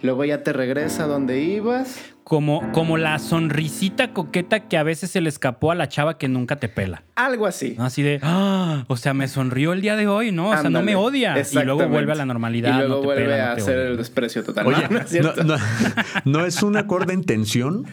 luego 0.03 0.25
ya 0.25 0.43
te 0.43 0.53
regresa 0.53 1.05
a 1.05 1.07
donde 1.07 1.41
ibas 1.41 1.99
como, 2.27 2.73
como 2.73 2.97
la 2.97 3.21
sonrisita 3.21 4.13
coqueta 4.13 4.67
que 4.67 4.77
a 4.77 4.83
veces 4.83 5.13
se 5.13 5.21
le 5.21 5.29
escapó 5.29 5.71
a 5.71 5.77
la 5.77 5.89
chava 5.89 6.19
que 6.19 6.27
nunca 6.27 6.57
te 6.57 6.69
pela. 6.69 7.05
Algo 7.15 7.47
así. 7.47 7.77
Así 7.79 8.03
de, 8.03 8.19
ah, 8.21 8.85
o 8.89 8.97
sea, 8.97 9.15
me 9.15 9.29
sonrió 9.29 9.73
el 9.73 9.81
día 9.81 9.95
de 9.95 10.09
hoy, 10.09 10.33
¿no? 10.33 10.51
O 10.51 10.57
sea, 10.57 10.69
no 10.69 10.83
me 10.83 10.97
odia. 10.97 11.37
Y 11.41 11.63
luego 11.63 11.87
vuelve 11.89 12.11
a 12.11 12.15
la 12.17 12.27
normalidad. 12.27 12.83
Y 12.83 12.89
luego 12.89 13.05
vuelve 13.05 13.41
a 13.41 13.53
hacer 13.53 13.79
el 13.79 13.97
desprecio 13.97 14.43
total. 14.43 14.67
Oye, 14.67 14.89
no, 16.25 16.45
es, 16.45 16.63
un 16.65 16.77
acorde 16.77 17.13
en 17.13 17.23
tensión? 17.23 17.87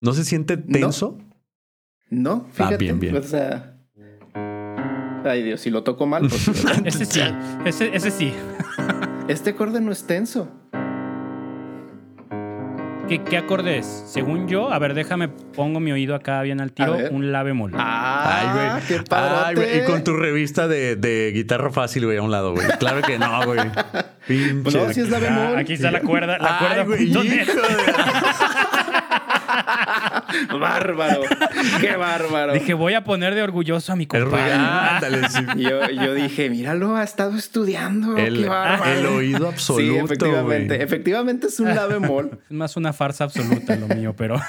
¿No 0.00 0.12
se 0.12 0.24
siente 0.24 0.56
tenso? 0.56 1.16
No, 2.10 2.46
ah, 2.48 2.52
fíjate. 2.52 2.76
bien, 2.78 2.98
bien. 2.98 3.16
O 3.16 3.22
sea... 3.22 3.77
Ay 5.24 5.42
Dios, 5.42 5.60
si 5.60 5.70
lo 5.70 5.82
toco 5.82 6.06
mal, 6.06 6.28
pues... 6.28 6.48
ese 6.84 7.04
sí, 7.04 7.20
ese, 7.64 7.94
ese 7.94 8.10
sí. 8.10 8.32
este 9.28 9.50
acorde 9.50 9.80
no 9.80 9.92
es 9.92 10.06
tenso. 10.06 10.48
¿Qué, 13.08 13.38
acorde 13.38 13.78
es? 13.78 13.86
Según 14.06 14.48
yo, 14.48 14.70
a 14.70 14.78
ver, 14.78 14.92
déjame, 14.92 15.28
pongo 15.28 15.80
mi 15.80 15.92
oído 15.92 16.14
acá 16.14 16.42
bien 16.42 16.60
al 16.60 16.72
tiro, 16.72 16.94
un 17.10 17.32
la 17.32 17.42
bemol. 17.42 17.72
Ah, 17.74 18.74
Ay, 18.74 18.80
güey. 18.82 18.86
qué 18.86 19.02
padre. 19.04 19.78
Y 19.78 19.86
con 19.86 20.04
tu 20.04 20.14
revista 20.14 20.68
de, 20.68 21.32
guitarra 21.34 21.70
fácil, 21.70 22.04
güey, 22.04 22.18
a 22.18 22.22
un 22.22 22.30
lado, 22.30 22.52
güey. 22.52 22.66
Claro 22.78 23.00
que 23.00 23.18
no, 23.18 23.46
güey. 23.46 23.60
Pinche. 24.26 24.78
No, 24.78 24.92
si 24.92 25.00
es 25.00 25.08
la 25.08 25.20
bemol. 25.20 25.56
aquí 25.56 25.72
está 25.72 25.90
la 25.90 26.00
cuerda, 26.02 26.36
la 26.38 26.58
cuerda. 26.58 26.84
güey, 26.84 27.10
bárbaro. 30.60 31.22
Qué 31.80 31.96
bárbaro. 31.96 32.52
Dije, 32.52 32.74
voy 32.74 32.94
a 32.94 33.04
poner 33.04 33.34
de 33.34 33.42
orgulloso 33.42 33.92
a 33.92 33.96
mi 33.96 34.06
compadre. 34.06 34.54
yo, 35.56 36.14
dije, 36.14 36.50
míralo, 36.50 36.96
ha 36.96 37.04
estado 37.04 37.36
estudiando. 37.36 38.16
El, 38.16 38.42
Qué 38.42 38.48
bárbaro. 38.48 38.90
el 38.92 39.06
oído 39.06 39.48
absoluto. 39.48 39.82
Sí, 39.82 39.98
efectivamente. 39.98 40.82
Efectivamente 40.82 41.46
es 41.48 41.60
un 41.60 41.74
la 41.74 41.86
bemol. 41.86 42.40
Es 42.48 42.56
más 42.56 42.76
una 42.76 42.92
farsa 42.92 43.24
absoluta 43.24 43.76
lo 43.76 43.88
mío, 43.88 44.14
pero. 44.16 44.40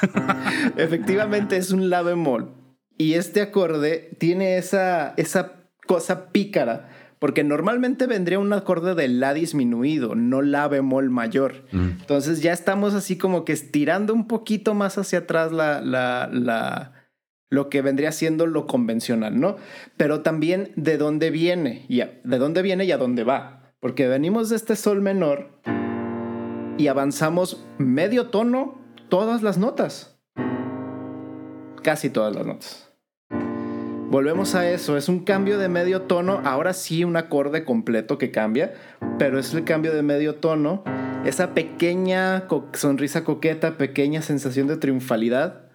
efectivamente 0.78 1.58
es 1.58 1.72
un 1.72 1.90
la 1.90 2.02
bemol. 2.02 2.52
Y 2.98 3.14
este 3.14 3.42
acorde 3.42 4.12
tiene 4.20 4.58
esa, 4.58 5.14
esa 5.18 5.54
cosa 5.86 6.32
pícara 6.32 6.90
porque 7.20 7.44
normalmente 7.44 8.08
vendría 8.08 8.40
un 8.40 8.52
acorde 8.54 8.96
de 8.96 9.10
la 9.10 9.34
disminuido, 9.34 10.16
no 10.16 10.42
la 10.42 10.68
bemol 10.68 11.10
mayor. 11.10 11.66
Mm. 11.72 11.90
Entonces 12.00 12.42
ya 12.42 12.54
estamos 12.54 12.94
así 12.94 13.18
como 13.18 13.44
que 13.44 13.52
estirando 13.54 14.14
un 14.14 14.28
poquito 14.28 14.74
más 14.74 14.98
hacia 14.98 15.20
atrás 15.20 15.52
la, 15.52 15.82
la, 15.82 16.30
la, 16.32 16.94
lo 17.50 17.70
que 17.70 17.82
vendría 17.82 18.14
siendo 18.14 18.48
lo 18.48 18.68
convencional, 18.68 19.40
¿no? 19.40 19.58
Pero 19.98 20.22
también 20.22 20.72
de 20.78 20.98
dónde 20.98 21.30
viene, 21.30 21.86
y 21.90 21.98
de 22.00 22.38
dónde 22.38 22.62
viene 22.62 22.86
y 22.86 22.92
a 22.94 22.98
dónde 22.98 23.26
va. 23.26 23.74
Porque 23.82 24.08
venimos 24.08 24.50
de 24.50 24.56
este 24.56 24.76
sol 24.76 25.02
menor 25.02 25.62
y 26.78 26.88
avanzamos 26.88 27.66
medio 27.78 28.28
tono 28.28 28.80
todas 29.10 29.42
las 29.42 29.58
notas. 29.58 30.20
Casi 31.82 32.10
todas 32.10 32.36
las 32.36 32.46
notas. 32.46 32.89
Volvemos 34.10 34.56
a 34.56 34.68
eso, 34.68 34.98
es 34.98 35.08
un 35.08 35.20
cambio 35.20 35.60
de 35.60 35.70
medio 35.70 36.02
tono, 36.02 36.42
ahora 36.44 36.74
sí 36.74 37.04
un 37.04 37.16
acorde 37.16 37.64
completo 37.64 38.18
que 38.18 38.32
cambia, 38.32 38.74
pero 39.20 39.38
es 39.38 39.54
el 39.54 39.66
cambio 39.66 39.94
de 39.94 40.02
medio 40.02 40.34
tono, 40.34 40.84
esa 41.26 41.54
pequeña 41.54 42.48
sonrisa 42.74 43.24
coqueta, 43.24 43.78
pequeña 43.78 44.24
sensación 44.24 44.66
de 44.66 44.78
triunfalidad, 44.78 45.70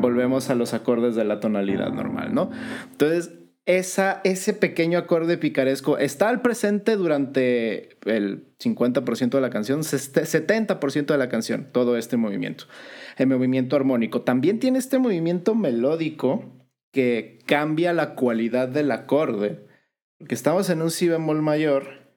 volvemos 0.00 0.48
a 0.48 0.54
los 0.54 0.72
acordes 0.72 1.14
de 1.14 1.26
la 1.26 1.40
tonalidad 1.40 1.92
normal, 1.92 2.32
¿no? 2.32 2.50
Entonces, 2.90 3.34
esa, 3.66 4.22
ese 4.24 4.54
pequeño 4.54 4.98
acorde 4.98 5.36
picaresco 5.36 5.98
está 5.98 6.30
al 6.30 6.40
presente 6.40 6.96
durante 6.96 7.98
el 8.06 8.46
50% 8.60 9.28
de 9.28 9.40
la 9.42 9.50
canción, 9.50 9.80
70% 9.80 11.04
de 11.04 11.18
la 11.18 11.28
canción, 11.28 11.68
todo 11.70 11.98
este 11.98 12.16
movimiento, 12.16 12.64
el 13.18 13.26
movimiento 13.26 13.76
armónico. 13.76 14.22
También 14.22 14.58
tiene 14.58 14.78
este 14.78 14.98
movimiento 14.98 15.54
melódico 15.54 16.57
que 16.92 17.38
cambia 17.46 17.92
la 17.92 18.14
cualidad 18.14 18.68
del 18.68 18.90
acorde. 18.90 19.66
Porque 20.18 20.34
estamos 20.34 20.68
en 20.70 20.82
un 20.82 20.90
si 20.90 21.08
bemol 21.08 21.42
mayor, 21.42 22.08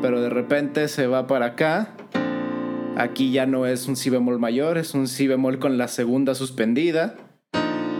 pero 0.00 0.20
de 0.20 0.30
repente 0.30 0.88
se 0.88 1.06
va 1.06 1.26
para 1.26 1.46
acá. 1.46 1.94
Aquí 2.96 3.32
ya 3.32 3.44
no 3.44 3.66
es 3.66 3.86
un 3.86 3.96
si 3.96 4.08
bemol 4.08 4.38
mayor, 4.38 4.78
es 4.78 4.94
un 4.94 5.06
si 5.06 5.26
bemol 5.26 5.58
con 5.58 5.76
la 5.76 5.88
segunda 5.88 6.34
suspendida, 6.34 7.16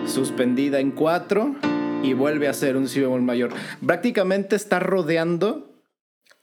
suspendida 0.07 0.81
en 0.81 0.93
4 0.93 1.55
y 2.03 2.15
vuelve 2.15 2.49
a 2.49 2.55
ser 2.55 2.77
un 2.77 2.89
si 2.89 3.01
bemol 3.01 3.23
mayor. 3.23 3.51
Prácticamente 3.85 4.57
está 4.57 4.79
rodeando 4.79 5.75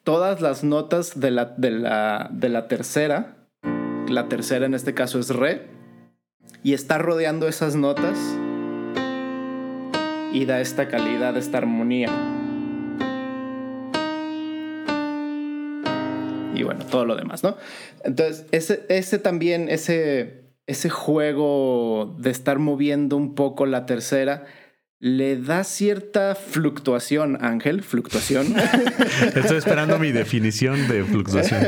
todas 0.03 0.41
las 0.41 0.63
notas 0.63 1.19
de 1.19 1.31
la, 1.31 1.45
de 1.57 1.71
la, 1.71 2.29
de 2.31 2.49
la 2.49 2.67
tercera. 2.67 3.47
La 4.07 4.27
tercera 4.27 4.67
en 4.67 4.75
este 4.75 4.93
caso 4.93 5.17
es 5.17 5.29
re. 5.29 5.69
Y 6.61 6.73
está 6.73 6.99
rodeando 6.99 7.47
esas 7.47 7.75
notas 7.75 8.37
y 10.33 10.45
da 10.45 10.59
esta 10.59 10.87
calidad, 10.87 11.37
esta 11.37 11.59
armonía. 11.59 12.09
Y 16.55 16.63
bueno, 16.63 16.85
todo 16.85 17.05
lo 17.05 17.15
demás, 17.15 17.43
¿no? 17.43 17.55
Entonces, 18.03 18.45
ese, 18.51 18.85
ese 18.89 19.19
también, 19.19 19.69
ese, 19.69 20.45
ese 20.65 20.89
juego 20.89 22.15
de 22.17 22.31
estar 22.31 22.57
moviendo 22.57 23.15
un 23.15 23.35
poco 23.35 23.67
la 23.67 23.85
tercera, 23.85 24.45
le 25.03 25.35
da 25.35 25.65
cierta 25.65 26.33
fluctuación, 26.33 27.37
Ángel, 27.41 27.83
fluctuación. 27.83 28.55
Estoy 29.35 29.57
esperando 29.57 29.99
mi 29.99 30.13
definición 30.13 30.87
de 30.87 31.03
fluctuación. 31.03 31.61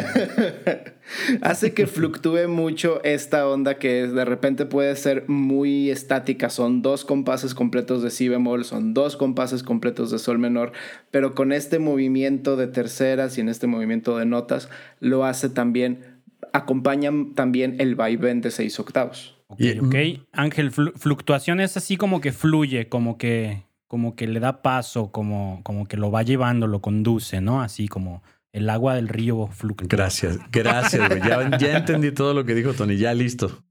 Hace 1.42 1.74
que 1.74 1.86
fluctúe 1.86 2.48
mucho 2.48 3.04
esta 3.04 3.46
onda 3.50 3.78
que 3.78 4.08
de 4.08 4.24
repente 4.24 4.66
puede 4.66 4.96
ser 4.96 5.26
muy 5.28 5.90
estática. 5.90 6.50
Son 6.50 6.82
dos 6.82 7.04
compases 7.04 7.54
completos 7.54 8.02
de 8.02 8.10
si 8.10 8.30
bemol, 8.30 8.64
son 8.64 8.94
dos 8.94 9.18
compases 9.18 9.64
completos 9.64 10.12
de 10.12 10.20
sol 10.20 10.40
menor, 10.40 10.72
pero 11.12 11.36
con 11.36 11.52
este 11.52 11.78
movimiento 11.78 12.56
de 12.56 12.68
terceras 12.68 13.38
y 13.38 13.42
en 13.42 13.50
este 13.50 13.68
movimiento 13.68 14.18
de 14.18 14.26
notas 14.26 14.70
lo 15.02 15.26
hace 15.26 15.50
también, 15.50 16.22
acompañan 16.54 17.34
también 17.34 17.76
el 17.80 17.96
vaivén 17.96 18.40
de 18.40 18.52
seis 18.52 18.80
octavos. 18.80 19.35
Ok, 19.48 19.62
ok. 19.82 19.96
Ángel, 20.32 20.72
fluctuación 20.72 21.60
es 21.60 21.78
así 21.78 21.98
como 21.98 22.22
que 22.22 22.32
fluye, 22.32 22.90
como 22.90 23.18
que, 23.18 23.64
como 23.88 24.16
que 24.16 24.28
le 24.28 24.40
da 24.40 24.62
paso, 24.62 25.12
como, 25.12 25.62
como 25.64 25.88
que 25.88 25.98
lo 25.98 26.12
va 26.12 26.24
llevando, 26.24 26.68
lo 26.68 26.82
conduce, 26.82 27.42
¿no? 27.42 27.62
Así 27.62 27.88
como 27.88 28.24
el 28.52 28.70
agua 28.70 28.96
del 28.96 29.08
río 29.08 29.48
fluctúa. 29.48 29.88
Gracias, 29.90 30.40
gracias, 30.52 31.10
güey. 31.10 31.22
Ya, 31.60 31.78
entendí 31.78 32.12
todo 32.12 32.34
lo 32.34 32.46
que 32.46 32.56
dijo 32.56 32.74
Tony, 32.74 32.98
ya 32.98 33.14
listo. 33.14 33.64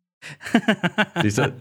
¿Listo? 1.22 1.52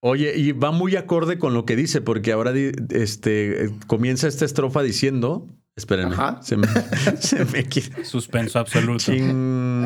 Oye, 0.00 0.36
y 0.36 0.52
va 0.52 0.70
muy 0.70 0.94
acorde 0.94 1.38
con 1.38 1.54
lo 1.54 1.64
que 1.64 1.74
dice, 1.74 2.00
porque 2.00 2.32
ahora 2.32 2.52
este, 2.90 3.70
comienza 3.88 4.28
esta 4.28 4.44
estrofa 4.44 4.82
diciendo 4.82 5.48
Espérenme. 5.78 6.16
Se 6.40 6.56
me, 6.56 6.66
se 7.20 8.04
Suspenso 8.04 8.58
absoluto. 8.58 9.12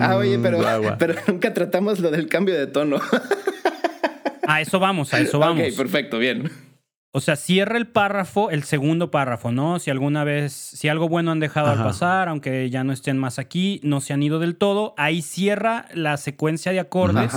ah, 0.01 0.17
oye, 0.17 0.39
pero, 0.39 0.59
pero 0.99 1.15
nunca 1.29 1.53
tratamos 1.53 2.01
lo 2.01 2.11
del 2.11 2.29
cambio 2.29 2.55
de 2.55 2.67
tono. 2.67 2.97
a 4.49 4.61
eso 4.63 4.81
vamos, 4.81 5.13
a 5.13 5.21
eso 5.21 5.39
vamos. 5.39 5.63
Ok, 5.63 5.77
perfecto, 5.77 6.19
bien. 6.19 6.51
O 7.11 7.21
sea, 7.21 7.37
cierra 7.37 7.77
el 7.77 7.89
párrafo, 7.89 8.49
el 8.49 8.63
segundo 8.63 9.11
párrafo, 9.11 9.53
¿no? 9.53 9.79
Si 9.79 9.91
alguna 9.91 10.25
vez, 10.25 10.55
si 10.55 10.89
algo 10.89 11.11
bueno 11.11 11.31
han 11.31 11.41
dejado 11.41 11.71
al 11.71 11.85
pasar, 11.85 12.29
aunque 12.29 12.71
ya 12.71 12.85
no 12.85 12.95
estén 12.95 13.19
más 13.19 13.39
aquí, 13.39 13.79
no 13.85 14.01
se 14.01 14.15
han 14.15 14.23
ido 14.23 14.39
del 14.39 14.57
todo, 14.57 14.95
ahí 14.97 15.21
cierra 15.21 15.89
la 15.93 16.17
secuencia 16.17 16.73
de 16.73 16.81
acordes. 16.81 17.35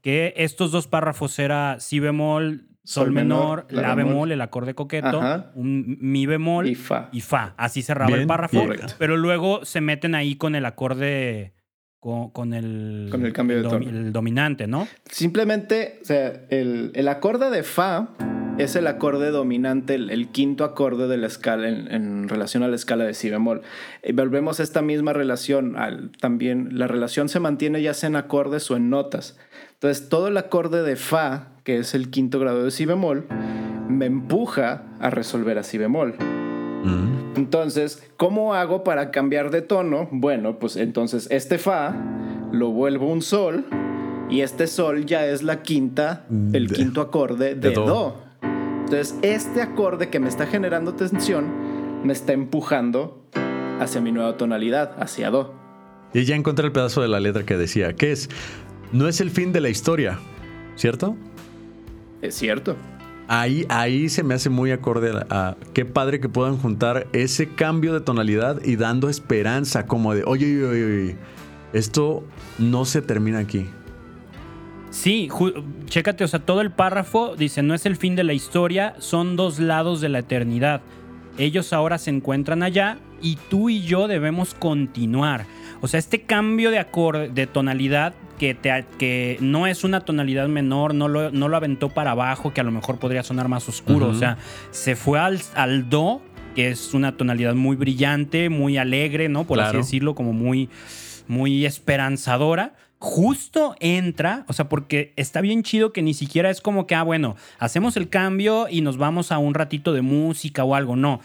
Que 0.00 0.32
estos 0.38 0.70
dos 0.70 0.86
párrafos 0.86 1.38
era 1.38 1.78
si 1.80 2.00
bemol, 2.00 2.67
sol, 2.88 3.12
menor, 3.12 3.66
la, 3.68 3.94
bemol, 3.94 4.32
el 4.32 4.40
acorde 4.40 4.74
coqueto, 4.74 5.20
un 5.54 5.98
mi 6.00 6.24
bemol 6.24 6.66
y 6.68 6.74
fa. 6.74 7.10
Y 7.12 7.20
fa. 7.20 7.54
Así 7.58 7.82
cerraba 7.82 8.16
el 8.16 8.26
párrafo. 8.26 8.64
Pero 8.98 9.16
luego 9.18 9.64
se 9.64 9.82
meten 9.82 10.14
ahí 10.14 10.36
con 10.36 10.54
el 10.54 10.64
acorde. 10.64 11.52
Con, 12.00 12.54
el, 12.54 13.08
con 13.10 13.26
el 13.26 13.32
cambio 13.34 13.58
de 13.58 13.68
tono. 13.68 13.86
El 13.86 14.12
dominante, 14.12 14.66
¿no? 14.66 14.88
Simplemente, 15.10 15.98
o 16.00 16.04
sea, 16.06 16.46
el, 16.48 16.92
el 16.94 17.08
acorde 17.08 17.50
de 17.50 17.62
fa 17.62 18.10
es 18.56 18.76
el 18.76 18.86
acorde 18.86 19.30
dominante, 19.30 19.94
el, 19.96 20.28
quinto 20.28 20.64
acorde 20.64 21.08
de 21.08 21.16
la 21.18 21.26
escala 21.26 21.68
en, 21.68 22.28
relación 22.28 22.62
a 22.62 22.68
la 22.68 22.76
escala 22.76 23.04
de 23.04 23.12
si 23.12 23.28
bemol. 23.28 23.60
Y 24.02 24.12
volvemos 24.12 24.60
a 24.60 24.62
esta 24.62 24.80
misma 24.80 25.12
relación. 25.12 25.76
Al, 25.76 26.10
también 26.12 26.70
la 26.72 26.86
relación 26.86 27.28
se 27.28 27.40
mantiene 27.40 27.82
ya 27.82 27.92
sea 27.92 28.08
en 28.08 28.16
acordes 28.16 28.70
o 28.70 28.76
en 28.76 28.88
notas. 28.88 29.36
Entonces, 29.74 30.08
todo 30.08 30.28
el 30.28 30.36
acorde 30.36 30.82
de 30.82 30.96
fa 30.96 31.57
que 31.68 31.76
es 31.76 31.94
el 31.94 32.08
quinto 32.08 32.40
grado 32.40 32.64
de 32.64 32.70
si 32.70 32.86
bemol, 32.86 33.26
me 33.90 34.06
empuja 34.06 34.84
a 35.00 35.10
resolver 35.10 35.58
a 35.58 35.62
si 35.62 35.76
bemol. 35.76 36.14
Mm. 36.82 37.36
Entonces, 37.36 38.02
¿cómo 38.16 38.54
hago 38.54 38.84
para 38.84 39.10
cambiar 39.10 39.50
de 39.50 39.60
tono? 39.60 40.08
Bueno, 40.10 40.58
pues 40.58 40.76
entonces 40.76 41.28
este 41.30 41.58
fa 41.58 41.94
lo 42.52 42.70
vuelvo 42.70 43.12
un 43.12 43.20
sol 43.20 43.66
y 44.30 44.40
este 44.40 44.66
sol 44.66 45.04
ya 45.04 45.26
es 45.26 45.42
la 45.42 45.60
quinta, 45.60 46.24
el 46.54 46.72
quinto 46.72 47.02
acorde 47.02 47.54
de, 47.54 47.72
do. 47.72 48.16
Entonces, 48.40 49.16
este 49.20 49.60
acorde 49.60 50.08
que 50.08 50.20
me 50.20 50.30
está 50.30 50.46
generando 50.46 50.94
tensión 50.94 51.52
me 52.02 52.14
está 52.14 52.32
empujando 52.32 53.26
hacia 53.78 54.00
mi 54.00 54.10
nueva 54.10 54.38
tonalidad, 54.38 54.92
hacia 54.98 55.30
do. 55.30 55.52
Y 56.14 56.24
ya 56.24 56.34
encontré 56.34 56.64
el 56.64 56.72
pedazo 56.72 57.02
de 57.02 57.08
la 57.08 57.20
letra 57.20 57.44
que 57.44 57.58
decía, 57.58 57.92
que 57.92 58.10
es, 58.10 58.30
no 58.90 59.06
es 59.06 59.20
el 59.20 59.30
fin 59.30 59.52
de 59.52 59.60
la 59.60 59.68
historia, 59.68 60.18
¿cierto? 60.76 61.14
Es 62.22 62.34
cierto. 62.34 62.76
Ahí, 63.28 63.66
ahí 63.68 64.08
se 64.08 64.22
me 64.22 64.34
hace 64.34 64.48
muy 64.48 64.70
acorde 64.70 65.12
a, 65.28 65.56
qué 65.74 65.84
padre 65.84 66.18
que 66.18 66.28
puedan 66.28 66.56
juntar 66.56 67.06
ese 67.12 67.48
cambio 67.48 67.92
de 67.92 68.00
tonalidad 68.00 68.64
y 68.64 68.76
dando 68.76 69.10
esperanza, 69.10 69.86
como 69.86 70.14
de, 70.14 70.22
oye, 70.24 70.46
oye, 70.46 70.66
oye, 70.66 70.84
oye 70.84 71.16
esto 71.72 72.24
no 72.58 72.84
se 72.84 73.02
termina 73.02 73.40
aquí. 73.40 73.66
Sí, 74.90 75.28
chécate, 75.86 76.24
o 76.24 76.28
sea, 76.28 76.40
todo 76.40 76.60
el 76.62 76.70
párrafo 76.70 77.36
dice, 77.36 77.62
no 77.62 77.74
es 77.74 77.84
el 77.84 77.96
fin 77.96 78.16
de 78.16 78.24
la 78.24 78.32
historia, 78.32 78.94
son 78.98 79.36
dos 79.36 79.58
lados 79.58 80.00
de 80.00 80.08
la 80.08 80.20
eternidad. 80.20 80.80
Ellos 81.36 81.72
ahora 81.72 81.98
se 81.98 82.10
encuentran 82.10 82.62
allá 82.62 82.98
y 83.20 83.36
tú 83.50 83.68
y 83.68 83.82
yo 83.82 84.08
debemos 84.08 84.54
continuar. 84.54 85.44
O 85.82 85.88
sea, 85.88 85.98
este 85.98 86.22
cambio 86.22 86.70
de 86.70 86.78
acorde, 86.78 87.28
de 87.28 87.46
tonalidad, 87.46 88.14
que, 88.38 88.54
te, 88.54 88.84
que 88.98 89.36
no 89.40 89.66
es 89.66 89.84
una 89.84 90.00
tonalidad 90.00 90.48
menor, 90.48 90.94
no 90.94 91.08
lo, 91.08 91.30
no 91.30 91.48
lo, 91.48 91.56
aventó 91.56 91.88
para 91.88 92.12
abajo, 92.12 92.54
que 92.54 92.60
a 92.60 92.64
lo 92.64 92.70
mejor 92.70 92.98
podría 92.98 93.22
sonar 93.22 93.48
más 93.48 93.68
oscuro. 93.68 94.08
O 94.08 94.14
sea, 94.14 94.38
se 94.70 94.96
fue 94.96 95.18
al, 95.18 95.40
al, 95.54 95.88
do, 95.88 96.22
que 96.54 96.68
es 96.68 96.94
una 96.94 97.16
tonalidad 97.16 97.54
muy 97.54 97.76
brillante, 97.76 98.48
muy 98.48 98.78
alegre, 98.78 99.28
¿no? 99.28 99.44
Por 99.44 99.60
así 99.60 99.76
decirlo, 99.76 100.14
como 100.14 100.32
muy, 100.32 100.68
muy 101.26 101.66
esperanzadora 101.66 102.74
justo 102.98 103.76
entra, 103.78 104.44
o 104.48 104.52
sea, 104.52 104.68
porque 104.68 105.12
está 105.16 105.40
bien 105.40 105.62
chido 105.62 105.92
que 105.92 106.02
ni 106.02 106.14
siquiera 106.14 106.50
es 106.50 106.60
como 106.60 106.86
que, 106.86 106.94
ah, 106.94 107.02
bueno, 107.02 107.36
hacemos 107.58 107.96
el 107.96 108.08
cambio 108.08 108.66
y 108.68 108.80
nos 108.80 108.96
vamos 108.96 109.30
a 109.30 109.38
un 109.38 109.54
ratito 109.54 109.92
de 109.92 110.02
música 110.02 110.64
o 110.64 110.74
algo, 110.74 110.96
no. 110.96 111.20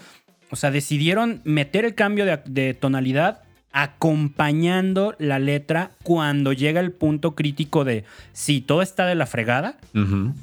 O 0.50 0.56
sea, 0.56 0.70
decidieron 0.70 1.40
meter 1.44 1.84
el 1.84 1.94
cambio 1.94 2.24
de, 2.26 2.74
tonalidad 2.74 3.42
acompañando 3.76 5.16
la 5.18 5.40
letra 5.40 5.90
cuando 6.04 6.52
llega 6.52 6.80
el 6.80 6.92
punto 6.92 7.34
crítico 7.34 7.84
de 7.84 8.04
si 8.32 8.60
todo 8.60 8.82
está 8.82 9.04
de 9.04 9.16
la 9.16 9.26
fregada, 9.26 9.78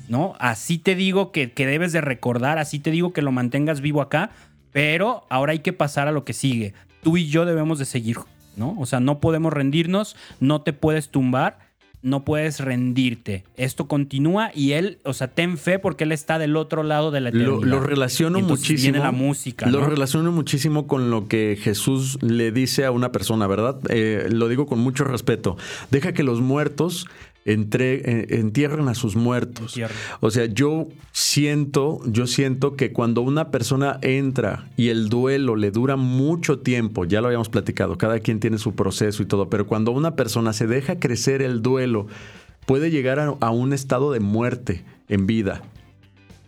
¿no? 0.09 0.35
Así 0.37 0.77
te 0.77 0.95
digo 0.95 1.31
que, 1.31 1.53
que 1.53 1.65
debes 1.65 1.93
de 1.93 2.01
recordar, 2.01 2.57
así 2.57 2.79
te 2.79 2.91
digo 2.91 3.13
que 3.13 3.21
lo 3.21 3.31
mantengas 3.31 3.79
vivo 3.79 4.01
acá, 4.01 4.31
pero 4.73 5.25
ahora 5.29 5.53
hay 5.53 5.59
que 5.59 5.71
pasar 5.71 6.09
a 6.09 6.11
lo 6.11 6.25
que 6.25 6.33
sigue. 6.33 6.73
Tú 7.01 7.15
y 7.15 7.27
yo 7.27 7.45
debemos 7.45 7.79
de 7.79 7.85
seguir 7.85 8.17
¿no? 8.57 8.75
O 8.77 8.85
sea, 8.85 8.99
no 8.99 9.19
podemos 9.19 9.53
rendirnos, 9.53 10.15
no 10.41 10.61
te 10.61 10.73
puedes 10.73 11.09
tumbar, 11.09 11.59
no 12.01 12.23
puedes 12.23 12.59
rendirte. 12.59 13.43
Esto 13.57 13.87
continúa 13.87 14.51
y 14.53 14.71
él, 14.73 14.99
o 15.03 15.13
sea, 15.13 15.27
ten 15.27 15.57
fe 15.57 15.79
porque 15.79 16.03
él 16.03 16.11
está 16.11 16.39
del 16.39 16.55
otro 16.55 16.83
lado 16.83 17.11
de 17.11 17.21
la 17.21 17.29
eternidad. 17.29 17.61
Lo, 17.61 17.79
relaciono 17.79 18.39
muchísimo. 18.39 18.97
la 18.99 19.11
música. 19.11 19.67
Lo 19.67 19.85
relaciono 19.85 20.31
muchísimo 20.31 20.87
con 20.87 21.11
lo 21.11 21.27
que 21.27 21.57
Jesús 21.61 22.17
le 22.21 22.51
dice 22.51 22.85
a 22.85 22.91
una 22.91 23.11
persona, 23.11 23.47
¿verdad? 23.47 23.79
Eh, 23.89 24.27
lo 24.31 24.47
digo 24.47 24.65
con 24.65 24.79
mucho 24.79 25.03
respeto. 25.03 25.57
Deja 25.91 26.13
que 26.13 26.23
los 26.23 26.41
muertos 26.41 27.07
entre, 27.45 28.39
entierran 28.39 28.87
a 28.87 28.95
sus 28.95 29.15
muertos. 29.15 29.79
O 30.19 30.31
sea, 30.31 30.45
yo 30.45 30.87
siento, 31.11 31.99
yo 32.05 32.27
siento 32.27 32.75
que 32.75 32.91
cuando 32.91 33.21
una 33.21 33.49
persona 33.49 33.99
entra 34.01 34.69
y 34.77 34.89
el 34.89 35.09
duelo 35.09 35.55
le 35.55 35.71
dura 35.71 35.95
mucho 35.95 36.59
tiempo, 36.59 37.05
ya 37.05 37.21
lo 37.21 37.27
habíamos 37.27 37.49
platicado, 37.49 37.97
cada 37.97 38.19
quien 38.19 38.39
tiene 38.39 38.57
su 38.57 38.75
proceso 38.75 39.23
y 39.23 39.25
todo, 39.25 39.49
pero 39.49 39.65
cuando 39.65 39.91
una 39.91 40.15
persona 40.15 40.53
se 40.53 40.67
deja 40.67 40.99
crecer 40.99 41.41
el 41.41 41.61
duelo, 41.61 42.07
puede 42.65 42.91
llegar 42.91 43.19
a, 43.19 43.49
un 43.51 43.73
estado 43.73 44.11
de 44.11 44.19
muerte 44.19 44.83
en 45.07 45.25
vida. 45.25 45.63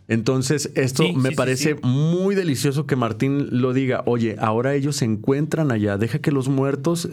Entonces, 0.08 0.72
esto 0.76 1.12
me 1.14 1.32
parece 1.32 1.76
muy 1.82 2.36
delicioso 2.36 2.86
que 2.86 2.96
Martín 2.96 3.48
lo 3.62 3.74
diga, 3.74 4.04
oye, 4.06 4.36
ahora 4.40 4.76
ellos 4.76 4.98
se 4.98 5.06
encuentran 5.06 5.72
allá, 5.72 5.98
deja 5.98 6.20
que 6.20 6.32
los 6.32 6.50
muertos 6.50 7.10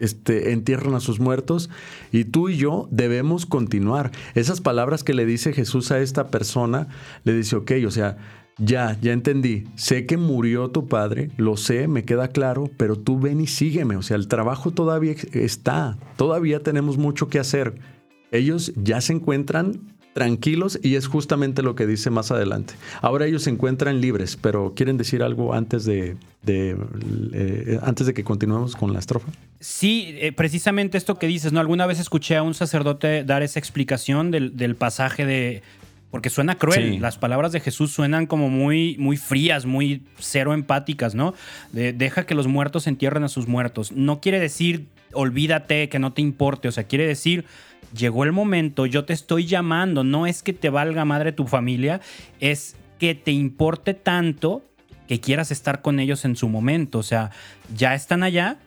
este, 0.00 0.52
entierran 0.52 0.94
a 0.94 1.00
sus 1.00 1.20
muertos 1.20 1.70
y 2.10 2.24
tú 2.24 2.48
y 2.48 2.56
yo 2.56 2.88
debemos 2.90 3.46
continuar. 3.46 4.10
Esas 4.34 4.60
palabras 4.60 5.04
que 5.04 5.14
le 5.14 5.26
dice 5.26 5.52
Jesús 5.52 5.90
a 5.92 6.00
esta 6.00 6.28
persona, 6.28 6.88
le 7.24 7.34
dice, 7.34 7.56
ok, 7.56 7.72
o 7.86 7.90
sea, 7.90 8.16
ya, 8.58 8.98
ya 9.00 9.12
entendí, 9.12 9.64
sé 9.74 10.04
que 10.04 10.16
murió 10.16 10.68
tu 10.68 10.86
padre, 10.86 11.30
lo 11.38 11.56
sé, 11.56 11.88
me 11.88 12.04
queda 12.04 12.28
claro, 12.28 12.70
pero 12.76 12.96
tú 12.96 13.18
ven 13.18 13.40
y 13.40 13.46
sígueme, 13.46 13.96
o 13.96 14.02
sea, 14.02 14.16
el 14.16 14.28
trabajo 14.28 14.70
todavía 14.70 15.14
está, 15.32 15.96
todavía 16.16 16.62
tenemos 16.62 16.98
mucho 16.98 17.28
que 17.28 17.38
hacer. 17.38 17.74
Ellos 18.30 18.72
ya 18.76 19.00
se 19.00 19.14
encuentran 19.14 19.80
tranquilos 20.12 20.78
y 20.82 20.96
es 20.96 21.06
justamente 21.06 21.62
lo 21.62 21.74
que 21.74 21.86
dice 21.86 22.10
más 22.10 22.30
adelante. 22.30 22.74
Ahora 23.00 23.26
ellos 23.26 23.44
se 23.44 23.50
encuentran 23.50 24.00
libres, 24.00 24.36
pero 24.36 24.74
¿quieren 24.74 24.96
decir 24.96 25.22
algo 25.22 25.54
antes 25.54 25.84
de, 25.84 26.16
eh, 26.46 27.78
antes 27.82 28.06
de 28.06 28.14
que 28.14 28.24
continuemos 28.24 28.76
con 28.76 28.92
la 28.92 28.98
estrofa? 28.98 29.30
Sí, 29.60 30.16
eh, 30.18 30.32
precisamente 30.32 30.98
esto 30.98 31.18
que 31.18 31.26
dices, 31.26 31.52
¿no? 31.52 31.60
Alguna 31.60 31.86
vez 31.86 32.00
escuché 32.00 32.36
a 32.36 32.42
un 32.42 32.54
sacerdote 32.54 33.24
dar 33.24 33.42
esa 33.42 33.58
explicación 33.58 34.30
del, 34.30 34.74
pasaje 34.76 35.26
de... 35.26 35.62
Porque 36.10 36.28
suena 36.28 36.56
cruel. 36.56 37.00
Las 37.00 37.18
palabras 37.18 37.52
de 37.52 37.60
Jesús 37.60 37.92
suenan 37.92 38.26
como 38.26 38.48
muy, 38.48 38.96
muy 38.98 39.16
frías, 39.16 39.66
muy 39.66 40.02
cero 40.18 40.54
empáticas, 40.54 41.14
¿no? 41.14 41.34
deja 41.72 42.26
que 42.26 42.34
los 42.34 42.48
muertos 42.48 42.88
entierren 42.88 43.22
a 43.22 43.28
sus 43.28 43.46
muertos. 43.46 43.92
No 43.92 44.20
quiere 44.20 44.40
decir 44.40 44.88
olvídate, 45.12 45.88
que 45.88 45.98
no 45.98 46.12
te 46.12 46.22
importe. 46.22 46.68
O 46.68 46.72
sea, 46.72 46.84
quiere 46.84 47.06
decir 47.06 47.44
llegó 47.94 48.24
el 48.24 48.32
momento, 48.32 48.86
yo 48.86 49.04
te 49.04 49.12
estoy 49.12 49.46
llamando, 49.46 50.04
no 50.04 50.26
es 50.26 50.42
que 50.42 50.52
te 50.52 50.70
valga 50.70 51.04
madre 51.04 51.32
tu 51.32 51.46
familia, 51.46 52.00
es 52.38 52.76
que 52.98 53.14
te 53.14 53.32
importe 53.32 53.94
tanto 53.94 54.62
que 55.08 55.20
quieras 55.20 55.50
estar 55.50 55.82
con 55.82 55.98
ellos 55.98 56.24
en 56.24 56.36
su 56.36 56.48
momento. 56.48 56.98
O 56.98 57.02
sea, 57.02 57.30
ya 57.74 57.94
están 57.94 58.22
allá, 58.22 58.58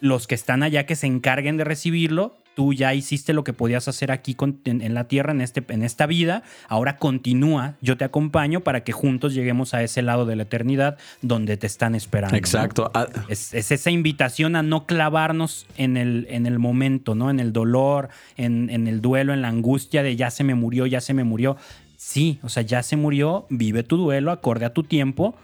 los 0.00 0.26
que 0.26 0.34
están 0.34 0.62
allá 0.62 0.86
que 0.86 0.96
se 0.96 1.06
encarguen 1.06 1.56
de 1.56 1.64
recibirlo, 1.64 2.38
tú 2.58 2.72
ya 2.72 2.92
hiciste 2.92 3.34
lo 3.34 3.44
que 3.44 3.52
podías 3.52 3.86
hacer 3.86 4.10
aquí 4.10 4.36
en, 4.64 4.92
la 4.92 5.06
tierra, 5.06 5.30
en, 5.30 5.40
este, 5.40 5.64
en 5.68 5.84
esta 5.84 6.06
vida, 6.06 6.42
ahora 6.66 6.96
continúa, 6.96 7.76
yo 7.80 7.96
te 7.96 8.04
acompaño 8.04 8.62
para 8.62 8.82
que 8.82 8.90
juntos 8.90 9.32
lleguemos 9.32 9.74
a 9.74 9.82
ese 9.84 10.02
lado 10.02 10.26
de 10.26 10.34
la 10.34 10.42
eternidad 10.42 10.98
donde 11.22 11.56
te 11.56 11.68
están 11.68 11.94
esperando. 11.94 12.36
Exacto. 12.36 12.90
Ah, 12.94 13.06
es, 13.28 13.54
esa 13.54 13.90
invitación 13.92 14.56
a 14.56 14.64
no 14.64 14.86
clavarnos 14.86 15.68
en 15.76 15.96
el, 15.96 16.26
en 16.30 16.46
el 16.46 16.58
momento, 16.58 17.14
¿no? 17.14 17.30
En 17.30 17.38
el 17.38 17.52
dolor, 17.52 18.08
en, 18.36 18.70
en 18.70 18.88
el 18.88 19.00
duelo, 19.00 19.32
en 19.32 19.42
la 19.42 19.48
angustia 19.48 20.02
de 20.02 20.16
ya 20.16 20.32
se 20.32 20.42
me 20.42 20.56
murió, 20.56 20.86
ya 20.86 21.00
se 21.00 21.14
me 21.14 21.22
murió. 21.22 21.56
Sí, 21.96 22.40
o 22.42 22.48
sea, 22.48 22.64
ya 22.64 22.82
se 22.82 22.96
murió, 22.96 23.46
vive 23.50 23.84
tu 23.84 23.96
duelo 23.96 24.32
acorde 24.32 24.64
a 24.64 24.74
tu 24.74 24.82
tiempo, 24.82 25.36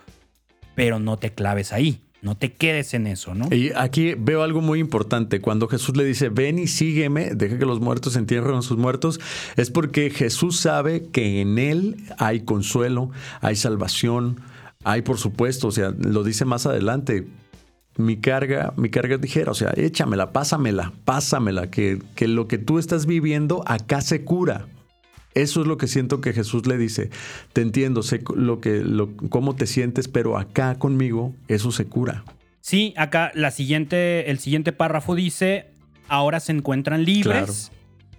pero 0.74 0.98
no 0.98 1.16
te 1.16 1.32
claves 1.32 1.72
ahí. 1.72 2.03
No 2.24 2.38
te 2.38 2.54
quedes 2.54 2.94
en 2.94 3.06
eso, 3.06 3.34
¿no? 3.34 3.54
Y 3.54 3.72
aquí 3.76 4.14
veo 4.16 4.42
algo 4.42 4.62
muy 4.62 4.80
importante. 4.80 5.42
Cuando 5.42 5.68
Jesús 5.68 5.94
le 5.94 6.04
dice, 6.04 6.30
ven 6.30 6.58
y 6.58 6.68
sígueme, 6.68 7.34
deja 7.34 7.58
que 7.58 7.66
los 7.66 7.80
muertos 7.80 8.16
entierren 8.16 8.54
a 8.54 8.62
sus 8.62 8.78
muertos, 8.78 9.20
es 9.56 9.70
porque 9.70 10.08
Jesús 10.08 10.58
sabe 10.58 11.06
que 11.12 11.42
en 11.42 11.58
Él 11.58 11.96
hay 12.16 12.40
consuelo, 12.40 13.10
hay 13.42 13.56
salvación, 13.56 14.40
hay 14.84 15.02
por 15.02 15.18
supuesto, 15.18 15.68
o 15.68 15.70
sea, 15.70 15.92
lo 15.98 16.24
dice 16.24 16.46
más 16.46 16.64
adelante, 16.64 17.26
mi 17.98 18.16
carga, 18.16 18.72
mi 18.78 18.88
carga 18.88 19.18
ligera, 19.18 19.50
o 19.50 19.54
sea, 19.54 19.74
échamela, 19.76 20.32
pásamela, 20.32 20.94
pásamela, 21.04 21.70
que, 21.70 22.00
que 22.14 22.26
lo 22.26 22.48
que 22.48 22.56
tú 22.56 22.78
estás 22.78 23.04
viviendo 23.04 23.62
acá 23.66 24.00
se 24.00 24.24
cura. 24.24 24.66
Eso 25.34 25.62
es 25.62 25.66
lo 25.66 25.76
que 25.76 25.88
siento 25.88 26.20
que 26.20 26.32
Jesús 26.32 26.66
le 26.66 26.78
dice. 26.78 27.10
Te 27.52 27.60
entiendo, 27.60 28.02
sé 28.02 28.22
lo 28.36 28.60
que, 28.60 28.82
lo, 28.84 29.16
cómo 29.28 29.56
te 29.56 29.66
sientes, 29.66 30.06
pero 30.08 30.38
acá 30.38 30.76
conmigo 30.76 31.34
eso 31.48 31.72
se 31.72 31.86
cura. 31.86 32.24
Sí, 32.60 32.94
acá 32.96 33.32
la 33.34 33.50
siguiente, 33.50 34.30
el 34.30 34.38
siguiente 34.38 34.72
párrafo 34.72 35.14
dice, 35.14 35.66
ahora 36.08 36.40
se 36.40 36.52
encuentran 36.52 37.04
libres, 37.04 37.72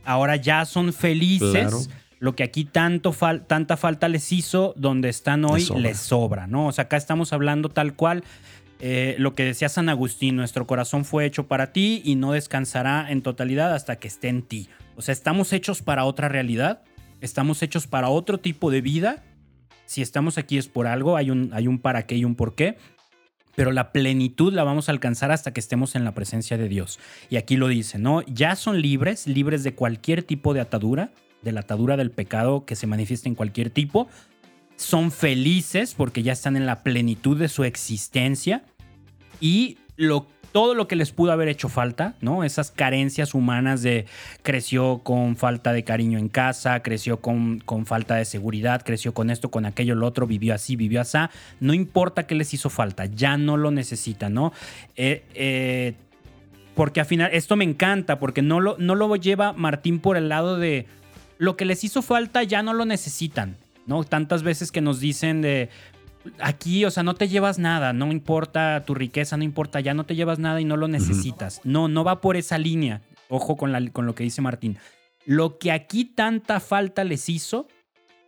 ahora 0.03 0.35
ya 0.35 0.65
son 0.65 0.93
felices. 0.93 1.89
Lo 2.19 2.35
que 2.35 2.43
aquí 2.43 2.65
tanto 2.65 3.13
tanta 3.45 3.77
falta 3.77 4.07
les 4.07 4.31
hizo, 4.31 4.73
donde 4.77 5.09
están 5.09 5.45
hoy, 5.45 5.67
les 5.77 5.97
sobra. 5.97 6.47
¿no? 6.47 6.67
O 6.67 6.71
sea, 6.71 6.85
acá 6.85 6.97
estamos 6.97 7.33
hablando 7.33 7.69
tal 7.69 7.93
cual. 7.93 8.23
Eh, 8.79 9.15
lo 9.19 9.35
que 9.35 9.45
decía 9.45 9.69
San 9.69 9.89
Agustín, 9.89 10.35
nuestro 10.35 10.67
corazón 10.67 11.05
fue 11.05 11.25
hecho 11.25 11.47
para 11.47 11.71
ti 11.71 12.01
y 12.03 12.15
no 12.15 12.33
descansará 12.33 13.09
en 13.09 13.21
totalidad 13.21 13.73
hasta 13.73 13.95
que 13.97 14.07
esté 14.07 14.27
en 14.27 14.41
ti. 14.41 14.69
O 14.95 15.01
sea, 15.01 15.13
estamos 15.13 15.53
hechos 15.53 15.81
para 15.81 16.05
otra 16.05 16.29
realidad 16.29 16.81
estamos 17.25 17.61
hechos 17.61 17.87
para 17.87 18.09
otro 18.09 18.39
tipo 18.39 18.71
de 18.71 18.81
vida. 18.81 19.23
Si 19.85 20.01
estamos 20.01 20.37
aquí 20.37 20.57
es 20.57 20.67
por 20.67 20.87
algo, 20.87 21.17
hay 21.17 21.29
un, 21.29 21.51
hay 21.53 21.67
un 21.67 21.79
para 21.79 22.05
qué 22.07 22.15
y 22.15 22.25
un 22.25 22.35
por 22.35 22.55
qué. 22.55 22.77
Pero 23.55 23.71
la 23.71 23.91
plenitud 23.91 24.53
la 24.53 24.63
vamos 24.63 24.89
a 24.89 24.91
alcanzar 24.91 25.31
hasta 25.31 25.53
que 25.53 25.59
estemos 25.59 25.95
en 25.95 26.03
la 26.03 26.13
presencia 26.13 26.57
de 26.57 26.67
Dios. 26.67 26.99
Y 27.29 27.37
aquí 27.37 27.55
lo 27.55 27.67
dice, 27.67 27.97
¿no? 27.97 28.21
Ya 28.23 28.55
son 28.55 28.81
libres, 28.81 29.27
libres 29.27 29.63
de 29.63 29.75
cualquier 29.75 30.23
tipo 30.23 30.53
de 30.53 30.61
atadura, 30.61 31.11
de 31.41 31.51
la 31.51 31.61
atadura 31.61 31.97
del 31.97 32.11
pecado 32.11 32.65
que 32.65 32.75
se 32.75 32.87
manifiesta 32.87 33.29
en 33.29 33.35
cualquier 33.35 33.69
tipo. 33.69 34.07
Son 34.75 35.11
felices 35.11 35.93
porque 35.95 36.21
ya 36.21 36.33
están 36.33 36.57
en 36.57 36.65
la 36.65 36.83
plenitud 36.83 37.37
de 37.37 37.47
su 37.47 37.63
existencia. 37.63 38.65
Y 39.39 39.77
lo 39.95 40.27
todo 40.55 40.73
lo 40.73 40.87
que 40.87 40.95
les 40.95 41.11
pudo 41.11 41.33
haber 41.33 41.49
hecho 41.49 41.67
falta, 41.67 42.15
¿no? 42.21 42.45
Esas 42.45 42.71
carencias 42.71 43.33
humanas 43.33 43.81
de 43.81 44.05
creció 44.41 45.01
con 45.03 45.35
falta 45.35 45.73
de 45.73 45.83
cariño 45.83 46.17
en 46.17 46.29
casa, 46.29 46.81
creció 46.81 47.19
con, 47.19 47.59
con 47.59 47.85
falta 47.85 48.15
de 48.15 48.23
seguridad, 48.23 48.81
creció 48.85 49.13
con 49.13 49.29
esto, 49.31 49.51
con 49.51 49.65
aquello, 49.65 49.95
lo 49.95 50.07
otro, 50.07 50.27
vivió 50.27 50.55
así, 50.55 50.77
vivió 50.77 51.01
así. 51.01 51.17
No 51.59 51.73
importa 51.73 52.25
qué 52.25 52.35
les 52.35 52.53
hizo 52.53 52.69
falta, 52.69 53.05
ya 53.05 53.35
no 53.35 53.57
lo 53.57 53.69
necesita, 53.69 54.29
¿no? 54.29 54.53
Eh, 54.95 55.25
eh, 55.33 55.95
porque 56.73 57.01
al 57.01 57.05
final, 57.05 57.31
esto 57.33 57.57
me 57.57 57.65
encanta, 57.65 58.17
porque 58.17 58.41
no 58.41 58.61
lo, 58.61 58.77
no 58.79 58.95
lo 58.95 59.13
lleva 59.17 59.51
Martín 59.51 59.99
por 59.99 60.15
el 60.15 60.29
lado 60.29 60.57
de 60.57 60.85
lo 61.37 61.57
que 61.57 61.65
les 61.65 61.83
hizo 61.83 62.01
falta 62.01 62.43
ya 62.43 62.63
no 62.63 62.71
lo 62.71 62.85
necesitan, 62.85 63.57
¿no? 63.87 64.05
Tantas 64.05 64.41
veces 64.41 64.71
que 64.71 64.79
nos 64.79 65.01
dicen 65.01 65.41
de, 65.41 65.69
aquí, 66.39 66.85
o 66.85 66.91
sea, 66.91 67.03
no 67.03 67.15
te 67.15 67.27
llevas 67.27 67.59
nada, 67.59 67.93
no 67.93 68.11
importa 68.11 68.83
tu 68.85 68.93
riqueza, 68.93 69.37
no 69.37 69.43
importa, 69.43 69.79
ya 69.79 69.93
no 69.93 70.05
te 70.05 70.15
llevas 70.15 70.39
nada 70.39 70.61
y 70.61 70.65
no 70.65 70.77
lo 70.77 70.87
necesitas. 70.87 71.61
No, 71.63 71.87
no 71.87 72.03
va 72.03 72.21
por 72.21 72.37
esa 72.37 72.57
línea. 72.57 73.01
Ojo 73.29 73.57
con, 73.57 73.71
la, 73.71 73.89
con 73.91 74.05
lo 74.05 74.15
que 74.15 74.23
dice 74.23 74.41
Martín. 74.41 74.77
Lo 75.25 75.57
que 75.57 75.71
aquí 75.71 76.05
tanta 76.05 76.59
falta 76.59 77.03
les 77.03 77.29
hizo, 77.29 77.67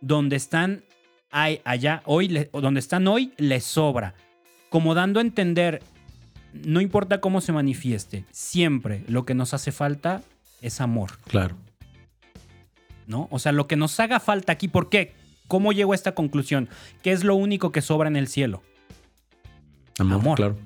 donde 0.00 0.36
están 0.36 0.82
allá 1.30 2.02
hoy, 2.04 2.48
donde 2.52 2.80
están 2.80 3.06
hoy, 3.06 3.32
les 3.36 3.64
sobra. 3.64 4.14
Como 4.68 4.94
dando 4.94 5.20
a 5.20 5.22
entender, 5.22 5.82
no 6.52 6.80
importa 6.80 7.20
cómo 7.20 7.40
se 7.40 7.52
manifieste, 7.52 8.24
siempre 8.30 9.04
lo 9.06 9.24
que 9.24 9.34
nos 9.34 9.54
hace 9.54 9.72
falta 9.72 10.22
es 10.60 10.80
amor. 10.80 11.18
Claro. 11.26 11.56
¿No? 13.06 13.28
O 13.30 13.38
sea, 13.38 13.52
lo 13.52 13.66
que 13.66 13.76
nos 13.76 13.98
haga 14.00 14.20
falta 14.20 14.52
aquí, 14.52 14.68
¿por 14.68 14.90
qué? 14.90 15.14
¿Cómo 15.48 15.72
llego 15.72 15.92
a 15.92 15.94
esta 15.94 16.14
conclusión? 16.14 16.68
¿Qué 17.02 17.10
es 17.12 17.24
lo 17.24 17.34
único 17.34 17.72
que 17.72 17.82
sobra 17.82 18.08
en 18.08 18.16
el 18.16 18.28
cielo? 18.28 18.62
Amor, 19.98 20.36
Claro. 20.36 20.56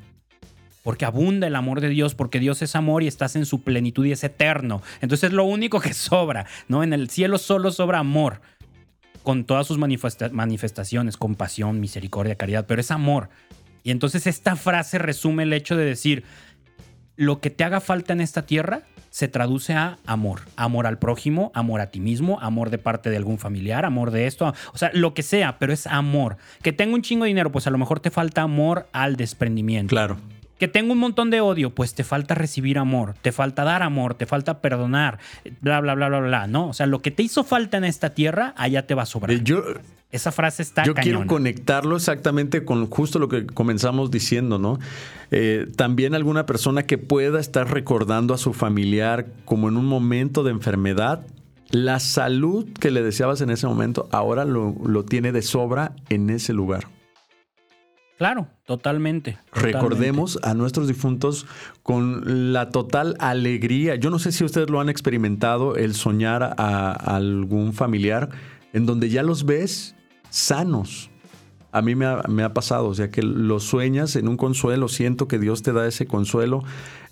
Porque 0.82 1.04
abunda 1.04 1.46
el 1.46 1.54
amor 1.54 1.80
de 1.80 1.88
Dios, 1.88 2.16
porque 2.16 2.40
Dios 2.40 2.60
es 2.60 2.74
amor 2.74 3.04
y 3.04 3.06
estás 3.06 3.36
en 3.36 3.46
su 3.46 3.62
plenitud 3.62 4.04
y 4.04 4.10
es 4.10 4.24
eterno. 4.24 4.82
Entonces 5.00 5.30
es 5.30 5.32
lo 5.32 5.44
único 5.44 5.80
que 5.80 5.94
sobra, 5.94 6.46
¿no? 6.66 6.82
En 6.82 6.92
el 6.92 7.08
cielo 7.08 7.38
solo 7.38 7.70
sobra 7.70 8.00
amor, 8.00 8.40
con 9.22 9.44
todas 9.44 9.64
sus 9.64 9.78
manifestaciones, 9.78 11.16
compasión, 11.16 11.78
misericordia, 11.78 12.34
caridad, 12.34 12.66
pero 12.66 12.80
es 12.80 12.90
amor. 12.90 13.30
Y 13.84 13.92
entonces 13.92 14.26
esta 14.26 14.56
frase 14.56 14.98
resume 14.98 15.44
el 15.44 15.52
hecho 15.52 15.76
de 15.76 15.84
decir, 15.84 16.24
lo 17.14 17.40
que 17.40 17.50
te 17.50 17.62
haga 17.62 17.80
falta 17.80 18.12
en 18.12 18.20
esta 18.20 18.46
tierra, 18.46 18.82
se 19.12 19.28
traduce 19.28 19.74
a 19.74 19.98
amor. 20.06 20.40
Amor 20.56 20.86
al 20.86 20.98
prójimo, 20.98 21.52
amor 21.54 21.82
a 21.82 21.90
ti 21.90 22.00
mismo, 22.00 22.40
amor 22.40 22.70
de 22.70 22.78
parte 22.78 23.10
de 23.10 23.18
algún 23.18 23.38
familiar, 23.38 23.84
amor 23.84 24.10
de 24.10 24.26
esto, 24.26 24.54
o 24.72 24.78
sea, 24.78 24.90
lo 24.94 25.12
que 25.12 25.22
sea, 25.22 25.58
pero 25.58 25.74
es 25.74 25.86
amor. 25.86 26.38
Que 26.62 26.72
tengo 26.72 26.94
un 26.94 27.02
chingo 27.02 27.24
de 27.24 27.28
dinero, 27.28 27.52
pues 27.52 27.66
a 27.66 27.70
lo 27.70 27.76
mejor 27.76 28.00
te 28.00 28.10
falta 28.10 28.40
amor 28.40 28.88
al 28.92 29.16
desprendimiento. 29.16 29.90
Claro. 29.90 30.16
Que 30.58 30.66
tengo 30.66 30.92
un 30.94 30.98
montón 30.98 31.28
de 31.28 31.42
odio, 31.42 31.74
pues 31.74 31.94
te 31.94 32.04
falta 32.04 32.34
recibir 32.34 32.78
amor, 32.78 33.14
te 33.20 33.32
falta 33.32 33.64
dar 33.64 33.82
amor, 33.82 34.14
te 34.14 34.24
falta 34.24 34.62
perdonar, 34.62 35.18
bla, 35.60 35.80
bla, 35.80 35.94
bla, 35.94 36.08
bla, 36.08 36.20
bla, 36.20 36.46
¿no? 36.46 36.68
O 36.68 36.72
sea, 36.72 36.86
lo 36.86 37.02
que 37.02 37.10
te 37.10 37.22
hizo 37.22 37.44
falta 37.44 37.76
en 37.76 37.84
esta 37.84 38.14
tierra, 38.14 38.54
allá 38.56 38.86
te 38.86 38.94
va 38.94 39.02
a 39.02 39.06
sobrar. 39.06 39.36
Eh, 39.36 39.40
yo, 39.44 39.62
esa 40.12 40.30
frase 40.30 40.62
está. 40.62 40.84
Yo 40.84 40.94
quiero 40.94 41.26
conectarlo 41.26 41.96
exactamente 41.96 42.64
con 42.64 42.86
justo 42.88 43.18
lo 43.18 43.28
que 43.28 43.46
comenzamos 43.46 44.10
diciendo, 44.10 44.58
¿no? 44.58 44.78
Eh, 45.30 45.66
también 45.74 46.14
alguna 46.14 46.44
persona 46.44 46.84
que 46.84 46.98
pueda 46.98 47.40
estar 47.40 47.72
recordando 47.72 48.34
a 48.34 48.38
su 48.38 48.52
familiar 48.52 49.26
como 49.46 49.68
en 49.68 49.78
un 49.78 49.86
momento 49.86 50.44
de 50.44 50.50
enfermedad, 50.50 51.26
la 51.70 51.98
salud 51.98 52.68
que 52.78 52.90
le 52.90 53.02
deseabas 53.02 53.40
en 53.40 53.48
ese 53.48 53.66
momento, 53.66 54.06
ahora 54.12 54.44
lo, 54.44 55.04
tiene 55.04 55.32
de 55.32 55.40
sobra 55.40 55.96
en 56.10 56.28
ese 56.28 56.52
lugar. 56.52 56.88
Claro, 58.18 58.46
totalmente, 58.66 59.38
Recordemos 59.52 60.38
a 60.44 60.54
nuestros 60.54 60.86
difuntos 60.86 61.46
con 61.82 62.52
la 62.52 62.68
total 62.68 63.16
alegría. 63.18 63.96
Yo 63.96 64.10
no 64.10 64.20
sé 64.20 64.30
si 64.30 64.44
ustedes 64.44 64.70
lo 64.70 64.80
han 64.80 64.90
experimentado, 64.90 65.74
el 65.74 65.94
soñar 65.94 66.54
a 66.56 66.92
algún 66.92 67.72
familiar 67.72 68.28
en 68.72 68.86
donde 68.86 69.08
ya 69.08 69.22
los 69.22 69.44
ves 69.44 69.94
sanos. 70.32 71.10
A 71.70 71.80
mí 71.80 71.94
me 71.94 72.04
ha, 72.04 72.52
pasado, 72.52 72.88
o 72.88 72.94
sea, 72.94 73.10
que 73.10 73.22
los 73.22 73.64
sueñas 73.64 74.16
en 74.16 74.28
un 74.28 74.36
consuelo, 74.36 74.88
siento 74.88 75.26
que 75.26 75.38
Dios 75.38 75.62
te 75.62 75.72
da 75.72 75.86
ese 75.86 76.06
consuelo, 76.06 76.64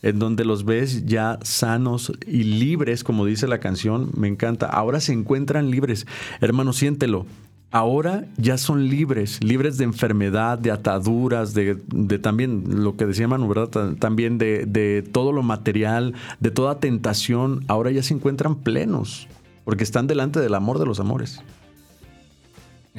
en 0.03 0.19
donde 0.19 0.45
los 0.45 0.65
ves 0.65 1.07
ya 1.07 1.39
sanos 1.43 2.13
y 2.27 2.43
libres, 2.43 3.03
como 3.03 3.25
dice 3.25 3.49
la 3.49 3.59
canción, 3.59 4.11
me 4.15 4.29
encanta. 4.29 4.67
Ahora 4.67 5.01
se 5.01 5.15
encuentran 5.15 5.71
libres. 5.71 6.07
Hermano, 6.41 6.75
siéntelo. 6.75 7.25
Ahora 7.71 8.27
ya 8.37 8.59
son 8.59 8.89
libres, 8.89 9.43
libres 9.43 9.79
de 9.79 9.85
enfermedad, 9.85 10.59
de 10.59 10.73
ataduras, 10.73 11.55
de, 11.55 11.77
también 12.21 12.83
lo 12.83 12.97
que 12.97 13.07
decía 13.07 13.29
Manu, 13.29 13.49
¿verdad? 13.49 13.95
También 13.99 14.39
de, 14.39 14.67
de 14.67 15.03
todo 15.03 15.33
lo 15.33 15.43
material, 15.43 16.15
de 16.41 16.51
toda 16.51 16.81
tentación. 16.81 17.65
Ahora 17.69 17.93
ya 17.93 18.03
se 18.03 18.13
encuentran 18.13 18.57
plenos, 18.57 19.29
porque 19.65 19.85
están 19.85 20.07
delante 20.07 20.41
del 20.41 20.55
amor 20.55 20.79
de 20.81 20.87
los 20.87 21.01
amores. 21.01 21.41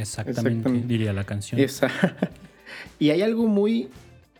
Exactamente, 0.01 0.69
diría 0.87 1.13
la 1.13 1.23
canción. 1.23 1.61
y 2.99 3.09
hay 3.09 3.21
algo 3.21 3.47
muy, 3.47 3.89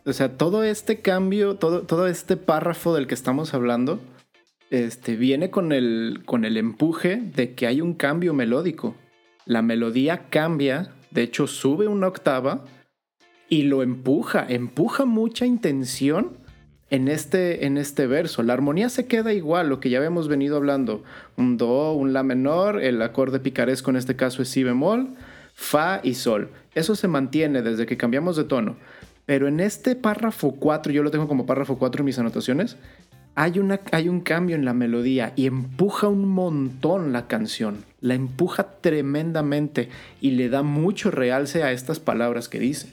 o 0.04 0.12
sea, 0.12 0.36
todo 0.36 0.64
este 0.64 1.00
cambio, 1.00 1.56
todo, 1.56 1.82
todo 1.82 2.06
este 2.06 2.36
párrafo 2.36 2.94
del 2.94 3.06
que 3.06 3.14
estamos 3.14 3.54
hablando, 3.54 4.00
este, 4.70 5.16
viene 5.16 5.50
con 5.50 5.72
el, 5.72 6.22
con 6.24 6.44
el 6.44 6.56
empuje 6.56 7.16
de 7.16 7.54
que 7.54 7.66
hay 7.66 7.80
un 7.80 7.94
cambio 7.94 8.32
melódico. 8.32 8.94
La 9.44 9.60
melodía 9.60 10.28
cambia, 10.30 10.92
de 11.10 11.22
hecho 11.22 11.46
sube 11.46 11.88
una 11.88 12.08
octava 12.08 12.64
y 13.48 13.64
lo 13.64 13.82
empuja, 13.82 14.46
empuja 14.48 15.04
mucha 15.04 15.44
intención 15.44 16.38
en 16.92 17.08
este, 17.08 17.66
en 17.66 17.76
este 17.78 18.06
verso. 18.06 18.42
La 18.42 18.52
armonía 18.52 18.88
se 18.88 19.06
queda 19.06 19.32
igual, 19.32 19.68
lo 19.68 19.80
que 19.80 19.90
ya 19.90 19.98
habíamos 19.98 20.28
venido 20.28 20.56
hablando. 20.56 21.02
Un 21.36 21.56
do, 21.56 21.92
un 21.92 22.12
la 22.12 22.22
menor, 22.22 22.82
el 22.82 23.00
acorde 23.02 23.40
picaresco 23.40 23.90
en 23.90 23.96
este 23.96 24.14
caso 24.14 24.42
es 24.42 24.48
si 24.48 24.62
bemol, 24.62 25.08
fa 25.54 26.00
y 26.02 26.14
sol. 26.14 26.50
Eso 26.74 26.94
se 26.94 27.08
mantiene 27.08 27.62
desde 27.62 27.86
que 27.86 27.96
cambiamos 27.96 28.36
de 28.36 28.44
tono. 28.44 28.76
Pero 29.26 29.48
en 29.48 29.60
este 29.60 29.94
párrafo 29.94 30.52
4, 30.52 30.92
yo 30.92 31.02
lo 31.02 31.10
tengo 31.10 31.28
como 31.28 31.46
párrafo 31.46 31.78
4 31.78 32.00
en 32.00 32.06
mis 32.06 32.18
anotaciones, 32.18 32.76
hay, 33.34 33.58
una, 33.58 33.80
hay 33.92 34.08
un 34.08 34.20
cambio 34.20 34.56
en 34.56 34.64
la 34.64 34.74
melodía 34.74 35.32
y 35.36 35.46
empuja 35.46 36.08
un 36.08 36.28
montón 36.28 37.12
la 37.12 37.28
canción. 37.28 37.84
La 38.00 38.14
empuja 38.14 38.80
tremendamente 38.80 39.88
y 40.20 40.32
le 40.32 40.48
da 40.48 40.62
mucho 40.62 41.10
realce 41.10 41.62
a 41.62 41.72
estas 41.72 42.00
palabras 42.00 42.48
que 42.48 42.58
dice. 42.58 42.92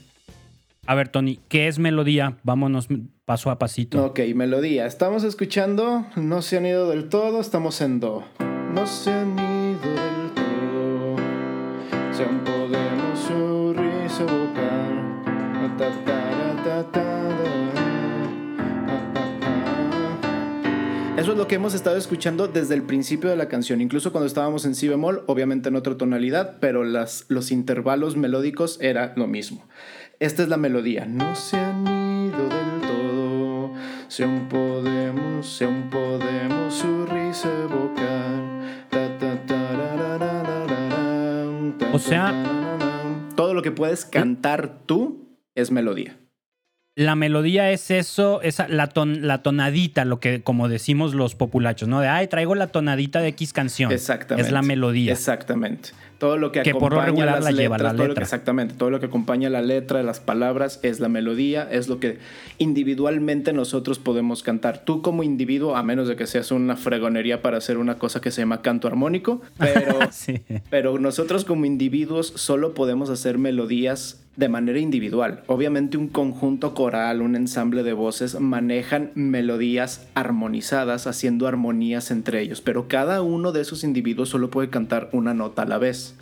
A 0.86 0.94
ver, 0.94 1.08
Tony, 1.08 1.40
¿qué 1.48 1.68
es 1.68 1.78
melodía? 1.78 2.38
Vámonos 2.42 2.88
paso 3.24 3.50
a 3.50 3.58
pasito. 3.58 4.04
Ok, 4.04 4.20
melodía. 4.34 4.86
Estamos 4.86 5.24
escuchando 5.24 6.06
No 6.16 6.42
se 6.42 6.56
han 6.56 6.66
ido 6.66 6.88
del 6.88 7.08
todo, 7.08 7.40
estamos 7.40 7.80
en 7.80 8.00
Do. 8.00 8.24
No 8.74 8.86
se 8.86 9.12
han 9.12 9.38
ido. 9.38 9.49
Se 12.20 12.26
han 12.26 12.44
eso 21.16 21.32
es 21.32 21.38
lo 21.38 21.48
que 21.48 21.54
hemos 21.54 21.72
estado 21.72 21.96
escuchando 21.96 22.46
desde 22.46 22.74
el 22.74 22.82
principio 22.82 23.30
de 23.30 23.36
la 23.36 23.48
canción, 23.48 23.80
incluso 23.80 24.12
cuando 24.12 24.26
estábamos 24.26 24.66
en 24.66 24.74
si 24.74 24.86
bemol, 24.88 25.24
obviamente 25.28 25.70
en 25.70 25.76
otra 25.76 25.96
tonalidad, 25.96 26.58
pero 26.60 26.84
las, 26.84 27.24
los 27.28 27.50
intervalos 27.50 28.16
melódicos 28.18 28.76
era 28.82 29.14
lo 29.16 29.26
mismo. 29.26 29.66
Esta 30.18 30.42
es 30.42 30.50
la 30.50 30.58
melodía. 30.58 31.06
No 31.06 31.34
se 31.34 31.56
han 31.56 31.86
ido 31.86 32.48
del 32.48 32.80
todo, 32.82 33.72
si 34.08 34.24
aún 34.24 34.46
podemos, 34.50 35.46
si 35.46 35.64
aún 35.64 35.88
podemos 35.88 36.74
su 36.74 37.06
risa. 37.06 37.48
Sea, 42.00 42.34
todo 43.36 43.54
lo 43.54 43.62
que 43.62 43.70
puedes 43.70 44.04
cantar 44.04 44.78
tú 44.86 45.38
es 45.54 45.70
melodía. 45.70 46.16
La 46.96 47.14
melodía 47.14 47.70
es 47.70 47.90
eso, 47.90 48.42
esa, 48.42 48.68
la, 48.68 48.90
la 48.94 49.42
tonadita, 49.42 50.04
lo 50.04 50.20
que 50.20 50.42
como 50.42 50.68
decimos 50.68 51.14
los 51.14 51.34
populachos, 51.34 51.88
¿no? 51.88 52.00
De, 52.00 52.08
ay, 52.08 52.26
traigo 52.26 52.54
la 52.54 52.66
tonadita 52.66 53.20
de 53.20 53.28
X 53.28 53.52
canción. 53.52 53.92
Exactamente. 53.92 54.48
Es 54.48 54.52
la 54.52 54.62
melodía. 54.62 55.12
Exactamente. 55.12 55.90
Todo 56.20 56.36
lo 56.36 56.52
que, 56.52 56.60
que 56.60 56.74
por 56.74 56.92
lo 56.92 57.00
regular 57.00 57.42
la 57.42 57.50
lleva 57.50 57.78
la 57.78 57.94
letra. 57.94 58.22
exactamente. 58.22 58.74
Todo 58.74 58.90
lo 58.90 59.00
que 59.00 59.06
acompaña 59.06 59.48
la 59.48 59.62
letra, 59.62 60.02
las 60.02 60.20
palabras, 60.20 60.78
es 60.82 61.00
la 61.00 61.08
melodía, 61.08 61.66
es 61.72 61.88
lo 61.88 61.98
que 61.98 62.18
individualmente 62.58 63.54
nosotros 63.54 63.98
podemos 63.98 64.42
cantar. 64.42 64.84
Tú 64.84 65.00
como 65.00 65.22
individuo, 65.22 65.76
a 65.76 65.82
menos 65.82 66.08
de 66.08 66.16
que 66.16 66.26
seas 66.26 66.50
una 66.50 66.76
fregonería 66.76 67.40
para 67.40 67.56
hacer 67.56 67.78
una 67.78 67.96
cosa 67.96 68.20
que 68.20 68.30
se 68.30 68.42
llama 68.42 68.60
canto 68.60 68.86
armónico, 68.86 69.40
pero, 69.56 69.98
pero 70.70 70.98
nosotros 70.98 71.46
como 71.46 71.64
individuos 71.64 72.34
solo 72.36 72.74
podemos 72.74 73.08
hacer 73.08 73.38
melodías 73.38 74.20
de 74.40 74.48
manera 74.48 74.78
individual. 74.78 75.42
Obviamente 75.46 75.98
un 75.98 76.08
conjunto 76.08 76.74
coral, 76.74 77.20
un 77.20 77.36
ensamble 77.36 77.82
de 77.82 77.92
voces 77.92 78.40
manejan 78.40 79.10
melodías 79.14 80.08
armonizadas, 80.14 81.06
haciendo 81.06 81.46
armonías 81.46 82.10
entre 82.10 82.40
ellos, 82.40 82.62
pero 82.62 82.88
cada 82.88 83.20
uno 83.20 83.52
de 83.52 83.60
esos 83.60 83.84
individuos 83.84 84.30
solo 84.30 84.50
puede 84.50 84.70
cantar 84.70 85.10
una 85.12 85.34
nota 85.34 85.62
a 85.62 85.66
la 85.66 85.76
vez. 85.76 86.16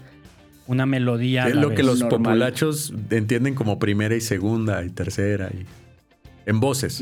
Una 0.66 0.84
melodía. 0.84 1.48
Es 1.48 1.54
lo 1.54 1.70
que 1.70 1.82
los 1.82 2.02
populachos 2.02 2.92
entienden 3.08 3.54
como 3.54 3.78
primera 3.78 4.14
y 4.14 4.20
segunda 4.20 4.84
y 4.84 4.90
tercera. 4.90 5.48
Y 5.54 5.64
En 6.44 6.60
voces. 6.60 7.00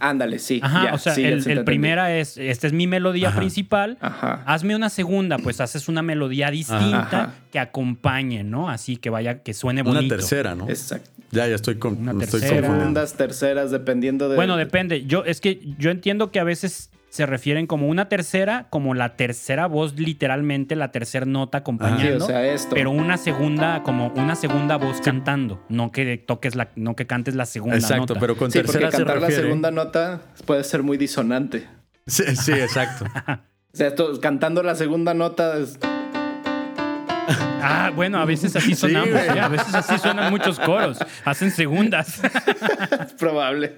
Ándale, 0.00 0.38
sí. 0.38 0.60
Ajá, 0.62 0.94
o 0.94 0.98
sea, 0.98 1.14
el, 1.14 1.64
primera 1.64 2.16
es, 2.16 2.36
esta 2.36 2.66
es 2.66 2.72
mi 2.72 2.86
melodía 2.86 3.34
principal. 3.34 3.98
Ajá. 4.00 4.42
Hazme 4.46 4.76
una 4.76 4.90
segunda, 4.90 5.38
pues 5.38 5.60
haces 5.60 5.88
una 5.88 6.02
melodía 6.02 6.50
distinta 6.50 7.34
que 7.50 7.58
acompañe, 7.58 8.44
¿no? 8.44 8.68
Así 8.70 8.96
que 8.96 9.10
vaya, 9.10 9.42
que 9.42 9.54
suene 9.54 9.82
bonito. 9.82 10.06
Una 10.06 10.08
tercera, 10.08 10.54
¿no? 10.54 10.68
Exacto. 10.68 11.10
Ya, 11.30 11.46
ya 11.46 11.56
estoy 11.56 11.76
con 11.76 11.98
una 11.98 12.16
tercera. 12.16 12.66
Segundas, 12.68 13.14
terceras, 13.14 13.70
dependiendo 13.70 14.28
de. 14.28 14.36
Bueno, 14.36 14.56
depende. 14.56 15.04
Yo, 15.04 15.24
es 15.24 15.40
que 15.40 15.60
yo 15.78 15.90
entiendo 15.90 16.30
que 16.30 16.38
a 16.40 16.44
veces 16.44 16.90
se 17.10 17.26
refieren 17.26 17.66
como 17.66 17.88
una 17.88 18.08
tercera, 18.08 18.66
como 18.70 18.94
la 18.94 19.16
tercera 19.16 19.66
voz, 19.66 19.98
literalmente 19.98 20.76
la 20.76 20.92
tercera 20.92 21.26
nota 21.26 21.58
acompañando. 21.58 22.24
o 22.24 22.28
sea, 22.28 22.44
esto. 22.46 22.74
Pero 22.74 22.90
una 22.90 23.16
segunda, 23.16 23.82
como 23.82 24.08
una 24.08 24.34
segunda 24.34 24.76
voz 24.76 25.00
cantando. 25.00 25.64
No 25.68 25.90
que 25.90 26.18
toques 26.18 26.54
la, 26.54 26.68
no 26.76 26.96
que 26.96 27.06
cantes 27.06 27.34
la 27.34 27.46
segunda 27.46 27.76
nota. 27.76 27.94
Exacto, 27.94 28.16
pero 28.20 28.36
con 28.36 28.50
sí, 28.50 28.58
tercera 28.58 28.90
porque 28.90 29.04
cantar 29.04 29.22
la 29.22 29.30
segunda 29.30 29.70
nota 29.70 30.20
puede 30.44 30.64
ser 30.64 30.82
muy 30.82 30.98
disonante. 30.98 31.66
Sí, 32.06 32.24
sí 32.36 32.52
exacto. 32.52 33.04
o 33.26 33.76
sea, 33.76 33.88
esto, 33.88 34.20
cantando 34.20 34.62
la 34.62 34.74
segunda 34.74 35.14
nota. 35.14 35.56
Es... 35.58 35.78
Ah, 37.28 37.92
bueno, 37.94 38.18
a 38.18 38.24
veces 38.24 38.56
así 38.56 38.74
sonamos, 38.74 39.14
a 39.14 39.48
veces 39.48 39.74
así 39.74 39.98
suenan 39.98 40.30
muchos 40.30 40.58
coros, 40.58 40.98
hacen 41.24 41.50
segundas. 41.50 42.20
es 42.24 43.12
probable, 43.18 43.76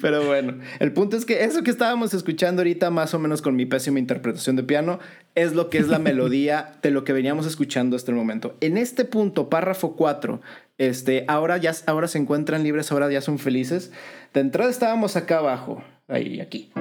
pero 0.00 0.24
bueno, 0.24 0.54
el 0.78 0.92
punto 0.92 1.16
es 1.16 1.24
que 1.24 1.44
eso 1.44 1.62
que 1.62 1.70
estábamos 1.70 2.14
escuchando 2.14 2.60
ahorita, 2.60 2.90
más 2.90 3.12
o 3.14 3.18
menos 3.18 3.42
con 3.42 3.54
mi 3.56 3.66
pésima 3.66 3.98
interpretación 3.98 4.56
de 4.56 4.62
piano, 4.62 4.98
es 5.34 5.52
lo 5.54 5.68
que 5.68 5.78
es 5.78 5.88
la 5.88 5.98
melodía 5.98 6.72
de 6.82 6.90
lo 6.90 7.04
que 7.04 7.12
veníamos 7.12 7.46
escuchando 7.46 7.96
hasta 7.96 8.10
el 8.10 8.16
momento. 8.16 8.56
En 8.60 8.78
este 8.78 9.04
punto, 9.04 9.50
párrafo 9.50 9.96
4, 9.96 10.40
este, 10.78 11.24
ahora, 11.28 11.56
ya, 11.58 11.72
ahora 11.86 12.08
se 12.08 12.18
encuentran 12.18 12.62
libres, 12.62 12.90
ahora 12.92 13.10
ya 13.10 13.20
son 13.20 13.38
felices. 13.38 13.92
De 14.32 14.40
entrada 14.40 14.70
estábamos 14.70 15.16
acá 15.16 15.38
abajo, 15.38 15.82
ahí, 16.08 16.40
aquí. 16.40 16.72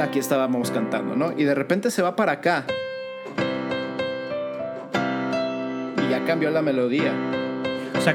Aquí 0.00 0.18
estábamos 0.18 0.70
cantando, 0.70 1.16
¿no? 1.16 1.32
Y 1.36 1.44
de 1.44 1.54
repente 1.54 1.90
se 1.90 2.02
va 2.02 2.14
para 2.14 2.32
acá. 2.32 2.66
Cambió 6.24 6.50
la 6.50 6.62
melodía. 6.62 7.12
O 7.96 8.00
sea, 8.00 8.14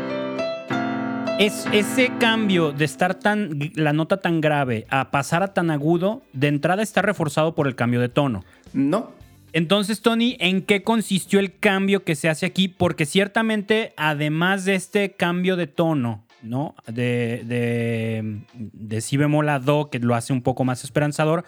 es 1.39 1.65
ese 1.71 2.11
cambio 2.19 2.71
de 2.71 2.85
estar 2.85 3.15
tan 3.15 3.71
la 3.75 3.93
nota 3.93 4.17
tan 4.17 4.39
grave 4.41 4.85
a 4.89 5.11
pasar 5.11 5.43
a 5.43 5.53
tan 5.53 5.71
agudo, 5.71 6.21
de 6.33 6.47
entrada 6.47 6.83
está 6.83 7.01
reforzado 7.01 7.55
por 7.55 7.67
el 7.67 7.75
cambio 7.75 7.99
de 7.99 8.09
tono. 8.09 8.43
No. 8.73 9.11
Entonces, 9.51 10.01
Tony, 10.01 10.35
¿en 10.39 10.63
qué 10.63 10.83
consistió 10.83 11.39
el 11.39 11.57
cambio 11.57 12.03
que 12.03 12.15
se 12.15 12.29
hace 12.29 12.45
aquí? 12.45 12.67
Porque 12.67 13.05
ciertamente, 13.05 13.93
además 13.97 14.65
de 14.65 14.75
este 14.75 15.11
cambio 15.11 15.55
de 15.55 15.67
tono, 15.67 16.23
¿no? 16.41 16.75
De, 16.87 17.43
de, 17.45 18.41
de 18.53 19.01
si 19.01 19.17
bemol 19.17 19.49
a 19.49 19.59
do, 19.59 19.89
que 19.91 19.99
lo 19.99 20.15
hace 20.15 20.33
un 20.33 20.41
poco 20.41 20.63
más 20.63 20.83
esperanzador, 20.83 21.45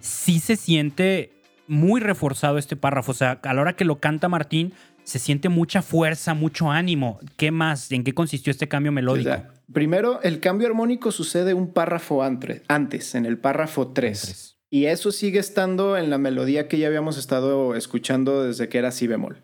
sí 0.00 0.38
se 0.38 0.56
siente 0.56 1.32
muy 1.66 2.00
reforzado 2.00 2.58
este 2.58 2.76
párrafo. 2.76 3.12
O 3.12 3.14
sea, 3.14 3.40
a 3.42 3.54
la 3.54 3.60
hora 3.60 3.74
que 3.74 3.84
lo 3.84 3.98
canta 3.98 4.28
Martín, 4.28 4.72
se 5.08 5.18
siente 5.18 5.48
mucha 5.48 5.80
fuerza, 5.80 6.34
mucho 6.34 6.70
ánimo. 6.70 7.18
¿Qué 7.38 7.50
más? 7.50 7.90
¿En 7.92 8.04
qué 8.04 8.12
consistió 8.12 8.50
este 8.50 8.68
cambio 8.68 8.92
melódico? 8.92 9.30
primero, 9.72 10.20
el 10.22 10.40
cambio 10.40 10.66
armónico 10.68 11.12
sucede 11.12 11.54
un 11.54 11.72
párrafo 11.72 12.22
antes, 12.22 13.14
en 13.14 13.24
el 13.24 13.38
párrafo 13.38 13.88
3. 13.88 14.58
Y 14.68 14.84
eso 14.84 15.10
sigue 15.10 15.38
estando 15.38 15.96
en 15.96 16.10
la 16.10 16.18
melodía 16.18 16.68
que 16.68 16.78
ya 16.78 16.88
habíamos 16.88 17.16
estado 17.16 17.74
escuchando 17.74 18.44
desde 18.44 18.68
que 18.68 18.76
era 18.76 18.90
si 18.90 19.06
bemol. 19.06 19.40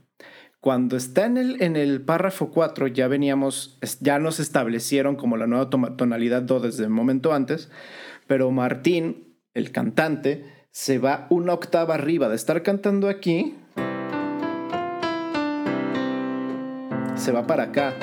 Cuando 0.60 0.98
está 0.98 1.24
en 1.24 1.38
el, 1.38 1.62
en 1.62 1.76
el 1.76 2.02
párrafo 2.02 2.50
4 2.50 2.88
ya 2.88 3.08
veníamos, 3.08 3.78
ya 4.00 4.18
nos 4.18 4.40
establecieron 4.40 5.16
como 5.16 5.38
la 5.38 5.46
nueva 5.46 5.70
tonalidad 5.70 6.42
do 6.42 6.60
desde 6.60 6.84
el 6.84 6.90
momento 6.90 7.32
antes, 7.32 7.70
pero 8.26 8.50
Martín, 8.50 9.38
el 9.54 9.72
cantante, 9.72 10.44
se 10.70 10.98
va 10.98 11.26
una 11.30 11.54
octava 11.54 11.94
arriba 11.94 12.28
de 12.28 12.36
estar 12.36 12.62
cantando 12.62 13.08
aquí 13.08 13.54
se 17.16 17.32
va 17.32 17.46
para 17.46 17.64
acá. 17.64 17.94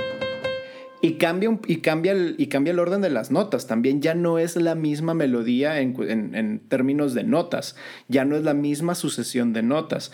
Y 1.03 1.13
cambia, 1.13 1.57
y, 1.65 1.77
cambia 1.77 2.11
el, 2.11 2.35
y 2.37 2.47
cambia 2.47 2.71
el 2.71 2.79
orden 2.79 3.01
de 3.01 3.09
las 3.09 3.31
notas. 3.31 3.65
También 3.65 4.01
ya 4.01 4.13
no 4.13 4.37
es 4.37 4.55
la 4.55 4.75
misma 4.75 5.15
melodía 5.15 5.79
en, 5.79 5.95
en, 6.35 6.59
términos 6.59 7.15
de 7.15 7.23
notas. 7.23 7.75
Ya 8.07 8.23
no 8.23 8.35
es 8.35 8.43
la 8.43 8.53
misma 8.53 8.93
sucesión 8.93 9.51
de 9.51 9.63
notas. 9.63 10.11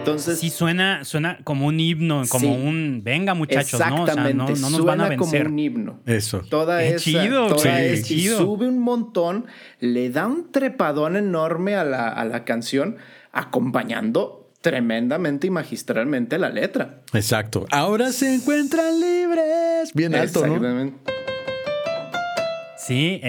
Entonces. 0.00 0.38
Sí, 0.38 0.48
suena, 0.48 1.04
suena 1.04 1.38
como 1.44 1.66
un 1.66 1.78
himno, 1.78 2.22
como 2.30 2.54
un 2.54 3.02
venga, 3.04 3.34
muchachos, 3.34 3.78
¿no? 3.90 4.04
O 4.04 4.06
sea, 4.06 4.32
no, 4.32 4.48
no 4.48 4.70
nos 4.70 4.84
van 4.84 5.00
a 5.02 5.08
vencer. 5.10 5.42
como 5.42 5.52
un 5.52 5.58
himno. 5.58 6.00
Eso. 6.06 6.40
Toda 6.48 6.82
esa, 6.82 6.98
chido, 6.98 7.48
toda 7.48 7.84
Y 7.84 8.02
sube 8.02 8.66
un 8.66 8.78
montón, 8.78 9.46
le 9.78 10.08
da 10.08 10.26
un 10.26 10.50
trepadón 10.50 11.16
enorme 11.16 11.74
a 11.74 11.84
la, 11.84 12.08
a 12.08 12.24
la 12.24 12.44
canción, 12.44 12.96
acompañando 13.30 14.48
tremendamente 14.62 15.48
y 15.48 15.50
magistralmente 15.50 16.38
la 16.38 16.48
letra. 16.48 17.02
Exacto. 17.12 17.66
Ahora 17.70 18.10
se 18.12 18.34
encuentran 18.34 19.00
libres. 19.00 19.92
Bien 19.92 20.14
alto, 20.14 20.46
¿no? 20.46 20.92
Sí, 22.78 23.20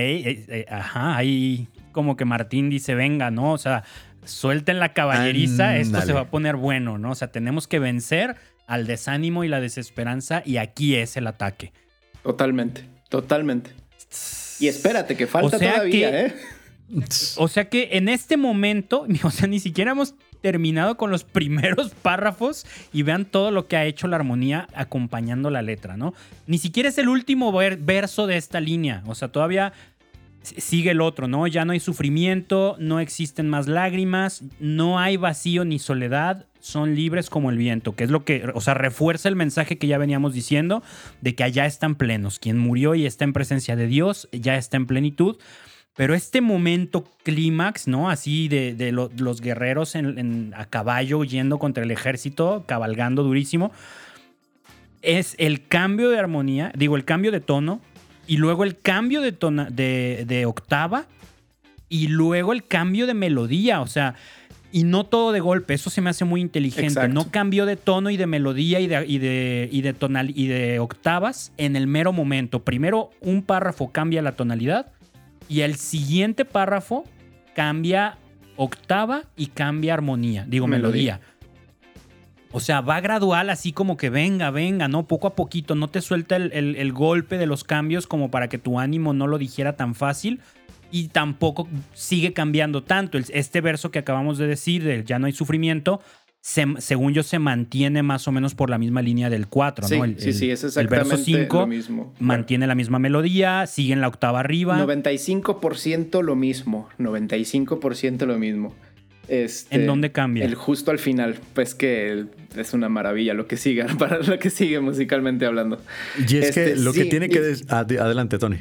ajá, 0.69 1.17
ahí 1.17 1.67
como 1.91 2.15
que 2.15 2.23
Martín 2.23 2.69
dice, 2.69 2.95
venga, 2.95 3.29
¿no? 3.29 3.51
O 3.51 3.57
sea, 3.57 3.83
suelten 4.25 4.79
la 4.79 4.93
caballeriza, 4.93 5.77
esto 5.77 6.01
se 6.01 6.13
va 6.13 6.21
a 6.21 6.29
poner 6.29 6.55
bueno, 6.55 6.97
¿no? 6.97 7.11
O 7.11 7.15
sea, 7.15 7.31
tenemos 7.31 7.67
que 7.67 7.79
vencer 7.79 8.35
al 8.67 8.87
desánimo 8.87 9.43
y 9.43 9.47
la 9.47 9.59
desesperanza 9.59 10.43
y 10.45 10.57
aquí 10.57 10.95
es 10.95 11.17
el 11.17 11.27
ataque. 11.27 11.73
Totalmente, 12.23 12.85
totalmente. 13.09 13.71
Y 14.59 14.67
espérate, 14.67 15.17
que 15.17 15.27
falta 15.27 15.57
todavía, 15.57 16.25
¿eh? 16.25 16.35
O 17.37 17.47
sea 17.47 17.69
que 17.69 17.89
en 17.93 18.09
este 18.09 18.37
momento, 18.37 19.05
o 19.23 19.31
sea, 19.31 19.47
ni 19.47 19.59
siquiera 19.59 19.91
hemos 19.91 20.15
terminado 20.41 20.97
con 20.97 21.11
los 21.11 21.23
primeros 21.23 21.89
párrafos 22.01 22.65
y 22.91 23.03
vean 23.03 23.25
todo 23.25 23.51
lo 23.51 23.67
que 23.67 23.77
ha 23.77 23.85
hecho 23.85 24.07
la 24.07 24.17
armonía 24.17 24.67
acompañando 24.73 25.49
la 25.49 25.61
letra, 25.61 25.97
¿no? 25.97 26.13
Ni 26.47 26.57
siquiera 26.57 26.89
es 26.89 26.97
el 26.97 27.09
último 27.09 27.51
verso 27.51 28.27
de 28.27 28.37
esta 28.37 28.59
línea, 28.59 29.03
o 29.05 29.15
sea, 29.15 29.29
todavía 29.29 29.73
sigue 30.41 30.91
el 30.91 31.01
otro, 31.01 31.27
¿no? 31.27 31.47
Ya 31.47 31.65
no 31.65 31.73
hay 31.73 31.79
sufrimiento, 31.79 32.75
no 32.79 32.99
existen 32.99 33.49
más 33.49 33.67
lágrimas, 33.67 34.43
no 34.59 34.99
hay 34.99 35.17
vacío 35.17 35.65
ni 35.65 35.79
soledad, 35.79 36.45
son 36.59 36.95
libres 36.95 37.29
como 37.29 37.49
el 37.49 37.57
viento, 37.57 37.95
que 37.95 38.03
es 38.03 38.09
lo 38.09 38.23
que, 38.23 38.49
o 38.53 38.61
sea, 38.61 38.73
refuerza 38.73 39.29
el 39.29 39.35
mensaje 39.35 39.77
que 39.77 39.87
ya 39.87 39.97
veníamos 39.97 40.33
diciendo 40.33 40.83
de 41.21 41.35
que 41.35 41.43
allá 41.43 41.65
están 41.65 41.95
plenos. 41.95 42.39
Quien 42.39 42.57
murió 42.57 42.95
y 42.95 43.05
está 43.05 43.23
en 43.23 43.33
presencia 43.33 43.75
de 43.75 43.87
Dios 43.87 44.29
ya 44.31 44.55
está 44.57 44.77
en 44.77 44.87
plenitud. 44.87 45.37
Pero 45.95 46.15
este 46.15 46.39
momento 46.39 47.03
clímax, 47.23 47.87
¿no? 47.87 48.09
Así 48.09 48.47
de, 48.47 48.91
los 48.91 49.41
guerreros 49.41 49.95
a 49.95 50.65
caballo 50.65 51.23
yendo 51.23 51.59
contra 51.59 51.83
el 51.83 51.91
ejército, 51.91 52.63
cabalgando 52.65 53.23
durísimo, 53.23 53.71
es 55.01 55.35
el 55.37 55.67
cambio 55.67 56.09
de 56.09 56.19
armonía, 56.19 56.71
digo, 56.75 56.95
el 56.95 57.05
cambio 57.05 57.31
de 57.31 57.41
tono, 57.41 57.81
y 58.27 58.37
luego 58.37 58.63
el 58.63 58.77
cambio 58.77 59.21
de, 59.21 59.31
de, 60.25 60.45
octava 60.45 61.05
y 61.89 62.07
luego 62.07 62.53
el 62.53 62.65
cambio 62.65 63.07
de 63.07 63.13
melodía, 63.13 63.81
o 63.81 63.87
sea, 63.87 64.15
y 64.71 64.83
no 64.83 65.05
todo 65.05 65.31
de 65.33 65.41
golpe, 65.41 65.73
eso 65.73 65.89
se 65.89 66.01
me 66.01 66.09
hace 66.09 66.23
muy 66.23 66.39
inteligente. 66.39 67.09
No 67.09 67.29
cambio 67.29 67.65
de 67.65 67.75
tono 67.75 68.09
y 68.09 68.17
de 68.17 68.27
melodía 68.27 68.79
y 68.79 68.87
de, 68.87 69.05
y 69.05 69.17
de, 69.17 69.67
y 69.71 69.81
de, 69.81 69.93
tonal, 69.93 70.31
y 70.33 70.47
de 70.47 70.79
octavas 70.79 71.51
en 71.57 71.75
el 71.75 71.87
mero 71.87 72.13
momento. 72.13 72.63
Primero 72.63 73.11
un 73.19 73.43
párrafo 73.43 73.91
cambia 73.91 74.21
la 74.21 74.33
tonalidad 74.33 74.93
y 75.49 75.61
el 75.61 75.75
siguiente 75.75 76.45
párrafo 76.45 77.03
cambia 77.53 78.17
octava 78.55 79.23
y 79.35 79.47
cambia 79.47 79.93
armonía, 79.93 80.45
digo 80.47 80.67
melodía. 80.67 81.19
O 82.53 82.59
sea, 82.59 82.81
va 82.81 82.99
gradual, 82.99 83.49
así 83.49 83.71
como 83.71 83.95
que 83.95 84.09
venga, 84.09 84.51
venga, 84.51 84.87
¿no? 84.87 85.07
Poco 85.07 85.27
a 85.27 85.35
poquito, 85.35 85.75
no 85.75 85.87
te 85.87 86.01
suelta 86.01 86.35
el, 86.35 86.93
golpe 86.93 87.37
de 87.37 87.45
los 87.45 87.63
cambios 87.63 88.07
como 88.07 88.29
para 88.29 88.49
que 88.49 88.57
tu 88.57 88.79
ánimo 88.79 89.13
no 89.13 89.27
lo 89.27 89.37
dijera 89.37 89.77
tan 89.77 89.95
fácil 89.95 90.41
y 90.91 91.07
tampoco 91.07 91.69
sigue 91.93 92.33
cambiando 92.33 92.83
tanto. 92.83 93.17
Este 93.17 93.61
verso 93.61 93.89
que 93.91 93.99
acabamos 93.99 94.37
de 94.37 94.47
decir, 94.47 94.83
de 94.83 95.03
ya 95.05 95.17
no 95.17 95.27
hay 95.27 95.31
sufrimiento, 95.31 96.01
según 96.41 97.13
yo 97.13 97.23
se 97.23 97.39
mantiene 97.39 98.03
más 98.03 98.27
o 98.27 98.33
menos 98.33 98.53
por 98.53 98.69
la 98.69 98.77
misma 98.77 99.01
línea 99.01 99.29
del 99.29 99.47
4, 99.47 99.87
¿no? 99.89 100.03
El, 100.03 100.19
sí, 100.19 100.33
sí, 100.33 100.49
es 100.49 100.63
exactamente 100.63 101.03
el 101.03 101.09
verso 101.09 101.23
5 101.23 101.59
lo 101.59 101.67
mismo. 101.67 102.13
mantiene 102.19 102.67
la 102.67 102.75
misma 102.75 102.99
melodía, 102.99 103.65
sigue 103.67 103.93
en 103.93 104.01
la 104.01 104.09
octava 104.09 104.41
arriba. 104.41 104.83
95% 104.83 106.21
lo 106.21 106.35
mismo, 106.35 106.89
95% 106.99 108.25
lo 108.25 108.37
mismo. 108.37 108.75
Este, 109.31 109.77
¿En 109.77 109.87
dónde 109.87 110.11
cambia? 110.11 110.43
El 110.43 110.55
justo 110.55 110.91
al 110.91 110.99
final, 110.99 111.37
pues 111.53 111.73
que 111.73 112.25
es 112.57 112.73
una 112.73 112.89
maravilla 112.89 113.33
lo 113.33 113.47
que 113.47 113.55
sigue, 113.55 113.85
para 113.97 114.19
lo 114.19 114.37
que 114.37 114.49
sigue 114.49 114.81
musicalmente 114.81 115.45
hablando. 115.45 115.79
Y 116.17 116.35
es 116.35 116.51
que 116.51 116.65
este, 116.65 116.75
lo 116.75 116.91
que 116.91 117.05
tiene 117.05 117.29
que... 117.29 117.55
adelante, 117.69 118.37
Tony. 118.37 118.57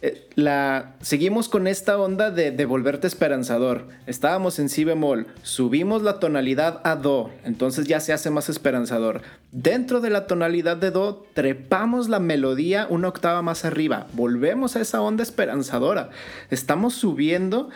eh, 0.00 0.26
la, 0.34 0.94
seguimos 1.02 1.50
con 1.50 1.66
esta 1.66 1.98
onda 1.98 2.30
de, 2.30 2.50
de, 2.50 2.64
volverte 2.64 3.06
esperanzador. 3.06 3.88
Estábamos 4.06 4.58
en 4.58 4.70
si 4.70 4.84
bemol, 4.84 5.26
subimos 5.42 6.00
la 6.00 6.18
tonalidad 6.18 6.80
a 6.84 6.96
do, 6.96 7.30
entonces 7.44 7.86
ya 7.86 8.00
se 8.00 8.14
hace 8.14 8.30
más 8.30 8.48
esperanzador. 8.48 9.20
Dentro 9.52 10.00
de 10.00 10.08
la 10.08 10.26
tonalidad 10.26 10.78
de 10.78 10.92
do, 10.92 11.26
trepamos 11.34 12.08
la 12.08 12.20
melodía 12.20 12.86
una 12.88 13.08
octava 13.08 13.42
más 13.42 13.66
arriba, 13.66 14.06
volvemos 14.14 14.76
a 14.76 14.80
esa 14.80 15.02
onda 15.02 15.22
esperanzadora. 15.22 16.08
Estamos 16.50 16.94
subiendo 16.94 17.68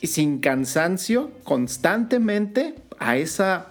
y 0.00 0.08
sin 0.08 0.38
cansancio, 0.38 1.32
constantemente 1.44 2.74
a 2.98 3.16
esa, 3.16 3.70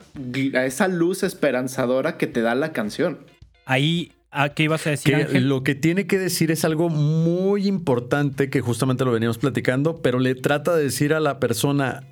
a 0.53 0.65
esa 0.65 0.87
luz 0.87 1.23
esperanzadora 1.23 2.17
que 2.17 2.27
te 2.27 2.41
da 2.41 2.55
la 2.55 2.71
canción. 2.73 3.19
Ahí 3.65 4.11
qué 4.55 4.63
ibas 4.63 4.85
a 4.87 4.91
decir? 4.91 5.41
Lo 5.41 5.63
que 5.63 5.75
tiene 5.75 6.07
que 6.07 6.17
decir 6.17 6.51
es 6.51 6.65
algo 6.65 6.89
muy 6.89 7.67
importante 7.67 8.49
que 8.49 8.61
justamente 8.61 9.05
lo 9.05 9.11
veníamos 9.11 9.37
platicando, 9.37 10.01
pero 10.01 10.19
le 10.19 10.35
trata 10.35 10.75
de 10.75 10.83
decir 10.83 11.13
a 11.13 11.19
la 11.19 11.39
persona, 11.39 12.03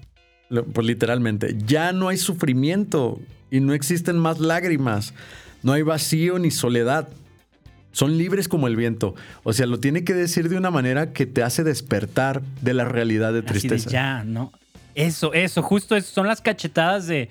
pues 0.49 0.85
literalmente, 0.85 1.55
ya 1.65 1.91
no 1.93 2.09
hay 2.09 2.17
sufrimiento 2.17 3.19
y 3.49 3.59
no 3.59 3.73
existen 3.73 4.17
más 4.17 4.39
lágrimas, 4.39 5.13
no 5.63 5.73
hay 5.73 5.81
vacío 5.81 6.37
ni 6.39 6.51
soledad. 6.51 7.09
Son 7.91 8.17
libres 8.17 8.47
como 8.47 8.67
el 8.67 8.75
viento. 8.75 9.15
O 9.43 9.53
sea, 9.53 9.65
lo 9.65 9.79
tiene 9.79 10.03
que 10.03 10.13
decir 10.13 10.49
de 10.49 10.57
una 10.57 10.71
manera 10.71 11.13
que 11.13 11.25
te 11.25 11.43
hace 11.43 11.63
despertar 11.63 12.41
de 12.61 12.73
la 12.73 12.85
realidad 12.85 13.33
de 13.33 13.41
tristeza. 13.41 13.89
ya, 13.89 14.23
¿no? 14.23 14.51
Eso, 14.95 15.33
eso, 15.33 15.61
justo 15.61 15.95
eso. 15.95 16.11
Son 16.11 16.27
las 16.27 16.41
cachetadas 16.41 17.07
de 17.07 17.29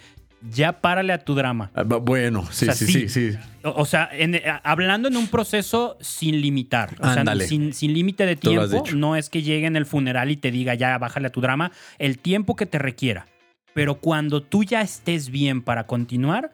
ya 0.48 0.80
párale 0.80 1.12
a 1.12 1.18
tu 1.18 1.34
drama. 1.34 1.70
Ah, 1.74 1.82
bueno, 1.82 2.46
sí, 2.50 2.66
sí, 2.72 2.86
sí, 2.86 3.08
sí, 3.08 3.38
O 3.62 3.84
sea, 3.84 4.08
eh, 4.12 4.42
hablando 4.62 5.08
en 5.08 5.16
un 5.16 5.28
proceso 5.28 5.98
sin 6.00 6.40
limitar, 6.40 6.96
o 7.00 7.12
sea, 7.12 7.24
sin, 7.46 7.74
sin 7.74 7.92
límite 7.92 8.24
de 8.24 8.36
tiempo, 8.36 8.84
no 8.94 9.16
es 9.16 9.28
que 9.28 9.42
llegue 9.42 9.66
en 9.66 9.76
el 9.76 9.86
funeral 9.86 10.30
y 10.30 10.36
te 10.36 10.50
diga 10.50 10.74
ya 10.74 10.96
bájale 10.98 11.26
a 11.26 11.30
tu 11.30 11.40
drama, 11.40 11.72
el 11.98 12.18
tiempo 12.18 12.56
que 12.56 12.66
te 12.66 12.78
requiera. 12.78 13.26
Pero 13.74 13.96
cuando 13.96 14.42
tú 14.42 14.64
ya 14.64 14.80
estés 14.80 15.30
bien 15.30 15.62
para 15.62 15.86
continuar, 15.86 16.52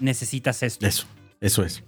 necesitas 0.00 0.62
esto. 0.62 0.86
Eso, 0.86 1.06
eso 1.40 1.64
es. 1.64 1.82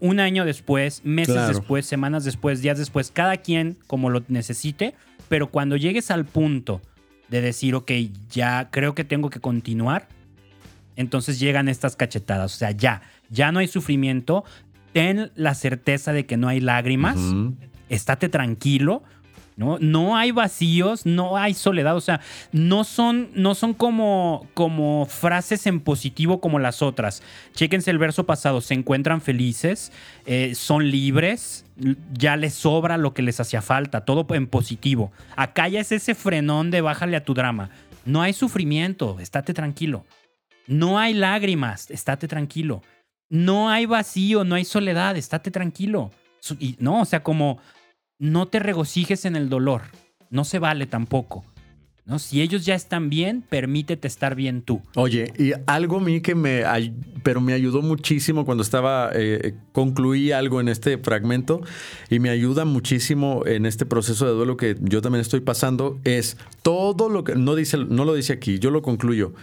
Un 0.00 0.20
año 0.20 0.44
después, 0.44 1.02
meses 1.04 1.48
después, 1.48 1.86
semanas 1.86 2.24
después, 2.24 2.62
días 2.62 2.78
después, 2.78 3.10
cada 3.10 3.38
quien 3.38 3.76
como 3.86 4.10
lo 4.10 4.22
necesite, 4.28 4.94
pero 5.28 5.50
cuando 5.50 5.76
llegues 5.76 6.10
al 6.10 6.24
punto 6.24 6.80
de 7.28 7.40
decir, 7.40 7.74
ok, 7.74 7.90
ya 8.30 8.68
creo 8.70 8.94
que 8.94 9.04
tengo 9.04 9.30
que 9.30 9.40
continuar, 9.40 10.08
entonces 10.96 11.38
llegan 11.38 11.68
estas 11.68 11.94
cachetadas. 11.94 12.54
O 12.54 12.58
sea, 12.58 12.72
ya, 12.72 13.02
ya 13.30 13.52
no 13.52 13.60
hay 13.60 13.68
sufrimiento. 13.68 14.44
Ten 14.92 15.30
la 15.36 15.54
certeza 15.54 16.12
de 16.12 16.26
que 16.26 16.36
no 16.36 16.48
hay 16.48 16.60
lágrimas. 16.60 17.18
Estate 17.88 18.28
tranquilo. 18.28 19.04
¿No? 19.58 19.76
No 19.80 20.16
hay 20.16 20.30
vacíos, 20.30 21.04
no 21.04 21.36
hay 21.36 21.52
soledad, 21.52 21.96
o 21.96 22.00
sea, 22.00 22.20
no 22.52 22.84
son, 22.84 23.28
no 23.34 23.56
son 23.56 23.74
como, 23.74 24.46
como 24.54 25.04
frases 25.06 25.66
en 25.66 25.80
positivo 25.80 26.40
como 26.40 26.60
las 26.60 26.80
otras. 26.80 27.24
Chéquense 27.54 27.90
el 27.90 27.98
verso 27.98 28.24
pasado, 28.24 28.60
se 28.60 28.74
encuentran 28.74 29.20
felices, 29.20 29.90
eh, 30.26 30.54
son 30.54 30.88
libres, 30.92 31.66
ya 32.12 32.36
les 32.36 32.54
sobra 32.54 32.96
lo 32.98 33.14
que 33.14 33.22
les 33.22 33.40
hacía 33.40 33.60
falta, 33.60 34.04
todo 34.04 34.24
en 34.32 34.46
positivo. 34.46 35.10
Acá 35.34 35.66
ya 35.66 35.80
es 35.80 35.90
ese 35.90 36.14
frenón 36.14 36.70
de 36.70 36.80
bájale 36.80 37.16
a 37.16 37.24
tu 37.24 37.34
drama. 37.34 37.70
No 38.04 38.22
hay 38.22 38.34
sufrimiento, 38.34 39.18
estate 39.18 39.54
tranquilo. 39.54 40.06
No 40.68 41.00
hay 41.00 41.14
lágrimas, 41.14 41.90
estate 41.90 42.28
tranquilo. 42.28 42.82
No 43.28 43.70
hay 43.70 43.86
vacío, 43.86 44.44
no 44.44 44.54
hay 44.54 44.64
soledad, 44.64 45.16
estate 45.16 45.50
tranquilo. 45.50 46.12
Y, 46.60 46.76
no, 46.78 47.00
o 47.00 47.04
sea, 47.04 47.24
como 47.24 47.58
no 48.18 48.46
te 48.46 48.58
regocijes 48.58 49.24
en 49.24 49.36
el 49.36 49.48
dolor. 49.48 49.82
No 50.30 50.44
se 50.44 50.58
vale 50.58 50.86
tampoco. 50.86 51.44
¿no? 52.08 52.18
Si 52.18 52.40
ellos 52.40 52.64
ya 52.64 52.74
están 52.74 53.10
bien, 53.10 53.44
permítete 53.48 54.08
estar 54.08 54.34
bien 54.34 54.62
tú. 54.62 54.80
Oye, 54.96 55.32
y 55.38 55.52
algo 55.66 55.98
a 55.98 56.00
mí 56.00 56.22
que 56.22 56.34
me, 56.34 56.62
pero 57.22 57.42
me 57.42 57.52
ayudó 57.52 57.82
muchísimo 57.82 58.46
cuando 58.46 58.62
estaba, 58.62 59.10
eh, 59.14 59.54
concluí 59.72 60.32
algo 60.32 60.60
en 60.62 60.68
este 60.68 60.96
fragmento 60.96 61.60
y 62.08 62.18
me 62.18 62.30
ayuda 62.30 62.64
muchísimo 62.64 63.44
en 63.44 63.66
este 63.66 63.84
proceso 63.84 64.26
de 64.26 64.32
duelo 64.32 64.56
que 64.56 64.76
yo 64.80 65.02
también 65.02 65.20
estoy 65.20 65.40
pasando, 65.40 66.00
es 66.04 66.38
todo 66.62 67.10
lo 67.10 67.24
que, 67.24 67.36
no, 67.36 67.54
dice, 67.54 67.76
no 67.76 68.06
lo 68.06 68.14
dice 68.14 68.32
aquí, 68.32 68.58
yo 68.58 68.70
lo 68.70 68.80
concluyo, 68.80 69.34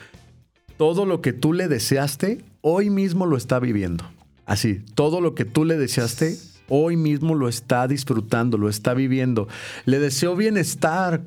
todo 0.77 1.05
lo 1.05 1.21
que 1.21 1.33
tú 1.33 1.53
le 1.53 1.67
deseaste, 1.67 2.43
hoy 2.61 2.89
mismo 2.89 3.27
lo 3.27 3.37
está 3.37 3.59
viviendo. 3.59 4.03
Así, 4.47 4.81
todo 4.95 5.21
lo 5.21 5.35
que 5.35 5.45
tú 5.45 5.65
le 5.65 5.77
deseaste, 5.77 6.35
hoy 6.67 6.97
mismo 6.97 7.35
lo 7.35 7.47
está 7.47 7.87
disfrutando, 7.87 8.57
lo 8.57 8.69
está 8.69 8.93
viviendo. 8.93 9.47
Le 9.85 9.99
deseo 9.99 10.35
bienestar, 10.35 11.21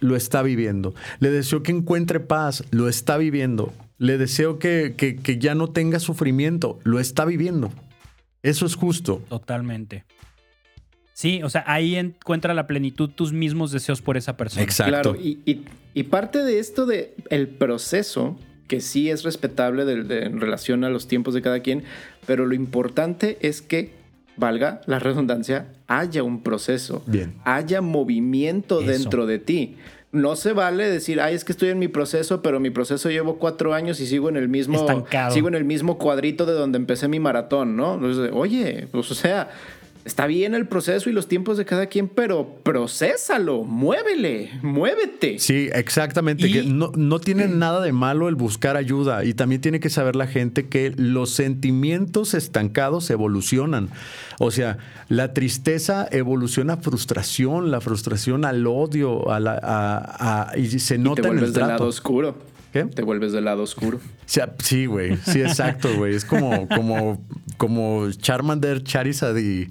lo 0.00 0.16
está 0.16 0.42
viviendo. 0.42 0.94
Le 1.20 1.30
deseo 1.30 1.62
que 1.62 1.72
encuentre 1.72 2.20
paz, 2.20 2.64
lo 2.70 2.88
está 2.88 3.16
viviendo. 3.16 3.72
Le 3.98 4.18
deseo 4.18 4.58
que, 4.58 4.94
que, 4.96 5.38
ya 5.38 5.54
no 5.54 5.68
tenga 5.68 6.00
sufrimiento, 6.00 6.78
lo 6.82 6.98
está 6.98 7.24
viviendo. 7.24 7.72
Eso 8.42 8.66
es 8.66 8.74
justo. 8.74 9.22
Totalmente. 9.28 10.04
Sí, 11.12 11.42
o 11.42 11.50
sea, 11.50 11.62
ahí 11.66 11.94
encuentra 11.96 12.54
la 12.54 12.66
plenitud 12.66 13.10
tus 13.10 13.32
mismos 13.32 13.70
deseos 13.70 14.02
por 14.02 14.16
esa 14.16 14.36
persona. 14.36 14.62
Exacto. 14.62 14.90
Claro, 14.90 15.16
y, 15.16 15.38
y 15.94 16.02
parte 16.04 16.42
de 16.42 16.58
esto 16.58 16.86
de 16.86 17.14
el 17.30 17.48
proceso 17.48 18.36
que 18.72 18.80
sí 18.80 19.10
es 19.10 19.22
respetable 19.22 19.82
en 19.82 20.40
relación 20.40 20.82
a 20.84 20.88
los 20.88 21.06
tiempos 21.06 21.34
de 21.34 21.42
cada 21.42 21.60
quien, 21.60 21.84
pero 22.26 22.46
lo 22.46 22.54
importante 22.54 23.36
es 23.42 23.60
que, 23.60 23.92
valga 24.42 24.80
la 24.86 24.98
redundancia, 24.98 25.68
haya 25.86 26.24
un 26.24 26.42
proceso, 26.42 27.04
haya 27.44 27.80
movimiento 27.80 28.80
dentro 28.80 29.24
de 29.24 29.38
ti. 29.38 29.76
No 30.10 30.34
se 30.36 30.52
vale 30.52 30.90
decir, 30.90 31.20
ay, 31.20 31.34
es 31.34 31.44
que 31.44 31.52
estoy 31.52 31.70
en 31.70 31.78
mi 31.78 31.88
proceso, 31.88 32.42
pero 32.42 32.58
mi 32.58 32.70
proceso 32.70 33.08
llevo 33.08 33.38
cuatro 33.38 33.72
años 33.72 34.00
y 34.00 34.06
sigo 34.06 34.28
en 34.28 34.36
el 34.36 34.48
mismo, 34.48 35.06
sigo 35.30 35.48
en 35.48 35.54
el 35.54 35.64
mismo 35.64 35.96
cuadrito 35.96 36.44
de 36.44 36.54
donde 36.54 36.76
empecé 36.76 37.06
mi 37.06 37.20
maratón, 37.20 37.76
¿no? 37.76 37.94
oye, 38.32 38.88
pues 38.90 39.10
o 39.10 39.14
sea, 39.14 39.50
Está 40.04 40.26
bien 40.26 40.54
el 40.54 40.66
proceso 40.66 41.08
y 41.08 41.12
los 41.12 41.28
tiempos 41.28 41.56
de 41.56 41.64
cada 41.64 41.86
quien, 41.86 42.08
pero 42.08 42.56
procésalo, 42.64 43.62
muévele, 43.62 44.50
muévete. 44.60 45.38
Sí, 45.38 45.68
exactamente. 45.72 46.50
Que 46.50 46.64
no, 46.64 46.90
no 46.96 47.20
tiene 47.20 47.46
nada 47.48 47.80
de 47.80 47.92
malo 47.92 48.28
el 48.28 48.34
buscar 48.34 48.76
ayuda 48.76 49.24
y 49.24 49.34
también 49.34 49.60
tiene 49.60 49.78
que 49.78 49.90
saber 49.90 50.16
la 50.16 50.26
gente 50.26 50.66
que 50.66 50.92
los 50.96 51.30
sentimientos 51.30 52.34
estancados 52.34 53.10
evolucionan. 53.10 53.90
O 54.40 54.50
sea, 54.50 54.78
la 55.08 55.34
tristeza 55.34 56.08
evoluciona 56.10 56.74
a 56.74 56.76
frustración, 56.78 57.70
la 57.70 57.80
frustración 57.80 58.44
al 58.44 58.66
odio, 58.66 59.30
a 59.30 59.38
la, 59.38 60.52
y 60.56 60.66
se 60.80 60.98
nota 60.98 61.28
en 61.28 61.38
el 61.38 61.52
trato. 61.52 61.58
del 61.60 61.68
lado 61.68 61.86
oscuro. 61.86 62.36
¿Qué? 62.72 62.84
Te 62.84 63.02
vuelves 63.02 63.32
del 63.32 63.44
lado 63.44 63.62
oscuro. 63.62 64.00
Sí, 64.58 64.86
güey. 64.86 65.16
Sí, 65.18 65.42
exacto, 65.42 65.94
güey. 65.94 66.14
Es 66.14 66.24
como, 66.24 66.66
como, 66.68 67.22
como 67.58 68.10
Charmander, 68.10 68.82
Charizard 68.82 69.36
y 69.36 69.70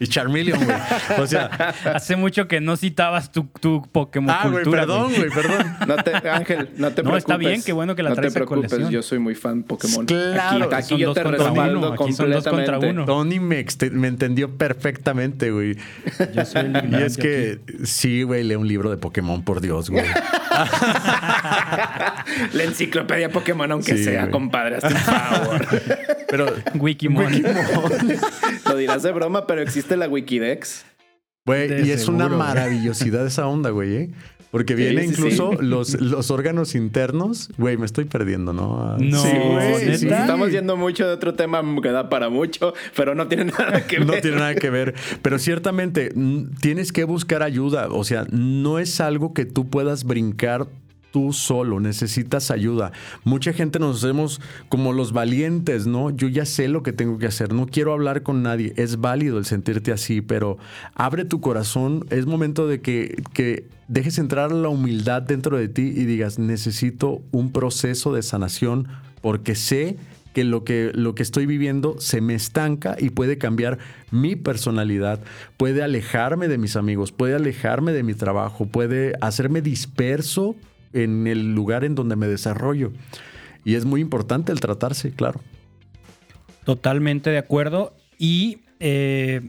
y 0.00 0.06
Charmeleon, 0.06 0.64
güey. 0.64 0.76
O 1.18 1.26
sea, 1.26 1.46
hace 1.94 2.16
mucho 2.16 2.48
que 2.48 2.60
no 2.60 2.76
citabas 2.76 3.32
tu, 3.32 3.48
tu 3.60 3.82
Pokémon 3.90 4.30
ah, 4.30 4.48
güey, 4.48 4.64
perdón, 4.64 5.12
güey, 5.14 5.30
perdón. 5.30 5.76
No 5.86 5.96
te, 5.96 6.28
Ángel, 6.28 6.70
no 6.76 6.88
te 6.88 7.02
preocupes. 7.02 7.04
No, 7.04 7.16
está 7.16 7.36
bien, 7.36 7.62
qué 7.62 7.72
bueno 7.72 7.96
que 7.96 8.02
la 8.02 8.14
traes 8.14 8.34
No 8.34 8.40
te 8.40 8.46
preocupes, 8.46 8.90
yo 8.90 9.02
soy 9.02 9.18
muy 9.18 9.34
fan 9.34 9.62
Pokémon. 9.62 10.06
Claro. 10.06 10.68
Aquí, 10.74 10.96
yo 10.96 11.12
te 11.12 11.24
respaldo 11.24 11.92
Aquí 11.92 12.12
son 12.12 12.30
dos 12.30 12.46
contra 12.46 12.78
uno. 12.78 13.04
Tony 13.04 13.40
me, 13.40 13.64
me 13.92 14.08
entendió 14.08 14.56
perfectamente, 14.56 15.50
güey. 15.50 15.76
Yo 16.34 16.44
soy 16.44 16.66
el 16.66 16.92
Y 16.92 17.02
es 17.02 17.16
que 17.16 17.60
sí, 17.84 18.22
güey, 18.22 18.44
lee 18.44 18.56
un 18.56 18.68
libro 18.68 18.90
de 18.90 18.96
Pokémon, 18.96 19.42
por 19.42 19.60
Dios, 19.60 19.90
güey. 19.90 20.04
la 22.52 22.64
enciclopedia 22.64 23.30
Pokémon, 23.30 23.70
aunque 23.72 23.96
sea, 23.96 24.30
compadre, 24.30 24.76
hasta 24.76 24.90
favor. 24.90 25.66
Pero 26.28 26.54
Wikimon. 26.74 27.26
Wikimon. 27.26 27.52
Lo 28.66 28.76
dirás 28.76 29.02
de 29.02 29.12
broma, 29.12 29.46
pero 29.46 29.62
existe 29.62 29.87
la 29.96 30.08
Wikidex. 30.08 30.84
Güey, 31.46 31.88
y 31.88 31.92
es 31.92 32.08
una 32.08 32.28
maravillosidad 32.28 33.26
esa 33.26 33.46
onda, 33.46 33.70
güey, 33.70 33.96
¿eh? 33.96 34.10
Porque 34.50 34.74
viene 34.74 35.04
incluso 35.04 35.52
Los, 35.60 36.00
los 36.00 36.30
órganos 36.30 36.74
internos. 36.74 37.50
Güey, 37.58 37.76
me 37.76 37.86
estoy 37.86 38.04
perdiendo, 38.06 38.52
¿no? 38.52 38.96
No, 38.98 39.22
sí, 39.22 39.28
güey. 39.30 39.90
Estamos 39.90 40.50
yendo 40.50 40.76
mucho 40.76 41.06
de 41.06 41.12
otro 41.12 41.34
tema 41.34 41.62
que 41.82 41.90
da 41.90 42.08
para 42.08 42.30
mucho, 42.30 42.72
pero 42.96 43.14
no 43.14 43.28
tiene 43.28 43.46
nada 43.46 43.86
que 43.86 43.98
ver. 43.98 44.06
No 44.06 44.14
tiene 44.14 44.36
nada 44.38 44.54
que 44.54 44.70
ver. 44.70 44.94
Pero 45.22 45.38
ciertamente 45.38 46.12
tienes 46.60 46.92
que 46.92 47.04
buscar 47.04 47.42
ayuda. 47.42 47.88
O 47.90 48.04
sea, 48.04 48.26
no 48.30 48.78
es 48.78 49.00
algo 49.00 49.34
que 49.34 49.44
tú 49.44 49.68
puedas 49.68 50.04
brincar 50.04 50.66
tú 51.10 51.32
solo, 51.32 51.80
necesitas 51.80 52.50
ayuda. 52.50 52.92
Mucha 53.24 53.52
gente 53.52 53.78
nos 53.78 54.04
hacemos 54.04 54.40
como 54.68 54.92
los 54.92 55.12
valientes, 55.12 55.86
¿no? 55.86 56.10
Yo 56.10 56.28
ya 56.28 56.44
sé 56.44 56.68
lo 56.68 56.82
que 56.82 56.92
tengo 56.92 57.18
que 57.18 57.26
hacer, 57.26 57.52
no 57.52 57.66
quiero 57.66 57.92
hablar 57.92 58.22
con 58.22 58.42
nadie. 58.42 58.72
Es 58.76 59.00
válido 59.00 59.38
el 59.38 59.44
sentirte 59.44 59.92
así, 59.92 60.20
pero 60.20 60.58
abre 60.94 61.24
tu 61.24 61.40
corazón, 61.40 62.04
es 62.10 62.26
momento 62.26 62.66
de 62.66 62.80
que, 62.80 63.22
que 63.32 63.66
dejes 63.88 64.18
entrar 64.18 64.52
la 64.52 64.68
humildad 64.68 65.22
dentro 65.22 65.56
de 65.56 65.68
ti 65.68 65.82
y 65.82 66.04
digas, 66.04 66.38
necesito 66.38 67.22
un 67.32 67.52
proceso 67.52 68.12
de 68.12 68.22
sanación 68.22 68.88
porque 69.20 69.54
sé 69.54 69.96
que 70.34 70.44
lo, 70.44 70.62
que 70.62 70.92
lo 70.94 71.14
que 71.14 71.22
estoy 71.22 71.46
viviendo 71.46 71.96
se 71.98 72.20
me 72.20 72.34
estanca 72.34 72.96
y 72.98 73.10
puede 73.10 73.38
cambiar 73.38 73.78
mi 74.10 74.36
personalidad, 74.36 75.20
puede 75.56 75.82
alejarme 75.82 76.48
de 76.48 76.58
mis 76.58 76.76
amigos, 76.76 77.12
puede 77.12 77.34
alejarme 77.34 77.92
de 77.92 78.02
mi 78.02 78.14
trabajo, 78.14 78.66
puede 78.66 79.14
hacerme 79.20 79.62
disperso 79.62 80.54
en 80.92 81.26
el 81.26 81.54
lugar 81.54 81.84
en 81.84 81.94
donde 81.94 82.16
me 82.16 82.26
desarrollo. 82.26 82.92
Y 83.64 83.74
es 83.74 83.84
muy 83.84 84.00
importante 84.00 84.52
el 84.52 84.60
tratarse, 84.60 85.12
claro. 85.12 85.40
Totalmente 86.64 87.30
de 87.30 87.38
acuerdo. 87.38 87.94
Y 88.18 88.58
eh, 88.80 89.48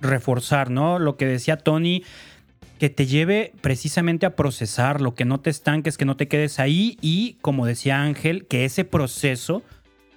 reforzar, 0.00 0.70
¿no? 0.70 0.98
Lo 0.98 1.16
que 1.16 1.26
decía 1.26 1.56
Tony, 1.56 2.02
que 2.78 2.90
te 2.90 3.06
lleve 3.06 3.52
precisamente 3.60 4.26
a 4.26 4.36
procesar, 4.36 5.00
lo 5.00 5.14
que 5.14 5.24
no 5.24 5.40
te 5.40 5.50
estanques, 5.50 5.98
que 5.98 6.04
no 6.04 6.16
te 6.16 6.28
quedes 6.28 6.58
ahí 6.60 6.96
y, 7.00 7.36
como 7.40 7.66
decía 7.66 8.02
Ángel, 8.02 8.46
que 8.46 8.64
ese 8.64 8.84
proceso 8.84 9.62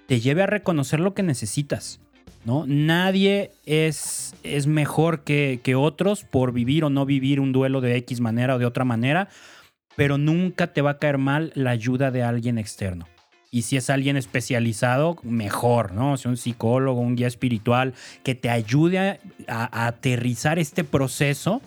te 0.07 0.19
lleve 0.19 0.43
a 0.43 0.47
reconocer 0.47 0.99
lo 0.99 1.13
que 1.13 1.23
necesitas. 1.23 1.99
¿no? 2.45 2.65
Nadie 2.67 3.51
es, 3.65 4.35
es 4.43 4.67
mejor 4.67 5.23
que, 5.23 5.59
que 5.63 5.75
otros 5.75 6.23
por 6.23 6.53
vivir 6.53 6.83
o 6.83 6.89
no 6.89 7.05
vivir 7.05 7.39
un 7.39 7.51
duelo 7.51 7.81
de 7.81 7.95
X 7.97 8.19
manera 8.19 8.55
o 8.55 8.59
de 8.59 8.65
otra 8.65 8.85
manera, 8.85 9.29
pero 10.01 10.17
nunca 10.17 10.73
te 10.73 10.81
va 10.81 10.89
a 10.89 10.97
caer 10.97 11.19
mal 11.19 11.51
la 11.53 11.69
ayuda 11.69 12.09
de 12.09 12.23
alguien 12.23 12.57
externo. 12.57 13.07
Y 13.51 13.61
si 13.61 13.77
es 13.77 13.91
alguien 13.91 14.17
especializado, 14.17 15.15
mejor, 15.21 15.91
¿no? 15.91 16.13
O 16.13 16.17
sea, 16.17 16.31
un 16.31 16.37
psicólogo, 16.37 16.99
un 16.99 17.15
guía 17.15 17.27
espiritual 17.27 17.93
que 18.23 18.33
te 18.33 18.49
ayude 18.49 18.97
a, 18.97 19.19
a 19.47 19.85
aterrizar 19.85 20.57
este 20.57 20.83
proceso, 20.83 21.61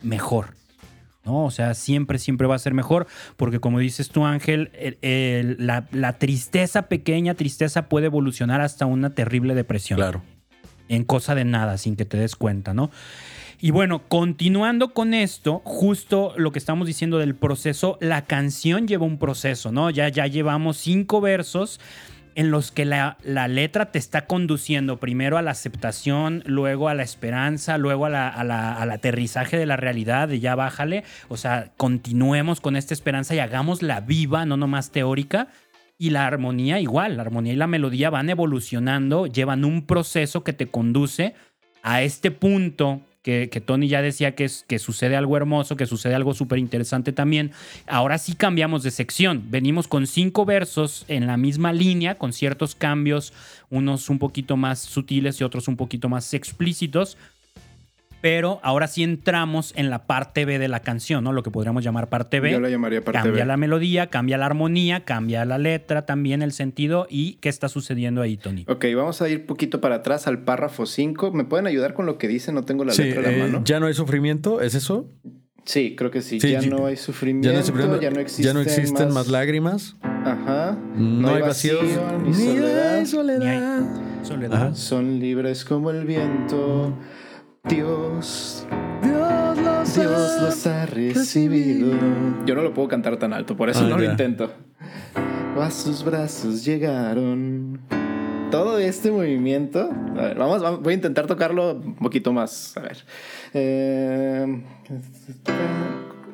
mejor. 0.00 0.54
¿no? 1.26 1.44
O 1.44 1.50
sea, 1.50 1.74
siempre, 1.74 2.18
siempre 2.18 2.46
va 2.46 2.54
a 2.54 2.58
ser 2.58 2.72
mejor, 2.72 3.06
porque 3.36 3.60
como 3.60 3.78
dices 3.80 4.08
tú, 4.08 4.24
Ángel, 4.24 4.70
la, 5.58 5.86
la, 5.92 6.14
tristeza, 6.14 6.88
pequeña 6.88 7.34
tristeza, 7.34 7.90
puede 7.90 8.06
evolucionar 8.06 8.62
hasta 8.62 8.86
una 8.86 9.10
terrible 9.10 9.54
depresión. 9.54 9.98
Claro. 9.98 10.22
En 10.88 11.04
cosa 11.04 11.34
de 11.34 11.44
nada, 11.44 11.76
sin 11.76 11.96
que 11.96 12.06
te 12.06 12.16
des 12.16 12.34
cuenta, 12.34 12.72
¿no? 12.72 12.90
Y 13.60 13.70
bueno, 13.70 14.02
continuando 14.08 14.92
con 14.92 15.14
esto, 15.14 15.62
justo 15.64 16.34
lo 16.36 16.52
que 16.52 16.58
estamos 16.58 16.86
diciendo 16.86 17.18
del 17.18 17.34
proceso, 17.34 17.98
la 18.00 18.24
canción 18.26 18.86
lleva 18.86 19.06
un 19.06 19.18
proceso, 19.18 19.72
¿no? 19.72 19.90
Ya, 19.90 20.08
ya 20.08 20.26
llevamos 20.26 20.76
cinco 20.76 21.20
versos 21.20 21.80
en 22.34 22.50
los 22.50 22.72
que 22.72 22.84
la, 22.84 23.16
letra 23.48 23.92
te 23.92 23.98
está 23.98 24.26
conduciendo 24.26 24.98
primero 24.98 25.38
a 25.38 25.42
la 25.42 25.52
aceptación, 25.52 26.42
luego 26.46 26.88
a 26.88 26.94
la 26.94 27.02
esperanza, 27.02 27.78
luego 27.78 28.06
al 28.06 28.90
aterrizaje 28.90 29.56
de 29.56 29.66
la 29.66 29.76
realidad, 29.76 30.28
de 30.28 30.40
ya 30.40 30.54
bájale. 30.54 31.04
O 31.28 31.36
sea, 31.36 31.72
continuemos 31.76 32.60
con 32.60 32.76
esta 32.76 32.94
esperanza 32.94 33.34
y 33.34 33.38
hagámosla 33.38 34.00
viva, 34.00 34.44
no 34.46 34.56
nomás 34.56 34.90
teórica. 34.90 35.48
Y 35.96 36.10
la 36.10 36.26
armonía 36.26 36.80
igual, 36.80 37.16
la 37.16 37.22
armonía 37.22 37.52
y 37.52 37.56
la 37.56 37.68
melodía 37.68 38.10
van 38.10 38.28
evolucionando, 38.28 39.26
llevan 39.26 39.64
un 39.64 39.86
proceso 39.86 40.42
que 40.42 40.52
te 40.52 40.66
conduce 40.66 41.34
a 41.82 42.02
este 42.02 42.32
punto 42.32 43.02
que, 43.24 43.62
Tony 43.64 43.88
ya 43.88 44.02
decía 44.02 44.34
que, 44.34 44.44
es, 44.44 44.66
que 44.68 44.78
sucede 44.78 45.16
algo 45.16 45.38
hermoso, 45.38 45.76
que 45.76 45.86
sucede 45.86 46.14
algo 46.14 46.34
súper 46.34 46.58
interesante 46.58 47.10
también. 47.10 47.52
Ahora 47.86 48.18
sí 48.18 48.34
cambiamos 48.34 48.82
de 48.82 48.90
sección. 48.90 49.44
Venimos 49.48 49.88
con 49.88 50.06
cinco 50.06 50.44
versos 50.44 51.06
en 51.08 51.26
la 51.26 51.38
misma 51.38 51.72
línea, 51.72 52.16
con 52.16 52.34
ciertos 52.34 52.74
cambios, 52.74 53.32
unos 53.70 54.10
un 54.10 54.18
poquito 54.18 54.58
más 54.58 54.78
sutiles 54.80 55.40
y 55.40 55.44
otros 55.44 55.68
un 55.68 55.76
poquito 55.76 56.10
más 56.10 56.34
explícitos 56.34 57.16
pero 58.24 58.58
ahora 58.62 58.86
sí 58.86 59.02
entramos 59.02 59.74
en 59.76 59.90
la 59.90 60.06
parte 60.06 60.46
B 60.46 60.58
de 60.58 60.66
la 60.66 60.80
canción, 60.80 61.22
¿no? 61.24 61.32
Lo 61.34 61.42
que 61.42 61.50
podríamos 61.50 61.84
llamar 61.84 62.08
parte 62.08 62.40
B. 62.40 62.52
Yo 62.52 62.58
la 62.58 62.70
llamaría 62.70 63.02
parte 63.02 63.18
cambia 63.18 63.32
B. 63.32 63.38
Cambia 63.40 63.44
la 63.44 63.56
melodía, 63.58 64.06
cambia 64.06 64.38
la 64.38 64.46
armonía, 64.46 65.04
cambia 65.04 65.44
la 65.44 65.58
letra, 65.58 66.06
también 66.06 66.40
el 66.40 66.52
sentido. 66.52 67.06
¿Y 67.10 67.34
qué 67.42 67.50
está 67.50 67.68
sucediendo 67.68 68.22
ahí, 68.22 68.38
Tony? 68.38 68.64
Ok, 68.66 68.86
vamos 68.96 69.20
a 69.20 69.28
ir 69.28 69.44
poquito 69.44 69.82
para 69.82 69.96
atrás 69.96 70.26
al 70.26 70.42
párrafo 70.42 70.86
5. 70.86 71.32
¿Me 71.32 71.44
pueden 71.44 71.66
ayudar 71.66 71.92
con 71.92 72.06
lo 72.06 72.16
que 72.16 72.26
dice? 72.26 72.50
No 72.50 72.64
tengo 72.64 72.86
la 72.86 72.94
letra 72.94 73.20
en 73.20 73.22
la 73.24 73.30
eh, 73.30 73.38
mano. 73.42 73.62
¿Ya 73.62 73.78
no 73.78 73.88
hay 73.88 73.92
sufrimiento? 73.92 74.62
¿Es 74.62 74.74
eso? 74.74 75.06
Sí, 75.66 75.94
creo 75.94 76.10
que 76.10 76.22
sí. 76.22 76.38
ya, 76.38 76.62
no 76.62 76.86
hay 76.86 76.96
sufrimiento, 76.96 77.50
ya 77.50 77.58
no, 77.58 77.62
sufrimiento, 77.62 78.00
ya 78.00 78.10
no 78.10 78.20
existen, 78.20 78.46
ya 78.46 78.54
no 78.54 78.60
existen 78.62 79.12
más... 79.12 79.28
lágrimas. 79.28 79.96
Ajá. 80.02 80.78
No, 80.96 81.28
hay 81.28 81.42
vacío, 81.42 81.78
ni, 82.24 82.32
soledad. 82.32 82.94
Hay 82.94 83.06
soledad. 83.06 84.22
soledad. 84.22 84.74
Son 84.74 85.20
libres 85.20 85.66
como 85.66 85.90
el 85.90 86.06
viento. 86.06 86.94
Dios, 87.68 88.66
Dios 89.02 89.58
los, 89.96 90.66
ha, 90.66 90.84
recibido. 90.84 91.94
Yo 92.44 92.54
no 92.54 92.60
lo 92.60 92.74
puedo 92.74 92.88
cantar 92.88 93.16
tan 93.16 93.32
alto, 93.32 93.56
por 93.56 93.70
eso 93.70 93.80
ah, 93.84 93.88
no 93.88 93.96
lo 93.96 94.04
intento. 94.04 94.52
A 95.58 95.70
sus 95.70 96.04
brazos 96.04 96.62
llegaron. 96.62 97.80
Todo 98.50 98.78
este 98.78 99.10
movimiento. 99.10 99.90
A 100.10 100.22
ver, 100.22 100.36
vamos, 100.36 100.82
voy 100.82 100.92
a 100.92 100.96
intentar 100.96 101.26
tocarlo 101.26 101.72
un 101.72 101.96
poquito 101.96 102.34
más. 102.34 102.76
A 102.76 102.80
ver. 102.80 102.98
Eh, 103.54 104.62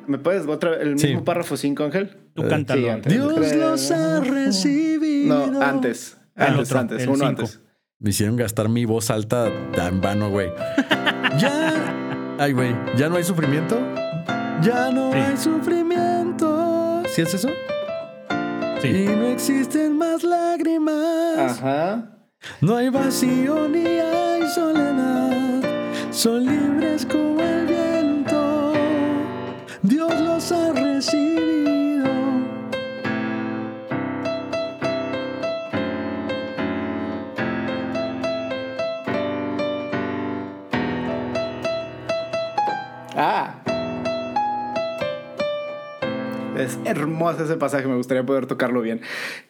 ¿Me 0.07 0.17
puedes 0.17 0.45
otra 0.47 0.81
el 0.81 0.95
mismo 0.95 1.23
párrafo 1.23 1.55
5, 1.55 1.83
Ángel? 1.85 2.17
Tú 2.33 2.45
cántalo. 2.47 2.99
Dios 3.05 3.55
los 3.55 3.91
ha 3.91 4.19
recibido. 4.19 5.47
No, 5.47 5.61
antes. 5.61 6.17
Antes, 6.35 6.75
antes, 6.75 7.07
uno 7.07 7.25
antes. 7.25 7.61
Me 7.99 8.09
hicieron 8.09 8.35
gastar 8.35 8.67
mi 8.67 8.83
voz 8.83 9.11
alta 9.11 9.47
en 9.47 10.01
vano, 10.01 10.29
güey. 10.29 10.49
Ya. 11.37 11.73
Ay, 12.37 12.53
güey. 12.53 12.75
¿Ya 12.97 13.09
no 13.09 13.15
hay 13.15 13.23
sufrimiento? 13.23 13.79
Ya 14.61 14.91
no 14.91 15.11
hay 15.13 15.37
sufrimiento. 15.37 17.03
¿Sí 17.07 17.21
es 17.21 17.33
eso? 17.33 17.49
Sí. 18.81 18.87
Y 18.87 19.05
no 19.07 19.27
existen 19.27 19.97
más 19.97 20.23
lágrimas. 20.23 21.37
Ajá. 21.37 22.07
No 22.61 22.75
hay 22.75 22.89
vacío 22.89 23.67
ni 23.67 23.85
hay 23.85 24.47
soledad. 24.53 25.61
Son 26.11 26.45
libres 26.45 27.05
como 27.05 27.39
el 27.41 27.67
viento. 27.67 28.73
Dios 29.83 30.19
los 30.21 30.51
ha 30.51 30.71
recibido. 30.73 31.80
Es 46.71 46.79
hermoso 46.85 47.43
ese 47.43 47.57
pasaje, 47.57 47.87
me 47.87 47.95
gustaría 47.95 48.25
poder 48.25 48.45
tocarlo 48.45 48.81
bien. 48.81 49.01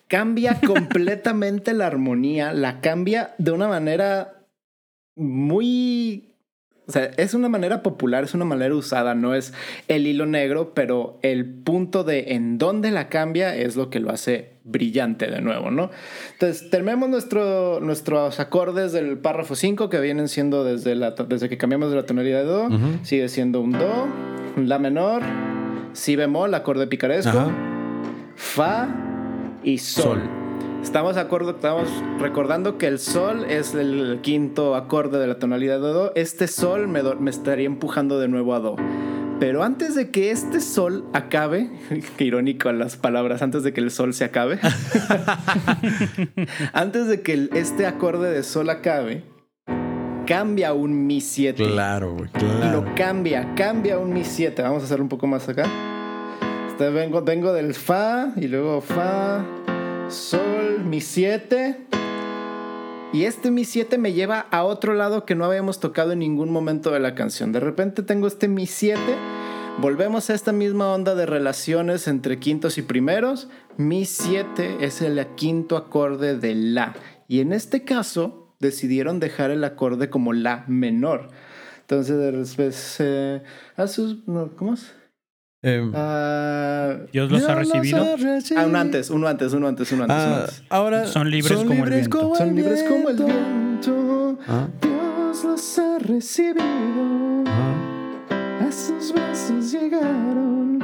Cambia 0.07 0.59
completamente 0.65 1.73
la 1.73 1.87
armonía, 1.87 2.53
la 2.53 2.81
cambia 2.81 3.35
de 3.37 3.51
una 3.51 3.67
manera 3.67 4.45
muy 5.15 6.31
o 6.87 6.91
sea, 6.91 7.05
es 7.15 7.33
una 7.33 7.47
manera 7.47 7.83
popular, 7.83 8.25
es 8.25 8.33
una 8.33 8.43
manera 8.43 8.75
usada, 8.75 9.15
no 9.15 9.33
es 9.33 9.53
el 9.87 10.07
hilo 10.07 10.25
negro, 10.25 10.73
pero 10.73 11.19
el 11.21 11.45
punto 11.45 12.03
de 12.03 12.33
en 12.33 12.57
dónde 12.57 12.91
la 12.91 13.07
cambia 13.07 13.55
es 13.55 13.77
lo 13.77 13.89
que 13.89 14.01
lo 14.01 14.11
hace 14.11 14.57
brillante 14.65 15.27
de 15.27 15.39
nuevo, 15.39 15.71
¿no? 15.71 15.89
Entonces, 16.33 16.69
terminemos 16.69 17.07
nuestro, 17.07 17.79
nuestros 17.79 18.41
acordes 18.41 18.91
del 18.91 19.19
párrafo 19.19 19.55
5 19.55 19.89
que 19.89 20.01
vienen 20.01 20.27
siendo 20.27 20.65
desde, 20.65 20.95
la, 20.95 21.11
desde 21.11 21.47
que 21.47 21.57
cambiamos 21.57 21.91
de 21.91 21.95
la 21.95 22.05
tonalidad 22.05 22.39
de 22.39 22.45
Do, 22.45 22.69
sigue 23.03 23.29
siendo 23.29 23.61
un 23.61 23.71
Do, 23.71 24.07
un 24.57 24.67
La 24.67 24.77
menor, 24.77 25.23
Si 25.93 26.15
bemol, 26.15 26.53
acorde 26.53 26.87
picaresco, 26.87 27.51
Fa 28.35 28.87
y 29.63 29.77
sol. 29.77 30.21
Estamos, 30.81 31.17
acuerdo, 31.17 31.51
estamos 31.51 31.87
recordando 32.19 32.77
que 32.77 32.87
el 32.87 32.97
sol 32.97 33.45
es 33.47 33.75
el 33.75 34.19
quinto 34.23 34.75
acorde 34.75 35.19
de 35.19 35.27
la 35.27 35.37
tonalidad 35.37 35.75
de 35.75 35.87
do. 35.89 36.11
Este 36.15 36.47
sol 36.47 36.87
me, 36.87 37.03
me 37.03 37.29
estaría 37.29 37.67
empujando 37.67 38.19
de 38.19 38.27
nuevo 38.27 38.55
a 38.55 38.59
do. 38.59 38.75
Pero 39.39 39.63
antes 39.63 39.95
de 39.95 40.11
que 40.11 40.31
este 40.31 40.59
sol 40.59 41.03
acabe, 41.13 41.69
qué 42.17 42.25
irónico 42.25 42.71
las 42.71 42.95
palabras, 42.95 43.41
antes 43.41 43.63
de 43.63 43.73
que 43.73 43.81
el 43.81 43.91
sol 43.91 44.13
se 44.13 44.23
acabe, 44.23 44.59
antes 46.73 47.07
de 47.07 47.21
que 47.21 47.49
este 47.53 47.85
acorde 47.85 48.31
de 48.31 48.43
sol 48.43 48.69
acabe, 48.69 49.23
cambia 50.31 50.73
un 50.73 51.07
mi 51.07 51.19
7. 51.19 51.61
Claro, 51.61 52.13
güey, 52.13 52.29
claro. 52.29 52.81
Lo 52.81 52.95
cambia, 52.95 53.53
cambia 53.53 53.99
un 53.99 54.13
mi 54.13 54.23
7. 54.23 54.61
Vamos 54.61 54.81
a 54.81 54.85
hacer 54.85 55.01
un 55.01 55.09
poco 55.09 55.27
más 55.27 55.49
acá. 55.49 55.65
Este, 56.69 56.89
vengo, 56.89 57.21
vengo 57.21 57.51
del 57.51 57.73
fa 57.73 58.31
y 58.37 58.47
luego 58.47 58.79
fa, 58.79 59.45
Sol, 60.07 60.85
Mi 60.85 61.01
7. 61.01 61.85
Y 63.11 63.25
este 63.25 63.51
Mi 63.51 63.65
7 63.65 63.97
me 63.97 64.13
lleva 64.13 64.47
a 64.51 64.63
otro 64.63 64.93
lado 64.93 65.25
que 65.25 65.35
no 65.35 65.43
habíamos 65.43 65.81
tocado 65.81 66.13
en 66.13 66.19
ningún 66.19 66.49
momento 66.49 66.91
de 66.91 67.01
la 67.01 67.13
canción. 67.13 67.51
De 67.51 67.59
repente 67.59 68.01
tengo 68.01 68.27
este 68.27 68.47
Mi 68.47 68.67
7. 68.67 69.01
Volvemos 69.79 70.29
a 70.29 70.33
esta 70.33 70.53
misma 70.53 70.93
onda 70.93 71.13
de 71.13 71.25
relaciones 71.25 72.07
entre 72.07 72.39
quintos 72.39 72.77
y 72.77 72.83
primeros. 72.83 73.49
Mi 73.75 74.05
7 74.05 74.77
es 74.79 75.01
el 75.01 75.25
quinto 75.35 75.75
acorde 75.75 76.37
de 76.37 76.55
La. 76.55 76.93
Y 77.27 77.41
en 77.41 77.51
este 77.51 77.83
caso 77.83 78.40
decidieron 78.61 79.19
dejar 79.19 79.51
el 79.51 79.63
acorde 79.63 80.09
como 80.09 80.31
La 80.31 80.63
menor. 80.67 81.29
Entonces, 81.81 82.95
eh, 82.99 83.43
a 83.75 83.87
sus, 83.87 84.19
¿cómo 84.55 84.75
es? 84.75 84.93
Em, 85.63 85.91
ah, 85.93 86.97
Dios 87.11 87.29
los 87.29 87.43
ha 87.43 87.55
recibido. 87.55 88.03
Ah, 88.55 88.65
uno 88.65 88.79
antes, 88.79 89.09
uno 89.09 89.27
antes, 89.27 89.53
uno 89.53 89.67
antes, 89.67 89.91
uno 89.91 90.03
antes. 90.03 90.63
Ah, 90.69 90.75
ahora 90.77 91.05
son 91.05 91.29
libres, 91.29 91.59
como, 91.59 91.83
el 91.85 91.89
viento. 91.91 92.35
Son 92.35 92.55
libres 92.55 92.83
como 92.83 93.09
el 93.09 93.17
viento. 93.17 94.39
Dios 94.81 95.43
los 95.43 95.79
ha 95.79 95.99
recibido. 95.99 97.43
A 97.45 98.71
sus 98.71 99.13
brazos 99.13 99.71
llegaron. 99.71 100.79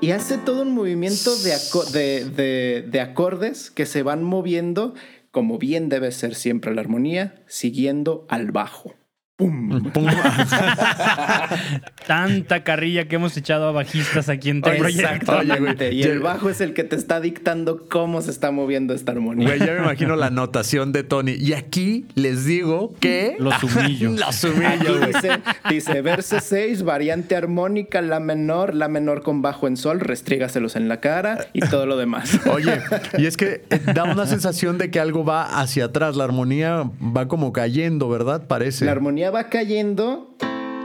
Y 0.00 0.12
hace 0.12 0.38
todo 0.38 0.62
un 0.62 0.74
movimiento 0.74 1.34
de, 1.36 2.84
de 2.88 3.00
acordes 3.00 3.70
que 3.70 3.84
se 3.84 4.02
van 4.02 4.22
moviendo 4.22 4.94
como 5.30 5.58
bien 5.58 5.88
debe 5.88 6.12
ser 6.12 6.34
siempre 6.34 6.74
la 6.74 6.80
armonía, 6.80 7.44
siguiendo 7.46 8.26
al 8.28 8.50
bajo. 8.50 8.94
Tanta 12.06 12.64
carrilla 12.64 13.08
que 13.08 13.16
hemos 13.16 13.36
echado 13.36 13.68
a 13.68 13.72
bajistas 13.72 14.28
aquí 14.28 14.50
en 14.50 14.62
todo 14.62 14.72
Exactamente. 14.72 15.92
y 15.92 16.02
el 16.02 16.20
bajo 16.20 16.50
es 16.50 16.60
el 16.60 16.74
que 16.74 16.84
te 16.84 16.96
está 16.96 17.20
dictando 17.20 17.88
cómo 17.88 18.22
se 18.22 18.30
está 18.30 18.50
moviendo 18.50 18.94
esta 18.94 19.12
armonía. 19.12 19.48
Güey, 19.48 19.60
ya 19.60 19.72
me 19.72 19.78
imagino 19.80 20.16
la 20.16 20.30
notación 20.30 20.92
de 20.92 21.02
Tony. 21.02 21.32
Y 21.32 21.54
aquí 21.54 22.06
les 22.14 22.44
digo 22.44 22.94
que. 23.00 23.36
Los 23.38 23.62
humillo. 23.62 24.10
Los 24.10 24.44
humillo. 24.44 25.06
dice, 25.06 25.40
dice, 25.68 26.02
verso 26.02 26.38
6, 26.40 26.82
variante 26.82 27.36
armónica, 27.36 28.02
la 28.02 28.20
menor, 28.20 28.74
la 28.74 28.88
menor 28.88 29.22
con 29.22 29.42
bajo 29.42 29.66
en 29.66 29.76
sol, 29.76 30.00
restrígaselos 30.00 30.76
en 30.76 30.88
la 30.88 31.00
cara 31.00 31.46
y 31.52 31.60
todo 31.60 31.86
lo 31.86 31.96
demás. 31.96 32.38
Oye, 32.46 32.80
y 33.18 33.26
es 33.26 33.36
que 33.36 33.64
eh, 33.70 33.80
da 33.94 34.04
una 34.04 34.26
sensación 34.26 34.78
de 34.78 34.90
que 34.90 35.00
algo 35.00 35.24
va 35.24 35.60
hacia 35.60 35.86
atrás. 35.86 36.16
La 36.16 36.24
armonía 36.24 36.90
va 37.00 37.28
como 37.28 37.52
cayendo, 37.52 38.08
¿verdad? 38.08 38.46
Parece. 38.46 38.84
La 38.84 38.92
armonía 38.92 39.29
va 39.30 39.44
cayendo, 39.44 40.36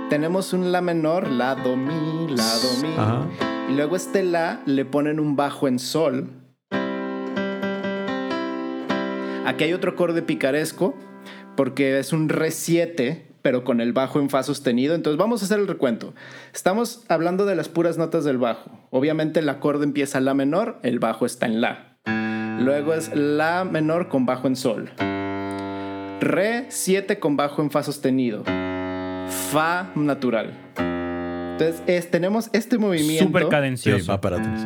tenemos 0.10 0.54
un 0.54 0.72
La 0.72 0.82
menor, 0.82 1.30
La, 1.30 1.56
Do, 1.56 1.76
Mi, 1.76 2.28
La, 2.30 2.44
Do, 2.44 2.82
Mi. 2.82 3.72
Y 3.72 3.76
luego 3.76 3.96
este 3.96 4.24
La 4.24 4.62
le 4.66 4.86
ponen 4.86 5.20
un 5.20 5.36
bajo 5.36 5.68
en 5.68 5.80
Sol. 5.80 6.30
Aquí 9.46 9.64
hay 9.64 9.74
otro 9.74 9.92
acorde 9.92 10.22
picaresco, 10.22 10.96
porque 11.56 12.00
es 12.00 12.14
un 12.14 12.30
Re 12.30 12.52
7, 12.52 13.28
pero 13.42 13.64
con 13.64 13.82
el 13.82 13.94
bajo 13.94 14.20
en 14.20 14.30
Fa 14.30 14.44
sostenido. 14.44 14.96
Entonces 14.96 15.18
vamos 15.18 15.42
a 15.42 15.46
hacer 15.46 15.60
el 15.60 15.68
recuento. 15.68 16.14
Estamos 16.54 17.04
hablando 17.10 17.46
de 17.46 17.56
las 17.56 17.70
puras 17.70 17.98
notas 17.98 18.24
del 18.26 18.38
bajo. 18.38 18.72
Obviamente 18.92 19.40
el 19.40 19.50
acorde 19.50 19.84
empieza 19.84 20.20
La 20.20 20.34
menor, 20.34 20.80
el 20.84 21.00
bajo 21.00 21.26
está 21.26 21.46
en 21.46 21.62
La. 21.62 21.98
Luego 22.60 22.94
es 22.94 23.16
La 23.16 23.66
menor 23.66 24.08
con 24.10 24.26
bajo 24.26 24.48
en 24.48 24.56
Sol. 24.56 24.92
Re 26.22 26.66
7 26.70 27.20
con 27.20 27.36
bajo 27.36 27.62
en 27.62 27.70
Fa 27.70 27.84
sostenido. 27.84 28.44
Fa 29.52 29.92
natural. 29.96 30.54
Entonces 30.78 32.10
tenemos 32.10 32.50
este 32.54 32.78
movimiento. 32.78 33.26
Súper 33.26 33.48
cadencioso. 33.48 34.20
para 34.20 34.38
atrás. 34.38 34.66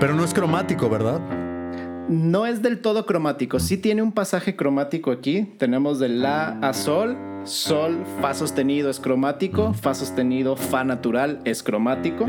Pero 0.00 0.14
no 0.14 0.24
es 0.24 0.34
cromático, 0.34 0.88
¿verdad? 0.88 1.20
No 2.08 2.46
es 2.46 2.62
del 2.62 2.80
todo 2.80 3.06
cromático. 3.06 3.60
Sí 3.60 3.76
tiene 3.76 4.02
un 4.02 4.12
pasaje 4.12 4.56
cromático 4.56 5.10
aquí. 5.10 5.48
Tenemos 5.58 5.98
de 5.98 6.08
La 6.08 6.58
a 6.60 6.72
Sol. 6.72 7.16
Sol, 7.44 8.04
Fa 8.20 8.34
sostenido 8.34 8.90
es 8.90 9.00
cromático. 9.00 9.72
Fa 9.74 9.94
sostenido, 9.94 10.56
Fa 10.56 10.84
natural 10.84 11.40
es 11.44 11.62
cromático. 11.62 12.26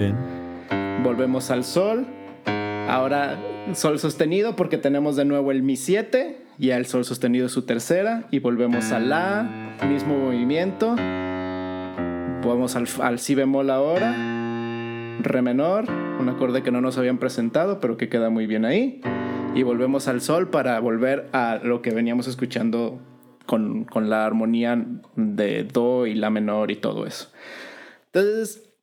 Volvemos 1.04 1.52
al 1.52 1.64
Sol. 1.64 2.06
Ahora 2.88 3.40
Sol 3.74 4.00
sostenido 4.00 4.56
porque 4.56 4.78
tenemos 4.78 5.16
de 5.16 5.26
nuevo 5.26 5.52
el 5.52 5.64
Mi 5.64 5.76
7 5.78 6.43
y 6.58 6.70
el 6.70 6.86
sol 6.86 7.06
sostenido 7.06 7.50
su 7.50 7.64
tercera 7.64 8.28
y 8.32 8.40
volvemos 8.40 8.92
a 8.92 9.00
la, 9.00 9.76
mismo 9.88 10.18
movimiento, 10.18 10.96
vamos 12.46 12.76
al, 12.76 12.88
al 13.02 13.20
si 13.20 13.36
bemol 13.36 13.70
ahora, 13.70 14.12
re 15.22 15.42
menor, 15.42 15.86
un 16.20 16.30
acorde 16.30 16.64
que 16.64 16.72
no 16.72 16.82
nos 16.82 16.98
habían 16.98 17.18
presentado 17.18 17.80
pero 17.80 17.98
que 17.98 18.10
queda 18.10 18.30
muy 18.30 18.48
bien 18.48 18.66
ahí. 18.66 19.02
Y 19.56 19.62
volvemos 19.62 20.08
al 20.08 20.22
sol 20.22 20.50
para 20.50 20.80
volver 20.80 21.30
a 21.32 21.60
lo 21.64 21.82
que 21.82 21.92
veníamos 21.92 22.28
escuchando 22.28 23.00
con, 23.46 23.84
con 23.86 24.10
la 24.10 24.26
armonía 24.26 24.84
de 25.16 25.64
do 25.64 26.08
y 26.08 26.16
la 26.16 26.30
menor 26.30 26.72
y 26.72 26.76
todo 26.76 27.06
eso. 27.06 27.32
Entonces, 28.06 28.74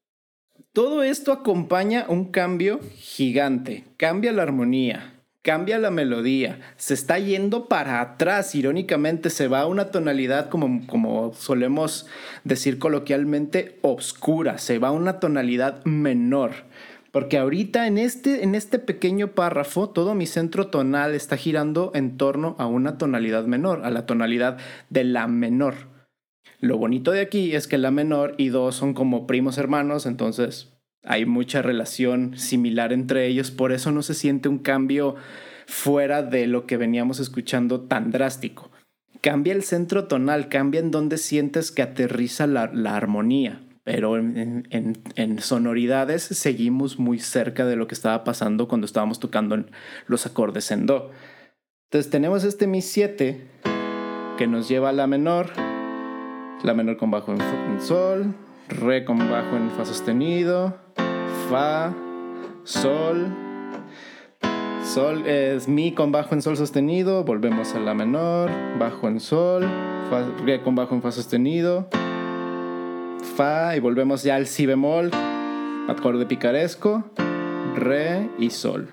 todo 0.73 1.03
esto 1.03 1.33
acompaña 1.33 2.07
un 2.09 2.31
cambio 2.31 2.79
gigante, 2.95 3.85
cambia 3.97 4.33
la 4.33 4.43
armonía, 4.43 5.20
cambia 5.43 5.79
la 5.79 5.91
melodía, 5.91 6.61
se 6.77 6.95
está 6.95 7.19
yendo 7.19 7.67
para 7.67 8.01
atrás, 8.01 8.55
irónicamente 8.55 9.31
se 9.31 9.49
va 9.49 9.61
a 9.61 9.67
una 9.67 9.91
tonalidad 9.91 10.49
como, 10.49 10.87
como 10.87 11.33
solemos 11.35 12.07
decir 12.45 12.79
coloquialmente, 12.79 13.79
obscura, 13.83 14.59
se 14.59 14.79
va 14.79 14.89
a 14.89 14.93
una 14.93 15.19
tonalidad 15.21 15.85
menor. 15.85 16.53
Porque 17.11 17.39
ahorita 17.39 17.89
en 17.89 17.99
este, 17.99 18.45
en 18.45 18.55
este 18.55 18.79
pequeño 18.79 19.29
párrafo 19.33 19.89
todo 19.89 20.15
mi 20.15 20.27
centro 20.27 20.69
tonal 20.69 21.15
está 21.15 21.37
girando 21.37 21.91
en 21.95 22.17
torno 22.17 22.55
a 22.59 22.67
una 22.67 22.99
tonalidad 22.99 23.47
menor, 23.47 23.85
a 23.85 23.91
la 23.91 24.07
tonalidad 24.07 24.59
de 24.91 25.05
la 25.05 25.27
menor. 25.27 25.75
Lo 26.61 26.77
bonito 26.77 27.11
de 27.11 27.21
aquí 27.21 27.55
es 27.55 27.67
que 27.67 27.79
la 27.79 27.91
menor 27.91 28.35
y 28.37 28.51
do 28.51 28.71
son 28.71 28.95
como 28.95 29.27
primos 29.27 29.59
hermanos, 29.59 30.07
entonces 30.07 30.70
hay 31.05 31.25
mucha 31.25 31.63
relación 31.63 32.37
similar 32.37 32.93
entre 32.93 33.27
ellos, 33.27 33.51
por 33.51 33.73
eso 33.73 33.91
no 33.93 34.03
se 34.03 34.15
siente 34.15 34.49
un 34.49 34.59
cambio 34.59 35.17
fuera 35.67 36.23
de 36.23 36.47
lo 36.47 36.67
que 36.67 36.77
veníamos 36.77 37.21
escuchando 37.21 37.83
tan 37.83 38.11
drástico. 38.11 38.71
Cambia 39.21 39.53
el 39.53 39.63
centro 39.63 40.09
tonal, 40.09 40.49
cambia 40.49 40.81
en 40.81 40.91
donde 40.91 41.19
sientes 41.19 41.71
que 41.71 41.83
aterriza 41.83 42.47
la, 42.47 42.65
armonía, 42.97 43.61
pero 43.85 44.17
en, 44.17 45.39
sonoridades 45.41 46.23
seguimos 46.23 46.99
muy 46.99 47.19
cerca 47.19 47.67
de 47.67 47.77
lo 47.77 47.87
que 47.87 47.95
estaba 47.95 48.25
pasando 48.25 48.69
cuando 48.69 48.87
estábamos 48.87 49.21
tocando 49.21 49.65
los 50.07 50.27
acordes 50.27 50.71
en 50.71 50.87
Do. 50.87 51.11
Entonces 51.85 52.11
tenemos 52.11 52.45
este 52.45 52.67
Mi 52.67 52.83
7 52.83 53.47
que 54.39 54.47
nos 54.47 54.69
lleva 54.69 54.89
a 54.89 54.93
la 54.93 55.07
menor, 55.07 55.51
la 56.63 56.73
menor 56.73 56.97
con 56.97 57.11
bajo 57.11 57.33
en 57.33 57.81
Sol, 57.81 58.35
Re 58.71 59.05
con 59.05 59.19
bajo 59.19 59.57
en 59.57 59.71
Fa 59.71 59.85
sostenido, 59.85 60.79
Fa, 61.51 61.93
Sol, 62.63 63.27
Sol 64.85 65.27
es 65.27 65.67
Mi 65.67 65.93
con 65.93 66.13
bajo 66.13 66.37
en 66.37 66.43
Sol 66.43 66.57
sostenido, 66.57 67.25
volvemos 67.25 67.75
a 67.75 67.81
La 67.81 67.93
menor, 67.93 68.53
bajo 68.79 69.09
en 69.09 69.19
Sol, 69.19 69.67
Re 70.45 70.63
con 70.63 70.77
bajo 70.77 70.95
en 70.95 71.03
Fa 71.03 71.11
sostenido, 71.11 71.89
Fa 73.35 73.77
y 73.77 73.81
volvemos 73.81 74.23
ya 74.23 74.37
al 74.37 74.47
Si 74.47 74.65
bemol, 74.65 75.11
acorde 75.89 76.25
picaresco, 76.25 77.11
Re 77.75 78.31
y 78.39 78.51
Sol. 78.51 78.89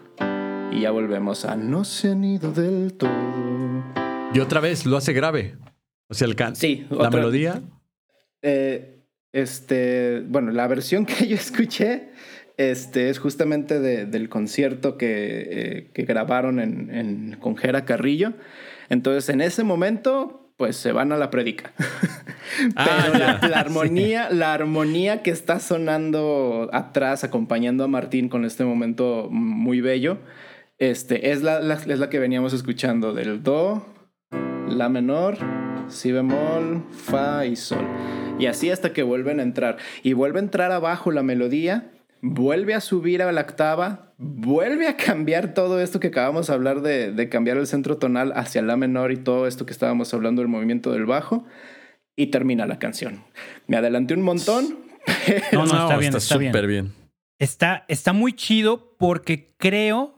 Y 0.72 0.82
ya 0.82 0.90
volvemos 0.90 1.46
a 1.46 1.56
No 1.56 1.84
se 1.84 2.10
han 2.10 2.24
ido 2.24 2.52
del 2.52 2.96
todo. 2.96 3.12
Y 4.34 4.40
otra 4.40 4.62
vez 4.62 4.88
lo 4.88 4.98
hace 4.98 5.14
grave. 5.14 5.58
O 6.08 6.16
sea, 6.16 6.26
el 6.26 6.36
can 6.36 6.56
sí, 6.56 6.88
la 6.90 7.12
melodía. 7.12 7.62
Eh, 8.42 8.98
este, 9.32 10.24
bueno, 10.28 10.52
la 10.52 10.68
versión 10.68 11.06
que 11.06 11.28
yo 11.28 11.36
escuché 11.36 12.10
este, 12.58 13.10
es 13.10 13.20
justamente 13.20 13.80
del 13.80 14.30
concierto 14.30 14.98
que, 14.98 15.90
eh, 15.96 16.04
grabaron 16.04 16.60
en, 16.60 17.38
con 17.40 17.56
Jera 17.56 17.86
Carrillo. 17.86 18.34
Entonces, 18.90 19.30
en 19.30 19.42
ese 19.42 19.64
momento, 19.64 20.52
pues 20.58 20.76
se 20.76 20.92
van 20.92 21.12
a 21.12 21.18
la 21.18 21.30
predica. 21.30 21.72
Ah, 22.76 23.10
Pero 23.12 23.50
la, 23.50 23.60
armonía, 23.60 24.30
la 24.32 24.54
armonía 24.54 25.22
que 25.22 25.32
está 25.32 25.60
sonando 25.60 26.70
atrás, 26.72 27.26
acompañando 27.26 27.84
a 27.84 27.88
Martín 27.88 28.30
con 28.30 28.46
este 28.46 28.64
momento 28.64 29.28
muy 29.30 29.82
bello, 29.82 30.18
este, 30.80 31.32
es, 31.32 31.44
la, 31.44 31.60
es 31.60 32.00
la 32.00 32.10
que 32.10 32.20
veníamos 32.20 32.54
escuchando 32.54 33.14
del 33.14 33.44
Do, 33.44 33.86
La 34.70 34.88
menor, 34.88 35.38
Si 35.90 36.12
bemol, 36.12 36.86
Fa 36.90 37.46
y 37.46 37.58
Sol. 37.58 37.86
Y 38.40 38.46
así 38.46 38.72
hasta 38.72 38.94
que 38.94 39.04
vuelven 39.04 39.40
a 39.40 39.44
entrar. 39.44 39.78
Y 40.02 40.14
vuelve 40.14 40.40
a 40.40 40.44
entrar 40.44 40.72
abajo 40.72 41.12
la 41.12 41.22
melodía, 41.22 41.92
vuelve 42.30 42.74
a 42.74 42.82
subir 42.82 43.22
a 43.22 43.32
la 43.32 43.42
octava, 43.42 44.14
vuelve 44.18 44.88
a 44.88 44.98
cambiar 44.98 45.54
todo 45.54 45.82
esto 45.82 46.00
que 46.00 46.08
acabamos 46.08 46.48
de 46.48 46.54
hablar 46.54 46.82
de, 46.82 47.30
cambiar 47.30 47.58
el 47.58 47.68
centro 47.68 47.98
tonal 47.98 48.34
hacia 48.36 48.62
la 48.62 48.78
menor 48.78 49.12
y 49.12 49.18
todo 49.18 49.48
esto 49.48 49.66
que 49.66 49.74
estábamos 49.74 50.14
hablando 50.14 50.42
del 50.42 50.50
movimiento 50.50 50.92
del 50.92 51.06
bajo. 51.06 51.46
Y 52.16 52.28
termina 52.28 52.66
la 52.66 52.80
canción. 52.80 53.24
Me 53.68 53.78
adelanté 53.78 54.16
un 54.16 54.24
montón. 54.24 54.80
No, 55.52 55.66
no, 55.66 55.82
está 55.84 55.98
bien, 55.98 56.16
está 56.16 56.20
súper 56.20 56.66
bien. 56.66 56.94
Está, 57.38 57.86
está 57.88 58.12
muy 58.12 58.34
chido 58.34 58.96
porque 58.98 59.54
creo 59.58 60.16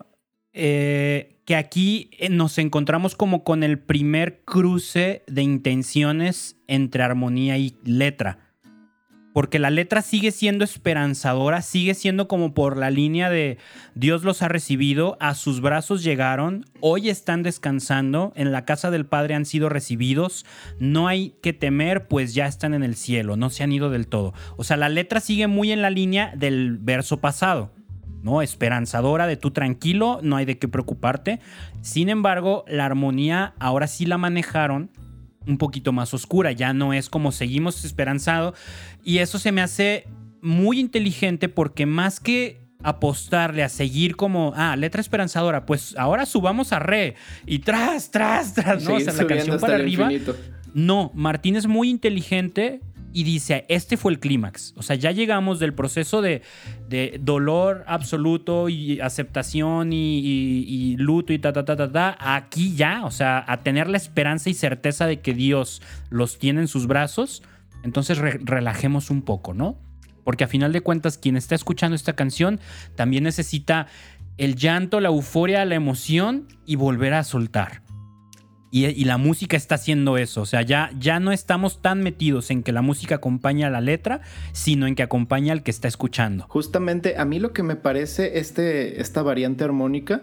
eh, 0.54 1.42
que 1.46 1.58
aquí 1.58 2.10
eh, 2.18 2.30
nos 2.30 2.58
encontramos 2.58 3.16
como 3.16 3.44
con 3.44 3.64
el 3.64 3.80
primer 3.80 4.44
cruce 4.46 5.24
de 5.28 5.42
intenciones 5.42 6.56
entre 6.68 7.04
armonía 7.04 7.58
y 7.58 7.78
letra. 7.84 8.49
Porque 9.34 9.60
la 9.60 9.70
letra 9.70 10.02
sigue 10.02 10.32
siendo 10.32 10.64
esperanzadora, 10.64 11.62
sigue 11.62 11.94
siendo 11.94 12.28
como 12.28 12.54
por 12.54 12.78
la 12.78 12.90
línea 12.90 13.30
de 13.30 13.58
Dios 13.96 14.24
los 14.24 14.42
ha 14.42 14.48
recibido, 14.48 15.18
a 15.20 15.36
sus 15.36 15.62
brazos 15.62 16.04
llegaron, 16.04 16.66
hoy 16.80 17.10
están 17.10 17.44
descansando, 17.44 18.34
en 18.36 18.52
la 18.52 18.66
casa 18.66 18.92
del 18.92 19.06
Padre 19.06 19.36
han 19.36 19.46
sido 19.46 19.70
recibidos, 19.70 20.46
no 20.80 21.08
hay 21.08 21.36
que 21.42 21.54
temer, 21.54 22.08
pues 22.08 22.34
ya 22.34 22.48
están 22.48 22.74
en 22.74 22.84
el 22.84 22.96
cielo, 22.96 23.38
no 23.38 23.50
se 23.50 23.64
han 23.64 23.72
ido 23.72 23.90
del 23.90 24.08
todo. 24.08 24.34
O 24.58 24.64
sea, 24.64 24.78
la 24.78 24.90
letra 24.90 25.20
sigue 25.20 25.48
muy 25.48 25.72
en 25.72 25.82
la 25.82 25.90
línea 25.90 26.34
del 26.36 26.78
verso 26.78 27.20
pasado. 27.20 27.72
¿no? 28.22 28.42
Esperanzadora 28.42 29.28
de 29.28 29.38
tú 29.38 29.52
tranquilo, 29.52 30.20
no 30.22 30.36
hay 30.36 30.46
de 30.46 30.58
qué 30.58 30.68
preocuparte. 30.68 31.40
Sin 31.82 32.10
embargo, 32.10 32.66
la 32.68 32.86
armonía 32.86 33.54
ahora 33.60 33.88
sí 33.88 34.06
la 34.06 34.18
manejaron 34.18 34.92
un 35.50 35.58
poquito 35.58 35.92
más 35.92 36.14
oscura, 36.14 36.52
ya 36.52 36.74
no 36.74 36.94
es 36.94 37.10
como 37.10 37.32
seguimos 37.32 37.84
esperanzado 37.84 38.54
y 39.04 39.18
eso 39.18 39.40
se 39.40 39.52
me 39.52 39.62
hace 39.62 40.08
muy 40.42 40.80
inteligente 40.80 41.50
porque 41.50 41.86
más 41.86 42.20
que 42.20 42.62
apostarle 42.82 43.64
a 43.64 43.70
seguir 43.70 44.16
como, 44.16 44.54
ah, 44.56 44.76
letra 44.76 45.02
esperanzadora, 45.02 45.66
pues 45.66 45.96
ahora 45.98 46.26
subamos 46.26 46.72
a 46.72 46.80
re 46.80 47.16
y 47.46 47.60
tras, 47.60 48.12
tras, 48.12 48.54
tras, 48.54 48.84
¿no? 48.84 48.96
o 48.96 49.00
sea, 49.00 49.14
la 49.14 49.28
canción 49.28 49.60
para 49.60 49.76
arriba. 49.76 50.10
No, 50.74 51.12
Martín 51.16 51.56
es 51.56 51.68
muy 51.68 51.90
inteligente 51.90 52.80
y 53.14 53.24
dice, 53.24 53.66
este 53.70 53.98
fue 53.98 54.12
el 54.12 54.20
clímax. 54.20 54.74
O 54.78 54.84
sea, 54.84 54.96
ya 54.96 55.12
llegamos 55.12 55.60
del 55.60 55.74
proceso 55.74 56.22
de, 56.22 56.42
dolor 57.22 57.84
absoluto 57.88 58.70
y 58.70 59.00
aceptación 59.00 59.92
y, 59.94 60.96
luto 60.98 61.34
y 61.34 61.40
ta, 61.40 61.54
ta, 61.54 61.66
ta, 61.66 61.76
ta, 61.76 61.92
ta, 61.92 62.18
aquí 62.20 62.76
ya, 62.76 63.06
o 63.06 63.12
sea, 63.12 63.44
a 63.48 63.62
tener 63.62 63.90
la 63.90 63.98
esperanza 63.98 64.50
y 64.50 64.54
certeza 64.54 65.08
de 65.08 65.22
que 65.22 65.34
Dios 65.34 65.82
los 66.10 66.40
tiene 66.40 66.62
en 66.62 66.68
sus 66.68 66.88
brazos, 66.88 67.44
entonces 67.84 68.18
relajemos 68.18 69.10
un 69.10 69.22
poco, 69.22 69.54
¿no? 69.54 69.78
Porque 70.24 70.44
a 70.44 70.48
final 70.48 70.74
de 70.74 70.82
cuentas, 70.82 71.18
quien 71.18 71.38
está 71.38 71.56
escuchando 71.56 71.96
esta 71.96 72.14
canción 72.14 72.60
también 72.96 73.24
necesita 73.24 73.88
el 74.38 74.56
llanto, 74.56 75.00
la 75.00 75.10
euforia, 75.10 75.66
la 75.66 75.76
emoción 75.76 76.48
y 76.66 76.76
volver 76.76 77.14
a 77.14 77.24
soltar. 77.24 77.82
Y, 78.72 79.04
la 79.06 79.18
música 79.18 79.58
está 79.58 79.76
haciendo 79.76 80.18
eso. 80.18 80.42
O 80.42 80.46
sea, 80.46 80.62
ya, 80.62 80.92
ya 81.00 81.20
no 81.20 81.32
estamos 81.32 81.82
tan 81.82 82.02
metidos 82.02 82.52
en 82.52 82.62
que 82.62 82.72
la 82.72 82.82
música 82.82 83.16
acompaña 83.16 83.68
a 83.68 83.70
la 83.70 83.82
letra, 83.82 84.22
sino 84.52 84.86
en 84.86 84.96
que 84.96 85.04
acompaña 85.04 85.54
al 85.54 85.64
que 85.64 85.72
está 85.72 85.88
escuchando. 85.88 86.46
Justamente 86.48 87.18
a 87.18 87.26
mí 87.26 87.40
lo 87.40 87.52
que 87.52 87.64
me 87.64 87.76
parece 87.76 88.38
este, 88.40 89.02
esta 89.02 89.24
variante 89.24 89.64
armónica 89.64 90.22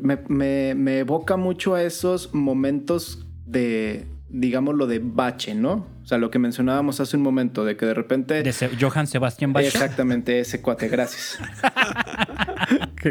me, 0.00 0.74
me 0.74 0.98
evoca 0.98 1.36
mucho 1.36 1.74
a 1.74 1.82
esos 1.82 2.32
momentos 2.34 3.26
de, 3.46 4.06
digámoslo, 4.28 4.86
de 4.86 5.00
bache, 5.00 5.54
¿no? 5.54 5.86
O 6.02 6.06
sea, 6.06 6.18
lo 6.18 6.30
que 6.30 6.38
mencionábamos 6.38 7.00
hace 7.00 7.16
un 7.16 7.22
momento, 7.22 7.64
de 7.64 7.76
que 7.76 7.86
de 7.86 7.94
repente... 7.94 8.42
De 8.42 8.52
Johann 8.80 9.06
Sebastian 9.06 9.52
Bach. 9.52 9.64
Exactamente, 9.64 10.40
ese 10.40 10.60
cuate, 10.62 10.88
gracias. 10.88 11.38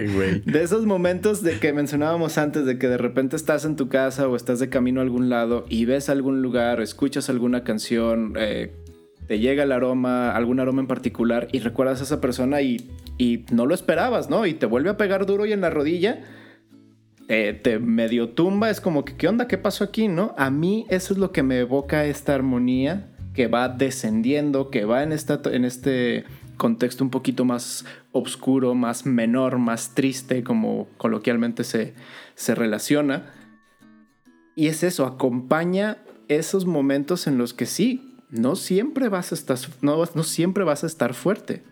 De 0.45 0.63
esos 0.63 0.85
momentos 0.85 1.41
de 1.41 1.59
que 1.59 1.71
mencionábamos 1.71 2.37
antes, 2.37 2.65
de 2.65 2.77
que 2.77 2.87
de 2.87 2.97
repente 2.97 3.35
estás 3.35 3.63
en 3.65 3.75
tu 3.75 3.87
casa 3.87 4.27
o 4.27 4.35
estás 4.35 4.59
de 4.59 4.69
camino 4.69 4.99
a 4.99 5.03
algún 5.03 5.29
lado 5.29 5.65
y 5.69 5.85
ves 5.85 6.09
algún 6.09 6.41
lugar 6.41 6.81
escuchas 6.81 7.29
alguna 7.29 7.63
canción, 7.63 8.33
eh, 8.37 8.73
te 9.27 9.39
llega 9.39 9.63
el 9.63 9.71
aroma, 9.71 10.35
algún 10.35 10.59
aroma 10.59 10.81
en 10.81 10.87
particular 10.87 11.47
y 11.51 11.59
recuerdas 11.59 12.01
a 12.01 12.03
esa 12.03 12.19
persona 12.19 12.61
y, 12.61 12.91
y 13.17 13.45
no 13.51 13.65
lo 13.65 13.73
esperabas, 13.73 14.29
¿no? 14.29 14.45
Y 14.45 14.53
te 14.53 14.65
vuelve 14.65 14.89
a 14.89 14.97
pegar 14.97 15.25
duro 15.25 15.45
y 15.45 15.53
en 15.53 15.61
la 15.61 15.69
rodilla 15.69 16.21
te, 17.27 17.79
medio 17.79 18.29
tumba, 18.29 18.69
es 18.69 18.81
como 18.81 19.05
que, 19.05 19.15
¿qué 19.15 19.27
onda? 19.27 19.47
¿Qué 19.47 19.57
pasó 19.57 19.83
aquí? 19.83 20.07
¿No? 20.07 20.33
A 20.37 20.49
mí 20.49 20.85
eso 20.89 21.13
es 21.13 21.19
lo 21.19 21.31
que 21.31 21.43
me 21.43 21.59
evoca 21.59 22.05
esta 22.05 22.35
armonía 22.35 23.11
que 23.33 23.47
va 23.47 23.67
descendiendo, 23.67 24.69
que 24.69 24.85
va 24.85 25.03
en, 25.03 25.11
esta, 25.11 25.41
en 25.51 25.65
este 25.65 26.25
contexto 26.57 27.03
un 27.03 27.09
poquito 27.09 27.45
más 27.45 27.85
oscuro, 28.11 28.75
más 28.75 29.05
menor, 29.05 29.57
más 29.57 29.93
triste, 29.95 30.43
como 30.43 30.87
coloquialmente 30.97 31.63
se, 31.63 31.93
se 32.35 32.55
relaciona. 32.55 33.33
Y 34.55 34.67
es 34.67 34.83
eso, 34.83 35.05
acompaña 35.05 35.97
esos 36.27 36.65
momentos 36.65 37.27
en 37.27 37.37
los 37.37 37.53
que 37.53 37.65
sí, 37.65 38.15
no 38.29 38.55
siempre 38.55 39.09
vas 39.09 39.31
a 39.31 39.35
estar, 39.35 39.57
no, 39.81 40.03
no 40.13 40.23
siempre 40.23 40.63
vas 40.63 40.83
a 40.83 40.87
estar 40.87 41.13
fuerte. 41.13 41.63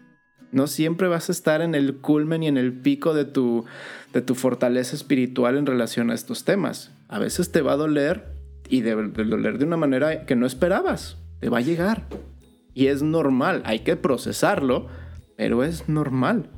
No 0.52 0.68
siempre 0.68 1.08
vas 1.08 1.30
a 1.30 1.32
estar 1.32 1.62
en 1.62 1.74
el 1.74 1.96
culmen 1.98 2.44
y 2.44 2.48
en 2.48 2.58
el 2.58 2.74
pico 2.74 3.16
de 3.16 3.26
tu, 3.26 3.66
de 4.14 4.22
tu 4.22 4.36
fortaleza 4.36 4.96
espiritual 4.96 5.58
en 5.58 5.66
relación 5.66 6.12
a 6.12 6.14
estos 6.14 6.44
temas. 6.44 6.92
A 7.08 7.18
veces 7.18 7.52
te 7.52 7.64
va 7.64 7.74
a 7.74 7.78
doler 7.78 8.38
y 8.70 8.82
de, 8.82 8.94
doler 8.94 9.58
de 9.58 9.66
una 9.66 9.78
manera 9.78 10.26
que 10.26 10.36
no 10.36 10.46
esperabas. 10.46 11.18
Te 11.40 11.50
va 11.50 11.58
a 11.58 11.62
llegar. 11.62 12.08
Y 12.74 12.88
es 12.88 13.04
normal. 13.04 13.62
Hay 13.66 13.80
que 13.80 13.96
procesarlo, 13.96 14.88
pero 15.38 15.64
es 15.64 15.88
normal. 15.90 16.50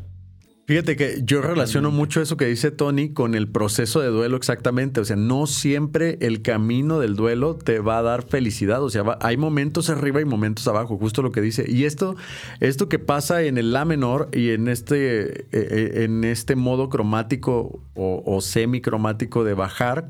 Fíjate 0.68 0.96
que 0.96 1.22
yo 1.24 1.44
relaciono 1.44 1.92
mucho 1.92 2.22
eso 2.22 2.38
que 2.38 2.48
dice 2.48 2.72
Tony 2.72 3.14
con 3.14 3.36
el 3.36 3.48
proceso 3.48 4.00
de 4.00 4.08
duelo 4.08 4.36
exactamente. 4.36 5.00
O 5.00 5.06
sea, 5.06 5.16
no 5.16 5.46
siempre 5.46 6.18
el 6.22 6.42
camino 6.42 7.00
del 7.00 7.16
duelo 7.16 7.56
te 7.56 7.80
va 7.80 8.00
a 8.00 8.02
dar 8.02 8.24
felicidad. 8.24 8.82
O 8.82 8.90
sea, 8.90 9.04
hay 9.22 9.38
momentos 9.38 9.92
arriba 9.92 10.22
y 10.22 10.26
momentos 10.26 10.68
abajo, 10.68 10.98
justo 10.98 11.22
lo 11.22 11.32
que 11.32 11.42
dice. 11.42 11.66
Y 11.68 11.84
esto, 11.84 12.16
esto 12.62 12.90
que 12.90 12.98
pasa 12.98 13.44
en 13.44 13.60
el 13.60 13.74
La 13.74 13.86
menor 13.86 14.30
y 14.34 14.52
en 14.52 14.68
este, 14.68 15.42
eh, 15.42 15.46
eh, 15.52 16.04
en 16.04 16.24
este 16.24 16.56
modo 16.56 16.90
cromático 16.90 17.84
o, 17.94 18.24
o 18.26 18.42
semicromático 18.42 19.44
de 19.44 19.54
bajar, 19.54 20.08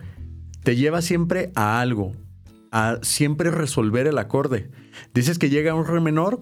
te 0.63 0.77
lleva 0.77 1.01
siempre 1.01 1.51
a 1.55 1.81
algo, 1.81 2.13
a 2.71 2.99
siempre 3.01 3.51
resolver 3.51 4.07
el 4.07 4.17
acorde. 4.17 4.69
Dices 5.13 5.39
que 5.39 5.49
llega 5.49 5.71
a 5.71 5.75
un 5.75 5.85
re 5.85 6.01
menor 6.01 6.41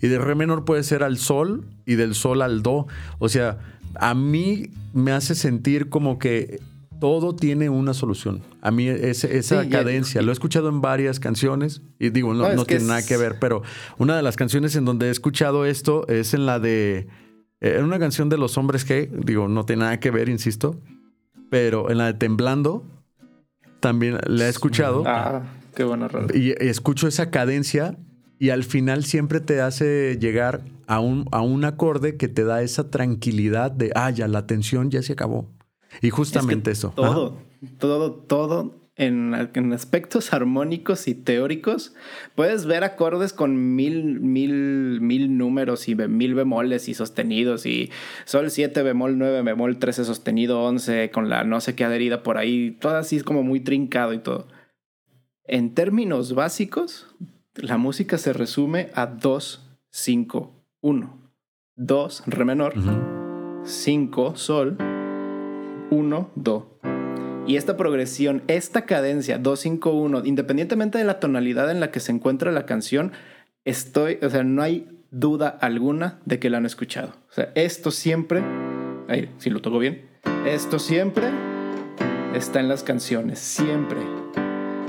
y 0.00 0.08
de 0.08 0.18
re 0.18 0.34
menor 0.34 0.64
puede 0.64 0.82
ser 0.82 1.02
al 1.02 1.18
sol 1.18 1.66
y 1.86 1.94
del 1.94 2.14
sol 2.14 2.42
al 2.42 2.62
do. 2.62 2.86
O 3.18 3.28
sea, 3.28 3.58
a 3.94 4.14
mí 4.14 4.70
me 4.92 5.12
hace 5.12 5.34
sentir 5.34 5.88
como 5.88 6.18
que 6.18 6.60
todo 7.00 7.34
tiene 7.34 7.68
una 7.68 7.94
solución. 7.94 8.42
A 8.60 8.70
mí 8.70 8.88
esa 8.88 9.68
cadencia, 9.68 10.22
lo 10.22 10.30
he 10.30 10.32
escuchado 10.32 10.68
en 10.68 10.80
varias 10.80 11.20
canciones 11.20 11.82
y 11.98 12.10
digo, 12.10 12.34
no, 12.34 12.64
tiene 12.64 12.84
nada 12.84 13.04
que 13.04 13.16
ver, 13.16 13.38
pero 13.40 13.62
una 13.98 14.16
de 14.16 14.22
las 14.22 14.36
canciones 14.36 14.74
en 14.76 14.84
donde 14.84 15.06
he 15.06 15.10
escuchado 15.10 15.64
esto 15.64 16.06
es 16.08 16.34
en 16.34 16.46
la 16.46 16.58
de... 16.58 17.08
En 17.60 17.84
una 17.84 17.98
canción 17.98 18.28
de 18.28 18.38
los 18.38 18.56
hombres 18.56 18.84
que, 18.84 19.10
digo, 19.12 19.48
no 19.48 19.64
tiene 19.64 19.82
nada 19.82 19.98
que 19.98 20.12
ver, 20.12 20.28
insisto, 20.28 20.80
pero 21.50 21.90
en 21.90 21.98
la 21.98 22.06
de 22.06 22.14
Temblando 22.14 22.84
también 23.80 24.18
la 24.26 24.46
he 24.46 24.48
escuchado. 24.48 25.02
Ah, 25.06 25.42
qué 25.74 25.84
buena 25.84 26.08
Y 26.34 26.52
escucho 26.62 27.08
esa 27.08 27.30
cadencia 27.30 27.96
y 28.38 28.50
al 28.50 28.64
final 28.64 29.04
siempre 29.04 29.40
te 29.40 29.60
hace 29.60 30.16
llegar 30.20 30.62
a 30.86 31.00
un, 31.00 31.26
a 31.32 31.42
un 31.42 31.64
acorde 31.64 32.16
que 32.16 32.28
te 32.28 32.44
da 32.44 32.62
esa 32.62 32.90
tranquilidad 32.90 33.70
de, 33.70 33.92
ah, 33.94 34.10
ya 34.10 34.28
la 34.28 34.46
tensión 34.46 34.90
ya 34.90 35.02
se 35.02 35.12
acabó. 35.12 35.48
Y 36.02 36.10
justamente 36.10 36.70
eso. 36.70 36.92
Todo, 36.94 37.38
todo, 37.78 38.12
todo 38.12 38.78
en, 38.98 39.34
en, 39.54 39.72
aspectos 39.72 40.32
armónicos 40.32 41.08
y 41.08 41.14
teóricos, 41.14 41.94
puedes 42.34 42.66
ver 42.66 42.84
acordes 42.84 43.32
con 43.32 43.76
mil, 43.76 44.20
mil, 44.20 45.00
mil 45.00 45.38
números 45.38 45.88
y 45.88 45.94
mil 45.94 46.34
bemoles 46.34 46.88
y 46.88 46.94
sostenidos 46.94 47.64
y 47.64 47.90
sol 48.24 48.50
7 48.50 48.82
bemol 48.82 49.16
9 49.16 49.42
bemol 49.42 49.78
13 49.78 50.04
sostenido 50.04 50.62
11 50.64 51.10
con 51.10 51.28
la 51.28 51.44
no 51.44 51.60
sé 51.60 51.76
qué 51.76 51.84
adherida 51.84 52.22
por 52.24 52.38
ahí, 52.38 52.76
todo 52.80 52.96
así 52.96 53.16
es 53.16 53.24
como 53.24 53.42
muy 53.42 53.60
trincado 53.60 54.12
y 54.12 54.18
todo. 54.18 54.48
En 55.50 55.72
términos 55.72 56.34
básicos, 56.34 57.06
la 57.54 57.78
música 57.78 58.18
se 58.18 58.34
resume 58.34 58.90
a 58.92 59.06
2, 59.06 59.78
5, 59.90 60.52
1. 60.82 61.18
2, 61.74 62.22
re 62.26 62.44
menor, 62.44 62.74
5, 63.64 64.36
sol, 64.36 64.76
1, 65.90 66.30
do. 66.34 66.78
Y 67.46 67.56
esta 67.56 67.78
progresión, 67.78 68.42
esta 68.46 68.84
cadencia 68.84 69.38
2, 69.38 69.58
5, 69.58 69.90
1, 69.90 70.26
independientemente 70.26 70.98
de 70.98 71.04
la 71.04 71.18
tonalidad 71.18 71.70
en 71.70 71.80
la 71.80 71.90
que 71.90 72.00
se 72.00 72.12
encuentra 72.12 72.52
la 72.52 72.66
canción, 72.66 73.12
estoy, 73.64 74.18
o 74.20 74.28
sea, 74.28 74.44
no 74.44 74.60
hay 74.60 74.86
duda 75.10 75.48
alguna 75.48 76.20
de 76.26 76.38
que 76.38 76.50
la 76.50 76.58
han 76.58 76.66
escuchado. 76.66 77.14
O 77.30 77.32
sea, 77.32 77.52
esto 77.54 77.90
siempre, 77.90 78.42
ahí, 79.08 79.34
si 79.38 79.48
lo 79.48 79.62
toco 79.62 79.78
bien, 79.78 80.10
esto 80.44 80.78
siempre 80.78 81.30
está 82.34 82.60
en 82.60 82.68
las 82.68 82.82
canciones, 82.82 83.38
siempre 83.38 84.00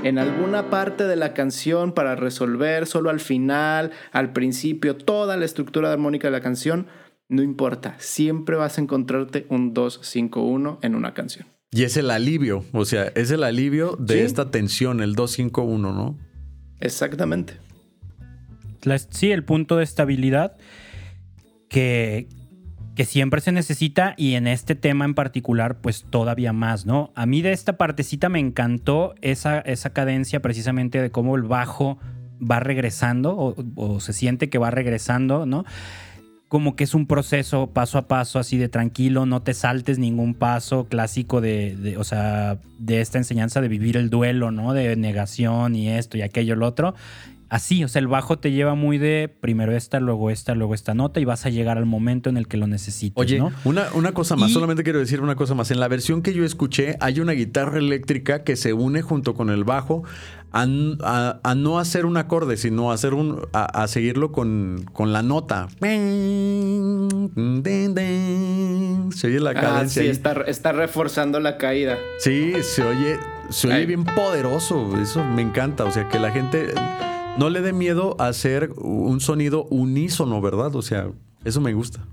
en 0.02 0.18
alguna 0.18 0.70
parte 0.70 1.04
de 1.04 1.16
la 1.16 1.34
canción 1.34 1.92
para 1.92 2.16
resolver 2.16 2.86
solo 2.86 3.10
al 3.10 3.20
final, 3.20 3.90
al 4.12 4.32
principio, 4.32 4.96
toda 4.96 5.36
la 5.36 5.44
estructura 5.44 5.92
armónica 5.92 6.28
de 6.28 6.32
la 6.32 6.40
canción, 6.40 6.86
no 7.28 7.42
importa, 7.42 7.96
siempre 7.98 8.56
vas 8.56 8.78
a 8.78 8.80
encontrarte 8.80 9.46
un 9.50 9.74
2-5-1 9.74 10.78
en 10.82 10.94
una 10.94 11.14
canción. 11.14 11.46
Y 11.70 11.84
es 11.84 11.96
el 11.96 12.10
alivio, 12.10 12.64
o 12.72 12.84
sea, 12.84 13.12
es 13.14 13.30
el 13.30 13.44
alivio 13.44 13.96
de 13.98 14.24
esta 14.24 14.50
tensión, 14.50 15.00
el 15.00 15.14
2-5-1, 15.14 15.78
¿no? 15.78 16.18
Exactamente. 16.80 17.58
sí, 19.10 19.30
el 19.30 19.44
punto 19.44 19.76
de 19.76 19.84
estabilidad 19.84 20.56
que, 21.68 22.26
que 23.00 23.06
siempre 23.06 23.40
se 23.40 23.50
necesita 23.50 24.12
y 24.18 24.34
en 24.34 24.46
este 24.46 24.74
tema 24.74 25.06
en 25.06 25.14
particular 25.14 25.78
pues 25.80 26.04
todavía 26.10 26.52
más, 26.52 26.84
¿no? 26.84 27.12
A 27.14 27.24
mí 27.24 27.40
de 27.40 27.52
esta 27.52 27.78
partecita 27.78 28.28
me 28.28 28.40
encantó 28.40 29.14
esa, 29.22 29.60
esa 29.60 29.94
cadencia 29.94 30.42
precisamente 30.42 31.00
de 31.00 31.10
cómo 31.10 31.34
el 31.34 31.44
bajo 31.44 31.96
va 32.42 32.60
regresando 32.60 33.34
o, 33.74 34.00
se 34.00 34.12
siente 34.12 34.50
que 34.50 34.58
va 34.58 34.70
regresando, 34.70 35.46
¿no? 35.46 35.64
como 36.48 36.76
que 36.76 36.84
es 36.84 36.92
un 36.92 37.06
proceso 37.06 37.68
paso 37.68 37.96
a 37.96 38.06
paso, 38.06 38.38
así 38.38 38.58
de 38.58 38.68
tranquilo, 38.68 39.24
no 39.24 39.40
te 39.40 39.54
saltes 39.54 39.98
ningún 39.98 40.34
paso 40.34 40.86
clásico 40.86 41.40
de, 41.40 41.94
o 41.96 42.04
sea, 42.04 42.58
de 42.78 43.00
esta 43.00 43.16
enseñanza 43.16 43.62
de 43.62 43.68
vivir 43.68 43.96
el 43.96 44.10
duelo, 44.10 44.50
¿no? 44.50 44.74
De 44.74 44.96
negación 44.96 45.74
y 45.74 45.88
esto 45.88 46.18
y 46.18 46.22
aquello, 46.22 46.52
el 46.52 46.64
otro. 46.64 46.96
Así, 47.50 47.82
o 47.82 47.88
sea, 47.88 47.98
el 47.98 48.06
bajo 48.06 48.38
te 48.38 48.52
lleva 48.52 48.76
muy 48.76 48.96
de 48.96 49.28
primero 49.40 49.76
esta, 49.76 49.98
luego 49.98 50.30
esta, 50.30 50.54
luego 50.54 50.72
esta 50.72 50.94
nota 50.94 51.18
y 51.18 51.24
vas 51.24 51.46
a 51.46 51.50
llegar 51.50 51.78
al 51.78 51.86
momento 51.86 52.30
en 52.30 52.36
el 52.36 52.46
que 52.46 52.56
lo 52.56 52.68
necesites. 52.68 53.20
Oye, 53.20 53.42
una, 53.64 53.88
una, 53.94 54.12
cosa 54.12 54.36
más, 54.36 54.52
solamente 54.52 54.84
quiero 54.84 55.00
decir 55.00 55.20
una 55.20 55.34
cosa 55.34 55.54
más. 55.54 55.72
En 55.72 55.80
la 55.80 55.88
versión 55.88 56.22
que 56.22 56.32
yo 56.32 56.44
escuché 56.44 56.96
hay 57.00 57.18
una 57.18 57.32
guitarra 57.32 57.78
eléctrica 57.78 58.44
que 58.44 58.54
se 58.54 58.72
une 58.72 59.02
junto 59.02 59.34
con 59.34 59.50
el 59.50 59.64
bajo 59.64 60.04
a, 60.52 61.54
no 61.56 61.78
hacer 61.80 62.06
un 62.06 62.16
acorde, 62.16 62.56
sino 62.56 62.92
hacer 62.92 63.14
un, 63.14 63.40
a, 63.52 63.86
seguirlo 63.88 64.30
con, 64.32 64.84
con, 64.92 65.12
la 65.12 65.22
nota. 65.22 65.68
Se 65.70 65.86
oye 69.26 69.40
la 69.40 69.50
ah, 69.50 69.54
cadencia. 69.54 70.02
sí, 70.02 70.08
está, 70.08 70.72
reforzando 70.72 71.40
la 71.40 71.56
caída. 71.56 71.98
Sí, 72.18 72.54
se 72.62 72.84
oye, 72.84 73.18
se 73.48 73.68
oye 73.68 73.86
bien 73.86 74.04
poderoso. 74.04 74.96
Eso 75.00 75.24
me 75.24 75.42
encanta. 75.42 75.84
O 75.84 75.90
sea, 75.90 76.08
que 76.08 76.18
la 76.18 76.30
gente 76.30 76.74
no 77.40 77.48
le 77.48 77.62
dé 77.62 77.72
miedo 77.72 78.16
a 78.18 78.26
hacer 78.26 78.70
un 78.76 79.18
sonido 79.18 79.64
unísono, 79.70 80.42
¿verdad? 80.42 80.76
O 80.76 80.82
sea, 80.82 81.08
eso 81.42 81.62
me 81.62 81.72
gusta. 81.72 82.06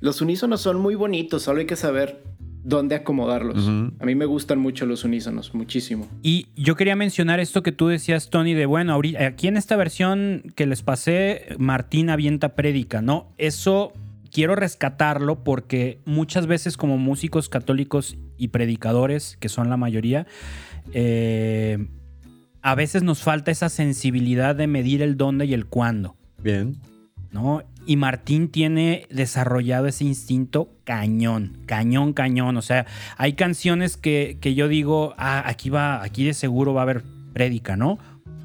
Los 0.00 0.22
unísonos 0.22 0.62
son 0.62 0.80
muy 0.80 0.94
bonitos, 0.94 1.42
solo 1.42 1.60
hay 1.60 1.66
que 1.66 1.76
saber 1.76 2.22
dónde 2.62 2.94
acomodarlos. 2.94 3.68
A 3.98 4.06
mí 4.06 4.14
me 4.14 4.24
gustan 4.24 4.60
mucho 4.60 4.86
los 4.86 5.04
unísonos, 5.04 5.54
muchísimo. 5.54 6.08
Y 6.22 6.46
yo 6.56 6.74
quería 6.74 6.96
mencionar 6.96 7.38
esto 7.38 7.62
que 7.62 7.70
tú 7.70 7.88
decías, 7.88 8.30
Tony, 8.30 8.54
de 8.54 8.64
bueno, 8.64 8.98
aquí 9.20 9.46
en 9.46 9.58
esta 9.58 9.76
versión 9.76 10.54
que 10.56 10.64
les 10.64 10.80
pasé, 10.80 11.48
Martín 11.58 12.08
avienta 12.08 12.54
prédica, 12.54 13.02
¿no? 13.02 13.30
Eso 13.36 13.92
quiero 14.32 14.56
rescatarlo 14.56 15.44
porque 15.44 16.00
muchas 16.06 16.46
veces 16.46 16.78
como 16.78 16.96
músicos 16.96 17.50
católicos 17.50 18.16
y 18.38 18.48
predicadores, 18.48 19.36
que 19.38 19.50
son 19.50 19.68
la 19.68 19.76
mayoría, 19.76 20.26
eh, 20.94 21.88
a 22.64 22.74
veces 22.74 23.02
nos 23.02 23.22
falta 23.22 23.50
esa 23.50 23.68
sensibilidad 23.68 24.56
de 24.56 24.66
medir 24.66 25.02
el 25.02 25.18
dónde 25.18 25.44
y 25.44 25.52
el 25.52 25.66
cuándo. 25.66 26.16
Bien. 26.42 26.78
¿No? 27.30 27.62
Y 27.84 27.96
Martín 27.96 28.48
tiene 28.48 29.06
desarrollado 29.10 29.86
ese 29.86 30.04
instinto 30.04 30.70
cañón, 30.84 31.58
cañón, 31.66 32.14
cañón. 32.14 32.56
O 32.56 32.62
sea, 32.62 32.86
hay 33.18 33.34
canciones 33.34 33.98
que, 33.98 34.38
yo 34.56 34.68
digo, 34.68 35.14
ah, 35.18 35.42
aquí 35.46 35.68
va, 35.68 36.02
aquí 36.02 36.24
de 36.24 36.32
seguro 36.32 36.72
va 36.72 36.80
a 36.80 36.84
haber 36.84 37.02
prédica, 37.34 37.76
¿no? 37.76 37.98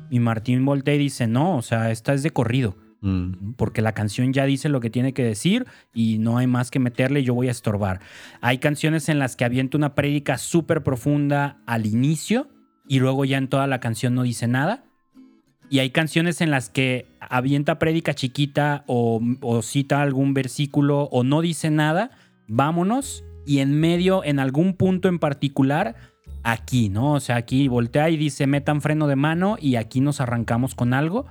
Y 0.10 0.20
Martín 0.20 0.66
voltea 0.66 0.96
y 0.96 0.98
dice, 0.98 1.26
no, 1.26 1.56
o 1.56 1.62
sea, 1.62 1.90
esta 1.90 2.14
es 2.14 2.22
de 2.22 2.32
corrido. 2.32 2.76
Mm. 3.00 3.54
Porque 3.54 3.82
la 3.82 3.94
canción 3.94 4.34
ya 4.34 4.46
dice 4.46 4.68
lo 4.68 4.82
que 4.82 4.90
tiene 4.90 5.14
que 5.14 5.24
decir 5.24 5.66
y 5.94 6.18
no 6.18 6.38
hay 6.38 6.48
más 6.48 6.72
que 6.72 6.80
meterle, 6.80 7.24
yo 7.24 7.34
voy 7.34 7.48
a 7.48 7.52
estorbar. 7.52 8.02
Hay 8.42 8.58
canciones 8.58 9.08
en 9.08 9.18
las 9.18 9.38
que 9.38 9.46
avienta 9.46 9.78
una 9.78 9.96
prédica 9.96 10.38
súper 10.38 10.84
profunda 10.84 11.62
al 11.66 11.86
inicio 11.86 12.50
y 12.90 13.00
luego 13.00 13.24
ya 13.24 13.38
en 13.38 13.48
toda 13.48 13.68
la 13.68 13.80
canción 13.80 14.16
no 14.16 14.24
dice 14.24 14.48
nada. 14.48 14.84
Y 15.70 15.78
hay 15.78 15.92
canciones 15.92 16.42
en 16.42 16.50
las 16.50 16.72
que 16.72 17.06
avienta 17.20 17.78
prédica 17.78 18.16
chiquita 18.16 18.84
o, 18.88 19.22
cita 19.62 20.02
algún 20.02 20.34
versículo 20.34 21.04
o 21.04 21.24
no 21.24 21.42
dice 21.42 21.70
nada, 21.70 22.10
vámonos. 22.48 23.24
Y 23.46 23.60
en 23.60 23.80
medio, 23.80 24.24
en 24.24 24.40
algún 24.40 24.74
punto 24.74 25.08
en 25.08 25.20
particular, 25.20 25.96
aquí, 26.42 26.90
¿no? 26.90 27.14
O 27.14 27.20
sea, 27.20 27.36
aquí 27.36 27.68
voltea 27.68 28.10
y 28.10 28.18
dice, 28.18 28.48
metan 28.48 28.82
freno 28.82 29.06
de 29.06 29.16
mano 29.16 29.58
y 29.62 29.76
aquí 29.76 30.02
nos 30.02 30.20
arrancamos 30.20 30.74
con 30.74 30.96
algo. 30.96 31.28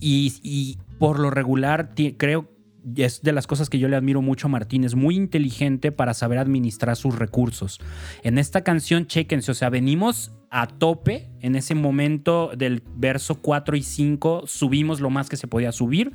Y, 0.00 0.34
y 0.42 0.78
por 0.98 1.20
lo 1.20 1.30
regular, 1.30 1.94
creo 2.16 2.48
es 2.96 3.22
de 3.22 3.32
las 3.32 3.46
cosas 3.46 3.70
que 3.70 3.78
yo 3.78 3.88
le 3.88 3.96
admiro 3.96 4.22
mucho 4.22 4.46
a 4.46 4.50
Martín, 4.50 4.84
es 4.84 4.94
muy 4.94 5.16
inteligente 5.16 5.92
para 5.92 6.14
saber 6.14 6.38
administrar 6.38 6.96
sus 6.96 7.18
recursos. 7.18 7.80
En 8.22 8.38
esta 8.38 8.62
canción, 8.62 9.06
chequense, 9.06 9.50
o 9.50 9.54
sea, 9.54 9.70
venimos 9.70 10.32
a 10.50 10.66
tope 10.66 11.28
en 11.40 11.56
ese 11.56 11.74
momento 11.74 12.50
del 12.56 12.82
verso 12.96 13.36
4 13.36 13.76
y 13.76 13.82
5, 13.82 14.44
subimos 14.46 15.00
lo 15.00 15.10
más 15.10 15.28
que 15.28 15.36
se 15.36 15.46
podía 15.46 15.72
subir. 15.72 16.12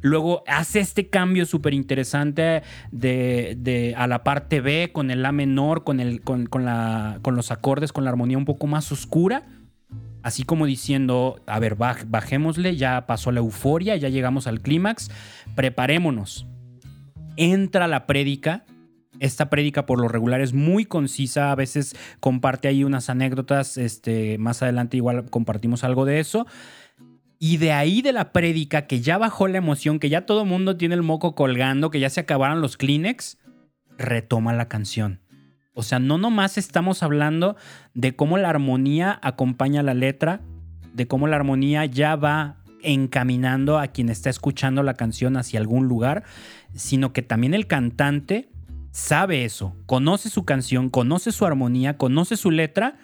Luego 0.00 0.44
hace 0.46 0.78
este 0.78 1.08
cambio 1.08 1.44
súper 1.44 1.74
interesante 1.74 2.62
de, 2.92 3.94
a 3.96 4.06
la 4.06 4.22
parte 4.22 4.60
B 4.60 4.90
con 4.92 5.10
el 5.10 5.22
La 5.22 5.32
menor, 5.32 5.82
con, 5.82 5.98
el, 5.98 6.20
con, 6.20 6.46
la, 6.64 7.18
con 7.22 7.34
los 7.34 7.50
acordes, 7.50 7.92
con 7.92 8.04
la 8.04 8.10
armonía 8.10 8.38
un 8.38 8.44
poco 8.44 8.68
más 8.68 8.92
oscura 8.92 9.44
así 10.22 10.42
como 10.42 10.66
diciendo, 10.66 11.40
a 11.46 11.58
ver, 11.58 11.76
bajémosle, 11.76 12.76
ya 12.76 13.06
pasó 13.06 13.32
la 13.32 13.40
euforia, 13.40 13.96
ya 13.96 14.08
llegamos 14.08 14.46
al 14.46 14.60
clímax, 14.60 15.10
preparémonos. 15.54 16.46
Entra 17.36 17.86
la 17.86 18.06
prédica. 18.06 18.64
Esta 19.20 19.50
prédica 19.50 19.84
por 19.84 20.00
lo 20.00 20.06
regular 20.06 20.40
es 20.40 20.52
muy 20.52 20.84
concisa, 20.84 21.50
a 21.50 21.54
veces 21.56 21.96
comparte 22.20 22.68
ahí 22.68 22.84
unas 22.84 23.10
anécdotas, 23.10 23.76
este, 23.76 24.38
más 24.38 24.62
adelante 24.62 24.96
igual 24.96 25.28
compartimos 25.28 25.82
algo 25.82 26.04
de 26.04 26.20
eso. 26.20 26.46
Y 27.40 27.56
de 27.56 27.72
ahí 27.72 28.02
de 28.02 28.12
la 28.12 28.32
prédica, 28.32 28.86
que 28.86 29.00
ya 29.00 29.18
bajó 29.18 29.48
la 29.48 29.58
emoción, 29.58 29.98
que 29.98 30.08
ya 30.08 30.26
todo 30.26 30.42
el 30.42 30.48
mundo 30.48 30.76
tiene 30.76 30.94
el 30.94 31.02
moco 31.02 31.34
colgando, 31.34 31.90
que 31.90 32.00
ya 32.00 32.10
se 32.10 32.20
acabaron 32.20 32.60
los 32.60 32.76
Kleenex, 32.76 33.38
retoma 33.96 34.52
la 34.52 34.68
canción. 34.68 35.20
O 35.78 35.82
sea, 35.82 36.00
no 36.00 36.18
nomás 36.18 36.58
estamos 36.58 37.04
hablando 37.04 37.54
de 37.94 38.16
cómo 38.16 38.36
la 38.36 38.50
armonía 38.50 39.16
acompaña 39.22 39.80
la 39.84 39.94
letra, 39.94 40.40
de 40.92 41.06
cómo 41.06 41.28
la 41.28 41.36
armonía 41.36 41.86
ya 41.86 42.16
va 42.16 42.56
encaminando 42.82 43.78
a 43.78 43.86
quien 43.86 44.08
está 44.08 44.28
escuchando 44.28 44.82
la 44.82 44.94
canción 44.94 45.36
hacia 45.36 45.60
algún 45.60 45.86
lugar, 45.86 46.24
sino 46.74 47.12
que 47.12 47.22
también 47.22 47.54
el 47.54 47.68
cantante 47.68 48.48
sabe 48.90 49.44
eso, 49.44 49.76
conoce 49.86 50.30
su 50.30 50.44
canción, 50.44 50.90
conoce 50.90 51.30
su 51.30 51.46
armonía, 51.46 51.96
conoce 51.96 52.36
su 52.36 52.50
letra 52.50 52.96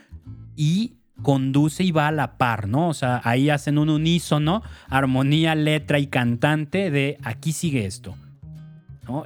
y 0.56 0.94
conduce 1.22 1.84
y 1.84 1.92
va 1.92 2.08
a 2.08 2.12
la 2.12 2.38
par, 2.38 2.66
¿no? 2.66 2.88
O 2.88 2.94
sea, 2.94 3.20
ahí 3.22 3.50
hacen 3.50 3.78
un 3.78 3.88
unísono, 3.88 4.64
armonía, 4.88 5.54
letra 5.54 6.00
y 6.00 6.08
cantante 6.08 6.90
de 6.90 7.18
aquí 7.22 7.52
sigue 7.52 7.86
esto. 7.86 8.16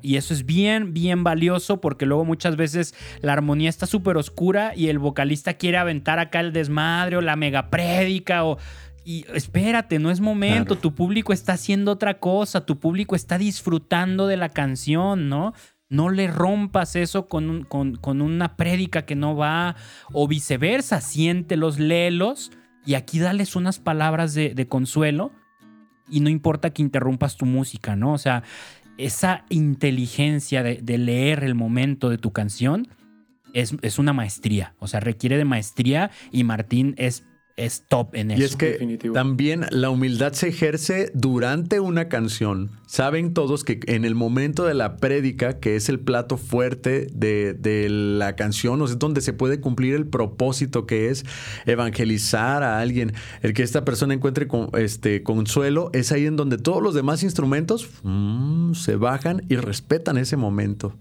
Y 0.02 0.16
eso 0.16 0.34
es 0.34 0.44
bien, 0.44 0.92
bien 0.92 1.24
valioso 1.24 1.80
porque 1.80 2.06
luego 2.06 2.24
muchas 2.24 2.56
veces 2.56 2.94
la 3.20 3.32
armonía 3.32 3.68
está 3.68 3.86
súper 3.86 4.16
oscura 4.16 4.72
y 4.74 4.88
el 4.88 4.98
vocalista 4.98 5.54
quiere 5.54 5.78
aventar 5.78 6.18
acá 6.18 6.40
el 6.40 6.52
desmadre 6.52 7.16
o 7.16 7.20
la 7.20 7.36
mega 7.36 7.70
prédica 7.70 8.44
o... 8.44 8.58
Y 9.04 9.24
espérate, 9.32 9.98
no 9.98 10.10
es 10.10 10.20
momento, 10.20 10.76
tu 10.76 10.94
público 10.94 11.32
está 11.32 11.54
haciendo 11.54 11.92
otra 11.92 12.18
cosa, 12.18 12.66
tu 12.66 12.78
público 12.78 13.16
está 13.16 13.38
disfrutando 13.38 14.26
de 14.26 14.36
la 14.36 14.50
canción, 14.50 15.30
¿no? 15.30 15.54
No 15.88 16.10
le 16.10 16.26
rompas 16.26 16.94
eso 16.94 17.26
con, 17.26 17.64
con, 17.64 18.20
una 18.20 18.56
prédica 18.56 19.06
que 19.06 19.16
no 19.16 19.34
va, 19.34 19.76
o 20.12 20.28
viceversa, 20.28 21.00
siéntelos, 21.00 21.78
léelos, 21.78 22.50
y 22.84 22.96
aquí 22.96 23.18
dales 23.18 23.56
unas 23.56 23.78
palabras 23.78 24.34
de, 24.34 24.52
de 24.52 24.68
consuelo, 24.68 25.32
y 26.10 26.20
no 26.20 26.28
importa 26.28 26.70
que 26.70 26.82
interrumpas 26.82 27.36
tu 27.36 27.46
música, 27.46 27.96
¿no? 27.96 28.12
O 28.12 28.18
sea, 28.18 28.42
esa 28.98 29.44
inteligencia 29.48 30.62
de, 30.62 30.98
leer 30.98 31.44
el 31.44 31.54
momento 31.54 32.10
de 32.10 32.18
tu 32.18 32.32
canción 32.32 32.88
es, 33.54 33.74
es, 33.82 33.98
una 33.98 34.12
maestría. 34.12 34.74
O 34.78 34.88
sea, 34.88 35.00
requiere 35.00 35.38
de 35.38 35.44
maestría 35.44 36.10
y 36.30 36.44
Martín 36.44 36.94
es 36.98 37.24
es 37.58 37.84
top 37.88 38.14
en 38.14 38.30
eso. 38.30 38.40
Y 38.40 38.44
es 38.44 38.56
que 38.56 38.98
también 39.12 39.66
la 39.70 39.90
humildad 39.90 40.32
se 40.32 40.48
ejerce 40.48 41.10
durante 41.12 41.80
una 41.80 42.08
canción. 42.08 42.70
Saben 42.86 43.34
todos 43.34 43.64
que 43.64 43.80
en 43.86 44.04
el 44.04 44.14
momento 44.14 44.64
de 44.64 44.74
la 44.74 44.96
prédica, 44.96 45.58
que 45.58 45.76
es 45.76 45.88
el 45.88 46.00
plato 46.00 46.38
fuerte 46.38 47.08
de, 47.12 47.86
la 47.90 48.36
canción, 48.36 48.80
o 48.80 48.86
sea, 48.86 48.96
donde 48.96 49.20
se 49.20 49.32
puede 49.32 49.60
cumplir 49.60 49.94
el 49.94 50.06
propósito 50.06 50.86
que 50.86 51.10
es 51.10 51.26
evangelizar 51.66 52.62
a 52.62 52.78
alguien, 52.80 53.12
el 53.42 53.52
que 53.52 53.62
esta 53.62 53.84
persona 53.84 54.14
encuentre 54.14 54.46
con, 54.46 54.70
este, 54.74 55.22
consuelo, 55.22 55.90
es 55.92 56.12
ahí 56.12 56.26
en 56.26 56.36
donde 56.36 56.56
todos 56.56 56.82
los 56.82 56.94
demás 56.94 57.22
instrumentos 57.22 57.88
mm, 58.04 58.72
se 58.74 58.96
bajan 58.96 59.44
y 59.48 59.56
respetan 59.56 60.16
ese 60.16 60.36
momento. 60.36 60.94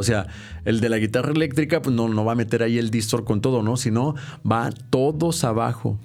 O 0.00 0.02
sea, 0.02 0.28
el 0.64 0.80
de 0.80 0.88
la 0.88 0.96
guitarra 0.96 1.30
eléctrica, 1.30 1.82
pues 1.82 1.94
no, 1.94 2.08
no 2.08 2.24
va 2.24 2.32
a 2.32 2.34
meter 2.34 2.62
ahí 2.62 2.78
el 2.78 2.90
distor 2.90 3.24
con 3.24 3.42
todo, 3.42 3.62
¿no? 3.62 3.76
Sino 3.76 4.14
va 4.50 4.70
todos 4.88 5.44
abajo. 5.44 6.00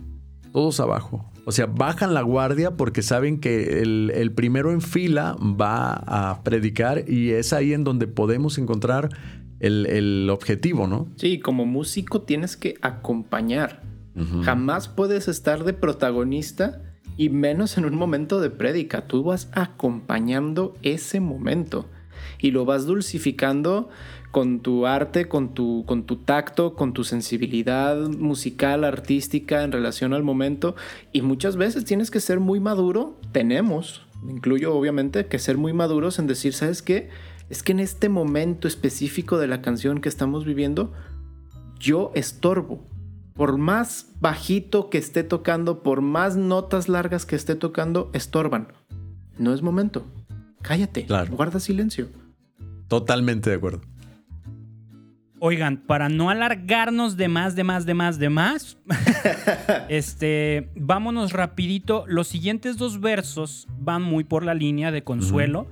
Todos 0.52 0.82
abajo. 0.82 1.32
O 1.46 1.54
sea, 1.54 1.66
bajan 1.66 2.14
la 2.14 2.22
guardia 2.22 2.76
porque 2.76 3.02
saben 3.02 3.40
que 3.40 3.82
el, 3.82 4.34
primero 4.36 4.74
en 4.74 4.82
fila 4.82 5.38
va 5.40 5.94
a 5.94 6.44
predicar 6.44 7.10
y 7.10 7.32
es 7.32 7.54
ahí 7.54 7.72
en 7.72 7.86
donde 7.86 8.08
podemos 8.08 8.58
encontrar 8.58 9.08
el, 9.62 10.30
objetivo, 10.30 10.88
¿no? 10.88 11.08
Sí, 11.16 11.40
como 11.40 11.66
músico 11.66 12.24
tienes 12.24 12.58
que 12.58 12.76
acompañar. 12.82 13.82
Jamás 14.44 14.90
puedes 14.90 15.30
estar 15.30 15.64
de 15.64 15.72
protagonista 15.74 16.82
y 17.16 17.30
menos 17.30 17.78
en 17.78 17.86
un 17.86 17.96
momento 17.96 18.42
de 18.42 18.50
prédica. 18.50 19.08
Tú 19.08 19.24
vas 19.24 19.50
acompañando 19.54 20.74
ese 20.82 21.22
momento. 21.22 21.86
Y 22.40 22.52
lo 22.52 22.66
vas 22.66 22.86
dulcificando 22.86 23.90
con 24.36 24.60
tu 24.60 24.86
arte, 24.86 25.30
con 25.30 25.54
tu, 25.54 25.86
con 25.86 26.04
tu 26.04 26.18
tacto, 26.18 26.76
con 26.76 26.92
tu 26.92 27.06
sensibilidad 27.06 27.96
musical, 28.10 28.84
artística 28.84 29.64
en 29.64 29.72
relación 29.72 30.14
al 30.14 30.24
momento. 30.24 30.76
Y 31.14 31.22
muchas 31.22 31.56
veces 31.56 31.86
tienes 31.86 32.12
que 32.12 32.20
ser 32.20 32.42
muy 32.42 32.60
maduro, 32.60 33.18
tenemos, 33.32 34.06
incluyo 34.28 34.76
obviamente, 34.76 35.28
que 35.28 35.40
ser 35.40 35.58
muy 35.58 35.72
maduros 35.72 36.20
en 36.20 36.28
decir, 36.28 36.54
¿sabes 36.54 36.82
qué? 36.82 37.08
Es 37.50 37.64
que 37.64 37.72
en 37.72 37.80
este 37.80 38.10
momento 38.10 38.68
específico 38.68 39.38
de 39.38 39.48
la 39.48 39.62
canción 39.62 40.02
que 40.02 40.10
estamos 40.10 40.44
viviendo, 40.44 40.92
yo 41.80 42.12
estorbo. 42.14 42.84
Por 43.36 43.58
más 43.58 44.12
bajito 44.20 44.90
que 44.90 44.98
esté 44.98 45.24
tocando, 45.24 45.82
por 45.82 46.02
más 46.02 46.36
notas 46.36 46.90
largas 46.90 47.26
que 47.26 47.38
esté 47.38 47.56
tocando, 47.56 48.10
estorban. 48.14 48.74
No 49.38 49.54
es 49.54 49.62
momento. 49.62 50.06
Cállate. 50.66 51.06
Guarda 51.30 51.60
silencio. 51.60 52.10
Totalmente 52.88 53.52
de 53.52 53.56
acuerdo. 53.58 53.82
Oigan, 55.40 55.78
para 55.78 56.10
no 56.10 56.32
alargarnos 56.32 57.18
de 57.18 57.28
más, 57.28 57.56
de 57.56 57.64
más, 57.64 57.86
de 57.86 57.94
más, 57.94 58.18
de 58.18 58.30
más, 58.30 58.78
este, 59.90 60.72
vámonos 60.76 61.34
rapidito. 61.34 62.06
Los 62.08 62.28
siguientes 62.28 62.78
dos 62.78 63.00
versos 63.00 63.68
van 63.78 64.02
muy 64.02 64.24
por 64.24 64.44
la 64.44 64.56
línea 64.56 64.92
de 64.92 65.04
consuelo. 65.04 65.68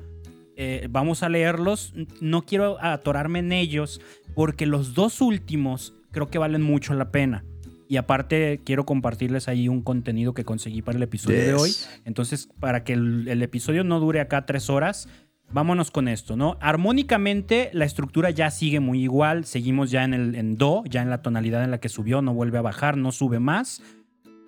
Eh, 0.58 0.88
vamos 0.92 1.24
a 1.24 1.30
leerlos. 1.30 1.94
No 2.22 2.44
quiero 2.44 2.78
atorarme 2.80 3.40
en 3.40 3.52
ellos 3.52 4.00
porque 4.36 4.68
los 4.68 4.94
dos 4.94 5.22
últimos 5.22 5.96
creo 6.12 6.30
que 6.30 6.38
valen 6.38 6.62
mucho 6.62 6.94
la 6.94 7.10
pena. 7.10 7.44
Y 7.94 7.98
aparte 7.98 8.60
quiero 8.66 8.88
compartirles 8.88 9.48
ahí 9.48 9.68
un 9.70 9.84
contenido 9.84 10.34
que 10.34 10.44
conseguí 10.44 10.82
para 10.82 10.98
el 10.98 11.04
episodio 11.04 11.38
de 11.38 11.54
hoy. 11.54 11.70
Entonces, 12.06 12.50
para 12.60 12.84
que 12.84 12.94
el 12.94 13.44
episodio 13.44 13.84
no 13.84 14.00
dure 14.00 14.20
acá 14.20 14.48
tres 14.48 14.72
horas, 14.72 15.08
vámonos 15.52 15.92
con 15.92 16.08
esto, 16.08 16.36
¿no? 16.36 16.58
Armónicamente 16.60 17.70
la 17.72 17.86
estructura 17.86 18.32
ya 18.32 18.50
sigue 18.50 18.80
muy 18.80 19.04
igual, 19.04 19.46
seguimos 19.46 19.92
ya 19.92 20.04
en 20.06 20.16
el 20.16 20.34
en 20.34 20.58
do, 20.58 20.84
ya 20.90 21.04
en 21.04 21.12
la 21.12 21.22
tonalidad 21.22 21.64
en 21.64 21.70
la 21.70 21.80
que 21.80 21.88
subió, 21.88 22.24
no 22.24 22.34
vuelve 22.34 22.58
a 22.58 22.64
bajar, 22.64 22.98
no 22.98 23.12
sube 23.12 23.40
más. 23.40 23.84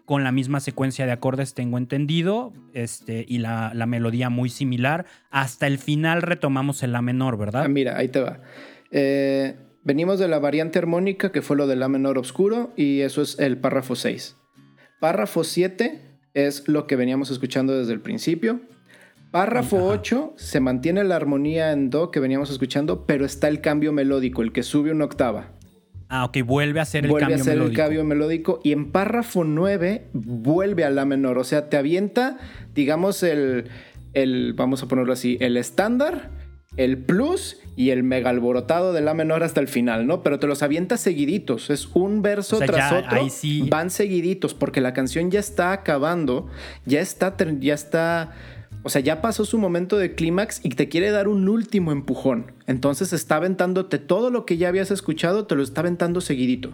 Con 0.05 0.23
la 0.23 0.31
misma 0.31 0.59
secuencia 0.59 1.05
de 1.05 1.11
acordes 1.11 1.53
tengo 1.53 1.77
entendido, 1.77 2.51
este, 2.73 3.25
y 3.27 3.37
la, 3.37 3.73
melodía 3.87 4.31
muy 4.31 4.49
similar. 4.49 5.05
Hasta 5.29 5.67
el 5.67 5.77
final 5.77 6.23
retomamos 6.23 6.81
el 6.81 6.93
la 6.93 7.03
menor, 7.03 7.37
¿verdad? 7.37 7.65
Ah, 7.65 7.67
mira, 7.67 7.95
ahí 7.95 8.07
te 8.07 8.21
va. 8.21 8.39
Eh, 8.89 9.55
venimos 9.85 10.19
de 10.19 10.27
la 10.27 10.39
variante 10.39 10.79
armónica, 10.79 11.31
que 11.31 11.41
fue 11.41 11.55
lo 11.55 11.67
de 11.67 11.77
la 11.77 11.87
menor 11.87 12.17
oscuro, 12.17 12.73
y 12.75 13.01
eso 13.01 13.21
es 13.21 13.39
el 13.39 13.57
párrafo 13.57 13.95
6. 13.95 14.35
Párrafo 14.99 15.45
7 15.45 16.01
es 16.33 16.67
lo 16.67 16.87
que 16.87 16.97
veníamos 16.97 17.31
escuchando 17.31 17.77
desde 17.77 17.93
el 17.93 18.01
principio. 18.01 18.59
Párrafo 19.31 19.85
8 19.85 20.33
se 20.37 20.59
mantiene 20.59 21.03
la 21.03 21.15
armonía 21.15 21.71
en 21.71 21.89
Do 21.89 22.11
que 22.11 22.19
veníamos 22.19 22.49
escuchando, 22.49 23.05
pero 23.05 23.25
está 23.25 23.47
el 23.47 23.61
cambio 23.61 23.93
melódico, 23.93 24.41
el 24.41 24.51
que 24.51 24.63
sube 24.63 24.91
una 24.91 25.05
octava. 25.05 25.51
Ah, 26.07 26.25
ok, 26.25 26.37
vuelve 26.45 26.79
a 26.79 26.85
ser 26.85 27.05
el 27.05 27.11
cambio 27.11 27.27
melódico. 27.27 27.43
Vuelve 27.43 27.51
a 27.51 27.65
ser 27.65 27.71
el 27.71 27.75
cambio 27.75 28.03
melódico. 28.03 28.59
Y 28.63 28.71
en 28.71 28.91
párrafo 28.91 29.43
9 29.43 30.07
vuelve 30.13 30.83
a 30.83 30.89
la 30.89 31.05
menor. 31.05 31.37
O 31.37 31.43
sea, 31.43 31.69
te 31.69 31.77
avienta, 31.77 32.37
digamos, 32.73 33.23
el, 33.23 33.65
el 34.13 34.53
vamos 34.53 34.81
a 34.83 34.87
ponerlo 34.87 35.13
así, 35.13 35.37
el 35.41 35.57
estándar, 35.57 36.29
el 36.77 36.97
plus 36.97 37.57
y 37.75 37.89
el 37.89 38.03
mega 38.03 38.29
alborotado 38.29 38.93
de 38.93 39.01
la 39.01 39.13
menor 39.13 39.43
hasta 39.43 39.59
el 39.59 39.67
final, 39.67 40.07
¿no? 40.07 40.23
Pero 40.23 40.39
te 40.39 40.47
los 40.47 40.63
avienta 40.63 40.97
seguiditos. 40.97 41.69
Es 41.69 41.89
un 41.93 42.21
verso 42.21 42.59
tras 42.59 42.91
otro. 42.91 43.27
Van 43.69 43.89
seguiditos 43.89 44.53
porque 44.53 44.81
la 44.81 44.93
canción 44.93 45.31
ya 45.31 45.39
está 45.39 45.73
acabando, 45.73 46.47
ya 46.85 47.01
está, 47.01 47.35
ya 47.59 47.73
está 47.73 48.33
o 48.85 48.89
sea, 48.89 49.01
ya 49.01 49.19
pasó 49.19 49.45
su 49.45 49.57
momento 49.57 49.97
de 49.97 50.13
clímax 50.13 50.59
y 50.63 50.69
te 50.69 50.89
quiere 50.89 51.09
dar 51.09 51.27
un 51.27 51.49
último 51.49 51.91
empujón. 51.91 52.51
Entonces 52.67 53.13
está 53.13 53.37
aventándote 53.37 53.97
todo 53.97 54.29
lo 54.29 54.45
que 54.45 54.57
ya 54.57 54.67
habías 54.67 54.91
escuchado, 54.91 55.47
te 55.47 55.55
lo 55.55 55.63
está 55.63 55.81
aventando 55.81 56.21
seguidito. 56.21 56.71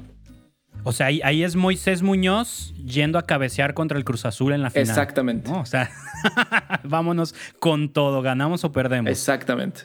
O 0.84 0.92
sea, 0.92 1.08
ahí, 1.08 1.44
es 1.44 1.56
Moisés 1.56 2.02
Muñoz 2.02 2.74
yendo 2.84 3.20
a 3.20 3.24
cabecear 3.24 3.74
contra 3.74 3.98
el 3.98 4.04
Cruz 4.04 4.26
Azul 4.26 4.54
en 4.54 4.62
la 4.62 4.70
final. 4.70 4.88
Exactamente. 4.88 5.52
O 5.52 5.66
sea, 5.66 5.92
vámonos 6.84 7.36
con 7.60 7.90
todo, 7.90 8.22
ganamos 8.22 8.64
o 8.64 8.72
perdemos. 8.72 9.12
Exactamente. 9.12 9.82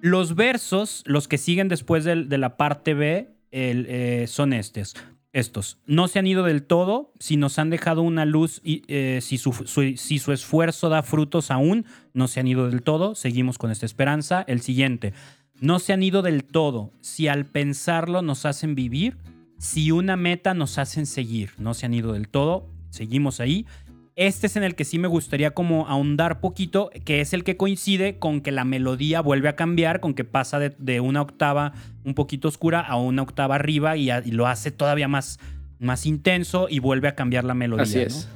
Los 0.00 0.34
versos, 0.34 1.02
los 1.06 1.28
que 1.28 1.38
siguen 1.38 1.68
después 1.68 2.04
de, 2.04 2.16
la 2.38 2.56
parte 2.56 2.94
B, 2.94 3.30
eh, 3.52 4.24
son 4.28 4.52
estos 4.52 4.94
estos. 5.36 5.78
No 5.84 6.08
se 6.08 6.18
han 6.18 6.26
ido 6.26 6.44
del 6.44 6.62
todo, 6.62 7.12
si 7.20 7.36
nos 7.36 7.58
han 7.58 7.68
dejado 7.68 8.00
una 8.00 8.24
luz 8.24 8.62
y 8.64 8.82
eh, 8.88 9.18
si, 9.20 9.36
su, 9.36 9.52
si 9.52 10.18
su 10.18 10.32
esfuerzo 10.32 10.88
da 10.88 11.02
frutos 11.02 11.50
aún, 11.50 11.84
no 12.14 12.26
se 12.26 12.40
han 12.40 12.48
ido 12.48 12.70
del 12.70 12.82
todo, 12.82 13.14
seguimos 13.14 13.58
con 13.58 13.70
esta 13.70 13.84
esperanza. 13.84 14.44
El 14.48 14.62
siguiente, 14.62 15.12
no 15.60 15.78
se 15.78 15.92
han 15.92 16.02
ido 16.02 16.22
del 16.22 16.44
todo, 16.44 16.90
si 17.02 17.28
al 17.28 17.44
pensarlo 17.44 18.22
nos 18.22 18.46
hacen 18.46 18.74
vivir, 18.74 19.18
si 19.58 19.90
una 19.90 20.16
meta 20.16 20.54
nos 20.54 20.78
hacen 20.78 21.06
seguir, 21.06 21.50
no 21.58 21.74
se 21.74 21.86
han 21.86 21.94
ido 21.94 22.12
del 22.12 22.28
todo, 22.28 22.68
seguimos 22.90 23.40
ahí. 23.40 23.66
Este 24.14 24.46
es 24.46 24.56
en 24.56 24.62
el 24.62 24.74
que 24.74 24.84
sí 24.84 24.98
me 24.98 25.08
gustaría 25.08 25.52
como 25.52 25.86
ahondar 25.88 26.40
poquito, 26.40 26.90
que 27.04 27.20
es 27.20 27.34
el 27.34 27.44
que 27.44 27.58
coincide 27.58 28.18
con 28.18 28.40
que 28.40 28.50
la 28.50 28.64
melodía 28.64 29.20
vuelve 29.20 29.48
a 29.48 29.56
cambiar, 29.56 30.00
con 30.00 30.14
que 30.14 30.24
pasa 30.24 30.58
de, 30.58 31.00
una 31.00 31.20
octava 31.20 31.74
un 32.04 32.14
poquito 32.14 32.48
oscura 32.48 32.80
a 32.80 32.96
una 32.96 33.22
octava 33.22 33.56
arriba 33.56 33.96
y, 33.96 34.10
lo 34.30 34.46
hace 34.46 34.70
todavía 34.70 35.06
más, 35.06 35.38
más 35.78 36.06
intenso 36.06 36.66
y 36.70 36.78
vuelve 36.78 37.08
a 37.08 37.14
cambiar 37.14 37.44
la 37.44 37.54
melodía. 37.54 37.82
Así 37.82 37.98
es. 37.98 38.28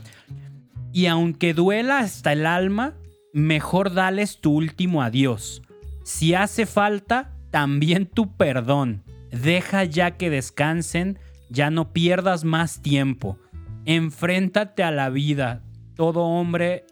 Y 0.92 1.06
aunque 1.06 1.55
duela 1.55 2.01
hasta 2.01 2.32
el 2.32 2.44
alma, 2.44 2.94
mejor 3.32 3.94
dales 3.94 4.40
tu 4.40 4.52
último 4.52 5.02
adiós. 5.02 5.62
Si 6.02 6.34
hace 6.34 6.66
falta, 6.66 7.32
también 7.51 8.06
tu 8.06 8.36
perdón. 8.36 9.02
Deja 9.31 9.85
ya 9.85 10.12
que 10.12 10.31
descansen, 10.31 11.19
ya 11.48 11.70
no 11.70 11.93
pierdas 11.93 12.44
más 12.44 12.82
tiempo. 12.82 13.39
Enfréntate 13.85 14.82
a 14.82 14.90
la 14.90 15.11
vida, 15.11 15.62
todo 15.94 16.23
hombre 16.23 16.85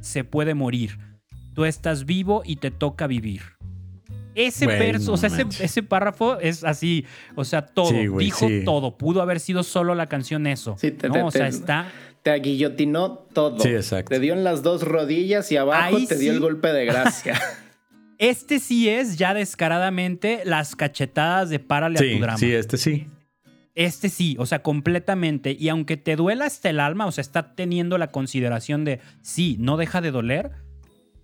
se 0.00 0.24
puede 0.24 0.54
morir. 0.54 0.98
Tú 1.54 1.64
estás 1.64 2.04
vivo 2.04 2.42
y 2.44 2.56
te 2.56 2.70
toca 2.70 3.06
vivir. 3.06 3.42
Ese 4.34 4.66
verso, 4.66 5.14
o 5.14 5.16
sea, 5.16 5.30
ese, 5.60 5.82
párrafo 5.82 6.38
es 6.38 6.62
así, 6.62 7.06
o 7.36 7.44
sea, 7.44 7.64
todo, 7.64 7.90
dijo 8.18 8.46
todo, 8.66 8.98
pudo 8.98 9.22
haber 9.22 9.40
sido 9.40 9.62
solo 9.62 9.94
la 9.94 10.08
canción 10.08 10.46
eso. 10.46 10.76
Sí, 10.78 10.90
te, 10.90 11.08
¿no? 11.08 11.26
o 11.26 11.30
sea, 11.30 11.48
está... 11.48 11.90
Te 12.22 12.32
aguillotinó 12.32 13.12
todo. 13.32 13.60
Sí, 13.60 13.70
exacto. 13.70 14.10
Te 14.10 14.20
dio 14.20 14.34
en 14.34 14.44
las 14.44 14.62
dos 14.62 14.82
rodillas 14.82 15.50
y 15.52 15.56
abajo 15.56 15.96
te 16.06 16.18
dio 16.18 16.32
el 16.32 16.40
golpe 16.40 16.68
de 16.68 16.84
gracia. 16.84 17.40
este 18.18 18.58
sí 18.58 18.88
es 18.88 19.16
ya 19.16 19.34
descaradamente 19.34 20.42
las 20.44 20.76
cachetadas 20.76 21.50
de 21.50 21.58
párale 21.58 21.98
a 21.98 22.02
tu 22.02 22.20
drama. 22.20 22.38
Sí, 22.38 22.52
este 22.52 22.76
sí. 22.76 23.06
Este 23.74 24.08
sí, 24.08 24.36
o 24.38 24.46
sea, 24.46 24.62
completamente. 24.62 25.54
Y 25.58 25.68
aunque 25.68 25.98
te 25.98 26.16
duela 26.16 26.46
hasta 26.46 26.70
el 26.70 26.80
alma, 26.80 27.06
o 27.06 27.12
sea, 27.12 27.20
está 27.20 27.54
teniendo 27.54 27.98
la 27.98 28.10
consideración 28.10 28.84
de, 28.84 29.00
sí, 29.20 29.56
no 29.60 29.76
deja 29.76 30.00
de 30.00 30.10
doler, 30.10 30.52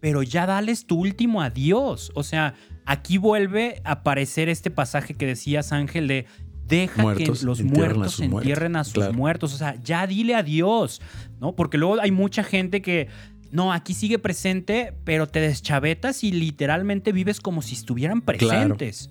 pero 0.00 0.22
ya 0.22 0.46
dales 0.46 0.86
tu 0.86 0.98
último 0.98 1.40
adiós. 1.40 2.12
O 2.14 2.22
sea, 2.22 2.54
aquí 2.84 3.16
vuelve 3.16 3.80
a 3.84 3.92
aparecer 3.92 4.50
este 4.50 4.70
pasaje 4.70 5.14
que 5.14 5.24
decías, 5.24 5.72
Ángel, 5.72 6.08
de 6.08 6.26
deja 6.66 7.14
que 7.14 7.26
los 7.42 7.62
muertos 7.62 8.20
entierren 8.20 8.76
a 8.76 8.84
sus 8.84 9.12
muertos. 9.12 9.54
O 9.54 9.56
sea, 9.56 9.76
ya 9.82 10.06
dile 10.06 10.34
adiós, 10.34 11.00
¿no? 11.40 11.54
Porque 11.54 11.78
luego 11.78 12.00
hay 12.00 12.10
mucha 12.10 12.42
gente 12.44 12.82
que, 12.82 13.08
no, 13.52 13.70
aquí 13.70 13.92
sigue 13.92 14.18
presente, 14.18 14.94
pero 15.04 15.28
te 15.28 15.40
deschavetas 15.40 16.24
y 16.24 16.32
literalmente 16.32 17.12
vives 17.12 17.38
como 17.38 17.60
si 17.60 17.74
estuvieran 17.74 18.22
presentes. 18.22 19.10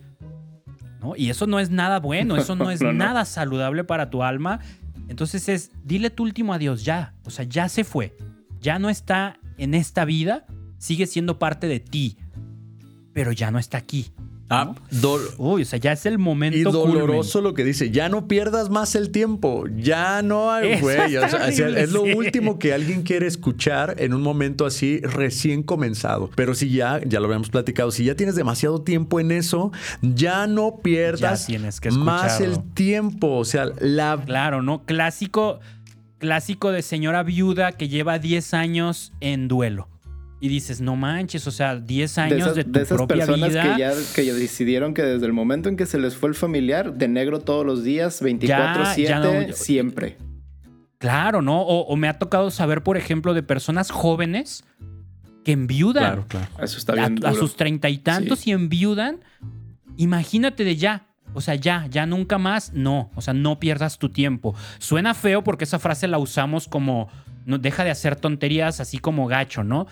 Y 1.15 1.30
eso 1.30 1.45
no 1.45 1.59
es 1.59 1.69
nada 1.69 1.99
bueno, 1.99 2.35
eso 2.38 2.55
no 2.55 2.72
es 2.72 2.81
nada 2.81 3.26
saludable 3.26 3.84
para 3.84 4.09
tu 4.09 4.23
alma. 4.23 4.59
Entonces 5.07 5.47
es, 5.47 5.72
dile 5.84 6.09
tu 6.09 6.23
último 6.23 6.53
adiós 6.53 6.84
ya, 6.84 7.13
o 7.23 7.30
sea, 7.30 7.45
ya 7.45 7.69
se 7.69 7.84
fue, 7.84 8.15
ya 8.59 8.80
no 8.80 8.89
está 8.89 9.38
en 9.57 9.76
esta 9.76 10.05
vida, 10.05 10.45
sigue 10.80 11.05
siendo 11.05 11.38
parte 11.38 11.68
de 11.68 11.80
ti, 11.80 12.18
pero 13.13 13.31
ya 13.31 13.51
no 13.51 13.59
está 13.59 13.77
aquí. 13.77 14.11
Ah, 14.53 14.76
Uy, 15.38 15.61
o 15.61 15.65
sea, 15.65 15.80
ya 15.80 15.94
es 15.94 16.06
el 16.06 16.19
momento. 16.19 16.57
Y 16.57 16.64
doloroso 16.64 17.40
lo 17.40 17.53
que 17.53 17.64
dice, 17.64 17.90
ya 17.90 18.10
no 18.10 18.28
pierdas 18.28 18.69
más 18.69 18.95
el 18.95 19.10
tiempo, 19.10 19.64
ya 19.78 20.22
no 20.22 20.52
hay, 20.52 20.78
güey. 20.82 21.15
es 21.15 21.91
lo 21.94 22.03
último 22.03 22.60
que 22.60 22.73
alguien 22.73 23.03
quiere 23.03 23.28
escuchar 23.28 23.95
en 23.98 24.14
un 24.14 24.22
momento 24.22 24.65
así 24.65 24.99
recién 24.99 25.64
comenzado. 25.64 26.30
Pero 26.36 26.53
si 26.53 26.69
ya, 26.69 26.99
ya 27.06 27.22
lo 27.22 27.28
habíamos 27.28 27.49
platicado, 27.49 27.91
si 27.91 28.03
ya 28.03 28.15
tienes 28.15 28.36
demasiado 28.36 28.82
tiempo 28.82 29.22
en 29.22 29.32
eso, 29.32 29.72
ya 30.02 30.48
no 30.48 30.82
pierdas 30.84 31.48
más 31.90 32.41
el 32.41 32.61
tiempo. 32.73 33.38
O 33.38 33.45
sea, 33.45 33.68
la. 33.80 34.22
Claro, 34.26 34.61
¿no? 34.61 34.84
Clásico, 34.84 35.61
clásico 36.18 36.73
de 36.73 36.82
señora 36.82 37.23
viuda 37.23 37.72
que 37.72 37.88
lleva 37.88 38.19
10 38.19 38.53
años 38.53 39.14
en 39.22 39.48
duelo 39.48 39.90
y 40.43 40.47
dices, 40.47 40.81
no 40.81 40.95
manches, 40.95 41.45
o 41.45 41.51
sea, 41.51 41.76
10 41.76 42.18
años 42.18 42.55
de, 42.55 42.63
tu 42.63 42.72
de 42.72 42.81
esas 42.81 43.01
personas 43.03 43.49
que 43.49 43.80
ya 43.80 43.93
que 44.15 44.34
decidieron 44.34 44.95
que 44.95 45.03
desde 45.03 45.27
el 45.27 45.34
momento 45.34 45.69
en 45.69 45.77
que 45.77 45.85
se 45.85 45.99
les 45.99 46.15
fue 46.15 46.30
el 46.30 46.35
familiar, 46.35 46.95
de 46.95 47.07
negro 47.07 47.41
todos 47.41 47.63
los 47.63 47.84
días, 47.84 48.23
24-7, 48.23 49.53
siempre. 49.53 50.18
Claro, 50.97 51.43
¿no? 51.43 51.61
O, 51.61 51.95
me 51.95 52.07
ha 52.07 52.18
tocado 52.18 52.49
saber, 52.49 52.81
por 52.81 52.97
ejemplo, 52.97 53.35
de 53.35 53.43
personas 53.43 53.91
jóvenes 53.91 54.63
que 55.45 55.51
enviudan. 55.51 56.03
Claro, 56.03 56.26
claro. 56.27 56.47
Eso 56.63 56.80
está 56.80 56.93
bien. 56.93 57.23
A, 57.23 57.30
a 57.30 57.34
sus 57.34 57.55
treinta 57.55 57.88
y 57.89 57.99
tantos 57.99 58.47
y 58.47 58.51
enviudan. 58.51 59.19
Imagínate 59.97 60.63
de 60.63 60.76
ya. 60.76 61.05
O 61.35 61.41
sea, 61.41 61.53
ya, 61.53 61.85
ya 61.89 62.07
nunca 62.07 62.39
más. 62.39 62.73
No. 62.73 63.11
O 63.15 63.22
sea, 63.22 63.35
no 63.35 63.59
pierdas 63.59 63.99
tu 63.99 64.09
tiempo. 64.09 64.55
Suena 64.80 65.13
feo 65.13 65.43
porque 65.43 65.65
esa 65.65 65.77
frase 65.77 66.07
la 66.07 66.18
usamos 66.18 66.68
como. 66.68 67.09
No, 67.45 67.57
deja 67.57 67.84
de 67.84 67.91
hacer 67.91 68.15
tonterías 68.15 68.80
así 68.80 68.99
como 68.99 69.26
gacho, 69.26 69.63
¿no? 69.63 69.88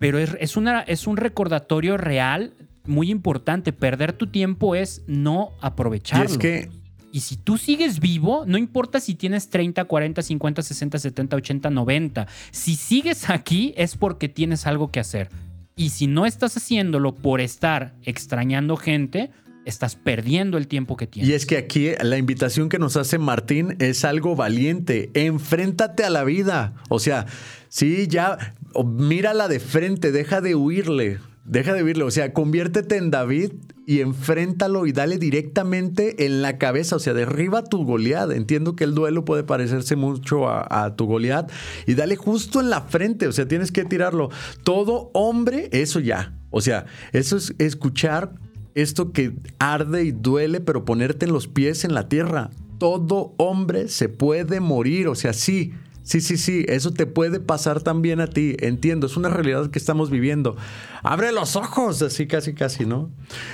Pero 0.00 0.18
es, 0.18 0.36
es, 0.40 0.56
una, 0.56 0.80
es 0.80 1.06
un 1.06 1.16
recordatorio 1.16 1.96
real 1.96 2.54
muy 2.86 3.10
importante. 3.10 3.72
Perder 3.72 4.12
tu 4.12 4.26
tiempo 4.26 4.74
es 4.74 5.02
no 5.06 5.50
aprovecharlo. 5.60 6.24
Y 6.24 6.32
es 6.32 6.38
que 6.38 6.80
y 7.12 7.20
si 7.20 7.36
tú 7.36 7.58
sigues 7.58 8.00
vivo, 8.00 8.44
no 8.46 8.56
importa 8.56 9.00
si 9.00 9.14
tienes 9.14 9.48
30, 9.50 9.84
40, 9.84 10.22
50, 10.22 10.62
60, 10.62 10.98
70, 10.98 11.36
80, 11.36 11.70
90, 11.70 12.26
si 12.50 12.76
sigues 12.76 13.30
aquí 13.30 13.74
es 13.76 13.96
porque 13.96 14.28
tienes 14.28 14.66
algo 14.66 14.90
que 14.90 15.00
hacer. 15.00 15.28
Y 15.76 15.90
si 15.90 16.06
no 16.06 16.26
estás 16.26 16.56
haciéndolo 16.56 17.14
por 17.14 17.40
estar 17.40 17.94
extrañando 18.04 18.76
gente, 18.76 19.30
estás 19.64 19.96
perdiendo 19.96 20.58
el 20.58 20.68
tiempo 20.68 20.96
que 20.96 21.06
tienes. 21.06 21.30
Y 21.30 21.34
es 21.34 21.46
que 21.46 21.56
aquí 21.56 21.90
la 22.02 22.18
invitación 22.18 22.68
que 22.68 22.78
nos 22.78 22.96
hace 22.96 23.18
Martín 23.18 23.76
es 23.78 24.04
algo 24.04 24.36
valiente. 24.36 25.10
Enfréntate 25.14 26.04
a 26.04 26.10
la 26.10 26.24
vida. 26.24 26.74
O 26.88 26.98
sea, 26.98 27.26
sí, 27.68 28.06
ya 28.08 28.54
mírala 28.84 29.48
de 29.48 29.60
frente, 29.60 30.12
deja 30.12 30.40
de 30.40 30.54
huirle. 30.54 31.18
Deja 31.44 31.72
de 31.74 31.82
huirle. 31.82 32.04
O 32.04 32.10
sea, 32.10 32.32
conviértete 32.32 32.96
en 32.96 33.10
David 33.10 33.52
y 33.86 34.00
enfréntalo 34.00 34.86
y 34.86 34.92
dale 34.92 35.18
directamente 35.18 36.24
en 36.24 36.42
la 36.42 36.58
cabeza, 36.58 36.96
o 36.96 36.98
sea, 37.00 37.12
derriba 37.12 37.64
tu 37.64 37.84
Goliat. 37.84 38.30
Entiendo 38.30 38.76
que 38.76 38.84
el 38.84 38.94
duelo 38.94 39.24
puede 39.24 39.42
parecerse 39.42 39.96
mucho 39.96 40.48
a, 40.48 40.94
tu 40.94 41.06
Goliat 41.06 41.50
y 41.86 41.94
dale 41.94 42.14
justo 42.14 42.60
en 42.60 42.70
la 42.70 42.82
frente, 42.82 43.26
o 43.26 43.32
sea, 43.32 43.48
tienes 43.48 43.72
que 43.72 43.84
tirarlo. 43.84 44.30
Todo 44.62 45.10
hombre, 45.12 45.68
eso 45.72 45.98
ya. 45.98 46.34
O 46.50 46.60
sea, 46.60 46.86
eso 47.12 47.36
es 47.36 47.54
escuchar 47.58 48.34
esto 48.76 49.12
que 49.12 49.32
arde 49.58 50.04
y 50.04 50.12
duele, 50.12 50.60
pero 50.60 50.84
ponerte 50.84 51.26
en 51.26 51.32
los 51.32 51.48
pies 51.48 51.84
en 51.84 51.94
la 51.94 52.08
tierra. 52.08 52.50
Todo 52.78 53.34
hombre 53.38 53.88
se 53.88 54.08
puede 54.08 54.60
morir, 54.60 55.08
o 55.08 55.14
sea, 55.14 55.32
sí 55.32 55.72
Sí, 56.02 56.20
sí, 56.20 56.36
sí, 56.36 56.64
eso 56.68 56.92
te 56.92 57.06
puede 57.06 57.40
pasar 57.40 57.82
también 57.82 58.20
a 58.20 58.26
ti, 58.26 58.56
entiendo, 58.60 59.06
es 59.06 59.16
una 59.16 59.28
realidad 59.28 59.70
que 59.70 59.78
estamos 59.78 60.10
viviendo. 60.10 60.56
Abre 61.02 61.32
los 61.32 61.56
ojos, 61.56 62.02
así 62.02 62.26
casi, 62.26 62.54
casi, 62.54 62.84
¿no? 62.84 63.10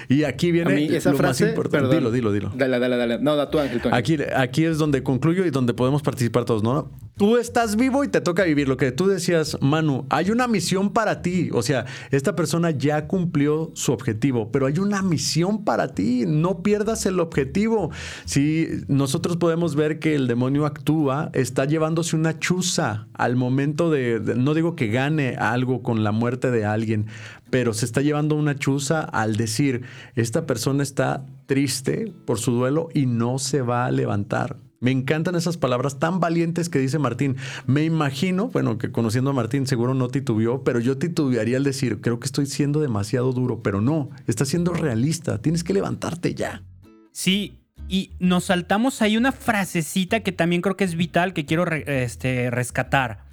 Y 0.09 0.25
aquí 0.25 0.53
viene 0.53 0.85
esa 0.97 1.13
frase, 1.15 1.45
más 1.45 1.51
importante. 1.51 1.95
dilo, 1.95 2.11
dilo, 2.11 2.33
dilo. 2.33 2.53
Dale, 2.57 2.79
dale, 2.79 2.97
dale. 2.97 3.19
No, 3.19 3.37
da 3.37 3.51
tu 3.51 3.59
ángel, 3.59 3.81
Aquí, 3.93 4.19
aquí 4.35 4.65
es 4.65 4.79
donde 4.79 5.03
concluyo 5.03 5.45
y 5.45 5.51
donde 5.51 5.75
podemos 5.75 6.03
participar 6.03 6.45
todos, 6.45 6.63
¿no? 6.63 6.91
Tú 7.17 7.39
estás 7.39 7.77
vivo 7.77 8.05
y 8.05 8.09
te 8.09 8.21
toca 8.21 8.45
vivir. 8.45 8.69
Lo 8.69 8.77
que 8.77 8.93
tú 8.93 9.07
decías, 9.07 9.57
Manu, 9.63 10.05
hay 10.11 10.31
una 10.31 10.47
misión 10.47 10.93
para 10.93 11.23
ti. 11.23 11.49
O 11.51 11.63
sea, 11.63 11.87
esta 12.11 12.37
persona 12.37 12.73
ya 12.73 13.07
cumplió 13.07 13.71
su 13.73 13.93
objetivo, 13.93 14.53
pero 14.53 14.67
hay 14.67 14.79
una 14.79 15.01
misión 15.01 15.65
para 15.65 15.95
ti. 15.95 16.25
No 16.27 16.63
pierdas 16.63 17.07
el 17.07 17.19
objetivo. 17.21 17.91
Si 18.27 18.69
nosotros 18.89 19.39
podemos 19.39 19.77
ver 19.77 19.99
que 19.99 20.15
el 20.15 20.27
demonio 20.27 20.67
actúa, 20.67 21.31
está 21.33 21.65
llevándose 21.65 22.17
una 22.17 22.36
chuza 22.39 23.09
al 23.15 23.37
momento 23.37 23.91
de, 23.91 24.21
no 24.37 24.55
digo 24.55 24.77
que 24.77 24.89
gane 24.89 25.37
algo 25.37 25.83
con 25.83 26.05
la 26.05 26.13
muerte 26.13 26.51
de 26.51 26.65
alguien, 26.65 27.07
pero 27.51 27.75
se 27.75 27.85
está 27.85 28.03
llevando 28.03 28.35
una 28.35 28.57
chuza 28.57 29.01
al 29.01 29.37
decir, 29.37 29.83
esta 30.15 30.47
persona 30.47 30.83
está 30.83 31.25
triste 31.47 32.13
por 32.25 32.39
su 32.39 32.53
duelo 32.53 32.89
y 32.95 33.07
no 33.07 33.39
se 33.39 33.63
va 33.63 33.87
a 33.87 33.91
levantar. 33.91 34.57
Me 34.81 34.91
encantan 34.91 35.35
esas 35.35 35.57
palabras 35.57 35.99
tan 35.99 36.21
valientes 36.21 36.69
que 36.69 36.79
dice 36.79 36.99
Martín. 36.99 37.37
Me 37.67 37.85
imagino, 37.85 38.49
bueno, 38.49 38.77
que 38.79 38.93
conociendo 38.93 39.31
a 39.31 39.33
Martín 39.33 39.67
seguro 39.67 39.95
no 39.95 40.09
titubeó, 40.09 40.65
pero 40.65 40.81
yo 40.81 40.99
titubearía 40.99 41.57
al 41.57 41.65
decir, 41.65 42.01
creo 42.01 42.21
que 42.21 42.27
estoy 42.27 42.47
siendo 42.47 42.81
demasiado 42.81 43.33
duro, 43.33 43.63
pero 43.63 43.81
no, 43.81 44.11
está 44.27 44.45
siendo 44.45 44.75
realista, 44.75 45.39
tienes 45.41 45.65
que 45.65 45.73
levantarte 45.73 46.35
ya. 46.35 46.63
Sí, 47.11 47.59
y 47.89 48.13
nos 48.19 48.45
saltamos 48.45 49.03
ahí 49.03 49.17
una 49.17 49.33
frasecita 49.33 50.21
que 50.21 50.33
también 50.33 50.63
creo 50.63 50.77
que 50.77 50.85
es 50.85 50.97
vital, 50.97 51.33
que 51.33 51.45
quiero 51.45 51.65
este, 51.71 52.51
rescatar. 52.51 53.25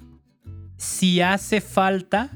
Si 0.76 1.20
hace 1.20 1.60
falta, 1.60 2.30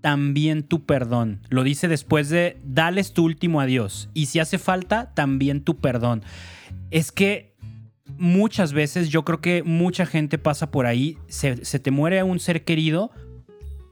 también 0.00 0.64
tu 0.64 0.84
perdón. 0.84 1.40
Lo 1.48 1.62
dice 1.62 1.88
después 1.88 2.28
de, 2.28 2.58
dales 2.62 3.12
tu 3.12 3.24
último 3.24 3.60
adiós. 3.60 4.10
Y 4.14 4.26
si 4.26 4.38
hace 4.38 4.58
falta, 4.58 5.14
también 5.14 5.62
tu 5.62 5.78
perdón. 5.78 6.22
Es 6.90 7.10
que 7.10 7.54
muchas 8.18 8.72
veces 8.72 9.08
yo 9.08 9.24
creo 9.24 9.40
que 9.40 9.62
mucha 9.62 10.06
gente 10.06 10.38
pasa 10.38 10.70
por 10.70 10.86
ahí, 10.86 11.18
se, 11.28 11.56
te 11.56 11.90
muere 11.90 12.22
un 12.22 12.38
ser 12.38 12.64
querido 12.64 13.10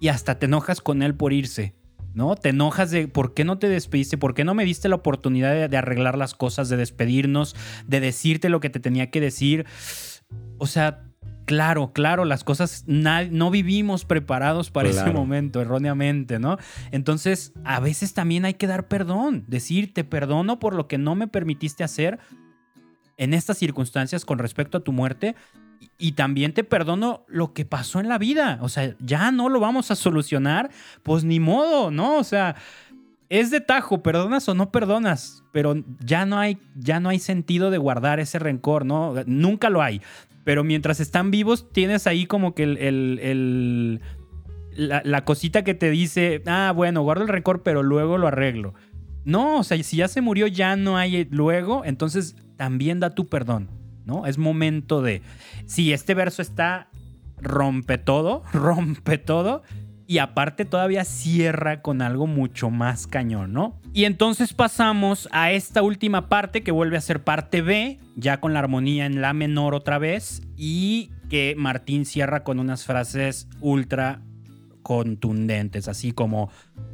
y 0.01 0.09
hasta 0.09 0.39
te 0.39 0.47
enojas 0.47 0.80
con 0.80 1.02
él 1.02 1.14
por 1.14 1.32
irse. 1.32 1.74
¿No? 2.14 2.36
Te 2.36 2.51
enojas 2.51 2.90
de 2.90 3.09
por 3.09 3.34
qué 3.34 3.44
no 3.44 3.59
te 3.59 3.68
despediste, 3.68 4.18
por 4.18 4.34
qué 4.34 4.44
no 4.44 4.55
me 4.55 4.64
diste 4.64 4.89
la 4.89 4.97
oportunidad 4.97 5.68
de, 5.68 5.76
arreglar 5.76 6.16
las 6.18 6.34
cosas, 6.34 6.68
de 6.68 6.76
despedirnos, 6.76 7.56
de 7.86 8.01
decirte 8.01 8.48
lo 8.48 8.60
que 8.60 8.70
te 8.70 8.80
tenía 8.80 9.10
que 9.10 9.20
decir. 9.20 9.66
O 10.59 10.66
sea, 10.66 11.05
claro, 11.44 11.93
claro, 11.93 12.24
las 12.24 12.44
cosas 12.44 12.84
no 12.86 13.51
vivimos 13.51 14.05
preparados 14.05 14.70
para 14.70 14.90
ese 14.90 15.10
momento, 15.10 15.60
erróneamente, 15.60 16.39
¿no? 16.39 16.59
Entonces, 16.90 17.52
a 17.64 17.80
veces 17.80 18.14
también 18.14 18.44
hay 18.44 18.55
que 18.55 18.66
dar 18.66 18.89
perdón, 18.89 19.44
decir, 19.48 19.93
te 19.94 20.05
perdono 20.05 20.59
por 20.59 20.74
lo 20.74 20.89
que 20.89 20.98
no 20.98 21.14
me 21.14 21.28
permitiste 21.28 21.84
hacer, 21.84 22.18
en 23.18 23.34
estas 23.34 23.59
circunstancias 23.59 24.24
con 24.24 24.39
respecto 24.39 24.78
a 24.78 24.80
tu 24.80 24.90
muerte 24.93 25.36
y 25.99 26.13
también 26.13 26.53
te 26.53 26.65
perdono 26.65 27.25
lo 27.29 27.53
que 27.53 27.65
pasó 27.65 28.01
en 28.01 28.09
la 28.09 28.19
vida. 28.19 28.59
O 28.63 28.69
sea, 28.69 28.95
ya 29.01 29.31
no 29.31 29.49
lo 29.49 29.61
vamos 29.61 29.91
a 29.91 29.97
solucionar, 29.97 30.71
pues 31.03 31.25
ni 31.25 31.41
modo, 31.41 31.91
¿no? 31.91 32.17
O 32.17 32.25
sea, 32.25 32.57
es 33.29 33.51
de 33.51 33.61
tajo, 33.61 34.03
perdonas 34.03 34.49
o 34.49 34.55
no 34.55 34.71
perdonas, 34.71 35.43
pero 35.53 35.83
ya 36.05 36.27
no 36.27 36.39
hay, 36.39 36.59
ya 36.77 37.01
no 37.01 37.09
hay 37.09 37.19
sentido 37.19 37.71
de 37.71 37.79
guardar 37.79 38.21
ese 38.21 38.39
rencor, 38.39 38.85
¿no? 38.85 39.15
Nunca 39.27 39.71
lo 39.71 39.81
hay. 39.81 40.03
Pero 40.45 40.65
mientras 40.65 41.01
están 41.01 41.31
vivos, 41.31 41.73
tienes 41.73 42.07
ahí 42.07 42.27
como 42.27 42.55
que 42.55 42.65
el, 42.65 44.01
la, 44.75 45.03
la, 45.05 45.25
cosita 45.25 45.65
que 45.65 45.75
te 45.75 45.91
dice, 45.91 46.43
ah, 46.47 46.73
bueno, 46.75 47.03
guardo 47.03 47.23
el 47.23 47.29
rencor, 47.29 47.63
pero 47.63 47.83
luego 47.83 48.19
lo 48.19 48.27
arreglo. 48.27 48.75
No, 49.25 49.59
o 49.59 49.65
sea, 49.65 49.81
si 49.83 49.99
ya 49.99 50.09
se 50.09 50.21
murió, 50.21 50.47
ya 50.49 50.75
no 50.77 50.97
hay 50.97 51.27
luego, 51.31 51.85
entonces 51.85 52.37
también 52.57 53.01
da 53.01 53.11
tu 53.11 53.29
perdón, 53.29 53.69
¿no? 54.05 54.27
Es 54.27 54.39
momento 54.39 55.03
de, 55.03 55.23
si 55.66 55.93
este 55.93 56.15
verso 56.15 56.43
está, 56.43 56.89
rompe 57.41 57.99
todo, 57.99 58.43
rompe 58.53 59.19
todo, 59.19 59.62
y 60.07 60.19
aparte 60.19 60.65
todavía 60.65 61.05
cierra 61.05 61.81
con 61.81 62.03
algo 62.03 62.27
mucho 62.27 62.70
más 62.70 63.07
cañón, 63.07 63.53
¿no? 63.53 63.81
Y 63.95 64.05
entonces 64.05 64.53
pasamos 64.53 65.29
a 65.33 65.53
esta 65.53 65.83
última 65.83 66.29
parte 66.29 66.62
que 66.62 66.70
vuelve 66.70 66.97
a 66.97 67.01
ser 67.01 67.23
parte 67.23 67.62
B, 67.62 67.99
ya 68.16 68.41
con 68.41 68.53
la 68.53 68.59
armonía 68.59 69.07
en 69.07 69.20
la 69.20 69.33
menor 69.33 69.74
otra 69.74 69.99
vez, 69.99 70.43
y 70.57 71.11
que 71.31 71.55
Martín 71.57 72.05
cierra 72.05 72.45
con 72.45 72.59
unas 72.59 72.85
frases 72.85 73.49
ultra 73.61 74.20
contundentes, 74.83 75.89
así 75.89 76.12
como 76.12 76.51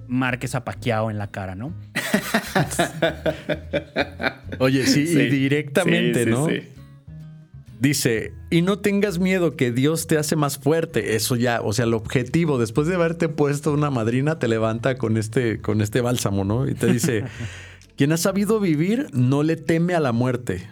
Márquez 0.06 0.54
apaqueado 0.54 1.10
en 1.10 1.18
la 1.18 1.30
cara, 1.30 1.54
¿no? 1.54 1.72
Oye, 4.58 4.86
sí, 4.86 5.04
directamente, 5.04 6.26
¿no? 6.26 6.48
Dice, 7.80 8.34
y 8.50 8.62
no 8.62 8.80
tengas 8.80 9.20
miedo 9.20 9.54
que 9.54 9.70
Dios 9.70 10.08
te 10.08 10.18
hace 10.18 10.34
más 10.34 10.58
fuerte. 10.58 11.14
Eso 11.14 11.36
ya, 11.36 11.60
o 11.60 11.72
sea, 11.72 11.84
el 11.84 11.94
objetivo, 11.94 12.58
después 12.58 12.88
de 12.88 12.96
haberte 12.96 13.28
puesto 13.28 13.72
una 13.72 13.90
madrina, 13.90 14.38
te 14.38 14.48
levanta 14.48 14.98
con 14.98 15.16
este, 15.16 15.60
con 15.60 15.80
este 15.80 16.00
bálsamo, 16.00 16.44
¿no? 16.44 16.68
Y 16.68 16.74
te 16.74 16.92
dice, 16.92 17.24
quien 17.96 18.10
ha 18.12 18.16
sabido 18.16 18.58
vivir 18.58 19.08
no 19.12 19.44
le 19.44 19.56
teme 19.56 19.94
a 19.94 20.00
la 20.00 20.10
muerte. 20.10 20.68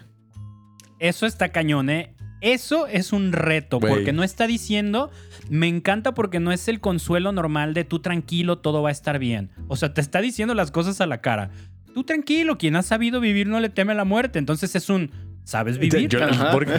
Eso 0.99 1.25
está 1.25 1.49
cañón, 1.49 1.89
¿eh? 1.89 2.13
Eso 2.41 2.87
es 2.87 3.13
un 3.13 3.31
reto, 3.31 3.79
porque 3.79 4.13
no 4.13 4.23
está 4.23 4.45
diciendo, 4.45 5.09
me 5.49 5.67
encanta 5.67 6.13
porque 6.13 6.39
no 6.39 6.51
es 6.51 6.67
el 6.67 6.79
consuelo 6.79 7.31
normal 7.31 7.73
de 7.73 7.83
tú 7.83 7.99
tranquilo, 7.99 8.59
todo 8.59 8.83
va 8.83 8.89
a 8.89 8.91
estar 8.91 9.17
bien. 9.17 9.49
O 9.67 9.75
sea, 9.75 9.93
te 9.93 10.01
está 10.01 10.21
diciendo 10.21 10.53
las 10.53 10.69
cosas 10.69 11.01
a 11.01 11.07
la 11.07 11.21
cara. 11.21 11.49
Tú 11.95 12.03
tranquilo, 12.03 12.59
quien 12.59 12.75
ha 12.75 12.83
sabido 12.83 13.19
vivir 13.19 13.47
no 13.47 13.59
le 13.59 13.69
teme 13.69 13.93
a 13.93 13.95
la 13.95 14.05
muerte. 14.05 14.37
Entonces 14.37 14.75
es 14.75 14.87
un, 14.89 15.09
¿sabes 15.47 15.77
vivir? 15.77 16.09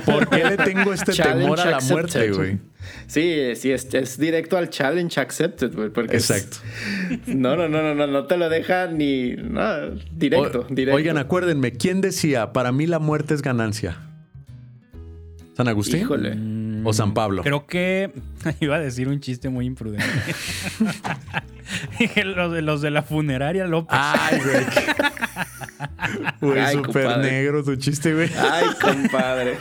¿por, 0.05 0.29
qué 0.29 0.45
le 0.45 0.57
tengo 0.59 0.93
este 0.93 1.13
temor 1.13 1.59
a 1.59 1.71
la 1.71 1.81
muerte, 1.81 2.31
güey? 2.31 2.59
Sí, 3.07 3.55
sí, 3.57 3.73
es, 3.73 4.19
directo 4.19 4.59
al 4.59 4.69
challenge 4.69 5.19
accepted, 5.19 5.75
güey. 5.75 5.91
Exacto. 6.11 6.59
no, 7.27 7.57
no, 7.57 7.67
no, 7.67 7.83
no, 7.83 7.95
no, 7.95 8.07
no 8.07 8.27
te 8.27 8.37
lo 8.37 8.51
deja 8.51 8.87
ni. 8.89 9.37
directo, 10.13 10.67
directo. 10.69 10.97
Oigan, 10.97 11.17
acuérdenme, 11.17 11.73
¿quién 11.73 12.03
decía, 12.03 12.53
para 12.53 12.71
mí 12.71 12.87
la 12.87 12.99
muerte 12.99 13.33
es 13.33 13.41
ganancia? 13.41 13.97
¿San 15.57 15.67
Agustín? 15.67 16.03
Híjole. 16.03 16.37
¿O 16.85 16.93
San 16.93 17.15
Pablo? 17.15 17.43
Creo 17.43 17.67
que 17.67 18.13
iba 18.61 18.77
a 18.77 18.81
decir 18.81 19.09
un 19.09 19.21
chiste 19.21 19.49
muy 19.49 19.67
imprudente. 19.67 20.05
los, 22.25 22.53
de, 22.53 22.63
los 22.63 22.81
de 22.81 22.91
la 22.91 23.03
funeraria 23.03 23.67
López. 23.67 23.99
Ay, 24.01 24.41
güey. 24.45 24.67
Güey, 26.41 26.73
súper 26.73 27.19
negro 27.19 27.63
tu 27.63 27.77
chiste, 27.77 28.13
güey. 28.15 28.31
Ay, 28.37 28.67
compadre. 28.81 29.59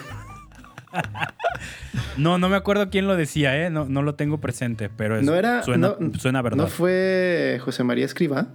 no, 2.17 2.37
no 2.37 2.49
me 2.49 2.55
acuerdo 2.55 2.89
quién 2.89 3.05
lo 3.05 3.15
decía, 3.15 3.65
¿eh? 3.65 3.69
No, 3.69 3.85
no 3.85 4.01
lo 4.01 4.15
tengo 4.15 4.39
presente, 4.39 4.89
pero 4.89 5.21
no 5.21 5.35
era, 5.35 5.61
suena, 5.63 5.95
suena 6.17 6.41
verdad. 6.41 6.57
¿No 6.57 6.67
fue 6.67 7.59
José 7.63 7.83
María 7.83 8.05
Escriba? 8.05 8.47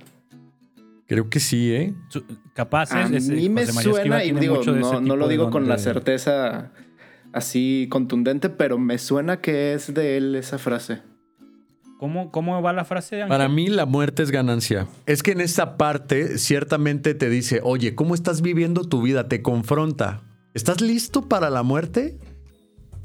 Creo 1.06 1.28
que 1.28 1.39
sí, 1.39 1.72
¿eh? 1.72 1.94
Capaz, 2.55 2.93
A 2.93 3.06
mí 3.09 3.48
me 3.48 3.66
suena, 3.66 4.24
y 4.24 4.32
digo, 4.32 4.62
no, 4.64 5.01
no 5.01 5.16
lo 5.16 5.28
digo 5.28 5.51
con 5.51 5.68
la 5.68 5.78
certeza 5.78 6.72
así 7.32 7.86
contundente, 7.90 8.48
pero 8.48 8.78
me 8.78 8.98
suena 8.98 9.40
que 9.40 9.74
es 9.74 9.92
de 9.92 10.16
él 10.16 10.34
esa 10.34 10.59
frase. 10.59 11.00
¿Cómo, 11.98 12.32
¿Cómo, 12.32 12.60
va 12.60 12.72
la 12.72 12.84
frase 12.84 13.14
de 13.14 13.26
Para 13.26 13.48
mí 13.48 13.68
la 13.68 13.86
muerte 13.86 14.24
es 14.24 14.32
ganancia. 14.32 14.88
Es 15.06 15.22
que 15.22 15.32
en 15.32 15.40
esta 15.40 15.76
parte 15.76 16.38
ciertamente 16.38 17.14
te 17.14 17.30
dice, 17.30 17.60
oye, 17.62 17.94
¿cómo 17.94 18.14
estás 18.14 18.42
viviendo 18.42 18.82
tu 18.82 19.02
vida? 19.02 19.28
Te 19.28 19.40
confronta. 19.40 20.22
¿Estás 20.52 20.80
listo 20.80 21.28
para 21.28 21.48
la 21.48 21.62
muerte? 21.62 22.18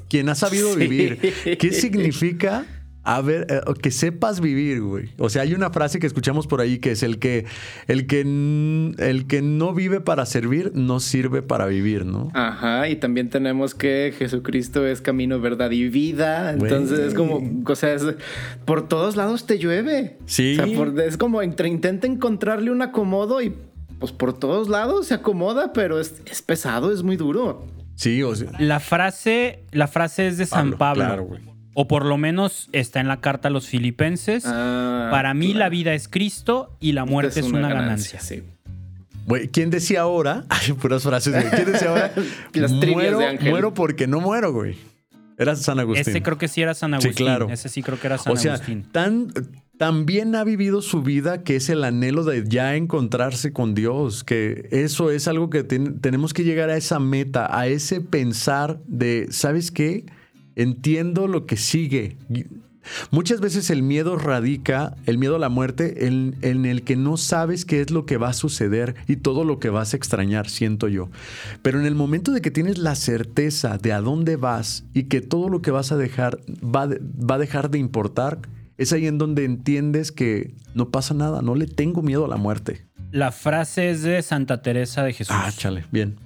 ¿Quién 0.08 0.28
ha 0.28 0.34
sabido 0.34 0.74
vivir. 0.76 1.20
¿Qué 1.58 1.72
significa 1.72 2.66
a 3.08 3.22
ver, 3.22 3.46
eh, 3.48 3.60
que 3.80 3.90
sepas 3.90 4.38
vivir, 4.38 4.82
güey. 4.82 5.08
O 5.16 5.30
sea, 5.30 5.40
hay 5.40 5.54
una 5.54 5.70
frase 5.70 5.98
que 5.98 6.06
escuchamos 6.06 6.46
por 6.46 6.60
ahí 6.60 6.78
que 6.78 6.90
es 6.90 7.02
el 7.02 7.18
que, 7.18 7.46
el 7.86 8.06
que, 8.06 8.20
el 8.20 9.26
que 9.26 9.40
no 9.40 9.72
vive 9.72 10.02
para 10.02 10.26
servir, 10.26 10.72
no 10.74 11.00
sirve 11.00 11.40
para 11.40 11.64
vivir, 11.64 12.04
¿no? 12.04 12.30
Ajá, 12.34 12.86
y 12.86 12.96
también 12.96 13.30
tenemos 13.30 13.74
que 13.74 14.12
Jesucristo 14.14 14.86
es 14.86 15.00
camino, 15.00 15.40
verdad 15.40 15.70
y 15.70 15.88
vida. 15.88 16.52
Entonces 16.52 16.98
es 16.98 17.14
como, 17.14 17.42
o 17.64 17.74
sea, 17.74 17.96
por 18.66 18.86
todos 18.88 19.16
lados 19.16 19.46
te 19.46 19.58
llueve. 19.58 20.18
Sí. 20.26 20.58
O 20.60 20.66
sea, 20.66 21.04
es 21.06 21.16
como 21.16 21.40
entre, 21.40 21.70
intenta 21.70 22.06
encontrarle 22.06 22.70
un 22.70 22.82
acomodo 22.82 23.40
y 23.40 23.54
pues 23.98 24.12
por 24.12 24.38
todos 24.38 24.68
lados 24.68 25.06
se 25.06 25.14
acomoda, 25.14 25.72
pero 25.72 25.98
es, 25.98 26.12
pesado, 26.44 26.92
es 26.92 27.02
muy 27.02 27.16
duro. 27.16 27.64
Sí, 27.94 28.22
o 28.22 28.34
sea. 28.34 28.50
La 28.58 28.80
frase, 28.80 29.64
la 29.72 29.88
frase 29.88 30.26
es 30.26 30.36
de 30.36 30.44
San 30.44 30.74
Pablo. 30.74 31.06
Claro, 31.06 31.22
güey 31.24 31.57
o 31.80 31.86
por 31.86 32.04
lo 32.04 32.18
menos 32.18 32.68
está 32.72 32.98
en 32.98 33.06
la 33.06 33.20
carta 33.20 33.46
a 33.46 33.50
los 33.52 33.68
filipenses. 33.68 34.42
Ah, 34.44 35.10
Para 35.12 35.32
mí 35.32 35.54
la 35.54 35.68
vida 35.68 35.94
es 35.94 36.08
Cristo 36.08 36.76
y 36.80 36.90
la 36.90 37.04
muerte 37.04 37.38
es, 37.38 37.46
una, 37.46 37.68
ganancia. 37.68 38.18
Sí. 38.18 38.42
¿Quién 39.52 39.70
decía 39.70 40.00
ahora? 40.00 40.44
Ay, 40.48 40.72
puras 40.72 41.04
frases, 41.04 41.32
güey. 41.32 41.48
¿Quién 41.50 41.70
decía 41.70 41.90
ahora? 41.90 42.12
Las 42.54 42.72
muero, 42.72 43.20
de 43.20 43.38
muero 43.48 43.74
porque 43.74 44.08
no 44.08 44.20
muero, 44.20 44.52
güey. 44.52 44.76
Era 45.38 45.54
San 45.54 45.78
Agustín. 45.78 46.00
Ese 46.00 46.20
creo 46.20 46.36
que 46.36 46.48
sí 46.48 46.62
era 46.62 46.74
San 46.74 46.94
Agustín. 46.94 47.12
Sí, 47.12 47.16
claro. 47.22 47.48
Ese 47.48 47.68
sí 47.68 47.80
creo 47.84 48.00
que 48.00 48.08
era 48.08 48.18
San 48.18 48.32
o 48.32 48.36
sea, 48.36 48.60
Tan, 48.90 49.32
también 49.76 50.34
ha 50.34 50.42
vivido 50.42 50.82
su 50.82 51.02
vida 51.02 51.44
que 51.44 51.54
es 51.54 51.68
el 51.68 51.84
anhelo 51.84 52.24
de 52.24 52.42
ya 52.44 52.74
encontrarse 52.74 53.52
con 53.52 53.76
Dios, 53.76 54.24
que 54.24 54.66
eso 54.72 55.12
es 55.12 55.28
algo 55.28 55.48
que 55.48 55.62
tenemos 55.62 56.34
que 56.34 56.42
llegar 56.42 56.70
a 56.70 56.76
esa 56.76 56.98
meta, 56.98 57.56
a 57.56 57.68
ese 57.68 58.00
pensar 58.00 58.80
de, 58.88 59.28
¿sabes 59.30 59.70
qué? 59.70 60.06
Entiendo 60.58 61.28
lo 61.28 61.46
que 61.46 61.56
sigue. 61.56 62.18
Muchas 63.10 63.40
veces 63.40 63.70
el 63.70 63.82
miedo 63.82 64.16
radica, 64.16 64.96
el 65.06 65.18
miedo 65.18 65.36
a 65.36 65.38
la 65.38 65.48
muerte, 65.48 66.06
en, 66.06 66.34
el 66.42 66.82
que 66.82 66.96
no 66.96 67.16
sabes 67.16 67.64
qué 67.64 67.80
es 67.80 67.90
lo 67.90 68.06
que 68.06 68.16
va 68.16 68.30
a 68.30 68.32
suceder 68.32 68.96
y 69.06 69.16
todo 69.16 69.44
lo 69.44 69.58
que 69.58 69.70
vas 69.70 69.92
a 69.92 69.96
extrañar, 69.96 70.48
siento 70.48 70.88
yo. 70.88 71.10
Pero 71.62 71.78
en 71.78 71.86
el 71.86 71.94
momento 71.94 72.32
de 72.32 72.40
que 72.40 72.50
tienes 72.50 72.78
la 72.78 72.94
certeza 72.94 73.78
de 73.78 73.92
a 73.92 74.00
dónde 74.00 74.36
vas 74.36 74.84
y 74.94 75.04
que 75.04 75.20
todo 75.20 75.48
lo 75.48 75.62
que 75.62 75.70
vas 75.70 75.92
a 75.92 75.96
dejar 75.96 76.40
va, 76.62 76.86
va 76.86 77.36
a 77.36 77.38
dejar 77.38 77.70
de 77.70 77.78
importar, 77.78 78.40
es 78.78 78.92
ahí 78.92 79.06
en 79.06 79.18
donde 79.18 79.44
entiendes 79.44 80.12
que 80.12 80.54
no 80.74 80.90
pasa 80.90 81.14
nada, 81.14 81.42
no 81.42 81.54
le 81.54 81.66
tengo 81.66 82.02
miedo 82.02 82.24
a 82.24 82.28
la 82.28 82.36
muerte. 82.36 82.86
La 83.10 83.32
frase 83.32 83.90
es 83.90 84.02
de 84.02 84.22
Santa 84.22 84.62
Teresa 84.62 85.02
de 85.02 85.12
Jesús. 85.12 85.36
Ah, 85.38 85.50
chale, 85.54 85.84
bien. 85.90 86.16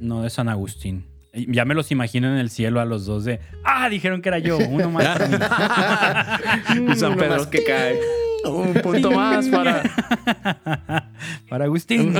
No 0.00 0.22
de 0.22 0.30
San 0.30 0.48
Agustín. 0.48 1.11
Ya 1.32 1.64
me 1.64 1.74
los 1.74 1.90
imagino 1.90 2.28
en 2.28 2.38
el 2.38 2.50
cielo 2.50 2.80
a 2.80 2.84
los 2.84 3.06
dos 3.06 3.24
de. 3.24 3.40
¡Ah! 3.64 3.88
Dijeron 3.88 4.20
que 4.20 4.28
era 4.28 4.38
yo. 4.38 4.58
Uno 4.58 4.90
más 4.90 5.18
para 5.18 6.40
mí. 6.74 6.94
San 6.94 7.16
Pedro. 7.16 7.48
que 7.48 7.64
cae. 7.64 7.98
Un 8.44 8.74
punto 8.74 9.10
más 9.10 9.48
para. 9.48 9.82
para 11.48 11.64
Agustín. 11.64 12.14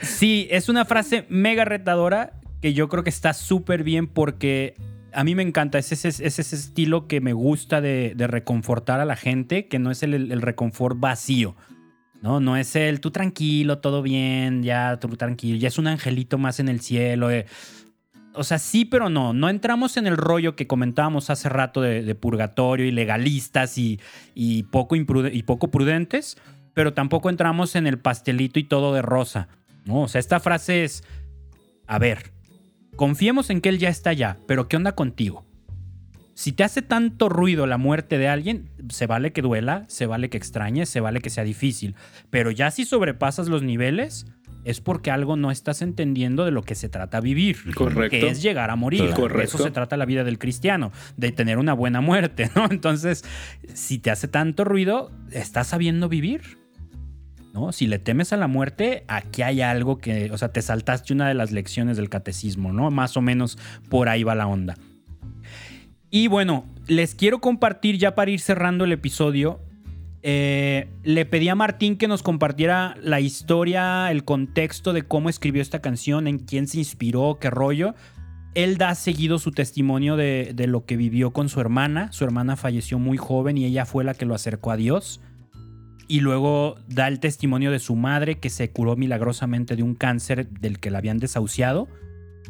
sí, 0.00 0.48
es 0.50 0.68
una 0.68 0.86
frase 0.86 1.26
mega 1.28 1.64
retadora 1.66 2.40
que 2.62 2.72
yo 2.72 2.88
creo 2.88 3.04
que 3.04 3.10
está 3.10 3.34
súper 3.34 3.84
bien 3.84 4.06
porque 4.06 4.74
a 5.12 5.22
mí 5.22 5.34
me 5.34 5.42
encanta. 5.42 5.78
Es 5.78 5.92
ese, 5.92 6.08
ese 6.08 6.40
estilo 6.40 7.06
que 7.06 7.20
me 7.20 7.34
gusta 7.34 7.82
de, 7.82 8.14
reconfortar 8.16 9.00
a 9.00 9.04
la 9.04 9.16
gente, 9.16 9.68
que 9.68 9.78
no 9.78 9.90
es 9.90 10.02
el, 10.02 10.14
el 10.14 10.40
reconfort 10.40 10.98
vacío. 10.98 11.54
No, 12.22 12.40
no 12.40 12.56
es 12.56 12.74
él, 12.76 13.00
tú 13.00 13.10
tranquilo, 13.10 13.78
todo 13.78 14.02
bien, 14.02 14.62
ya 14.62 14.98
tú 14.98 15.08
tranquilo, 15.16 15.58
ya 15.58 15.68
es 15.68 15.78
un 15.78 15.86
angelito 15.86 16.38
más 16.38 16.60
en 16.60 16.68
el 16.68 16.80
cielo. 16.80 17.30
Eh. 17.30 17.46
O 18.34 18.44
sea, 18.44 18.58
sí, 18.58 18.84
pero 18.84 19.08
no. 19.08 19.32
No 19.32 19.48
entramos 19.48 19.96
en 19.96 20.06
el 20.06 20.16
rollo 20.16 20.56
que 20.56 20.66
comentábamos 20.66 21.30
hace 21.30 21.48
rato 21.48 21.80
de, 21.80 22.14
purgatorio 22.14 22.86
y 22.86 22.90
legalistas 22.90 23.78
y, 23.78 24.00
y, 24.34 24.64
poco 24.64 24.96
y 24.96 25.42
poco 25.42 25.70
prudentes, 25.70 26.36
pero 26.74 26.92
tampoco 26.92 27.30
entramos 27.30 27.76
en 27.76 27.86
el 27.86 27.98
pastelito 27.98 28.58
y 28.58 28.64
todo 28.64 28.92
de 28.92 29.02
rosa. 29.02 29.48
No, 29.86 30.02
o 30.02 30.08
sea, 30.08 30.18
esta 30.18 30.40
frase 30.40 30.84
es, 30.84 31.04
a 31.86 31.98
ver, 31.98 32.32
confiemos 32.96 33.50
en 33.50 33.60
que 33.60 33.68
él 33.68 33.78
ya 33.78 33.88
está 33.88 34.10
allá, 34.10 34.36
pero 34.46 34.68
¿qué 34.68 34.76
onda 34.76 34.92
contigo? 34.92 35.45
Si 36.36 36.52
te 36.52 36.64
hace 36.64 36.82
tanto 36.82 37.30
ruido 37.30 37.66
la 37.66 37.78
muerte 37.78 38.18
de 38.18 38.28
alguien, 38.28 38.68
se 38.90 39.06
vale 39.06 39.32
que 39.32 39.40
duela, 39.40 39.86
se 39.88 40.04
vale 40.04 40.28
que 40.28 40.36
extrañes, 40.36 40.90
se 40.90 41.00
vale 41.00 41.22
que 41.22 41.30
sea 41.30 41.44
difícil. 41.44 41.94
Pero 42.28 42.50
ya 42.50 42.70
si 42.70 42.84
sobrepasas 42.84 43.48
los 43.48 43.62
niveles, 43.62 44.26
es 44.62 44.82
porque 44.82 45.10
algo 45.10 45.36
no 45.36 45.50
estás 45.50 45.80
entendiendo 45.80 46.44
de 46.44 46.50
lo 46.50 46.62
que 46.62 46.74
se 46.74 46.90
trata 46.90 47.20
vivir. 47.20 47.56
Correcto. 47.74 48.10
Que 48.10 48.28
es 48.28 48.42
llegar 48.42 48.68
a 48.68 48.76
morir. 48.76 49.14
Correcto. 49.14 49.56
Eso 49.56 49.64
se 49.64 49.70
trata 49.70 49.96
la 49.96 50.04
vida 50.04 50.24
del 50.24 50.38
cristiano, 50.38 50.92
de 51.16 51.32
tener 51.32 51.56
una 51.56 51.72
buena 51.72 52.02
muerte, 52.02 52.50
¿no? 52.54 52.66
Entonces, 52.70 53.24
si 53.72 53.98
te 53.98 54.10
hace 54.10 54.28
tanto 54.28 54.64
ruido, 54.64 55.10
¿estás 55.30 55.68
sabiendo 55.68 56.10
vivir? 56.10 56.58
¿No? 57.54 57.72
Si 57.72 57.86
le 57.86 57.98
temes 57.98 58.34
a 58.34 58.36
la 58.36 58.46
muerte, 58.46 59.04
aquí 59.08 59.40
hay 59.40 59.62
algo 59.62 59.96
que, 59.96 60.30
o 60.30 60.36
sea, 60.36 60.52
te 60.52 60.60
saltaste 60.60 61.14
una 61.14 61.28
de 61.28 61.34
las 61.34 61.50
lecciones 61.50 61.96
del 61.96 62.10
catecismo, 62.10 62.74
¿no? 62.74 62.90
Más 62.90 63.16
o 63.16 63.22
menos 63.22 63.56
por 63.88 64.10
ahí 64.10 64.22
va 64.22 64.34
la 64.34 64.46
onda. 64.46 64.74
Y 66.16 66.28
bueno, 66.28 66.64
les 66.86 67.14
quiero 67.14 67.42
compartir 67.42 67.98
ya 67.98 68.14
para 68.14 68.30
ir 68.30 68.40
cerrando 68.40 68.86
el 68.86 68.92
episodio. 68.92 69.60
Eh, 70.22 70.88
le 71.02 71.26
pedí 71.26 71.50
a 71.50 71.54
Martín 71.54 71.98
que 71.98 72.08
nos 72.08 72.22
compartiera 72.22 72.96
la 73.02 73.20
historia, 73.20 74.10
el 74.10 74.24
contexto 74.24 74.94
de 74.94 75.02
cómo 75.02 75.28
escribió 75.28 75.60
esta 75.60 75.82
canción, 75.82 76.26
en 76.26 76.38
quién 76.38 76.68
se 76.68 76.78
inspiró, 76.78 77.36
qué 77.38 77.50
rollo. 77.50 77.94
Él 78.54 78.78
da 78.78 78.94
seguido 78.94 79.38
su 79.38 79.50
testimonio 79.50 80.16
de, 80.16 80.52
de 80.54 80.66
lo 80.66 80.86
que 80.86 80.96
vivió 80.96 81.34
con 81.34 81.50
su 81.50 81.60
hermana. 81.60 82.10
Su 82.12 82.24
hermana 82.24 82.56
falleció 82.56 82.98
muy 82.98 83.18
joven 83.18 83.58
y 83.58 83.66
ella 83.66 83.84
fue 83.84 84.02
la 84.02 84.14
que 84.14 84.24
lo 84.24 84.34
acercó 84.34 84.70
a 84.70 84.78
Dios. 84.78 85.20
Y 86.08 86.20
luego 86.20 86.76
da 86.88 87.08
el 87.08 87.20
testimonio 87.20 87.70
de 87.70 87.78
su 87.78 87.94
madre 87.94 88.38
que 88.38 88.48
se 88.48 88.70
curó 88.70 88.96
milagrosamente 88.96 89.76
de 89.76 89.82
un 89.82 89.94
cáncer 89.94 90.48
del 90.48 90.78
que 90.78 90.90
la 90.90 90.96
habían 90.96 91.18
desahuciado 91.18 91.88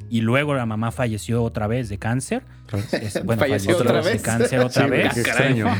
y 0.09 0.21
luego 0.21 0.55
la 0.55 0.67
mamá 0.67 0.93
falleció 0.93 1.43
otra 1.43 1.67
vez 1.67 1.89
de 1.89 1.99
cáncer. 1.99 2.45
bueno, 3.25 3.41
falleció, 3.41 3.77
otra 3.77 4.01
vez 4.01 4.13
de 4.13 4.21
cáncer 4.21 4.61
otra 4.61 4.87
vez. 4.87 5.17
extraño. 5.17 5.67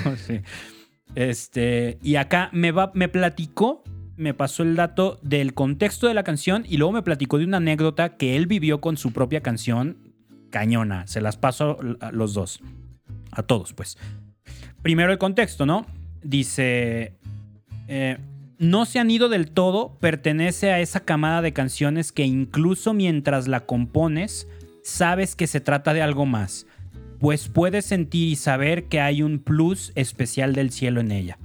Este, 1.15 1.99
y 2.03 2.17
acá 2.17 2.51
me, 2.53 2.73
va, 2.73 2.91
me 2.93 3.09
platicó, 3.09 3.83
me 4.17 4.35
pasó 4.35 4.63
el 4.65 4.77
dato 4.77 5.19
del 5.23 5.55
contexto 5.55 6.09
de 6.09 6.15
la 6.15 6.25
canción 6.25 6.67
y 6.69 6.77
luego 6.77 6.93
me 6.93 7.03
platicó 7.03 7.39
de 7.39 7.47
una 7.47 7.57
anécdota 7.57 8.19
que 8.19 8.37
él 8.37 8.47
vivió 8.47 8.83
con 8.83 8.99
su 8.99 9.13
propia 9.13 9.41
canción, 9.41 9.97
Cañona. 10.51 11.07
Se 11.07 11.23
las 11.23 11.39
paso 11.39 11.79
a 12.01 12.13
los 12.13 12.35
dos. 12.35 12.61
A 13.31 13.43
todos, 13.43 13.73
pues. 13.73 13.97
Primero 14.83 15.11
el 15.11 15.19
contexto, 15.19 15.65
¿no? 15.65 15.87
Dice... 16.23 17.15
Eh, 17.89 18.19
no 18.59 18.87
se 18.87 18.99
han 18.99 19.11
ido 19.11 19.29
del 19.29 19.51
todo, 19.51 19.97
pertenece 20.01 20.71
a 20.71 20.81
esa 20.81 21.01
camada 21.01 21.43
de 21.43 21.53
canciones 21.53 22.13
que 22.13 22.25
incluso 22.25 22.95
mientras 22.95 23.49
la 23.49 23.67
compones, 23.67 24.49
sabes 24.83 25.37
que 25.37 25.47
se 25.47 25.61
trata 25.61 25.93
de 25.93 26.03
algo 26.03 26.27
más, 26.27 26.67
pues 27.19 27.49
puedes 27.49 27.85
sentir 27.87 28.29
y 28.29 28.37
saber 28.37 28.85
que 28.85 29.01
hay 29.01 29.23
un 29.23 29.41
plus 29.41 29.93
especial 29.95 30.55
del 30.55 30.71
cielo 30.71 31.01
en 31.01 31.13
ella. 31.13 31.39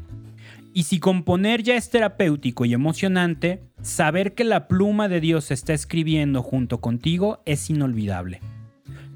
Y 0.73 0.83
si 0.83 0.99
componer 0.99 1.63
ya 1.63 1.75
es 1.75 1.89
terapéutico 1.89 2.63
y 2.63 2.73
emocionante, 2.73 3.61
saber 3.81 4.33
que 4.33 4.45
la 4.45 4.69
pluma 4.69 5.09
de 5.09 5.19
Dios 5.19 5.51
está 5.51 5.73
escribiendo 5.73 6.41
junto 6.41 6.79
contigo 6.79 7.41
es 7.45 7.69
inolvidable. 7.69 8.39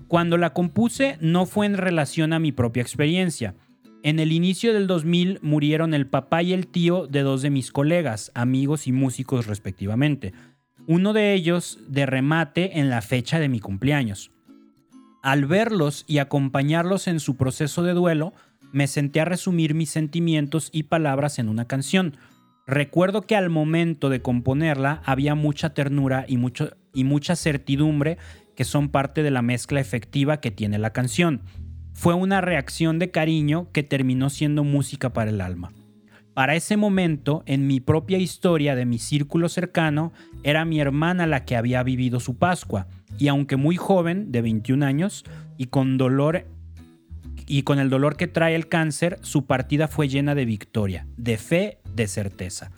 Cuando 0.10 0.38
la 0.38 0.52
compuse 0.52 1.18
no 1.22 1.46
fue 1.46 1.66
en 1.66 1.78
relación 1.78 2.34
a 2.34 2.40
mi 2.40 2.52
propia 2.52 2.82
experiencia, 2.82 3.56
en 4.06 4.19
el 4.19 4.32
inicio 4.32 4.72
del 4.72 4.86
2000 4.86 5.40
murieron 5.41 5.95
el 5.95 6.06
papá 6.06 6.44
y 6.44 6.53
el 6.53 6.68
tío 6.68 7.07
de 7.07 7.23
dos 7.23 7.41
de 7.41 7.49
mis 7.49 7.72
colegas, 7.72 8.32
amigos 8.36 8.86
y 8.86 8.91
músicos 8.91 9.48
respectivamente. 9.48 10.32
Uno 10.86 11.11
de 11.11 11.34
ellos 11.34 11.80
de 11.88 12.06
remate 12.06 12.77
en 12.77 12.91
la 12.91 13.02
fecha 13.02 13.40
de 13.40 13.49
mi 13.49 13.60
cumpleaños. 13.60 14.30
Al 15.23 15.48
verlos 15.48 16.06
y 16.07 16.19
acompañarlos 16.19 17.07
en 17.07 17.19
su 17.19 17.36
proceso 17.36 17.82
de 17.82 17.94
duelo, 17.94 18.36
me 18.72 18.86
senté 18.86 19.22
a 19.22 19.26
resumir 19.26 19.73
mis 19.73 19.90
sentimientos 19.90 20.69
y 20.72 20.84
palabras 20.84 21.40
en 21.40 21.49
una 21.49 21.65
canción. 21.65 22.15
Recuerdo 22.68 23.23
que 23.23 23.36
al 23.36 23.49
momento 23.49 24.11
de 24.11 24.22
componerla 24.22 25.02
había 25.03 25.34
mucha 25.34 25.73
ternura 25.73 26.26
y, 26.27 26.38
mucho, 26.38 26.77
y 26.94 27.06
mucha 27.06 27.36
certidumbre 27.36 28.19
que 28.56 28.65
son 28.65 28.90
parte 28.90 29.23
de 29.23 29.32
la 29.32 29.41
mezcla 29.41 29.80
efectiva 29.80 30.41
que 30.41 30.52
tiene 30.52 30.77
la 30.77 30.94
canción. 30.94 31.41
Fue 31.96 32.14
una 32.14 32.42
reacción 32.42 33.00
de 33.00 33.10
cariño 33.10 33.70
que 33.72 33.82
terminó 33.82 34.30
siendo 34.30 34.66
música 34.66 35.14
para 35.14 35.32
el 35.32 35.40
alma. 35.40 35.72
Para 36.34 36.56
ese 36.56 36.76
momento, 36.76 37.42
en 37.46 37.66
mi 37.68 37.80
propia 37.80 38.18
historia 38.18 38.76
de 38.76 38.86
mi 38.86 39.00
círculo 39.00 39.48
cercano, 39.48 40.12
era 40.44 40.66
mi 40.66 40.82
hermana 40.82 41.26
la 41.26 41.46
que 41.46 41.56
había 41.56 41.82
vivido 41.84 42.20
su 42.20 42.38
Pascua, 42.38 42.88
y 43.18 43.30
aunque 43.30 43.56
muy 43.56 43.78
joven, 43.78 44.34
de 44.34 44.42
21 44.42 44.86
años, 44.86 45.24
y 45.58 45.68
con 45.68 45.98
dolor 45.98 46.46
y 47.48 47.64
con 47.64 47.80
el 47.80 47.90
dolor 47.90 48.18
que 48.18 48.28
trae 48.28 48.56
el 48.56 48.68
cáncer, 48.68 49.18
su 49.22 49.46
partida 49.46 49.88
fue 49.88 50.10
llena 50.10 50.36
de 50.36 50.46
victoria, 50.46 51.08
de 51.16 51.38
fe, 51.38 51.80
de 51.96 52.08
certeza. 52.08 52.72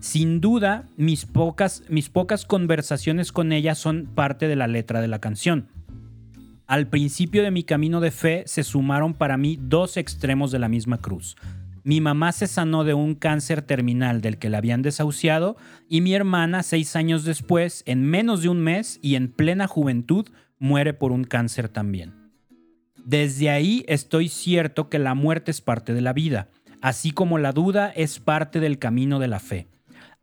Sin 0.00 0.40
duda, 0.40 0.84
mis 0.96 1.24
pocas, 1.24 1.84
mis 1.88 2.10
pocas 2.10 2.44
conversaciones 2.44 3.32
con 3.32 3.52
ella 3.52 3.74
son 3.74 4.06
parte 4.14 4.48
de 4.48 4.56
la 4.56 4.66
letra 4.66 5.00
de 5.00 5.08
la 5.08 5.18
canción. 5.18 5.68
Al 6.70 6.86
principio 6.86 7.42
de 7.42 7.50
mi 7.50 7.64
camino 7.64 7.98
de 7.98 8.12
fe 8.12 8.44
se 8.46 8.62
sumaron 8.62 9.12
para 9.12 9.36
mí 9.36 9.58
dos 9.60 9.96
extremos 9.96 10.52
de 10.52 10.60
la 10.60 10.68
misma 10.68 10.98
cruz. 10.98 11.36
Mi 11.82 12.00
mamá 12.00 12.30
se 12.30 12.46
sanó 12.46 12.84
de 12.84 12.94
un 12.94 13.16
cáncer 13.16 13.60
terminal 13.60 14.20
del 14.20 14.38
que 14.38 14.48
la 14.50 14.58
habían 14.58 14.80
desahuciado 14.80 15.56
y 15.88 16.00
mi 16.00 16.14
hermana, 16.14 16.62
seis 16.62 16.94
años 16.94 17.24
después, 17.24 17.82
en 17.86 18.04
menos 18.04 18.42
de 18.42 18.50
un 18.50 18.60
mes 18.60 19.00
y 19.02 19.16
en 19.16 19.32
plena 19.32 19.66
juventud, 19.66 20.28
muere 20.60 20.94
por 20.94 21.10
un 21.10 21.24
cáncer 21.24 21.68
también. 21.68 22.30
Desde 23.04 23.50
ahí 23.50 23.84
estoy 23.88 24.28
cierto 24.28 24.88
que 24.88 25.00
la 25.00 25.14
muerte 25.14 25.50
es 25.50 25.60
parte 25.60 25.92
de 25.92 26.02
la 26.02 26.12
vida, 26.12 26.50
así 26.80 27.10
como 27.10 27.38
la 27.38 27.50
duda 27.50 27.88
es 27.88 28.20
parte 28.20 28.60
del 28.60 28.78
camino 28.78 29.18
de 29.18 29.26
la 29.26 29.40
fe. 29.40 29.66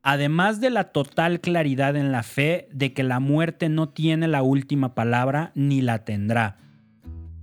Además 0.04 0.62
de 0.62 0.70
la 0.70 0.86
total 0.86 1.42
claridad 1.42 1.96
en 1.96 2.12
la 2.12 2.24
fe 2.24 2.70
de 2.72 2.94
que 2.94 3.04
la 3.04 3.20
muerte 3.20 3.70
no 3.70 3.90
tiene 3.90 4.28
la 4.28 4.44
última 4.44 4.96
palabra 4.96 5.52
ni 5.56 5.82
la 5.82 6.06
tendrá 6.06 6.58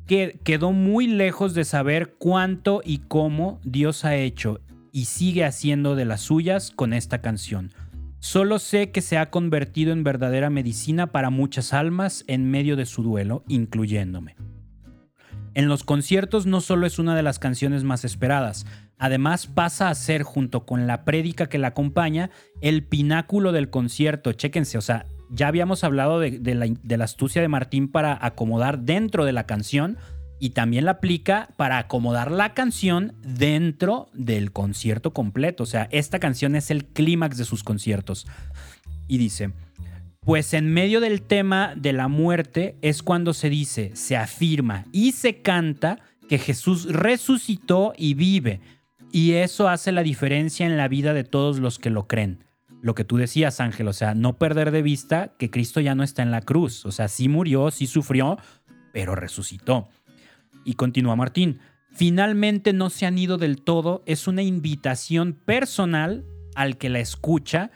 que 0.06 0.39
quedó 0.44 0.72
muy 0.72 1.06
lejos 1.06 1.55
de 1.55 1.64
saber 1.64 2.14
cuánto 2.18 2.82
y 2.85 2.98
cómo 2.98 3.60
Dios 3.64 4.05
ha 4.05 4.16
hecho 4.16 4.60
y 4.93 5.06
sigue 5.06 5.44
haciendo 5.44 5.97
de 5.97 6.05
las 6.05 6.20
suyas 6.20 6.70
con 6.70 6.93
esta 6.93 7.20
canción. 7.20 7.72
Solo 8.20 8.59
sé 8.59 8.90
que 8.90 9.02
se 9.02 9.18
ha 9.18 9.31
convertido 9.31 9.93
en 9.93 10.05
verdadera 10.05 10.51
medicina 10.51 11.09
para 11.09 11.31
muchas 11.31 11.72
almas 11.72 12.24
en 12.26 12.51
medio 12.51 12.76
de 12.76 12.86
su 12.86 13.02
duelo, 13.02 13.44
incluyéndome. 13.48 14.36
En 15.55 15.68
los 15.68 15.85
conciertos 15.85 16.47
no 16.47 16.60
solo 16.60 16.86
es 16.86 16.98
una 16.98 17.14
de 17.14 17.22
las 17.22 17.39
canciones 17.39 17.85
más 17.85 18.05
esperadas, 18.05 18.66
además 18.99 19.47
pasa 19.47 19.89
a 19.89 19.95
ser, 19.95 20.23
junto 20.23 20.66
con 20.66 20.87
la 20.87 21.05
prédica 21.05 21.49
que 21.49 21.59
la 21.59 21.69
acompaña, 21.69 22.31
el 22.61 22.85
pináculo 22.85 23.53
del 23.53 23.71
concierto. 23.71 24.33
Chéquense, 24.33 24.79
o 24.79 24.83
sea, 24.83 25.07
ya 25.31 25.49
habíamos 25.49 25.85
hablado 25.85 26.21
de, 26.21 26.41
la, 26.55 27.05
astucia 27.05 27.43
de 27.43 27.49
Martín 27.49 27.89
para 27.89 28.19
acomodar 28.25 28.81
dentro 28.81 29.25
de 29.25 29.33
la 29.33 29.47
canción 29.47 29.99
y 30.39 30.51
también 30.51 30.85
la 30.85 30.93
aplica 30.93 31.49
para 31.57 31.79
acomodar 31.79 32.31
la 32.31 32.55
canción 32.55 33.15
dentro 33.23 34.09
del 34.12 34.53
concierto 34.53 35.12
completo. 35.12 35.62
O 35.62 35.66
sea, 35.66 35.89
esta 35.91 36.19
canción 36.19 36.55
es 36.55 36.71
el 36.71 36.85
clímax 36.87 37.37
de 37.37 37.45
sus 37.45 37.65
conciertos. 37.65 38.27
Y 39.09 39.19
dice, 39.19 39.53
pues 40.21 40.55
en 40.55 40.73
medio 40.73 41.01
del 41.01 41.23
tema 41.23 41.75
de 41.77 41.93
la 41.93 42.09
muerte 42.09 42.77
es 42.83 43.03
cuando 43.03 43.35
se 43.35 43.51
dice, 43.51 43.91
se 43.95 44.16
afirma 44.16 44.87
y 44.93 45.12
se 45.12 45.43
canta 45.43 45.99
que 46.29 46.39
Jesús 46.39 46.87
resucitó 46.87 47.93
y 47.97 48.15
vive. 48.15 48.61
Y 49.15 49.35
eso 49.35 49.69
hace 49.69 49.93
la 49.93 50.03
diferencia 50.03 50.66
en 50.66 50.77
la 50.77 50.89
vida 50.89 51.15
de 51.15 51.23
todos 51.24 51.61
los 51.61 51.78
que 51.78 51.89
lo 51.89 52.09
creen 52.09 52.45
lo 52.85 52.95
que 52.95 53.05
tú 53.05 53.16
decías, 53.16 53.61
Ángel, 53.61 53.89
o 53.89 53.95
sea, 53.95 54.15
no 54.15 54.36
perder 54.36 54.70
de 54.70 54.82
vista 54.82 55.32
que 55.39 55.49
Cristo 55.49 55.81
ya 55.81 55.95
no 55.95 56.03
está 56.03 56.23
en 56.23 56.31
la 56.31 56.43
cruz, 56.43 56.85
o 56.85 56.93
sea, 56.93 57.09
sí 57.09 57.31
murió, 57.31 57.70
sí 57.70 57.86
sufrió, 57.86 58.36
pero 58.93 59.15
resucitó. 59.15 59.89
Y 60.66 60.74
continúa 60.74 61.16
Martín, 61.16 61.61
finalmente 61.93 62.74
no 62.74 62.91
se 62.91 63.07
han 63.07 63.16
ido 63.16 63.39
del 63.39 63.62
todo, 63.62 64.03
es 64.05 64.28
una 64.28 64.43
invitación 64.43 65.32
personal 65.32 66.27
al 66.55 66.77
que 66.77 66.91
la 66.91 67.01
escucha 67.01 67.70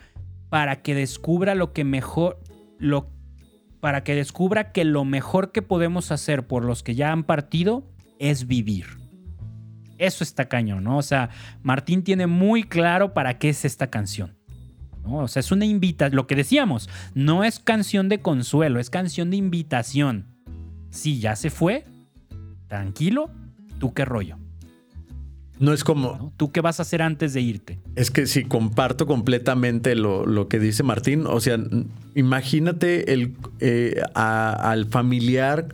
para 0.51 0.83
que 0.83 0.95
descubra 0.95 1.55
lo 1.55 1.73
que 1.73 1.85
mejor, 1.85 2.39
lo, 2.79 3.11
para 3.81 4.05
que 4.05 4.15
descubra 4.15 4.73
que 4.73 4.85
lo 4.85 5.07
mejor 5.07 5.53
que 5.53 5.63
podemos 5.63 6.13
hacer 6.13 6.47
por 6.47 6.67
los 6.67 6.83
que 6.83 6.95
ya 6.95 7.13
han 7.13 7.25
partido 7.25 7.91
es 8.19 8.47
vivir. 8.47 8.98
Eso 9.99 10.25
está 10.25 10.49
cañón, 10.49 10.85
¿no? 10.85 10.99
O 10.99 11.03
sea, 11.03 11.31
Martín 11.63 12.03
tiene 12.03 12.27
muy 12.27 12.65
claro 12.65 13.13
para 13.15 13.39
qué 13.39 13.51
es 13.51 13.65
esta 13.65 13.89
canción. 13.89 14.37
O 15.05 15.29
sea, 15.29 15.41
es 15.41 15.53
una 15.53 15.65
invitación, 15.65 16.17
lo 16.17 16.27
que 16.27 16.37
decíamos, 16.37 16.89
no 17.15 17.45
es 17.45 17.59
canción 17.59 18.09
de 18.09 18.21
consuelo, 18.21 18.79
es 18.79 18.91
canción 18.91 19.31
de 19.31 19.37
invitación. 19.37 20.27
Si 20.91 21.19
ya 21.19 21.37
se 21.37 21.51
fue, 21.51 21.85
tranquilo, 22.69 23.31
tú 23.79 23.95
qué 23.95 24.05
rollo. 24.05 24.37
No 25.59 25.73
es 25.73 25.83
como. 25.83 26.33
¿Tú 26.37 26.53
qué 26.53 26.61
vas 26.61 26.79
a 26.79 26.83
hacer 26.83 27.03
antes 27.03 27.33
de 27.35 27.41
irte? 27.41 27.81
Es 27.97 28.11
que 28.11 28.27
si 28.27 28.45
comparto 28.45 29.07
completamente 29.07 29.97
lo, 29.97 30.49
que 30.49 30.61
dice 30.61 30.85
Martín. 30.85 31.27
O 31.27 31.41
sea, 31.41 31.59
imagínate 32.15 33.13
el, 33.13 33.35
eh, 33.59 34.01
al 34.15 34.87
familiar 34.87 35.69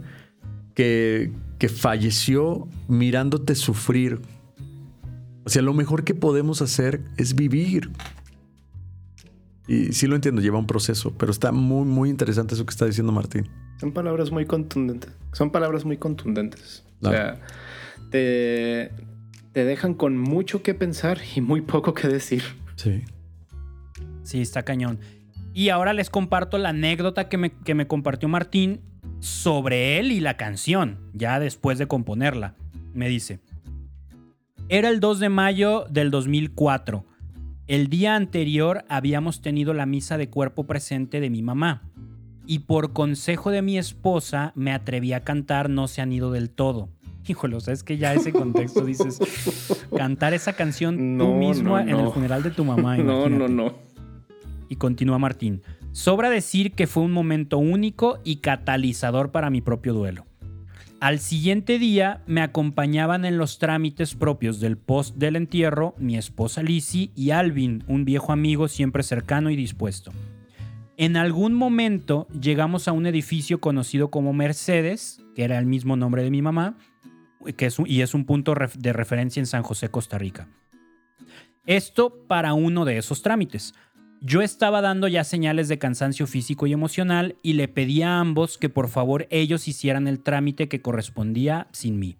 que, 0.74 1.32
que 1.64 1.70
falleció 1.70 2.68
mirándote 2.88 3.54
sufrir. 3.54 4.20
O 5.46 5.48
sea, 5.48 5.62
lo 5.62 5.72
mejor 5.72 6.04
que 6.04 6.14
podemos 6.14 6.60
hacer 6.60 7.00
es 7.16 7.34
vivir. 7.34 7.90
Y 9.66 9.94
sí 9.94 10.06
lo 10.06 10.14
entiendo, 10.14 10.42
lleva 10.42 10.58
un 10.58 10.66
proceso, 10.66 11.14
pero 11.16 11.32
está 11.32 11.52
muy, 11.52 11.86
muy 11.86 12.10
interesante 12.10 12.52
eso 12.52 12.66
que 12.66 12.70
está 12.70 12.84
diciendo 12.84 13.12
Martín. 13.12 13.48
Son 13.80 13.92
palabras 13.92 14.30
muy 14.30 14.44
contundentes. 14.44 15.10
Son 15.32 15.50
palabras 15.50 15.86
muy 15.86 15.96
contundentes. 15.96 16.84
O 17.00 17.08
sea, 17.08 17.40
te, 18.10 18.90
te 19.52 19.64
dejan 19.64 19.94
con 19.94 20.18
mucho 20.18 20.62
que 20.62 20.74
pensar 20.74 21.18
y 21.34 21.40
muy 21.40 21.62
poco 21.62 21.94
que 21.94 22.08
decir. 22.08 22.42
Sí. 22.76 23.04
Sí, 24.22 24.42
está 24.42 24.64
cañón. 24.64 24.98
Y 25.54 25.70
ahora 25.70 25.94
les 25.94 26.10
comparto 26.10 26.58
la 26.58 26.68
anécdota 26.68 27.30
que 27.30 27.38
me, 27.38 27.52
que 27.52 27.74
me 27.74 27.86
compartió 27.86 28.28
Martín 28.28 28.82
sobre 29.24 29.98
él 29.98 30.12
y 30.12 30.20
la 30.20 30.36
canción, 30.36 30.98
ya 31.14 31.40
después 31.40 31.78
de 31.78 31.86
componerla. 31.86 32.56
Me 32.92 33.08
dice, 33.08 33.40
era 34.68 34.90
el 34.90 35.00
2 35.00 35.18
de 35.18 35.28
mayo 35.30 35.86
del 35.88 36.10
2004. 36.10 37.06
El 37.66 37.88
día 37.88 38.16
anterior 38.16 38.84
habíamos 38.90 39.40
tenido 39.40 39.72
la 39.72 39.86
misa 39.86 40.18
de 40.18 40.28
cuerpo 40.28 40.64
presente 40.64 41.20
de 41.20 41.30
mi 41.30 41.40
mamá 41.40 41.82
y 42.46 42.60
por 42.60 42.92
consejo 42.92 43.50
de 43.50 43.62
mi 43.62 43.78
esposa 43.78 44.52
me 44.54 44.72
atreví 44.72 45.14
a 45.14 45.24
cantar 45.24 45.70
No 45.70 45.88
se 45.88 46.02
han 46.02 46.12
ido 46.12 46.30
del 46.30 46.50
todo. 46.50 46.90
Híjole, 47.26 47.56
o 47.56 47.60
sea, 47.60 47.72
es 47.72 47.82
que 47.82 47.96
ya 47.96 48.12
ese 48.12 48.30
contexto 48.30 48.84
dices, 48.84 49.18
cantar 49.96 50.34
esa 50.34 50.52
canción 50.52 51.16
tú 51.16 51.32
mismo 51.32 51.78
en 51.78 51.88
el 51.88 52.10
funeral 52.10 52.42
de 52.42 52.50
tu 52.50 52.62
mamá. 52.62 52.98
No, 53.02 53.30
no, 53.30 53.48
no. 53.48 53.72
Y 54.68 54.76
continúa 54.76 55.18
Martín. 55.18 55.62
Sobra 55.94 56.28
decir 56.28 56.72
que 56.72 56.88
fue 56.88 57.04
un 57.04 57.12
momento 57.12 57.56
único 57.56 58.18
y 58.24 58.38
catalizador 58.38 59.30
para 59.30 59.48
mi 59.48 59.60
propio 59.60 59.94
duelo. 59.94 60.26
Al 60.98 61.20
siguiente 61.20 61.78
día 61.78 62.20
me 62.26 62.40
acompañaban 62.40 63.24
en 63.24 63.38
los 63.38 63.60
trámites 63.60 64.16
propios 64.16 64.58
del 64.58 64.76
post 64.76 65.14
del 65.14 65.36
entierro 65.36 65.94
mi 65.96 66.16
esposa 66.16 66.64
Lizzie 66.64 67.12
y 67.14 67.30
Alvin, 67.30 67.84
un 67.86 68.04
viejo 68.04 68.32
amigo 68.32 68.66
siempre 68.66 69.04
cercano 69.04 69.50
y 69.50 69.56
dispuesto. 69.56 70.10
En 70.96 71.16
algún 71.16 71.54
momento 71.54 72.26
llegamos 72.28 72.88
a 72.88 72.92
un 72.92 73.06
edificio 73.06 73.60
conocido 73.60 74.10
como 74.10 74.32
Mercedes, 74.32 75.22
que 75.36 75.44
era 75.44 75.60
el 75.60 75.66
mismo 75.66 75.94
nombre 75.94 76.24
de 76.24 76.30
mi 76.32 76.42
mamá, 76.42 76.76
y 77.86 78.00
es 78.00 78.14
un 78.14 78.24
punto 78.24 78.56
de 78.76 78.92
referencia 78.92 79.38
en 79.38 79.46
San 79.46 79.62
José, 79.62 79.90
Costa 79.90 80.18
Rica. 80.18 80.48
Esto 81.66 82.26
para 82.26 82.52
uno 82.52 82.84
de 82.84 82.98
esos 82.98 83.22
trámites. 83.22 83.74
Yo 84.20 84.40
estaba 84.40 84.80
dando 84.80 85.06
ya 85.06 85.22
señales 85.22 85.68
de 85.68 85.78
cansancio 85.78 86.26
físico 86.26 86.66
y 86.66 86.72
emocional 86.72 87.36
y 87.42 87.54
le 87.54 87.68
pedí 87.68 88.02
a 88.02 88.20
ambos 88.20 88.56
que 88.56 88.68
por 88.68 88.88
favor 88.88 89.26
ellos 89.30 89.68
hicieran 89.68 90.08
el 90.08 90.20
trámite 90.20 90.68
que 90.68 90.80
correspondía 90.80 91.68
sin 91.72 91.98
mí. 91.98 92.16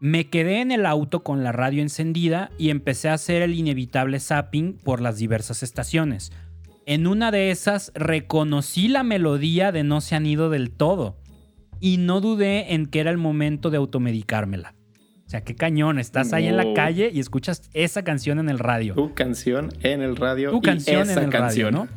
Me 0.00 0.28
quedé 0.28 0.60
en 0.60 0.70
el 0.70 0.84
auto 0.84 1.22
con 1.22 1.42
la 1.42 1.52
radio 1.52 1.80
encendida 1.80 2.50
y 2.58 2.68
empecé 2.68 3.08
a 3.08 3.14
hacer 3.14 3.40
el 3.40 3.54
inevitable 3.54 4.20
zapping 4.20 4.74
por 4.74 5.00
las 5.00 5.16
diversas 5.16 5.62
estaciones. 5.62 6.30
En 6.84 7.06
una 7.06 7.30
de 7.30 7.50
esas 7.50 7.90
reconocí 7.94 8.88
la 8.88 9.02
melodía 9.02 9.72
de 9.72 9.82
No 9.82 10.02
se 10.02 10.16
han 10.16 10.26
ido 10.26 10.50
del 10.50 10.70
todo 10.70 11.16
y 11.80 11.96
no 11.96 12.20
dudé 12.20 12.74
en 12.74 12.86
que 12.86 13.00
era 13.00 13.10
el 13.10 13.16
momento 13.16 13.70
de 13.70 13.78
automedicármela. 13.78 14.74
O 15.26 15.30
sea, 15.30 15.42
qué 15.42 15.54
cañón. 15.54 15.98
Estás 15.98 16.32
ahí 16.32 16.46
en 16.46 16.56
la 16.56 16.74
calle 16.74 17.10
y 17.12 17.20
escuchas 17.20 17.62
esa 17.72 18.02
canción 18.02 18.38
en 18.38 18.48
el 18.48 18.58
radio. 18.58 18.94
Tu 18.94 19.14
canción 19.14 19.70
en 19.82 20.02
el 20.02 20.16
radio. 20.16 20.50
Tu 20.50 20.60
canción 20.60 21.08
en 21.10 21.18
el 21.18 21.32
radio, 21.32 21.70
¿no? 21.70 21.88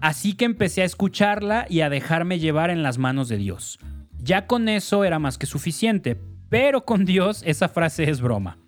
Así 0.00 0.34
que 0.34 0.44
empecé 0.44 0.82
a 0.82 0.84
escucharla 0.84 1.66
y 1.68 1.80
a 1.80 1.88
dejarme 1.88 2.38
llevar 2.38 2.70
en 2.70 2.82
las 2.82 2.98
manos 2.98 3.28
de 3.28 3.38
Dios. 3.38 3.78
Ya 4.18 4.46
con 4.46 4.68
eso 4.68 5.04
era 5.04 5.18
más 5.18 5.38
que 5.38 5.46
suficiente, 5.46 6.20
pero 6.48 6.84
con 6.84 7.04
Dios 7.04 7.42
esa 7.46 7.68
frase 7.68 8.08
es 8.10 8.20
broma. 8.20 8.58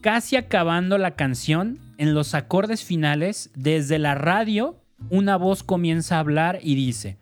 Casi 0.00 0.36
acabando 0.36 0.96
la 0.96 1.16
canción, 1.16 1.80
en 1.98 2.14
los 2.14 2.34
acordes 2.34 2.84
finales, 2.84 3.50
desde 3.54 3.98
la 3.98 4.14
radio, 4.14 4.80
una 5.10 5.36
voz 5.36 5.62
comienza 5.62 6.16
a 6.16 6.20
hablar 6.20 6.60
y 6.62 6.74
dice, 6.74 7.18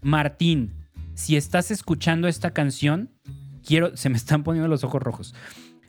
Martín, 0.00 0.72
si 1.14 1.36
estás 1.36 1.70
escuchando 1.70 2.28
esta 2.28 2.52
canción, 2.52 3.10
quiero, 3.64 3.96
se 3.96 4.08
me 4.08 4.16
están 4.16 4.42
poniendo 4.42 4.68
los 4.68 4.84
ojos 4.84 5.02
rojos. 5.02 5.34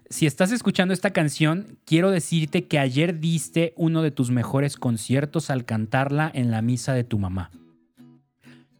Si 0.09 0.25
estás 0.25 0.51
escuchando 0.51 0.93
esta 0.93 1.11
canción, 1.11 1.77
quiero 1.85 2.11
decirte 2.11 2.67
que 2.67 2.79
ayer 2.79 3.19
diste 3.19 3.73
uno 3.77 4.01
de 4.01 4.11
tus 4.11 4.29
mejores 4.29 4.75
conciertos 4.75 5.49
al 5.49 5.63
cantarla 5.63 6.29
en 6.33 6.51
la 6.51 6.61
misa 6.61 6.93
de 6.93 7.05
tu 7.05 7.17
mamá. 7.17 7.49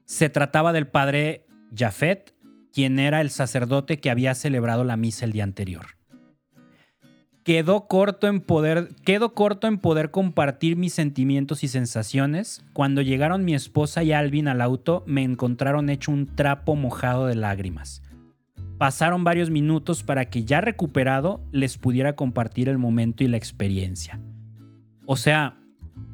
Se 0.03 0.29
trataba 0.29 0.73
del 0.73 0.87
padre 0.87 1.45
Jafet, 1.73 2.33
quien 2.73 2.99
era 2.99 3.21
el 3.21 3.29
sacerdote 3.29 4.01
que 4.01 4.09
había 4.09 4.35
celebrado 4.35 4.83
la 4.83 4.97
misa 4.97 5.23
el 5.23 5.31
día 5.31 5.45
anterior. 5.45 5.85
Quedó 7.45 7.87
corto 7.87 8.27
en 8.27 8.41
poder, 8.41 8.89
quedo 9.05 9.33
corto 9.33 9.67
en 9.67 9.79
poder 9.79 10.11
compartir 10.11 10.75
mis 10.75 10.93
sentimientos 10.93 11.63
y 11.63 11.69
sensaciones. 11.69 12.61
Cuando 12.73 13.01
llegaron 13.01 13.45
mi 13.45 13.55
esposa 13.55 14.03
y 14.03 14.11
Alvin 14.11 14.49
al 14.49 14.61
auto, 14.61 15.03
me 15.07 15.23
encontraron 15.23 15.89
hecho 15.89 16.11
un 16.11 16.27
trapo 16.27 16.75
mojado 16.75 17.25
de 17.25 17.35
lágrimas. 17.35 18.03
Pasaron 18.77 19.23
varios 19.23 19.49
minutos 19.49 20.03
para 20.03 20.25
que 20.29 20.43
ya 20.43 20.61
recuperado 20.61 21.41
les 21.51 21.77
pudiera 21.77 22.15
compartir 22.15 22.67
el 22.67 22.77
momento 22.77 23.23
y 23.23 23.27
la 23.27 23.37
experiencia. 23.37 24.19
O 25.05 25.17
sea, 25.17 25.57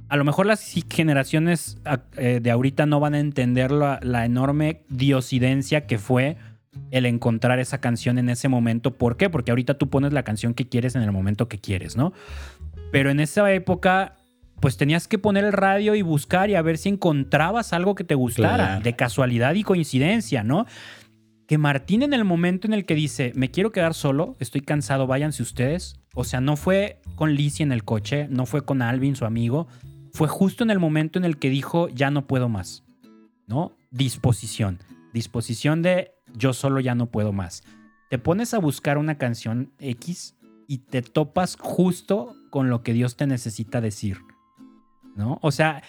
a 0.09 0.17
lo 0.17 0.23
mejor 0.23 0.45
las 0.45 0.73
generaciones 0.89 1.79
eh, 2.17 2.39
de 2.41 2.51
ahorita 2.51 2.85
no 2.85 2.99
van 2.99 3.13
a 3.13 3.19
entender 3.19 3.71
la, 3.71 3.99
la 4.01 4.25
enorme 4.25 4.83
diosidencia 4.89 5.85
que 5.85 5.97
fue 5.97 6.37
el 6.91 7.05
encontrar 7.05 7.59
esa 7.59 7.79
canción 7.79 8.17
en 8.17 8.29
ese 8.29 8.47
momento. 8.47 8.97
¿Por 8.97 9.17
qué? 9.17 9.29
Porque 9.29 9.51
ahorita 9.51 9.77
tú 9.77 9.89
pones 9.89 10.13
la 10.13 10.23
canción 10.23 10.53
que 10.53 10.67
quieres 10.67 10.95
en 10.95 11.01
el 11.01 11.11
momento 11.11 11.47
que 11.47 11.59
quieres, 11.59 11.97
¿no? 11.97 12.13
Pero 12.91 13.09
en 13.09 13.19
esa 13.19 13.51
época, 13.51 14.15
pues 14.59 14.77
tenías 14.77 15.07
que 15.07 15.19
poner 15.19 15.43
el 15.43 15.53
radio 15.53 15.95
y 15.95 16.01
buscar 16.01 16.49
y 16.49 16.55
a 16.55 16.61
ver 16.61 16.77
si 16.77 16.89
encontrabas 16.89 17.73
algo 17.73 17.95
que 17.95 18.03
te 18.03 18.15
gustara, 18.15 18.79
de 18.79 18.95
casualidad 18.95 19.55
y 19.55 19.63
coincidencia, 19.63 20.43
¿no? 20.43 20.65
Que 21.47 21.57
Martín 21.57 22.03
en 22.03 22.13
el 22.13 22.25
momento 22.25 22.67
en 22.67 22.73
el 22.73 22.85
que 22.85 22.95
dice, 22.95 23.31
me 23.35 23.49
quiero 23.49 23.71
quedar 23.71 23.93
solo, 23.93 24.35
estoy 24.39 24.61
cansado, 24.61 25.07
váyanse 25.07 25.41
ustedes. 25.41 25.99
O 26.13 26.23
sea, 26.23 26.41
no 26.41 26.57
fue 26.57 26.99
con 27.15 27.33
Lizzie 27.33 27.63
en 27.63 27.71
el 27.71 27.83
coche, 27.83 28.27
no 28.29 28.45
fue 28.45 28.65
con 28.65 28.81
Alvin, 28.81 29.15
su 29.15 29.25
amigo, 29.25 29.67
fue 30.11 30.27
justo 30.27 30.63
en 30.63 30.71
el 30.71 30.79
momento 30.79 31.19
en 31.19 31.25
el 31.25 31.37
que 31.37 31.49
dijo, 31.49 31.89
ya 31.89 32.11
no 32.11 32.27
puedo 32.27 32.49
más, 32.49 32.83
¿no? 33.45 33.71
Disposición. 33.91 34.79
Disposición 35.13 35.81
de 35.81 36.11
yo 36.33 36.53
solo 36.53 36.79
ya 36.79 36.95
no 36.95 37.07
puedo 37.07 37.31
más. 37.33 37.63
Te 38.09 38.17
pones 38.17 38.53
a 38.53 38.59
buscar 38.59 38.97
una 38.97 39.17
canción 39.17 39.71
X 39.79 40.35
y 40.67 40.79
te 40.79 41.01
topas 41.01 41.55
justo 41.59 42.35
con 42.49 42.69
lo 42.69 42.83
que 42.83 42.93
Dios 42.93 43.15
te 43.15 43.27
necesita 43.27 43.81
decir. 43.81 44.17
¿No? 45.15 45.39
O 45.41 45.51
sea, 45.51 45.83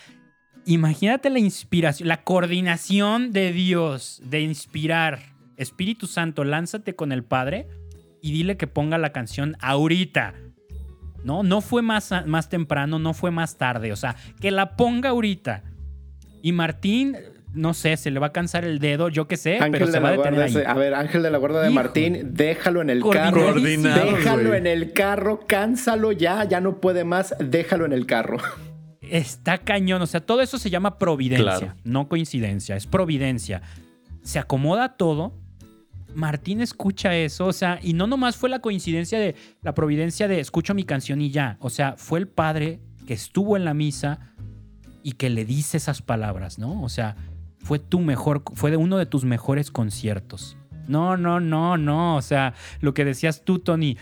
imagínate 0.65 1.31
la 1.31 1.39
inspiración, 1.39 2.09
la 2.09 2.23
coordinación 2.23 3.33
de 3.33 3.53
Dios 3.53 4.23
de 4.25 4.41
inspirar. 4.41 5.38
Espíritu 5.59 6.07
Santo, 6.07 6.45
lánzate 6.45 6.97
con 6.97 7.13
el 7.13 7.25
Padre 7.25 7.69
y 8.23 8.33
dile 8.33 8.57
que 8.57 8.67
ponga 8.67 8.97
la 8.97 9.13
canción 9.13 9.57
ahorita. 9.61 10.35
No, 11.25 11.43
no 11.43 11.61
fue 11.61 11.83
más, 11.83 12.15
más 12.27 12.49
temprano, 12.49 12.99
no 12.99 13.13
fue 13.13 13.31
más 13.31 13.59
tarde. 13.59 13.93
O 13.93 13.97
sea, 13.97 14.17
que 14.41 14.51
la 14.51 14.77
ponga 14.77 15.11
ahorita. 15.11 15.65
Y 16.43 16.53
Martín 16.53 17.17
no 17.55 17.75
sé, 17.75 17.97
se 17.97 18.11
le 18.11 18.21
va 18.21 18.29
a 18.29 18.33
cansar 18.33 18.65
el 18.65 18.79
dedo, 18.79 19.09
yo 19.09 19.27
qué 19.27 19.37
sé, 19.37 19.59
pero 19.73 19.87
se 19.87 19.99
va 19.99 20.11
a 20.11 20.13
detener 20.13 20.43
ahí. 20.43 20.57
A 20.67 20.75
ver, 20.75 20.95
Ángel 20.95 21.23
de 21.23 21.31
la 21.31 21.39
Guarda 21.39 21.63
de 21.63 21.71
Martín, 21.71 22.31
déjalo 22.35 22.83
en 22.83 22.91
el 22.91 23.03
carro. 23.03 23.55
Déjalo 23.55 24.55
en 24.55 24.67
el 24.67 24.93
carro, 24.93 25.41
cánsalo 25.47 26.13
ya, 26.13 26.45
ya 26.45 26.61
no 26.61 26.81
puede 26.81 27.05
más, 27.05 27.35
déjalo 27.39 27.85
en 27.87 27.93
el 27.93 28.07
carro. 28.07 28.39
Está 29.01 29.59
cañón, 29.59 30.03
o 30.03 30.07
sea, 30.07 30.21
todo 30.21 30.43
eso 30.43 30.59
se 30.59 30.71
llama 30.71 30.99
providencia, 30.99 31.77
no 31.85 32.09
coincidencia, 32.09 32.77
es 32.77 32.87
providencia. 32.87 33.63
Se 34.23 34.39
acomoda 34.39 34.97
todo. 34.97 35.33
Martín 36.15 36.61
escucha 36.61 37.15
eso, 37.15 37.47
o 37.47 37.53
sea, 37.53 37.79
y 37.83 37.93
no 37.93 38.07
nomás 38.07 38.37
fue 38.37 38.49
la 38.49 38.61
coincidencia 38.61 39.19
de 39.19 39.35
la 39.63 39.75
providencia 39.75 40.29
de 40.29 40.41
escucho 40.41 40.75
mi 40.75 40.85
canción 40.85 41.21
y 41.21 41.31
ya, 41.31 41.57
o 41.61 41.71
sea, 41.71 41.95
fue 41.97 42.19
el 42.19 42.29
padre 42.29 42.81
que 43.07 43.15
estuvo 43.15 43.57
en 43.57 43.65
la 43.65 43.75
misa 43.75 44.35
y 45.03 45.13
que 45.13 45.31
le 45.31 45.45
dice 45.45 45.77
esas 45.77 46.03
palabras, 46.03 46.59
¿no? 46.59 46.83
O 46.83 46.89
sea, 46.89 47.17
fue 47.59 47.79
tu 47.79 48.01
mejor, 48.01 48.43
fue 48.55 48.77
uno 48.77 48.99
de 48.99 49.07
tus 49.07 49.25
mejores 49.25 49.71
conciertos. 49.71 50.57
No, 50.87 51.17
no, 51.17 51.39
no, 51.39 51.77
no. 51.77 52.17
O 52.17 52.23
sea, 52.23 52.55
lo 52.81 52.95
que 52.95 53.05
decías 53.05 53.45
tú, 53.45 53.59
Tony. 53.59 53.97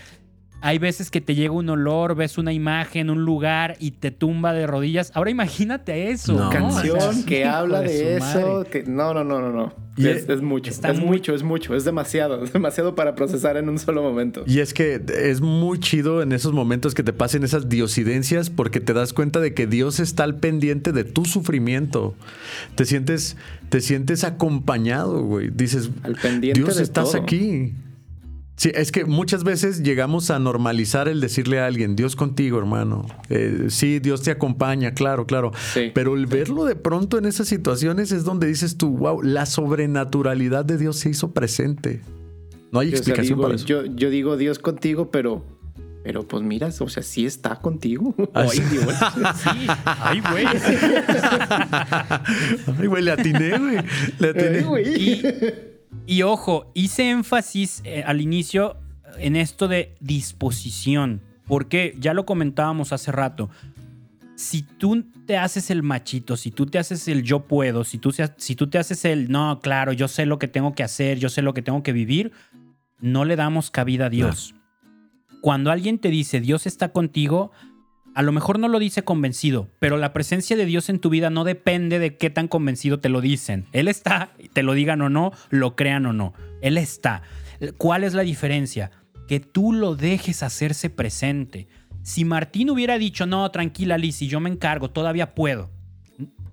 Hay 0.61 0.79
veces 0.79 1.11
que 1.11 1.21
te 1.21 1.35
llega 1.35 1.53
un 1.53 1.69
olor, 1.69 2.15
ves 2.15 2.37
una 2.37 2.51
imagen, 2.51 3.09
un 3.09 3.23
lugar 3.23 3.75
y 3.79 3.91
te 3.91 4.11
tumba 4.11 4.53
de 4.53 4.65
rodillas. 4.65 5.11
Ahora 5.13 5.29
imagínate 5.29 6.09
eso. 6.09 6.35
Una 6.35 6.49
canción 6.49 7.23
que 7.25 7.45
habla 7.45 7.81
de, 7.81 8.17
eso. 8.17 8.65
Que... 8.69 8.83
No, 8.83 9.13
no, 9.13 9.23
no, 9.23 9.39
no, 9.39 9.51
no. 9.51 9.87
Es, 9.97 10.29
es, 10.29 10.41
mucho, 10.41 10.69
es 10.69 10.99
mucho, 10.99 11.33
es 11.33 11.41
mucho, 11.41 11.75
es 11.75 11.83
demasiado, 11.83 12.43
es 12.43 12.53
demasiado 12.53 12.93
para 12.93 13.15
procesar 13.15 13.57
en 13.57 13.67
un 13.67 13.79
solo 13.79 14.03
momento. 14.03 14.43
Y 14.45 14.59
es 14.59 14.73
que 14.73 15.01
es 15.23 15.41
muy 15.41 15.79
chido 15.79 16.21
en 16.21 16.31
esos 16.33 16.53
momentos 16.53 16.93
que 16.93 17.01
te 17.01 17.13
pasen 17.13 17.43
esas 17.43 17.67
diosidencias 17.67 18.51
porque 18.51 18.79
te 18.79 18.93
das 18.93 19.13
cuenta 19.13 19.39
de 19.39 19.53
que 19.55 19.65
Dios 19.65 19.99
está 19.99 20.23
al 20.23 20.35
pendiente 20.35 20.91
de 20.91 21.03
tu 21.03 21.25
sufrimiento. 21.25 22.13
Te 22.75 22.85
sientes, 22.85 23.37
te 23.69 23.81
sientes 23.81 24.23
acompañado, 24.23 25.23
güey. 25.23 25.49
Dices, 25.49 25.89
al 26.03 26.15
pendiente 26.15 26.59
Dios, 26.59 26.79
estás 26.79 27.15
aquí. 27.15 27.73
Sí, 28.57 28.71
es 28.73 28.91
que 28.91 29.05
muchas 29.05 29.43
veces 29.43 29.83
llegamos 29.83 30.31
a 30.31 30.39
normalizar 30.39 31.07
el 31.07 31.21
decirle 31.21 31.59
a 31.59 31.67
alguien, 31.67 31.95
Dios 31.95 32.15
contigo, 32.15 32.57
hermano. 32.57 33.05
Eh, 33.29 33.67
sí, 33.69 33.99
Dios 33.99 34.23
te 34.23 34.31
acompaña, 34.31 34.95
claro, 34.95 35.27
claro. 35.27 35.51
Pero 35.93 36.15
el 36.15 36.25
verlo 36.25 36.65
de 36.65 36.75
pronto 36.75 37.19
en 37.19 37.25
esas 37.25 37.47
situaciones 37.47 38.11
es 38.11 38.23
donde 38.23 38.47
dices 38.47 38.75
tú, 38.75 38.97
wow, 38.97 39.21
la 39.21 39.45
sobrenaturalidad 39.45 40.65
de 40.65 40.79
Dios 40.79 40.97
se 40.97 41.09
hizo 41.09 41.33
presente. 41.33 42.01
No 42.71 42.79
hay 42.79 42.89
explicación 42.89 43.39
para 43.39 43.53
eso. 43.53 43.67
Yo, 43.67 43.85
yo 43.85 44.09
digo 44.09 44.37
Dios 44.37 44.57
contigo, 44.57 45.11
pero 45.11 45.45
pero 46.07 46.25
pues 46.25 46.41
mira, 46.41 46.69
o 46.79 46.87
sea, 46.87 47.03
sí 47.03 47.25
está 47.25 47.57
contigo. 47.57 48.15
Ay, 48.33 48.61
Dios. 48.71 48.95
Sí. 49.43 49.67
Ay, 49.83 50.21
güey. 50.31 50.45
Ay, 52.79 52.87
güey, 52.87 53.03
le 53.03 53.11
atiné, 53.11 53.57
güey. 53.57 53.77
Le 54.17 54.29
atiné. 54.29 54.61
güey. 54.61 54.87
Y 54.87 55.21
ojo, 56.23 56.71
hice 56.73 57.09
énfasis 57.09 57.81
eh, 57.83 58.03
al 58.05 58.21
inicio 58.21 58.77
en 59.17 59.35
esto 59.35 59.67
de 59.67 59.95
disposición, 59.99 61.21
porque 61.45 61.95
ya 61.99 62.13
lo 62.13 62.25
comentábamos 62.25 62.93
hace 62.93 63.11
rato. 63.11 63.49
Si 64.35 64.61
tú 64.61 65.03
te 65.25 65.37
haces 65.37 65.69
el 65.71 65.83
machito, 65.83 66.37
si 66.37 66.51
tú 66.51 66.65
te 66.65 66.77
haces 66.77 67.07
el 67.07 67.23
yo 67.23 67.47
puedo, 67.47 67.83
si 67.83 67.97
tú, 67.97 68.13
si 68.37 68.55
tú 68.55 68.67
te 68.67 68.77
haces 68.77 69.03
el 69.05 69.31
no, 69.31 69.59
claro, 69.61 69.93
yo 69.93 70.07
sé 70.07 70.25
lo 70.25 70.39
que 70.39 70.47
tengo 70.47 70.75
que 70.75 70.83
hacer, 70.83 71.17
yo 71.19 71.29
sé 71.29 71.41
lo 71.41 71.53
que 71.53 71.61
tengo 71.61 71.83
que 71.83 71.91
vivir, 71.91 72.31
no 72.99 73.25
le 73.25 73.35
damos 73.35 73.71
cabida 73.71 74.05
a 74.05 74.09
Dios. 74.09 74.53
Cuando 75.41 75.71
alguien 75.71 75.99
te 75.99 76.09
dice 76.09 76.39
Dios 76.39 76.65
está 76.67 76.89
contigo, 76.89 77.51
a 78.17 78.23
lo 78.23 78.31
mejor 78.31 78.57
no 78.57 78.67
lo 78.67 78.79
dice 78.79 79.03
convencido, 79.03 79.69
pero 79.77 79.95
la 79.95 80.11
presencia 80.11 80.57
de 80.57 80.65
Dios 80.65 80.89
en 80.89 80.97
tu 80.97 81.11
vida 81.11 81.29
no 81.29 81.43
depende 81.43 81.99
de 81.99 82.17
qué 82.17 82.31
tan 82.31 82.47
convencido 82.47 82.99
te 82.99 83.09
lo 83.09 83.21
dicen. 83.21 83.67
Él 83.73 83.87
está, 83.87 84.31
te 84.53 84.63
lo 84.63 84.73
digan 84.73 85.03
o 85.03 85.09
no, 85.09 85.33
lo 85.51 85.75
crean 85.75 86.07
o 86.07 86.13
no. 86.13 86.33
Él 86.63 86.79
está. 86.79 87.21
¿Cuál 87.77 88.03
es 88.03 88.15
la 88.15 88.23
diferencia? 88.23 88.89
Que 89.27 89.39
tú 89.39 89.71
lo 89.71 89.95
dejes 89.95 90.41
hacerse 90.41 90.89
presente. 90.89 91.67
Si 92.01 92.25
Martín 92.25 92.71
hubiera 92.71 92.97
dicho, 92.97 93.27
no, 93.27 93.51
tranquila 93.51 93.99
Liz, 93.99 94.19
yo 94.21 94.39
me 94.39 94.49
encargo, 94.49 94.89
todavía 94.89 95.35
puedo 95.35 95.69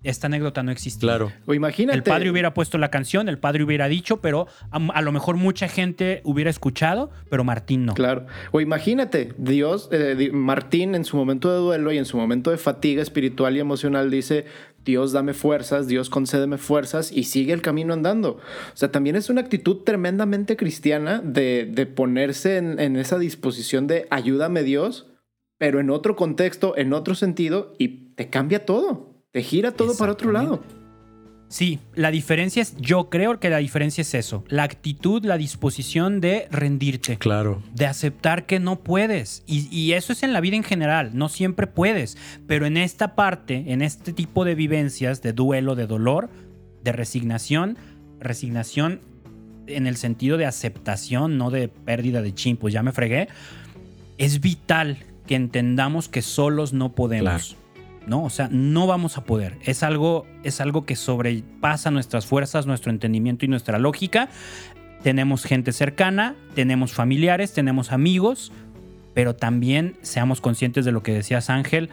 esta 0.04 0.26
anécdota 0.26 0.62
no 0.62 0.70
existía. 0.70 1.00
Claro. 1.00 1.32
O 1.46 1.54
imagínate. 1.54 1.96
El 1.96 2.04
padre 2.04 2.30
hubiera 2.30 2.54
puesto 2.54 2.78
la 2.78 2.90
canción, 2.90 3.28
el 3.28 3.38
padre 3.38 3.64
hubiera 3.64 3.88
dicho, 3.88 4.18
pero 4.18 4.46
a, 4.70 5.02
lo 5.02 5.12
mejor 5.12 5.36
mucha 5.36 5.66
gente 5.66 6.20
hubiera 6.24 6.50
escuchado, 6.50 7.10
pero 7.30 7.42
Martín 7.42 7.86
no. 7.86 7.94
Claro. 7.94 8.26
O 8.52 8.60
imagínate, 8.60 9.32
Dios, 9.38 9.88
eh, 9.90 10.30
Martín 10.32 10.94
en 10.94 11.04
su 11.04 11.16
momento 11.16 11.50
de 11.50 11.58
duelo 11.58 11.92
y 11.92 11.98
en 11.98 12.04
su 12.04 12.16
momento 12.16 12.50
de 12.50 12.58
fatiga 12.58 13.02
espiritual 13.02 13.56
y 13.56 13.60
emocional 13.60 14.10
dice, 14.10 14.44
Dios 14.84 15.12
dame 15.12 15.32
fuerzas, 15.32 15.88
Dios 15.88 16.10
concédeme 16.10 16.58
fuerzas 16.58 17.10
y 17.10 17.24
sigue 17.24 17.52
el 17.52 17.62
camino 17.62 17.94
andando. 17.94 18.32
O 18.32 18.76
sea, 18.76 18.92
también 18.92 19.16
es 19.16 19.30
una 19.30 19.40
actitud 19.40 19.78
tremendamente 19.84 20.56
cristiana 20.56 21.20
de, 21.24 21.68
de 21.70 21.86
ponerse 21.86 22.58
en, 22.58 22.78
en 22.78 22.96
esa 22.96 23.18
disposición 23.18 23.86
de 23.86 24.06
ayúdame 24.10 24.62
Dios, 24.62 25.06
pero 25.56 25.80
en 25.80 25.88
otro 25.88 26.16
contexto, 26.16 26.76
en 26.76 26.92
otro 26.92 27.14
sentido, 27.14 27.74
y 27.78 28.12
te 28.14 28.28
cambia 28.28 28.66
todo. 28.66 29.13
Te 29.34 29.42
gira 29.42 29.72
todo 29.72 29.96
para 29.96 30.12
otro 30.12 30.30
lado. 30.30 30.62
Sí, 31.48 31.80
la 31.96 32.12
diferencia 32.12 32.62
es, 32.62 32.76
yo 32.76 33.10
creo 33.10 33.40
que 33.40 33.50
la 33.50 33.56
diferencia 33.58 34.02
es 34.02 34.14
eso, 34.14 34.44
la 34.46 34.62
actitud, 34.62 35.24
la 35.24 35.36
disposición 35.36 36.20
de 36.20 36.46
rendirte. 36.52 37.18
Claro. 37.18 37.60
De 37.74 37.84
aceptar 37.84 38.46
que 38.46 38.60
no 38.60 38.84
puedes. 38.84 39.42
Y, 39.44 39.66
y, 39.76 39.94
eso 39.94 40.12
es 40.12 40.22
en 40.22 40.32
la 40.32 40.40
vida 40.40 40.54
en 40.54 40.62
general, 40.62 41.10
no 41.14 41.28
siempre 41.28 41.66
puedes, 41.66 42.16
pero 42.46 42.64
en 42.64 42.76
esta 42.76 43.16
parte, 43.16 43.72
en 43.72 43.82
este 43.82 44.12
tipo 44.12 44.44
de 44.44 44.54
vivencias, 44.54 45.20
de 45.20 45.32
duelo, 45.32 45.74
de 45.74 45.88
dolor, 45.88 46.30
de 46.84 46.92
resignación, 46.92 47.76
resignación 48.20 49.00
en 49.66 49.88
el 49.88 49.96
sentido 49.96 50.36
de 50.36 50.46
aceptación, 50.46 51.38
no 51.38 51.50
de 51.50 51.66
pérdida 51.66 52.22
de 52.22 52.32
ching, 52.36 52.56
pues 52.56 52.72
ya 52.72 52.84
me 52.84 52.92
fregué, 52.92 53.26
es 54.16 54.40
vital 54.40 54.98
que 55.26 55.34
entendamos 55.34 56.08
que 56.08 56.22
solos 56.22 56.72
no 56.72 56.94
podemos. 56.94 57.56
¿No? 58.06 58.24
O 58.24 58.30
sea, 58.30 58.48
no 58.50 58.86
vamos 58.86 59.18
a 59.18 59.24
poder. 59.24 59.58
Es 59.62 59.82
algo, 59.82 60.26
es 60.42 60.60
algo 60.60 60.84
que 60.84 60.96
sobrepasa 60.96 61.90
nuestras 61.90 62.26
fuerzas, 62.26 62.66
nuestro 62.66 62.90
entendimiento 62.90 63.44
y 63.44 63.48
nuestra 63.48 63.78
lógica. 63.78 64.28
Tenemos 65.02 65.44
gente 65.44 65.72
cercana, 65.72 66.34
tenemos 66.54 66.92
familiares, 66.92 67.52
tenemos 67.52 67.92
amigos, 67.92 68.52
pero 69.12 69.34
también 69.36 69.96
seamos 70.02 70.40
conscientes 70.40 70.84
de 70.84 70.92
lo 70.92 71.02
que 71.02 71.12
decías 71.12 71.50
Ángel, 71.50 71.90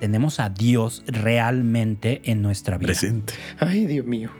tenemos 0.00 0.40
a 0.40 0.50
Dios 0.50 1.02
realmente 1.06 2.22
en 2.24 2.42
nuestra 2.42 2.78
vida. 2.78 2.88
Presente. 2.88 3.34
Ay, 3.58 3.86
Dios 3.86 4.06
mío. 4.06 4.30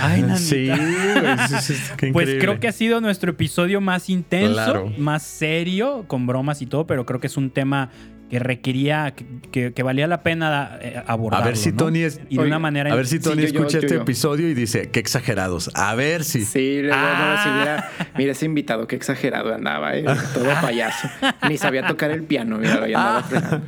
Ay, 0.00 0.24
Sí, 0.36 0.68
pues, 0.70 2.12
pues 2.12 2.28
creo 2.40 2.60
que 2.60 2.68
ha 2.68 2.72
sido 2.72 3.00
nuestro 3.00 3.30
episodio 3.30 3.80
más 3.80 4.10
intenso, 4.10 4.90
más 4.98 5.22
serio, 5.22 6.04
con 6.06 6.26
bromas 6.26 6.62
y 6.62 6.66
todo, 6.66 6.86
pero 6.86 7.06
creo 7.06 7.20
que 7.20 7.26
es 7.26 7.36
un 7.36 7.50
tema 7.50 7.90
que 8.32 8.38
requería, 8.38 9.12
que, 9.50 9.82
valía 9.82 10.06
la 10.06 10.22
pena 10.22 10.78
eh, 10.80 11.02
abordarlo. 11.06 11.44
A 11.44 11.48
ver 11.48 11.58
si 11.58 11.70
Tony 11.70 12.00
es. 12.00 12.18
Y 12.30 12.38
de 12.38 12.44
una 12.44 12.58
manera. 12.58 12.90
A 12.90 12.96
ver 12.96 13.06
si 13.06 13.20
Tony 13.20 13.42
escucha 13.42 13.76
este 13.76 13.96
episodio 13.96 14.48
y 14.48 14.54
dice, 14.54 14.88
qué 14.90 15.00
exagerados. 15.00 15.70
A 15.74 15.94
ver 15.94 16.24
si. 16.24 16.46
Sí, 16.46 16.80
ah. 16.90 17.90
mira, 18.16 18.32
ese 18.32 18.46
invitado, 18.46 18.86
qué 18.86 18.96
exagerado 18.96 19.54
andaba, 19.54 19.94
¿eh? 19.98 20.06
todo 20.32 20.46
payaso. 20.62 21.10
Ni 21.46 21.58
sabía 21.58 21.86
tocar 21.86 22.10
el 22.10 22.22
piano, 22.22 22.56
mira, 22.56 22.76
lo 22.76 22.84
andaba 22.84 23.22
ah. 23.30 23.60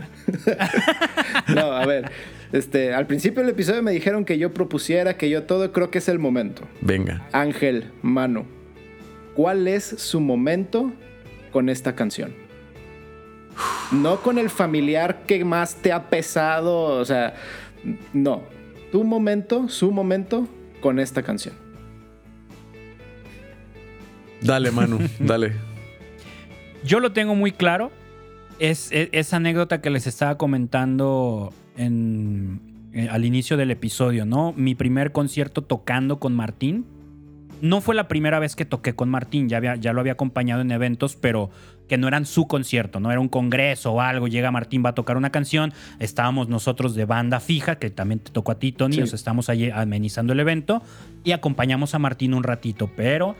no, 1.54 1.72
a 1.72 1.84
ver. 1.84 2.10
Este, 2.52 2.94
al 2.94 3.06
principio 3.06 3.42
del 3.42 3.50
episodio 3.50 3.82
me 3.82 3.92
dijeron 3.92 4.24
que 4.24 4.38
yo 4.38 4.54
propusiera, 4.54 5.18
que 5.18 5.28
yo 5.28 5.42
todo, 5.42 5.74
creo 5.74 5.90
que 5.90 5.98
es 5.98 6.08
el 6.08 6.18
momento. 6.18 6.66
Venga. 6.80 7.28
Ángel, 7.32 7.90
mano, 8.00 8.46
¿cuál 9.34 9.68
es 9.68 9.84
su 9.84 10.20
momento 10.20 10.90
con 11.52 11.68
esta 11.68 11.94
canción? 11.94 12.43
No 13.92 14.20
con 14.20 14.38
el 14.38 14.50
familiar 14.50 15.24
que 15.26 15.44
más 15.44 15.76
te 15.76 15.92
ha 15.92 16.08
pesado, 16.10 16.98
o 16.98 17.04
sea, 17.04 17.34
no. 18.12 18.42
Tu 18.90 19.04
momento, 19.04 19.68
su 19.68 19.90
momento 19.90 20.48
con 20.80 20.98
esta 20.98 21.22
canción. 21.22 21.54
Dale, 24.40 24.70
Manu, 24.70 24.98
dale. 25.18 25.52
Yo 26.84 27.00
lo 27.00 27.12
tengo 27.12 27.34
muy 27.34 27.52
claro. 27.52 27.90
Es, 28.58 28.92
es, 28.92 29.08
esa 29.12 29.36
anécdota 29.36 29.80
que 29.80 29.90
les 29.90 30.06
estaba 30.06 30.36
comentando 30.38 31.52
en, 31.76 32.60
eh, 32.92 33.08
al 33.10 33.24
inicio 33.24 33.56
del 33.56 33.70
episodio, 33.70 34.24
¿no? 34.26 34.52
Mi 34.56 34.74
primer 34.74 35.12
concierto 35.12 35.62
tocando 35.62 36.20
con 36.20 36.34
Martín 36.34 36.86
no 37.60 37.80
fue 37.80 37.94
la 37.94 38.08
primera 38.08 38.38
vez 38.38 38.54
que 38.54 38.64
toqué 38.64 38.94
con 38.94 39.08
Martín, 39.08 39.48
ya, 39.48 39.56
había, 39.56 39.76
ya 39.76 39.92
lo 39.92 40.00
había 40.00 40.12
acompañado 40.12 40.60
en 40.60 40.70
eventos, 40.70 41.16
pero 41.16 41.50
que 41.88 41.98
no 41.98 42.08
eran 42.08 42.26
su 42.26 42.46
concierto, 42.46 43.00
no 43.00 43.10
era 43.10 43.20
un 43.20 43.28
congreso 43.28 43.92
o 43.92 44.00
algo, 44.00 44.28
llega 44.28 44.50
Martín, 44.50 44.82
va 44.84 44.90
a 44.90 44.94
tocar 44.94 45.16
una 45.16 45.30
canción, 45.30 45.72
estábamos 45.98 46.48
nosotros 46.48 46.94
de 46.94 47.04
banda 47.04 47.40
fija, 47.40 47.76
que 47.76 47.90
también 47.90 48.20
te 48.20 48.30
tocó 48.30 48.52
a 48.52 48.58
ti, 48.58 48.72
Tony, 48.72 49.00
o 49.00 49.04
estamos 49.04 49.48
allí 49.48 49.70
amenizando 49.70 50.32
el 50.32 50.40
evento 50.40 50.82
y 51.24 51.32
acompañamos 51.32 51.94
a 51.94 51.98
Martín 51.98 52.34
un 52.34 52.42
ratito, 52.42 52.90
pero 52.96 53.36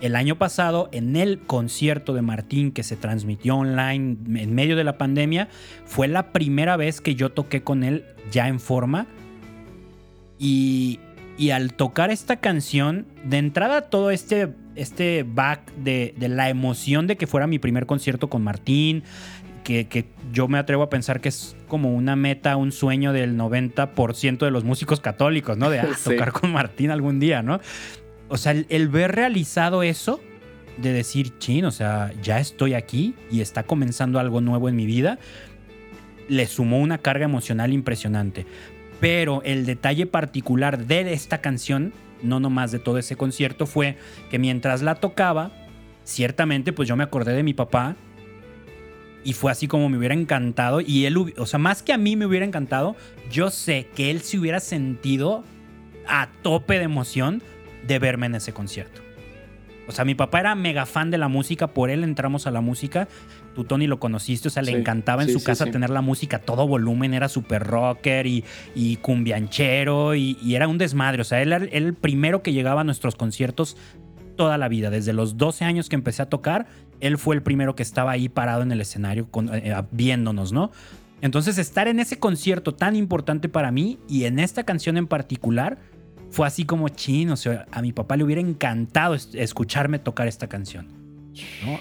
el 0.00 0.14
año 0.14 0.36
pasado, 0.36 0.88
en 0.92 1.16
el 1.16 1.38
concierto 1.38 2.12
de 2.12 2.22
Martín 2.22 2.72
que 2.72 2.82
se 2.82 2.96
transmitió 2.96 3.56
online 3.56 4.16
en 4.42 4.54
medio 4.54 4.76
de 4.76 4.84
la 4.84 4.98
pandemia, 4.98 5.48
fue 5.86 6.06
la 6.06 6.32
primera 6.32 6.76
vez 6.76 7.00
que 7.00 7.14
yo 7.14 7.32
toqué 7.32 7.62
con 7.62 7.82
él 7.82 8.04
ya 8.30 8.48
en 8.48 8.60
forma. 8.60 9.06
Y, 10.38 11.00
y 11.38 11.50
al 11.50 11.72
tocar 11.72 12.10
esta 12.10 12.36
canción, 12.36 13.06
de 13.24 13.38
entrada 13.38 13.82
todo 13.82 14.10
este, 14.10 14.52
este 14.76 15.24
back 15.26 15.72
de, 15.76 16.14
la 16.18 16.48
emoción 16.48 17.06
de 17.06 17.16
que 17.16 17.26
fuera 17.26 17.46
mi 17.46 17.58
primer 17.58 17.86
concierto 17.86 18.28
con 18.28 18.42
Martín, 18.42 19.02
que, 19.64 20.06
yo 20.32 20.46
me 20.46 20.58
atrevo 20.58 20.84
a 20.84 20.90
pensar 20.90 21.20
que 21.20 21.28
es 21.28 21.56
como 21.66 21.94
una 21.94 22.14
meta, 22.14 22.56
un 22.56 22.70
sueño 22.70 23.12
del 23.12 23.36
90% 23.36 24.38
de 24.38 24.50
los 24.50 24.64
músicos 24.64 25.00
católicos, 25.00 25.56
¿no? 25.56 25.70
De 25.70 25.80
ah, 25.80 25.88
tocar 26.04 26.32
con 26.32 26.52
Martín 26.52 26.90
algún 26.90 27.18
día, 27.18 27.42
¿no? 27.42 27.60
O 28.28 28.36
sea, 28.36 28.52
el, 28.52 28.88
ver 28.88 29.12
realizado 29.12 29.82
eso, 29.82 30.20
de 30.76 30.92
decir, 30.92 31.38
chin, 31.38 31.64
o 31.64 31.70
sea, 31.70 32.12
ya 32.22 32.38
estoy 32.38 32.74
aquí 32.74 33.14
y 33.30 33.40
está 33.40 33.64
comenzando 33.64 34.20
algo 34.20 34.40
nuevo 34.40 34.68
en 34.68 34.76
mi 34.76 34.86
vida, 34.86 35.18
le 36.28 36.46
sumó 36.46 36.80
una 36.80 36.98
carga 36.98 37.24
emocional 37.24 37.72
impresionante. 37.72 38.46
Pero 39.00 39.42
el 39.44 39.66
detalle 39.66 40.06
particular 40.06 40.86
de 40.86 41.12
esta 41.12 41.40
canción, 41.40 41.92
no 42.22 42.40
nomás 42.40 42.72
de 42.72 42.78
todo 42.78 42.98
ese 42.98 43.16
concierto, 43.16 43.66
fue 43.66 43.96
que 44.30 44.38
mientras 44.38 44.82
la 44.82 44.96
tocaba, 44.96 45.50
ciertamente 46.04 46.72
pues 46.72 46.88
yo 46.88 46.96
me 46.96 47.04
acordé 47.04 47.34
de 47.34 47.42
mi 47.42 47.54
papá 47.54 47.96
y 49.24 49.32
fue 49.32 49.50
así 49.50 49.66
como 49.66 49.88
me 49.88 49.98
hubiera 49.98 50.14
encantado 50.14 50.80
y 50.80 51.04
él, 51.06 51.16
o 51.36 51.46
sea, 51.46 51.58
más 51.58 51.82
que 51.82 51.92
a 51.92 51.98
mí 51.98 52.16
me 52.16 52.26
hubiera 52.26 52.46
encantado, 52.46 52.94
yo 53.30 53.50
sé 53.50 53.88
que 53.94 54.10
él 54.10 54.20
se 54.20 54.38
hubiera 54.38 54.60
sentido 54.60 55.44
a 56.06 56.28
tope 56.42 56.78
de 56.78 56.84
emoción 56.84 57.42
de 57.86 57.98
verme 57.98 58.26
en 58.26 58.36
ese 58.36 58.52
concierto. 58.52 59.05
O 59.88 59.92
sea, 59.92 60.04
mi 60.04 60.14
papá 60.14 60.40
era 60.40 60.54
mega 60.54 60.86
fan 60.86 61.10
de 61.10 61.18
la 61.18 61.28
música, 61.28 61.68
por 61.68 61.90
él 61.90 62.04
entramos 62.04 62.46
a 62.46 62.50
la 62.50 62.60
música. 62.60 63.08
Tú, 63.54 63.64
Tony, 63.64 63.86
lo 63.86 64.00
conociste, 64.00 64.48
o 64.48 64.50
sea, 64.50 64.62
le 64.62 64.72
encantaba 64.72 65.22
en 65.22 65.32
su 65.32 65.42
casa 65.42 65.66
tener 65.66 65.90
la 65.90 66.02
música 66.02 66.38
a 66.38 66.40
todo 66.40 66.66
volumen, 66.66 67.14
era 67.14 67.28
súper 67.28 67.62
rocker 67.62 68.26
y, 68.26 68.44
y 68.74 68.96
cumbianchero 68.96 70.14
y, 70.14 70.36
era 70.54 70.68
un 70.68 70.78
desmadre. 70.78 71.22
O 71.22 71.24
sea, 71.24 71.40
él 71.40 71.52
era 71.52 71.64
el 71.64 71.94
primero 71.94 72.42
que 72.42 72.52
llegaba 72.52 72.82
a 72.82 72.84
nuestros 72.84 73.14
conciertos 73.14 73.76
toda 74.36 74.58
la 74.58 74.68
vida. 74.68 74.90
Desde 74.90 75.12
los 75.12 75.36
12 75.36 75.64
años 75.64 75.88
que 75.88 75.96
empecé 75.96 76.22
a 76.22 76.28
tocar, 76.28 76.66
él 77.00 77.18
fue 77.18 77.34
el 77.34 77.42
primero 77.42 77.74
que 77.74 77.82
estaba 77.82 78.10
ahí 78.10 78.28
parado 78.28 78.62
en 78.62 78.72
el 78.72 78.80
escenario 78.80 79.28
eh, 79.52 79.62
eh, 79.64 79.82
viéndonos, 79.90 80.52
¿no? 80.52 80.70
Entonces, 81.22 81.56
estar 81.56 81.88
en 81.88 81.98
ese 81.98 82.18
concierto 82.18 82.74
tan 82.74 82.94
importante 82.94 83.48
para 83.48 83.70
mí 83.70 83.98
y 84.08 84.24
en 84.24 84.38
esta 84.38 84.64
canción 84.64 84.98
en 84.98 85.06
particular 85.06 85.78
fue 86.36 86.46
así 86.46 86.66
como 86.66 86.90
chino. 86.90 87.32
O 87.32 87.36
sea, 87.36 87.66
a 87.72 87.80
mi 87.80 87.92
papá 87.92 88.14
le 88.16 88.24
hubiera 88.24 88.42
encantado 88.42 89.14
escucharme 89.14 89.98
tocar 89.98 90.28
esta 90.28 90.48
canción. 90.48 90.86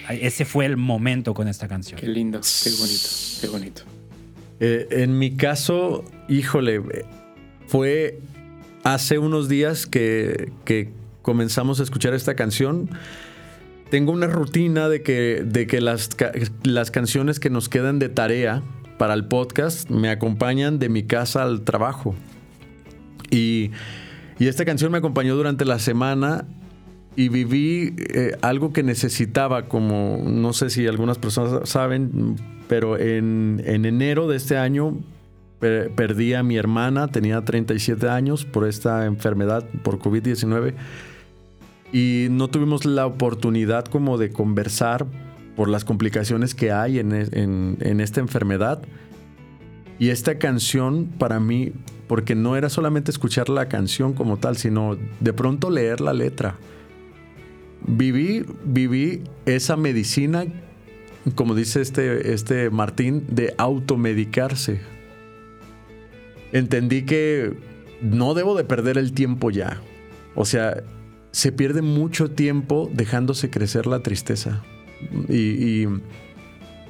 Ese 0.10 0.46
fue 0.46 0.66
el 0.66 0.78
momento 0.78 1.34
con 1.34 1.50
esta 1.50 1.68
canción. 1.68 2.00
Qué 2.00 2.08
lindo, 2.08 2.40
qué 2.64 2.70
bonito, 2.72 3.10
qué 3.42 3.48
bonito. 3.48 3.82
Eh, 4.62 4.88
en 4.92 5.20
mi 5.20 5.36
caso, 5.36 6.06
híjole, 6.30 6.82
fue 7.68 8.22
hace 8.84 9.18
unos 9.18 9.50
días 9.50 9.86
que, 9.86 10.54
que, 10.64 10.94
comenzamos 11.22 11.80
a 11.80 11.84
escuchar 11.84 12.14
esta 12.14 12.36
canción. 12.36 12.90
Tengo 13.90 14.14
una 14.14 14.28
rutina 14.28 14.88
de 14.88 15.02
que, 15.02 15.44
de 15.46 15.68
que 15.68 15.82
las, 15.82 16.12
las 16.64 16.92
canciones 16.92 17.40
que 17.40 17.50
nos 17.50 17.68
quedan 17.68 18.00
de 18.00 18.10
tarea 18.10 18.62
para 18.98 19.16
el 19.16 19.26
podcast 19.26 19.90
me 19.90 20.10
acompañan 20.10 20.80
de 20.80 20.88
mi 20.88 21.04
casa 21.04 21.44
al 21.44 21.64
trabajo. 21.64 22.16
Y 23.32 23.72
y 24.40 24.48
esta 24.48 24.66
canción 24.66 24.92
me 24.92 24.98
acompañó 24.98 25.36
durante 25.36 25.66
la 25.66 25.80
semana 25.80 26.46
y 27.16 27.30
viví 27.30 27.96
eh, 27.98 28.38
algo 28.42 28.74
que 28.74 28.84
necesitaba, 28.84 29.68
como 29.68 30.22
no 30.26 30.52
sé 30.54 30.70
si 30.70 30.86
algunas 30.88 31.18
personas 31.18 31.70
saben, 31.70 32.36
pero 32.68 32.98
en, 32.98 33.62
enero 33.66 34.28
de 34.28 34.38
este 34.38 34.58
año 34.58 34.98
perdí 35.60 36.34
a 36.34 36.44
mi 36.44 36.58
hermana, 36.58 37.08
tenía 37.08 37.44
37 37.44 38.10
años 38.10 38.46
por 38.46 38.68
esta 38.68 39.06
enfermedad, 39.06 39.66
por 39.84 39.98
COVID-19, 40.00 40.74
y 41.92 42.28
no 42.30 42.50
tuvimos 42.50 42.86
la 42.86 43.06
oportunidad 43.06 43.86
como 43.86 44.18
de 44.18 44.30
conversar 44.30 45.08
por 45.56 45.70
las 45.70 45.86
complicaciones 45.86 46.54
que 46.54 46.72
hay 46.72 47.00
en, 47.00 47.14
en 47.14 48.02
esta 48.02 48.20
enfermedad. 48.20 48.82
Y 50.00 50.10
esta 50.10 50.38
canción 50.38 51.08
para 51.18 51.40
mí 51.40 51.72
porque 52.08 52.36
no 52.36 52.56
era 52.56 52.70
solamente 52.70 53.12
escuchar 53.12 53.50
la 53.50 53.68
canción 53.68 54.14
como 54.14 54.38
tal, 54.38 54.58
sino 54.58 54.98
de 55.20 55.34
pronto 55.34 55.70
leer 55.70 56.02
la 56.02 56.14
letra. 56.14 56.58
Viví, 57.88 58.46
viví 58.64 59.24
esa 59.46 59.76
medicina, 59.76 60.46
como 61.36 61.56
dice 61.56 61.82
este, 61.82 62.34
este 62.34 62.70
Martín, 62.70 63.26
de 63.30 63.54
automedicarse. 63.58 64.82
Entendí 66.52 67.04
que 67.04 67.54
no 68.02 68.34
debo 68.34 68.56
de 68.56 68.64
perder 68.64 68.98
el 68.98 69.14
tiempo 69.14 69.50
ya. 69.50 69.82
O 70.36 70.46
sea, 70.46 70.84
se 71.32 71.52
pierde 71.52 71.82
mucho 71.82 72.32
tiempo 72.32 72.90
dejándose 72.94 73.50
crecer 73.50 73.88
la 73.88 74.02
tristeza. 74.02 74.64
Y, 75.28 75.84
y, 75.84 75.88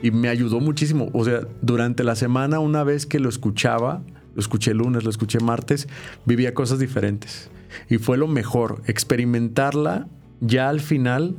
y 0.02 0.12
me 0.12 0.30
ayudó 0.30 0.60
muchísimo. 0.60 1.10
O 1.14 1.26
sea, 1.26 1.42
durante 1.62 2.04
la 2.04 2.16
semana, 2.16 2.60
una 2.60 2.84
vez 2.84 3.06
que 3.06 3.20
lo 3.20 3.30
escuchaba, 3.30 4.04
lo 4.34 4.40
escuché 4.40 4.74
lunes, 4.74 5.04
lo 5.04 5.10
escuché 5.10 5.40
martes, 5.40 5.88
vivía 6.26 6.54
cosas 6.54 6.80
diferentes. 6.80 7.50
Y 7.90 7.98
fue 7.98 8.18
lo 8.18 8.28
mejor, 8.28 8.82
experimentarla 8.88 10.08
ya 10.42 10.70
al 10.70 10.80
final 10.80 11.36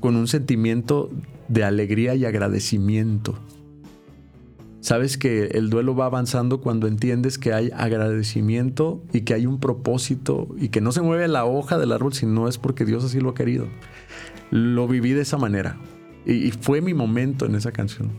con 0.00 0.16
un 0.16 0.28
sentimiento 0.28 1.10
de 1.48 1.64
alegría 1.64 2.14
y 2.14 2.24
agradecimiento. 2.24 3.38
Sabes 4.80 5.18
que 5.18 5.46
el 5.46 5.70
duelo 5.70 5.96
va 5.96 6.06
avanzando 6.06 6.60
cuando 6.60 6.86
entiendes 6.86 7.36
que 7.36 7.52
hay 7.52 7.70
agradecimiento 7.76 9.02
y 9.12 9.22
que 9.22 9.34
hay 9.34 9.44
un 9.44 9.58
propósito 9.58 10.48
y 10.56 10.68
que 10.68 10.80
no 10.80 10.92
se 10.92 11.02
mueve 11.02 11.26
la 11.28 11.44
hoja 11.44 11.78
del 11.78 11.92
árbol 11.92 12.12
si 12.12 12.26
no 12.26 12.48
es 12.48 12.58
porque 12.58 12.84
Dios 12.84 13.04
así 13.04 13.20
lo 13.20 13.30
ha 13.30 13.34
querido. 13.34 13.66
Lo 14.50 14.86
viví 14.86 15.12
de 15.12 15.22
esa 15.22 15.36
manera 15.36 15.76
y, 16.26 16.50
fue 16.50 16.80
mi 16.80 16.94
momento 16.94 17.46
en 17.46 17.54
esa 17.54 17.72
canción. 17.72 18.10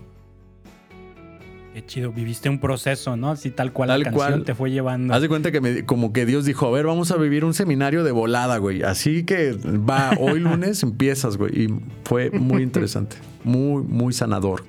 Qué 1.74 1.86
chido, 1.86 2.12
viviste 2.12 2.50
un 2.50 2.60
proceso, 2.60 3.16
¿no? 3.16 3.30
Así 3.30 3.52
tal 3.52 3.72
cual 3.72 3.90
la 3.90 4.02
canción 4.02 4.44
te 4.44 4.56
fue 4.56 4.72
llevando. 4.72 5.14
Haz 5.14 5.22
de 5.22 5.30
cuenta 5.30 5.52
que 5.52 5.62
me, 5.62 5.86
como 5.86 6.12
que 6.12 6.26
Dios 6.26 6.46
dijo, 6.46 6.66
a 6.66 6.72
ver, 6.72 6.86
vamos 6.86 7.12
a 7.12 7.18
vivir 7.18 7.46
un 7.46 7.54
seminario 7.54 8.04
de 8.04 8.12
volada, 8.12 8.58
güey. 8.58 8.84
Así 8.84 9.24
que 9.24 9.54
va, 9.54 10.12
hoy 10.20 10.40
lunes 10.40 10.82
empiezas, 10.84 11.38
güey. 11.38 11.64
Y 11.64 11.68
fue 12.04 12.32
muy 12.32 12.64
interesante, 12.64 13.18
muy, 13.44 13.84
muy 13.84 14.14
sanador. 14.14 14.64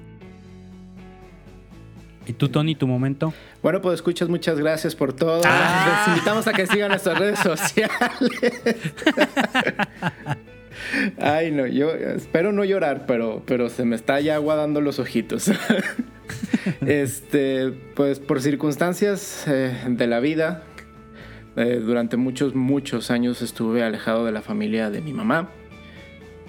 ¿Y 2.27 2.33
tú, 2.33 2.49
Tony, 2.49 2.77
tu 2.77 2.87
momento? 2.87 3.33
Bueno, 3.63 3.81
pues 3.81 3.95
escuchas, 3.95 4.29
muchas 4.29 4.59
gracias 4.59 4.95
por 4.95 5.13
todo. 5.13 5.41
Ah. 5.45 6.05
Les 6.07 6.15
invitamos 6.15 6.47
a 6.47 6.53
que 6.53 6.67
sigan 6.67 6.91
nuestras 6.91 7.19
redes 7.19 7.39
sociales. 7.41 7.91
Ay, 11.19 11.51
no, 11.51 11.67
yo 11.67 11.91
espero 11.93 12.53
no 12.53 12.65
llorar, 12.65 13.05
pero, 13.07 13.43
pero 13.47 13.69
se 13.69 13.85
me 13.85 13.97
está 13.97 14.21
ya 14.21 14.37
aguadando 14.37 14.81
los 14.81 14.99
ojitos. 14.99 15.51
este, 16.87 17.73
pues 17.95 18.19
por 18.19 18.41
circunstancias 18.41 19.45
eh, 19.47 19.77
de 19.89 20.07
la 20.07 20.21
vida, 20.21 20.65
eh, 21.57 21.81
durante 21.85 22.17
muchos, 22.17 22.55
muchos 22.55 23.11
años 23.11 23.43
estuve 23.43 23.83
alejado 23.83 24.25
de 24.25 24.33
la 24.33 24.43
familia 24.43 24.91
de 24.91 25.01
mi 25.01 25.13
mamá 25.13 25.51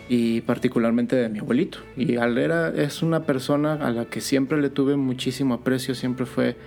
y 0.10 0.42
particularmente 0.42 1.16
de 1.16 1.30
mi 1.30 1.40
abuelito. 1.40 1.80
Y 1.96 2.18
Alera 2.18 2.74
es 2.76 3.02
una 3.02 3.26
persona 3.26 3.74
a 3.74 3.92
la 3.92 4.06
que 4.06 4.22
siempre 4.22 4.62
le 4.62 4.70
tuve 4.70 4.98
muchísimo 4.98 5.54
aprecio, 5.54 5.96
siempre 5.96 6.26
fue 6.26 6.58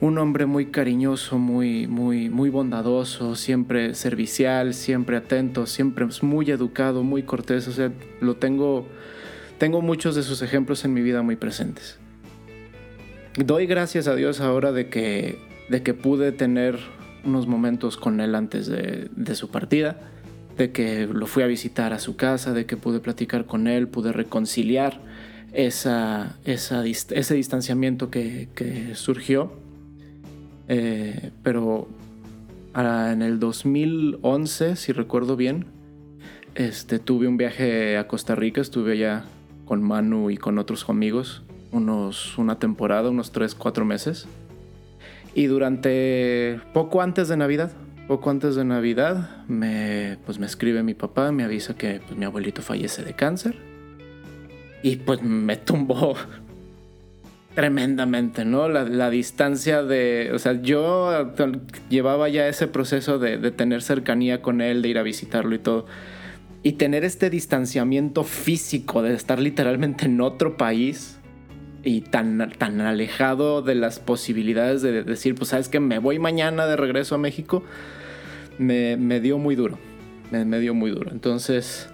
un 0.00 0.18
hombre 0.18 0.46
muy 0.46 0.66
cariñoso, 0.66 1.38
muy, 1.38 1.88
muy, 1.88 2.28
muy 2.30 2.50
bondadoso, 2.50 3.34
siempre 3.34 3.94
servicial, 3.94 4.74
siempre 4.74 5.16
atento, 5.16 5.66
siempre 5.66 6.06
muy 6.22 6.50
educado, 6.50 7.02
muy 7.02 7.24
cortés. 7.24 7.66
O 7.66 7.72
sea, 7.72 7.90
lo 8.20 8.36
tengo, 8.36 8.86
tengo 9.58 9.82
muchos 9.82 10.14
de 10.14 10.22
sus 10.22 10.42
ejemplos 10.42 10.84
en 10.84 10.94
mi 10.94 11.02
vida 11.02 11.22
muy 11.22 11.36
presentes. 11.36 11.98
Doy 13.36 13.66
gracias 13.66 14.06
a 14.06 14.14
Dios 14.14 14.40
ahora 14.40 14.70
de 14.72 14.88
que, 14.88 15.38
de 15.68 15.82
que 15.82 15.94
pude 15.94 16.30
tener 16.32 16.78
unos 17.24 17.48
momentos 17.48 17.96
con 17.96 18.20
él 18.20 18.36
antes 18.36 18.68
de, 18.68 19.34
su 19.34 19.50
partida, 19.50 19.98
de 20.56 20.70
que 20.70 21.06
lo 21.06 21.26
fui 21.26 21.42
a 21.42 21.46
visitar 21.46 21.92
a 21.92 21.98
su 21.98 22.14
casa, 22.14 22.52
de 22.52 22.66
que 22.66 22.76
pude 22.76 23.00
platicar 23.00 23.46
con 23.46 23.66
él, 23.66 23.88
pude 23.88 24.12
reconciliar 24.12 25.00
esa, 25.52 26.36
ese 26.44 27.34
distanciamiento 27.34 28.10
que 28.10 28.48
surgió 28.94 29.67
eh, 30.68 31.30
pero 31.42 31.88
en 32.74 33.22
el 33.22 33.40
2011, 33.40 34.76
si 34.76 34.92
recuerdo 34.92 35.36
bien, 35.36 35.66
este, 36.54 36.98
tuve 36.98 37.26
un 37.26 37.36
viaje 37.36 37.96
a 37.96 38.06
Costa 38.06 38.34
Rica, 38.34 38.60
estuve 38.60 38.92
allá 38.92 39.24
con 39.64 39.82
Manu 39.82 40.30
y 40.30 40.36
con 40.36 40.58
otros 40.58 40.88
amigos 40.88 41.42
unos, 41.72 42.38
una 42.38 42.58
temporada, 42.58 43.10
unos 43.10 43.32
3, 43.32 43.54
4 43.54 43.84
meses. 43.84 44.26
Y 45.34 45.46
durante 45.46 46.60
poco 46.72 47.02
antes 47.02 47.28
de 47.28 47.36
Navidad, 47.36 47.72
poco 48.06 48.30
antes 48.30 48.54
de 48.56 48.64
Navidad, 48.64 49.44
me, 49.46 50.18
pues 50.24 50.38
me 50.38 50.46
escribe 50.46 50.82
mi 50.82 50.94
papá, 50.94 51.30
me 51.32 51.44
avisa 51.44 51.74
que 51.76 52.00
pues, 52.06 52.18
mi 52.18 52.24
abuelito 52.24 52.62
fallece 52.62 53.04
de 53.04 53.14
cáncer. 53.14 53.56
Y 54.82 54.96
pues 54.96 55.22
me 55.22 55.56
tumbó 55.56 56.16
tremendamente, 57.54 58.44
¿no? 58.44 58.68
La, 58.68 59.10
distancia 59.10 59.82
de, 59.82 60.30
o 60.32 60.38
sea, 60.38 60.60
yo 60.62 61.32
llevaba 61.88 62.28
ya 62.28 62.46
ese 62.48 62.66
proceso 62.68 63.18
de, 63.18 63.50
tener 63.50 63.82
cercanía 63.82 64.42
con 64.42 64.60
él, 64.60 64.82
de 64.82 64.88
ir 64.88 64.98
a 64.98 65.02
visitarlo 65.02 65.54
y 65.54 65.58
todo. 65.58 65.86
Y 66.62 66.72
tener 66.72 67.04
este 67.04 67.30
distanciamiento 67.30 68.24
físico, 68.24 69.02
de 69.02 69.14
estar 69.14 69.38
literalmente 69.38 70.06
en 70.06 70.20
otro 70.20 70.56
país 70.56 71.18
y 71.82 72.02
tan, 72.02 72.52
tan 72.58 72.80
alejado 72.80 73.62
de 73.62 73.74
las 73.74 73.98
posibilidades 73.98 74.82
de 74.82 75.02
decir, 75.02 75.34
pues 75.34 75.50
sabes 75.50 75.68
que 75.68 75.80
me 75.80 75.98
voy 75.98 76.18
mañana 76.18 76.66
de 76.66 76.76
regreso 76.76 77.14
a 77.14 77.18
México, 77.18 77.64
me, 78.58 79.20
dio 79.20 79.38
muy 79.38 79.54
duro, 79.54 79.78
me, 80.30 80.44
me 80.44 80.60
dio 80.60 80.74
muy 80.74 80.90
duro. 80.90 81.10
Entonces, 81.12 81.88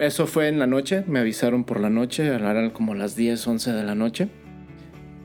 eso 0.00 0.26
fue 0.26 0.48
en 0.48 0.58
la 0.58 0.66
noche, 0.66 1.04
me 1.06 1.20
avisaron 1.20 1.64
por 1.64 1.78
la 1.78 1.88
noche, 1.88 2.26
eran 2.26 2.70
como 2.70 2.94
las 2.94 3.14
10, 3.14 3.46
11 3.46 3.72
de 3.72 3.84
la 3.84 3.94
noche. 3.94 4.28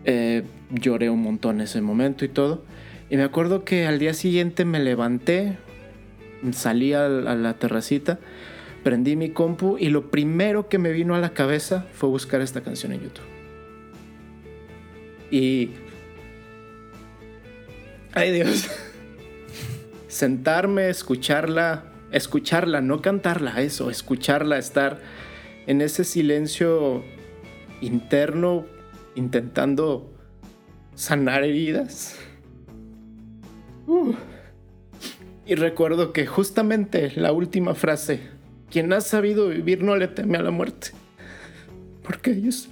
Eh, 0.06 0.44
lloré 0.70 1.10
un 1.10 1.22
montón 1.22 1.60
ese 1.60 1.82
momento 1.82 2.24
y 2.24 2.30
todo. 2.30 2.64
Y 3.10 3.18
me 3.18 3.24
acuerdo 3.24 3.64
que 3.64 3.88
al 3.88 4.00
día 4.00 4.14
siguiente 4.14 4.64
me 4.64 4.80
levanté, 4.80 5.58
salí 6.52 6.94
a, 6.94 7.08
la 7.08 7.54
terracita, 7.56 8.20
prendí 8.84 9.16
mi 9.16 9.30
compu 9.30 9.78
y 9.80 9.90
lo 9.90 10.12
primero 10.12 10.70
que 10.70 10.78
me 10.78 10.92
vino 10.92 11.16
a 11.16 11.20
la 11.20 11.30
cabeza 11.32 11.86
fue 11.94 12.10
buscar 12.10 12.42
esta 12.42 12.62
canción 12.62 12.92
en 12.92 13.02
YouTube. 13.02 13.26
Y... 15.32 15.72
Ay 18.14 18.32
Dios. 18.32 18.70
Sentarme, 20.08 20.90
escucharla, 20.90 21.87
escucharla, 22.12 22.82
no 22.82 23.02
cantarla, 23.02 23.62
eso, 23.62 23.90
escucharla, 23.90 24.58
estar 24.58 25.02
en 25.66 25.82
ese 25.82 26.04
silencio 26.04 27.04
interno 27.82 28.66
intentando 29.16 30.14
sanar 30.96 31.44
heridas. 31.44 32.18
Uh. 33.86 34.14
Y 35.46 35.56
recuerdo 35.56 36.12
que 36.12 36.26
justamente 36.26 37.12
la 37.16 37.32
última 37.32 37.74
frase, 37.74 38.20
quien 38.70 38.92
ha 38.92 39.02
sabido 39.02 39.50
vivir 39.50 39.84
no 39.84 39.96
le 39.96 40.08
teme 40.08 40.38
a 40.38 40.42
la 40.44 40.52
muerte. 40.52 40.90
Porque 42.04 42.32
ellos... 42.32 42.70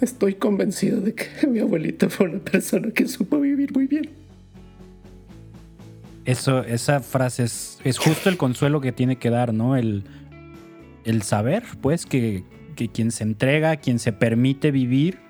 Estoy 0.00 0.34
convencido 0.34 1.00
de 1.00 1.12
que 1.12 1.46
mi 1.48 1.58
abuelita 1.58 2.08
fue 2.08 2.28
una 2.28 2.38
persona 2.38 2.92
que 2.92 3.08
supo 3.08 3.40
vivir 3.40 3.72
muy 3.74 3.86
bien. 3.88 4.17
Eso, 6.28 6.62
esa 6.62 7.00
frase 7.00 7.44
es, 7.44 7.80
es 7.84 7.96
justo 7.96 8.28
el 8.28 8.36
consuelo 8.36 8.82
que 8.82 8.92
tiene 8.92 9.16
que 9.16 9.30
dar, 9.30 9.54
¿no? 9.54 9.76
El, 9.76 10.04
el 11.04 11.22
saber, 11.22 11.62
pues, 11.80 12.04
que, 12.04 12.44
que 12.76 12.88
quien 12.88 13.12
se 13.12 13.24
entrega, 13.24 13.76
quien 13.76 13.98
se 13.98 14.12
permite 14.12 14.70
vivir, 14.70 15.20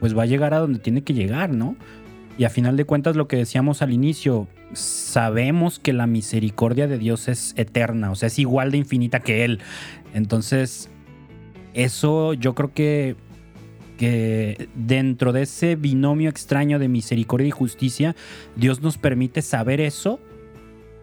pues 0.00 0.14
va 0.14 0.24
a 0.24 0.26
llegar 0.26 0.52
a 0.52 0.58
donde 0.58 0.78
tiene 0.78 1.04
que 1.04 1.14
llegar, 1.14 1.54
¿no? 1.54 1.74
Y 2.36 2.44
a 2.44 2.50
final 2.50 2.76
de 2.76 2.84
cuentas 2.84 3.16
lo 3.16 3.28
que 3.28 3.36
decíamos 3.36 3.80
al 3.80 3.94
inicio, 3.94 4.46
sabemos 4.74 5.78
que 5.78 5.94
la 5.94 6.06
misericordia 6.06 6.86
de 6.86 6.98
Dios 6.98 7.26
es 7.28 7.54
eterna, 7.56 8.10
o 8.10 8.14
sea, 8.14 8.26
es 8.26 8.38
igual 8.38 8.72
de 8.72 8.76
infinita 8.76 9.20
que 9.20 9.46
Él. 9.46 9.60
Entonces, 10.12 10.90
eso 11.72 12.34
yo 12.34 12.54
creo 12.54 12.74
que, 12.74 13.16
que 14.04 14.68
dentro 14.74 15.32
de 15.32 15.42
ese 15.42 15.76
binomio 15.76 16.28
extraño 16.28 16.78
de 16.78 16.88
misericordia 16.88 17.48
y 17.48 17.52
justicia, 17.52 18.14
Dios 18.54 18.82
nos 18.82 18.98
permite 18.98 19.40
saber 19.40 19.80
eso 19.80 20.20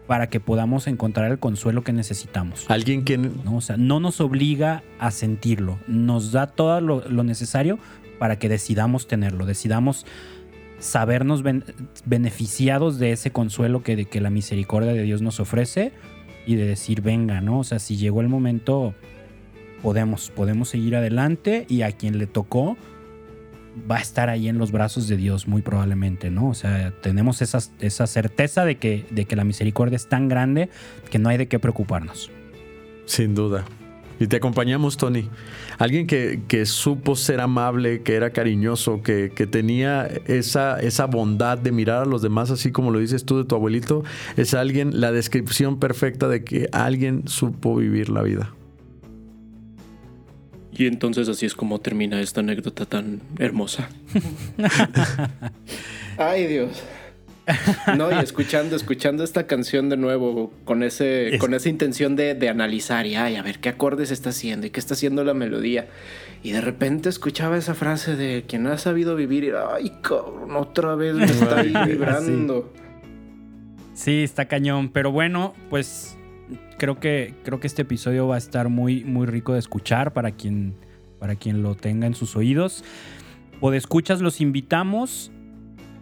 para 0.06 0.28
que 0.28 0.38
podamos 0.38 0.86
encontrar 0.86 1.28
el 1.32 1.40
consuelo 1.40 1.82
que 1.82 1.92
necesitamos. 1.92 2.64
Alguien 2.68 3.04
que... 3.04 3.18
¿no? 3.18 3.56
O 3.56 3.60
sea, 3.60 3.76
no 3.76 3.98
nos 3.98 4.20
obliga 4.20 4.84
a 5.00 5.10
sentirlo, 5.10 5.80
nos 5.88 6.30
da 6.30 6.46
todo 6.46 6.80
lo, 6.80 7.24
necesario 7.24 7.80
para 8.20 8.38
que 8.38 8.48
decidamos 8.48 9.08
tenerlo, 9.08 9.46
decidamos 9.46 10.06
sabernos 10.78 11.42
beneficiados 12.04 13.00
de 13.00 13.10
ese 13.10 13.32
consuelo 13.32 13.82
que, 13.82 13.96
de, 13.96 14.04
que 14.04 14.20
la 14.20 14.30
misericordia 14.30 14.92
de 14.92 15.02
Dios 15.02 15.22
nos 15.22 15.40
ofrece 15.40 15.92
y 16.46 16.54
de 16.54 16.66
decir, 16.66 17.02
venga, 17.02 17.40
¿no? 17.40 17.58
O 17.60 17.64
sea, 17.64 17.80
si 17.80 17.96
llegó 17.96 18.20
el 18.20 18.28
momento, 18.28 18.94
podemos, 19.82 20.30
podemos 20.30 20.68
seguir 20.68 20.94
adelante 20.94 21.66
y 21.68 21.82
a 21.82 21.90
quien 21.90 22.18
le 22.18 22.28
tocó, 22.28 22.76
va 23.90 23.96
a 23.96 24.00
estar 24.00 24.28
ahí 24.28 24.48
en 24.48 24.58
los 24.58 24.72
brazos 24.72 25.08
de 25.08 25.16
Dios 25.16 25.48
muy 25.48 25.62
probablemente, 25.62 26.30
¿no? 26.30 26.48
O 26.48 26.54
sea, 26.54 26.92
tenemos 27.00 27.42
esa, 27.42 27.58
esa 27.80 28.06
certeza 28.06 28.64
de 28.64 28.76
que, 28.76 29.06
de 29.10 29.24
que 29.24 29.36
la 29.36 29.44
misericordia 29.44 29.96
es 29.96 30.08
tan 30.08 30.28
grande 30.28 30.68
que 31.10 31.18
no 31.18 31.28
hay 31.28 31.38
de 31.38 31.48
qué 31.48 31.58
preocuparnos. 31.58 32.30
Sin 33.06 33.34
duda. 33.34 33.64
Y 34.20 34.28
te 34.28 34.36
acompañamos, 34.36 34.96
Tony. 34.96 35.28
Alguien 35.78 36.06
que, 36.06 36.42
que 36.46 36.64
supo 36.64 37.16
ser 37.16 37.40
amable, 37.40 38.02
que 38.02 38.14
era 38.14 38.30
cariñoso, 38.30 39.02
que, 39.02 39.32
que, 39.34 39.48
tenía 39.48 40.06
esa, 40.26 40.78
esa 40.78 41.06
bondad 41.06 41.58
de 41.58 41.72
mirar 41.72 42.02
a 42.02 42.06
los 42.06 42.22
demás, 42.22 42.50
así 42.50 42.70
como 42.70 42.92
lo 42.92 43.00
dices 43.00 43.24
tú 43.24 43.38
de 43.38 43.44
tu 43.44 43.56
abuelito, 43.56 44.04
es 44.36 44.54
alguien, 44.54 45.00
la 45.00 45.10
descripción 45.10 45.80
perfecta 45.80 46.28
de 46.28 46.44
que 46.44 46.68
alguien 46.70 47.26
supo 47.26 47.74
vivir 47.74 48.10
la 48.10 48.22
vida. 48.22 48.54
Y 50.72 50.86
entonces 50.86 51.28
así 51.28 51.44
es 51.44 51.54
como 51.54 51.80
termina 51.80 52.20
esta 52.20 52.40
anécdota 52.40 52.86
tan 52.86 53.20
hermosa. 53.38 53.90
Ay 56.16 56.46
Dios. 56.46 56.82
No, 57.96 58.10
y 58.10 58.22
escuchando, 58.22 58.76
escuchando 58.76 59.24
esta 59.24 59.46
canción 59.46 59.88
de 59.88 59.96
nuevo, 59.96 60.52
con 60.64 60.82
ese, 60.82 61.36
con 61.40 61.54
esa 61.54 61.68
intención 61.68 62.14
de, 62.16 62.48
analizar 62.48 63.06
y 63.06 63.16
ay, 63.16 63.36
a 63.36 63.42
ver 63.42 63.58
qué 63.58 63.68
acordes 63.68 64.10
está 64.10 64.30
haciendo 64.30 64.66
y 64.66 64.70
qué 64.70 64.80
está 64.80 64.94
haciendo 64.94 65.24
la 65.24 65.34
melodía. 65.34 65.88
Y 66.42 66.52
de 66.52 66.60
repente 66.60 67.08
escuchaba 67.08 67.56
esa 67.56 67.74
frase 67.74 68.16
de 68.16 68.44
quien 68.46 68.66
ha 68.66 68.78
sabido 68.78 69.16
vivir 69.16 69.44
y 69.44 69.50
ay, 69.50 69.92
cabrón, 70.02 70.56
otra 70.56 70.94
vez 70.94 71.14
me 71.14 71.24
está 71.24 71.60
ahí 71.60 71.74
vibrando. 71.86 72.72
sí, 73.94 74.22
está 74.22 74.46
cañón. 74.46 74.88
Pero 74.90 75.12
bueno, 75.12 75.54
pues 75.70 76.16
creo 76.82 76.98
que, 76.98 77.36
creo 77.44 77.60
que 77.60 77.68
este 77.68 77.82
episodio 77.82 78.26
va 78.26 78.34
a 78.34 78.38
estar 78.38 78.68
muy, 78.68 79.04
muy 79.04 79.28
rico 79.28 79.52
de 79.52 79.60
escuchar 79.60 80.12
para 80.12 80.32
quien, 80.32 80.74
para 81.20 81.36
quien 81.36 81.62
lo 81.62 81.76
tenga 81.76 82.08
en 82.08 82.16
sus 82.16 82.34
oídos. 82.34 82.82
escuchas 83.72 84.20
los 84.20 84.40
invitamos 84.40 85.30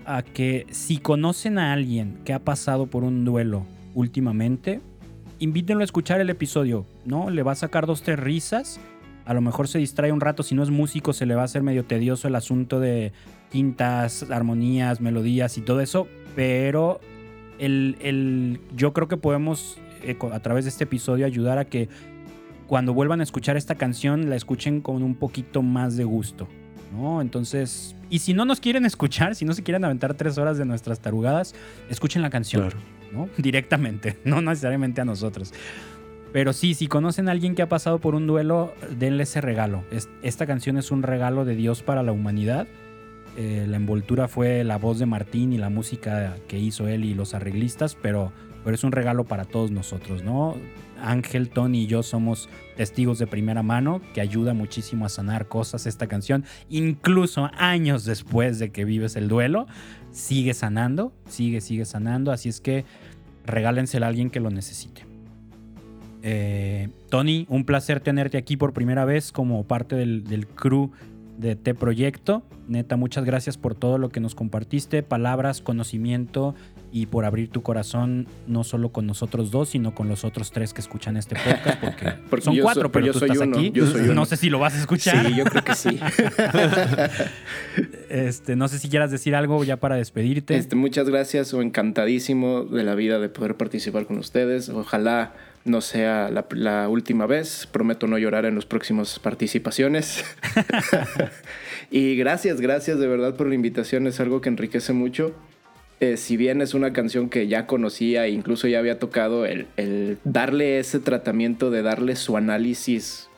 a 0.06 0.22
que 0.22 0.66
si 0.70 0.96
conocen 0.96 1.58
a 1.58 1.74
alguien 1.74 2.20
que 2.24 2.32
ha 2.32 2.38
pasado 2.38 2.86
por 2.86 3.04
un 3.04 3.26
duelo 3.26 3.66
últimamente, 3.94 4.80
invítenlo 5.38 5.82
a 5.82 5.84
escuchar 5.84 6.22
el 6.22 6.30
episodio, 6.30 6.86
¿no? 7.04 7.28
Le 7.28 7.42
va 7.42 7.52
a 7.52 7.56
sacar 7.56 7.86
dos, 7.86 8.00
tres 8.00 8.18
risas. 8.18 8.80
A 9.26 9.34
lo 9.34 9.42
mejor 9.42 9.68
se 9.68 9.78
distrae 9.78 10.12
un 10.12 10.22
rato, 10.22 10.42
si 10.42 10.54
no 10.54 10.62
es 10.62 10.70
músico 10.70 11.12
se 11.12 11.26
le 11.26 11.34
va 11.34 11.42
a 11.42 11.44
hacer 11.44 11.62
medio 11.62 11.84
tedioso 11.84 12.26
el 12.26 12.36
asunto 12.36 12.80
de 12.80 13.12
tintas, 13.50 14.30
armonías, 14.30 15.02
melodías 15.02 15.58
y 15.58 15.60
todo 15.60 15.82
eso, 15.82 16.08
pero 16.34 17.00
el, 17.58 18.60
yo 18.74 18.94
creo 18.94 19.08
que 19.08 19.18
podemos 19.18 19.76
a 20.32 20.40
través 20.40 20.64
de 20.64 20.70
este 20.70 20.84
episodio 20.84 21.26
ayudar 21.26 21.58
a 21.58 21.64
que 21.64 21.88
cuando 22.66 22.94
vuelvan 22.94 23.20
a 23.20 23.24
escuchar 23.24 23.56
esta 23.56 23.74
canción 23.74 24.30
la 24.30 24.36
escuchen 24.36 24.80
con 24.80 25.02
un 25.02 25.14
poquito 25.16 25.62
más 25.62 25.96
de 25.96 26.04
gusto. 26.04 26.48
¿no? 26.92 27.20
Entonces, 27.20 27.94
y 28.08 28.20
si 28.20 28.34
no 28.34 28.44
nos 28.44 28.60
quieren 28.60 28.84
escuchar, 28.84 29.34
si 29.34 29.44
no 29.44 29.52
se 29.52 29.62
quieren 29.62 29.84
aventar 29.84 30.14
tres 30.14 30.38
horas 30.38 30.58
de 30.58 30.64
nuestras 30.64 31.00
tarugadas, 31.00 31.54
escuchen 31.88 32.22
la 32.22 32.30
canción, 32.30 32.70
¿no? 33.12 33.28
Directamente, 33.38 34.18
no 34.24 34.40
necesariamente 34.40 35.00
a 35.00 35.04
nosotros. 35.04 35.52
Pero 36.32 36.52
sí, 36.52 36.74
si 36.74 36.86
conocen 36.86 37.28
a 37.28 37.32
alguien 37.32 37.54
que 37.54 37.62
ha 37.62 37.68
pasado 37.68 37.98
por 37.98 38.14
un 38.14 38.26
duelo, 38.26 38.72
denle 38.98 39.24
ese 39.24 39.40
regalo. 39.40 39.84
Esta 40.22 40.46
canción 40.46 40.76
es 40.76 40.90
un 40.90 41.02
regalo 41.02 41.44
de 41.44 41.56
Dios 41.56 41.82
para 41.82 42.02
la 42.02 42.12
humanidad. 42.12 42.68
Eh, 43.36 43.66
la 43.68 43.76
envoltura 43.76 44.28
fue 44.28 44.62
la 44.64 44.76
voz 44.76 44.98
de 44.98 45.06
Martín 45.06 45.52
y 45.52 45.58
la 45.58 45.70
música 45.70 46.36
que 46.46 46.58
hizo 46.58 46.86
él 46.88 47.04
y 47.04 47.14
los 47.14 47.34
arreglistas, 47.34 47.96
pero, 48.00 48.32
pero 48.64 48.74
es 48.74 48.84
un 48.84 48.92
regalo 48.92 49.24
para 49.24 49.44
todos 49.44 49.70
nosotros, 49.70 50.22
¿no? 50.22 50.56
Ángel, 51.02 51.48
Tony 51.48 51.82
y 51.82 51.86
yo 51.86 52.02
somos 52.02 52.48
testigos 52.76 53.18
de 53.18 53.26
primera 53.26 53.62
mano 53.62 54.00
que 54.14 54.20
ayuda 54.20 54.54
muchísimo 54.54 55.06
a 55.06 55.08
sanar 55.08 55.48
cosas 55.48 55.86
esta 55.86 56.06
canción. 56.06 56.44
Incluso 56.68 57.50
años 57.56 58.04
después 58.04 58.58
de 58.58 58.70
que 58.70 58.84
vives 58.84 59.16
el 59.16 59.28
duelo, 59.28 59.66
sigue 60.10 60.54
sanando, 60.54 61.12
sigue, 61.26 61.60
sigue 61.60 61.84
sanando. 61.84 62.32
Así 62.32 62.48
es 62.48 62.60
que 62.60 62.84
regálensela 63.46 64.06
a 64.06 64.08
alguien 64.10 64.30
que 64.30 64.40
lo 64.40 64.50
necesite. 64.50 65.06
Eh, 66.22 66.90
Tony, 67.08 67.46
un 67.48 67.64
placer 67.64 68.00
tenerte 68.00 68.36
aquí 68.36 68.56
por 68.56 68.74
primera 68.74 69.06
vez 69.06 69.32
como 69.32 69.64
parte 69.64 69.96
del, 69.96 70.24
del 70.24 70.46
crew 70.46 70.90
de 71.38 71.56
T 71.56 71.74
Proyecto. 71.74 72.42
Neta, 72.68 72.96
muchas 72.96 73.24
gracias 73.24 73.56
por 73.56 73.74
todo 73.74 73.96
lo 73.96 74.10
que 74.10 74.20
nos 74.20 74.34
compartiste, 74.34 75.02
palabras, 75.02 75.62
conocimiento 75.62 76.54
y 76.92 77.06
por 77.06 77.24
abrir 77.24 77.50
tu 77.50 77.62
corazón 77.62 78.26
no 78.46 78.64
solo 78.64 78.90
con 78.90 79.06
nosotros 79.06 79.50
dos, 79.50 79.70
sino 79.70 79.94
con 79.94 80.08
los 80.08 80.24
otros 80.24 80.50
tres 80.50 80.74
que 80.74 80.80
escuchan 80.80 81.16
este 81.16 81.36
podcast, 81.36 81.78
porque, 82.28 82.40
son 82.42 82.58
cuatro, 82.58 82.90
pero, 82.90 83.06
yo 83.06 83.12
tú 83.12 83.20
soy 83.20 83.30
estás 83.30 83.48
aquí. 83.48 83.72
no 84.14 84.24
sé 84.24 84.36
si 84.36 84.50
lo 84.50 84.58
vas 84.58 84.74
a 84.74 84.80
escuchar. 84.80 85.26
Sí, 85.26 85.34
yo 85.34 85.44
creo 85.44 85.64
que 85.64 85.74
sí. 85.74 86.00
este, 88.10 88.56
no 88.56 88.68
sé 88.68 88.78
si 88.78 88.88
quieras 88.88 89.10
decir 89.10 89.34
algo 89.34 89.62
ya 89.64 89.76
para 89.76 89.96
despedirte. 89.96 90.56
Este, 90.56 90.76
muchas 90.76 91.08
gracias, 91.08 91.54
o 91.54 91.62
encantadísimo 91.62 92.64
de 92.64 92.84
la 92.84 92.94
vida 92.94 93.18
de 93.18 93.28
poder 93.28 93.56
participar 93.56 94.06
con 94.06 94.18
ustedes. 94.18 94.68
Ojalá 94.68 95.32
no 95.64 95.80
sea 95.80 96.30
la, 96.30 96.46
la 96.50 96.88
última 96.88 97.26
vez. 97.26 97.68
Prometo 97.70 98.06
no 98.06 98.18
llorar 98.18 98.44
en 98.46 98.54
las 98.54 98.66
próximas 98.66 99.18
participaciones. 99.18 100.24
y 101.90 102.16
gracias, 102.16 102.60
gracias 102.60 102.98
de 102.98 103.06
verdad 103.06 103.36
por 103.36 103.46
la 103.46 103.54
invitación. 103.54 104.06
Es 104.06 104.20
algo 104.20 104.40
que 104.40 104.48
enriquece 104.48 104.92
mucho. 104.92 105.34
Eh, 106.00 106.16
si 106.16 106.38
bien 106.38 106.62
es 106.62 106.72
una 106.72 106.94
canción 106.94 107.28
que 107.28 107.46
ya 107.46 107.66
conocía 107.66 108.24
e 108.24 108.30
incluso 108.30 108.66
ya 108.66 108.78
había 108.78 108.98
tocado, 108.98 109.44
el, 109.44 109.66
darle 110.24 110.78
ese 110.78 110.98
tratamiento 110.98 111.70
de 111.70 111.82
darle 111.82 112.16
su 112.16 112.38
análisis, 112.38 113.28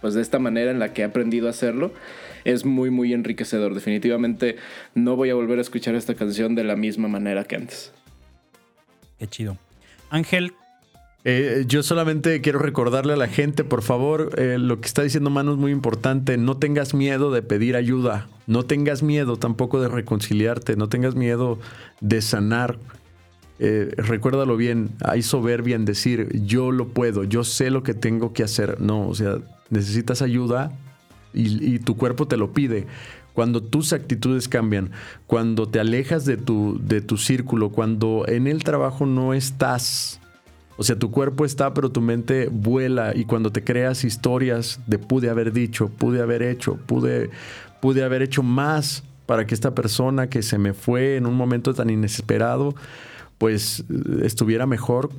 pues 0.00 0.14
de 0.14 0.22
esta 0.22 0.38
manera 0.38 0.70
en 0.70 0.78
la 0.78 0.94
que 0.94 1.02
he 1.02 1.04
aprendido 1.04 1.46
a 1.46 1.50
hacerlo, 1.50 1.92
es 2.44 2.64
muy, 2.64 2.88
muy 2.88 3.12
enriquecedor. 3.12 3.74
Definitivamente 3.74 4.56
no 4.94 5.14
voy 5.14 5.28
a 5.28 5.34
volver 5.34 5.58
a 5.58 5.62
escuchar 5.62 5.94
esta 5.94 6.14
canción 6.14 6.54
de 6.54 6.64
la 6.64 6.74
misma 6.74 7.06
manera 7.06 7.44
que 7.44 7.56
antes. 7.56 7.92
Qué 9.18 9.26
chido. 9.26 9.58
Ángel, 10.08 10.54
eh, 11.24 11.64
yo 11.66 11.82
solamente 11.82 12.40
quiero 12.40 12.58
recordarle 12.58 13.12
a 13.12 13.16
la 13.16 13.28
gente, 13.28 13.62
por 13.62 13.82
favor, 13.82 14.30
eh, 14.38 14.56
lo 14.58 14.80
que 14.80 14.86
está 14.86 15.02
diciendo 15.02 15.28
Manu 15.28 15.52
es 15.52 15.58
muy 15.58 15.70
importante. 15.70 16.38
No 16.38 16.56
tengas 16.56 16.94
miedo 16.94 17.30
de 17.30 17.42
pedir 17.42 17.76
ayuda. 17.76 18.26
No 18.46 18.64
tengas 18.64 19.02
miedo 19.02 19.36
tampoco 19.36 19.80
de 19.80 19.88
reconciliarte. 19.88 20.76
No 20.76 20.88
tengas 20.88 21.14
miedo 21.14 21.58
de 22.00 22.22
sanar. 22.22 22.78
Eh, 23.58 23.92
recuérdalo 23.96 24.56
bien. 24.56 24.90
Hay 25.04 25.20
soberbia 25.20 25.76
en 25.76 25.84
decir, 25.84 26.28
yo 26.46 26.72
lo 26.72 26.88
puedo, 26.88 27.24
yo 27.24 27.44
sé 27.44 27.70
lo 27.70 27.82
que 27.82 27.92
tengo 27.92 28.32
que 28.32 28.42
hacer. 28.42 28.80
No, 28.80 29.06
o 29.06 29.14
sea, 29.14 29.36
necesitas 29.68 30.22
ayuda 30.22 30.72
y, 31.34 31.78
tu 31.80 31.96
cuerpo 31.96 32.26
te 32.26 32.36
lo 32.36 32.52
pide 32.52 32.86
cuando 33.34 33.62
tus 33.62 33.92
actitudes 33.92 34.48
cambian, 34.48 34.90
cuando 35.26 35.68
te 35.68 35.78
alejas 35.78 36.24
de 36.24 36.36
tu, 36.36 36.80
de 36.82 37.00
tu 37.00 37.16
círculo, 37.16 37.70
cuando 37.70 38.24
en 38.26 38.48
el 38.48 38.64
trabajo 38.64 39.06
no 39.06 39.34
estás 39.34 40.20
o 40.80 40.82
sea, 40.82 40.98
tu 40.98 41.10
cuerpo 41.10 41.44
está, 41.44 41.74
pero 41.74 41.92
tu 41.92 42.00
mente 42.00 42.48
vuela 42.50 43.12
y 43.14 43.26
cuando 43.26 43.52
te 43.52 43.62
creas 43.62 44.02
historias 44.02 44.80
de 44.86 44.98
pude 44.98 45.28
haber 45.28 45.52
dicho, 45.52 45.90
pude 45.90 46.22
haber 46.22 46.42
hecho, 46.42 46.76
pude, 46.86 47.28
pude 47.82 48.02
haber 48.02 48.22
hecho 48.22 48.42
más 48.42 49.04
para 49.26 49.46
que 49.46 49.54
esta 49.54 49.74
persona 49.74 50.30
que 50.30 50.40
se 50.40 50.56
me 50.56 50.72
fue 50.72 51.16
en 51.18 51.26
un 51.26 51.34
momento 51.34 51.74
tan 51.74 51.90
inesperado, 51.90 52.74
pues 53.36 53.84
estuviera 54.22 54.64
mejor, 54.64 55.10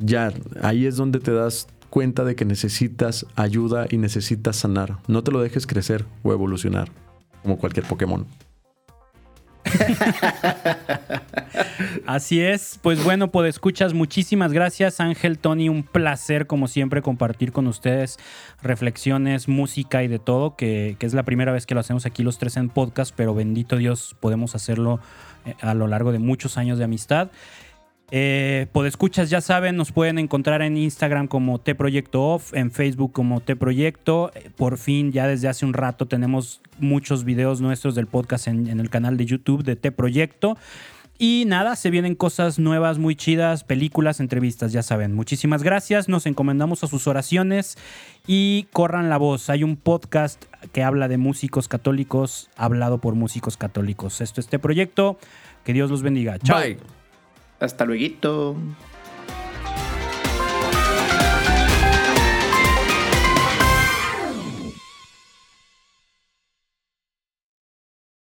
ya 0.00 0.32
ahí 0.62 0.84
es 0.84 0.96
donde 0.96 1.20
te 1.20 1.30
das 1.30 1.68
cuenta 1.90 2.24
de 2.24 2.34
que 2.34 2.44
necesitas 2.44 3.24
ayuda 3.36 3.86
y 3.88 3.98
necesitas 3.98 4.56
sanar. 4.56 4.98
No 5.06 5.22
te 5.22 5.30
lo 5.30 5.40
dejes 5.40 5.68
crecer 5.68 6.06
o 6.24 6.32
evolucionar, 6.32 6.90
como 7.44 7.56
cualquier 7.56 7.86
Pokémon. 7.86 8.26
Así 12.06 12.40
es. 12.40 12.78
Pues 12.82 13.02
bueno, 13.04 13.30
pues 13.30 13.50
escuchas, 13.50 13.94
muchísimas 13.94 14.52
gracias, 14.52 15.00
Ángel, 15.00 15.38
Tony. 15.38 15.68
Un 15.68 15.82
placer, 15.82 16.46
como 16.46 16.68
siempre, 16.68 17.02
compartir 17.02 17.52
con 17.52 17.66
ustedes 17.66 18.18
reflexiones, 18.62 19.48
música 19.48 20.02
y 20.02 20.08
de 20.08 20.18
todo, 20.18 20.56
que, 20.56 20.96
es 20.98 21.14
la 21.14 21.22
primera 21.22 21.52
vez 21.52 21.66
que 21.66 21.74
lo 21.74 21.80
hacemos 21.80 22.06
aquí 22.06 22.22
los 22.22 22.38
tres 22.38 22.56
en 22.56 22.68
podcast, 22.68 23.14
pero 23.16 23.34
bendito 23.34 23.76
Dios, 23.76 24.16
podemos 24.20 24.54
hacerlo 24.54 25.00
eh, 25.44 25.54
a 25.60 25.74
lo 25.74 25.86
largo 25.86 26.12
de 26.12 26.18
muchos 26.18 26.58
años 26.58 26.78
de 26.78 26.84
amistad. 26.84 27.30
Eh, 28.10 28.66
escuchas 28.86 29.28
ya 29.28 29.42
saben, 29.42 29.76
nos 29.76 29.92
pueden 29.92 30.18
encontrar 30.18 30.62
en 30.62 30.76
Instagram 30.76 31.28
como 31.28 31.60
T 31.60 31.74
Proyecto 31.74 32.22
Off, 32.22 32.54
en 32.54 32.70
Facebook 32.70 33.12
como 33.12 33.40
T 33.40 33.54
Proyecto. 33.54 34.30
Eh, 34.34 34.50
por 34.56 34.78
fin, 34.78 35.12
ya 35.12 35.26
desde 35.26 35.48
hace 35.48 35.66
un 35.66 35.74
rato 35.74 36.06
tenemos 36.06 36.62
muchos 36.78 37.24
videos 37.24 37.60
nuestros 37.60 37.94
del 37.94 38.06
podcast 38.06 38.48
en, 38.48 38.68
el 38.68 38.90
canal 38.90 39.16
de 39.16 39.26
YouTube 39.26 39.62
de 39.62 39.76
T 39.76 39.92
Proyecto. 39.92 40.56
Y 41.20 41.44
nada, 41.48 41.74
se 41.74 41.90
vienen 41.90 42.14
cosas 42.14 42.60
nuevas, 42.60 42.98
muy 42.98 43.16
chidas, 43.16 43.64
películas, 43.64 44.20
entrevistas, 44.20 44.72
ya 44.72 44.84
saben. 44.84 45.14
Muchísimas 45.14 45.64
gracias, 45.64 46.08
nos 46.08 46.26
encomendamos 46.26 46.84
a 46.84 46.86
sus 46.86 47.08
oraciones 47.08 47.76
y 48.24 48.68
corran 48.72 49.10
la 49.10 49.16
voz. 49.16 49.50
Hay 49.50 49.64
un 49.64 49.76
podcast 49.76 50.44
que 50.72 50.84
habla 50.84 51.08
de 51.08 51.18
músicos 51.18 51.66
católicos, 51.66 52.50
hablado 52.56 52.98
por 52.98 53.16
músicos 53.16 53.56
católicos. 53.56 54.20
Esto 54.20 54.40
es 54.40 54.46
este 54.46 54.60
proyecto. 54.60 55.18
Que 55.64 55.72
Dios 55.72 55.90
los 55.90 56.02
bendiga. 56.02 56.38
Chao. 56.38 56.62
Hasta 57.60 57.84
luego. 57.84 58.56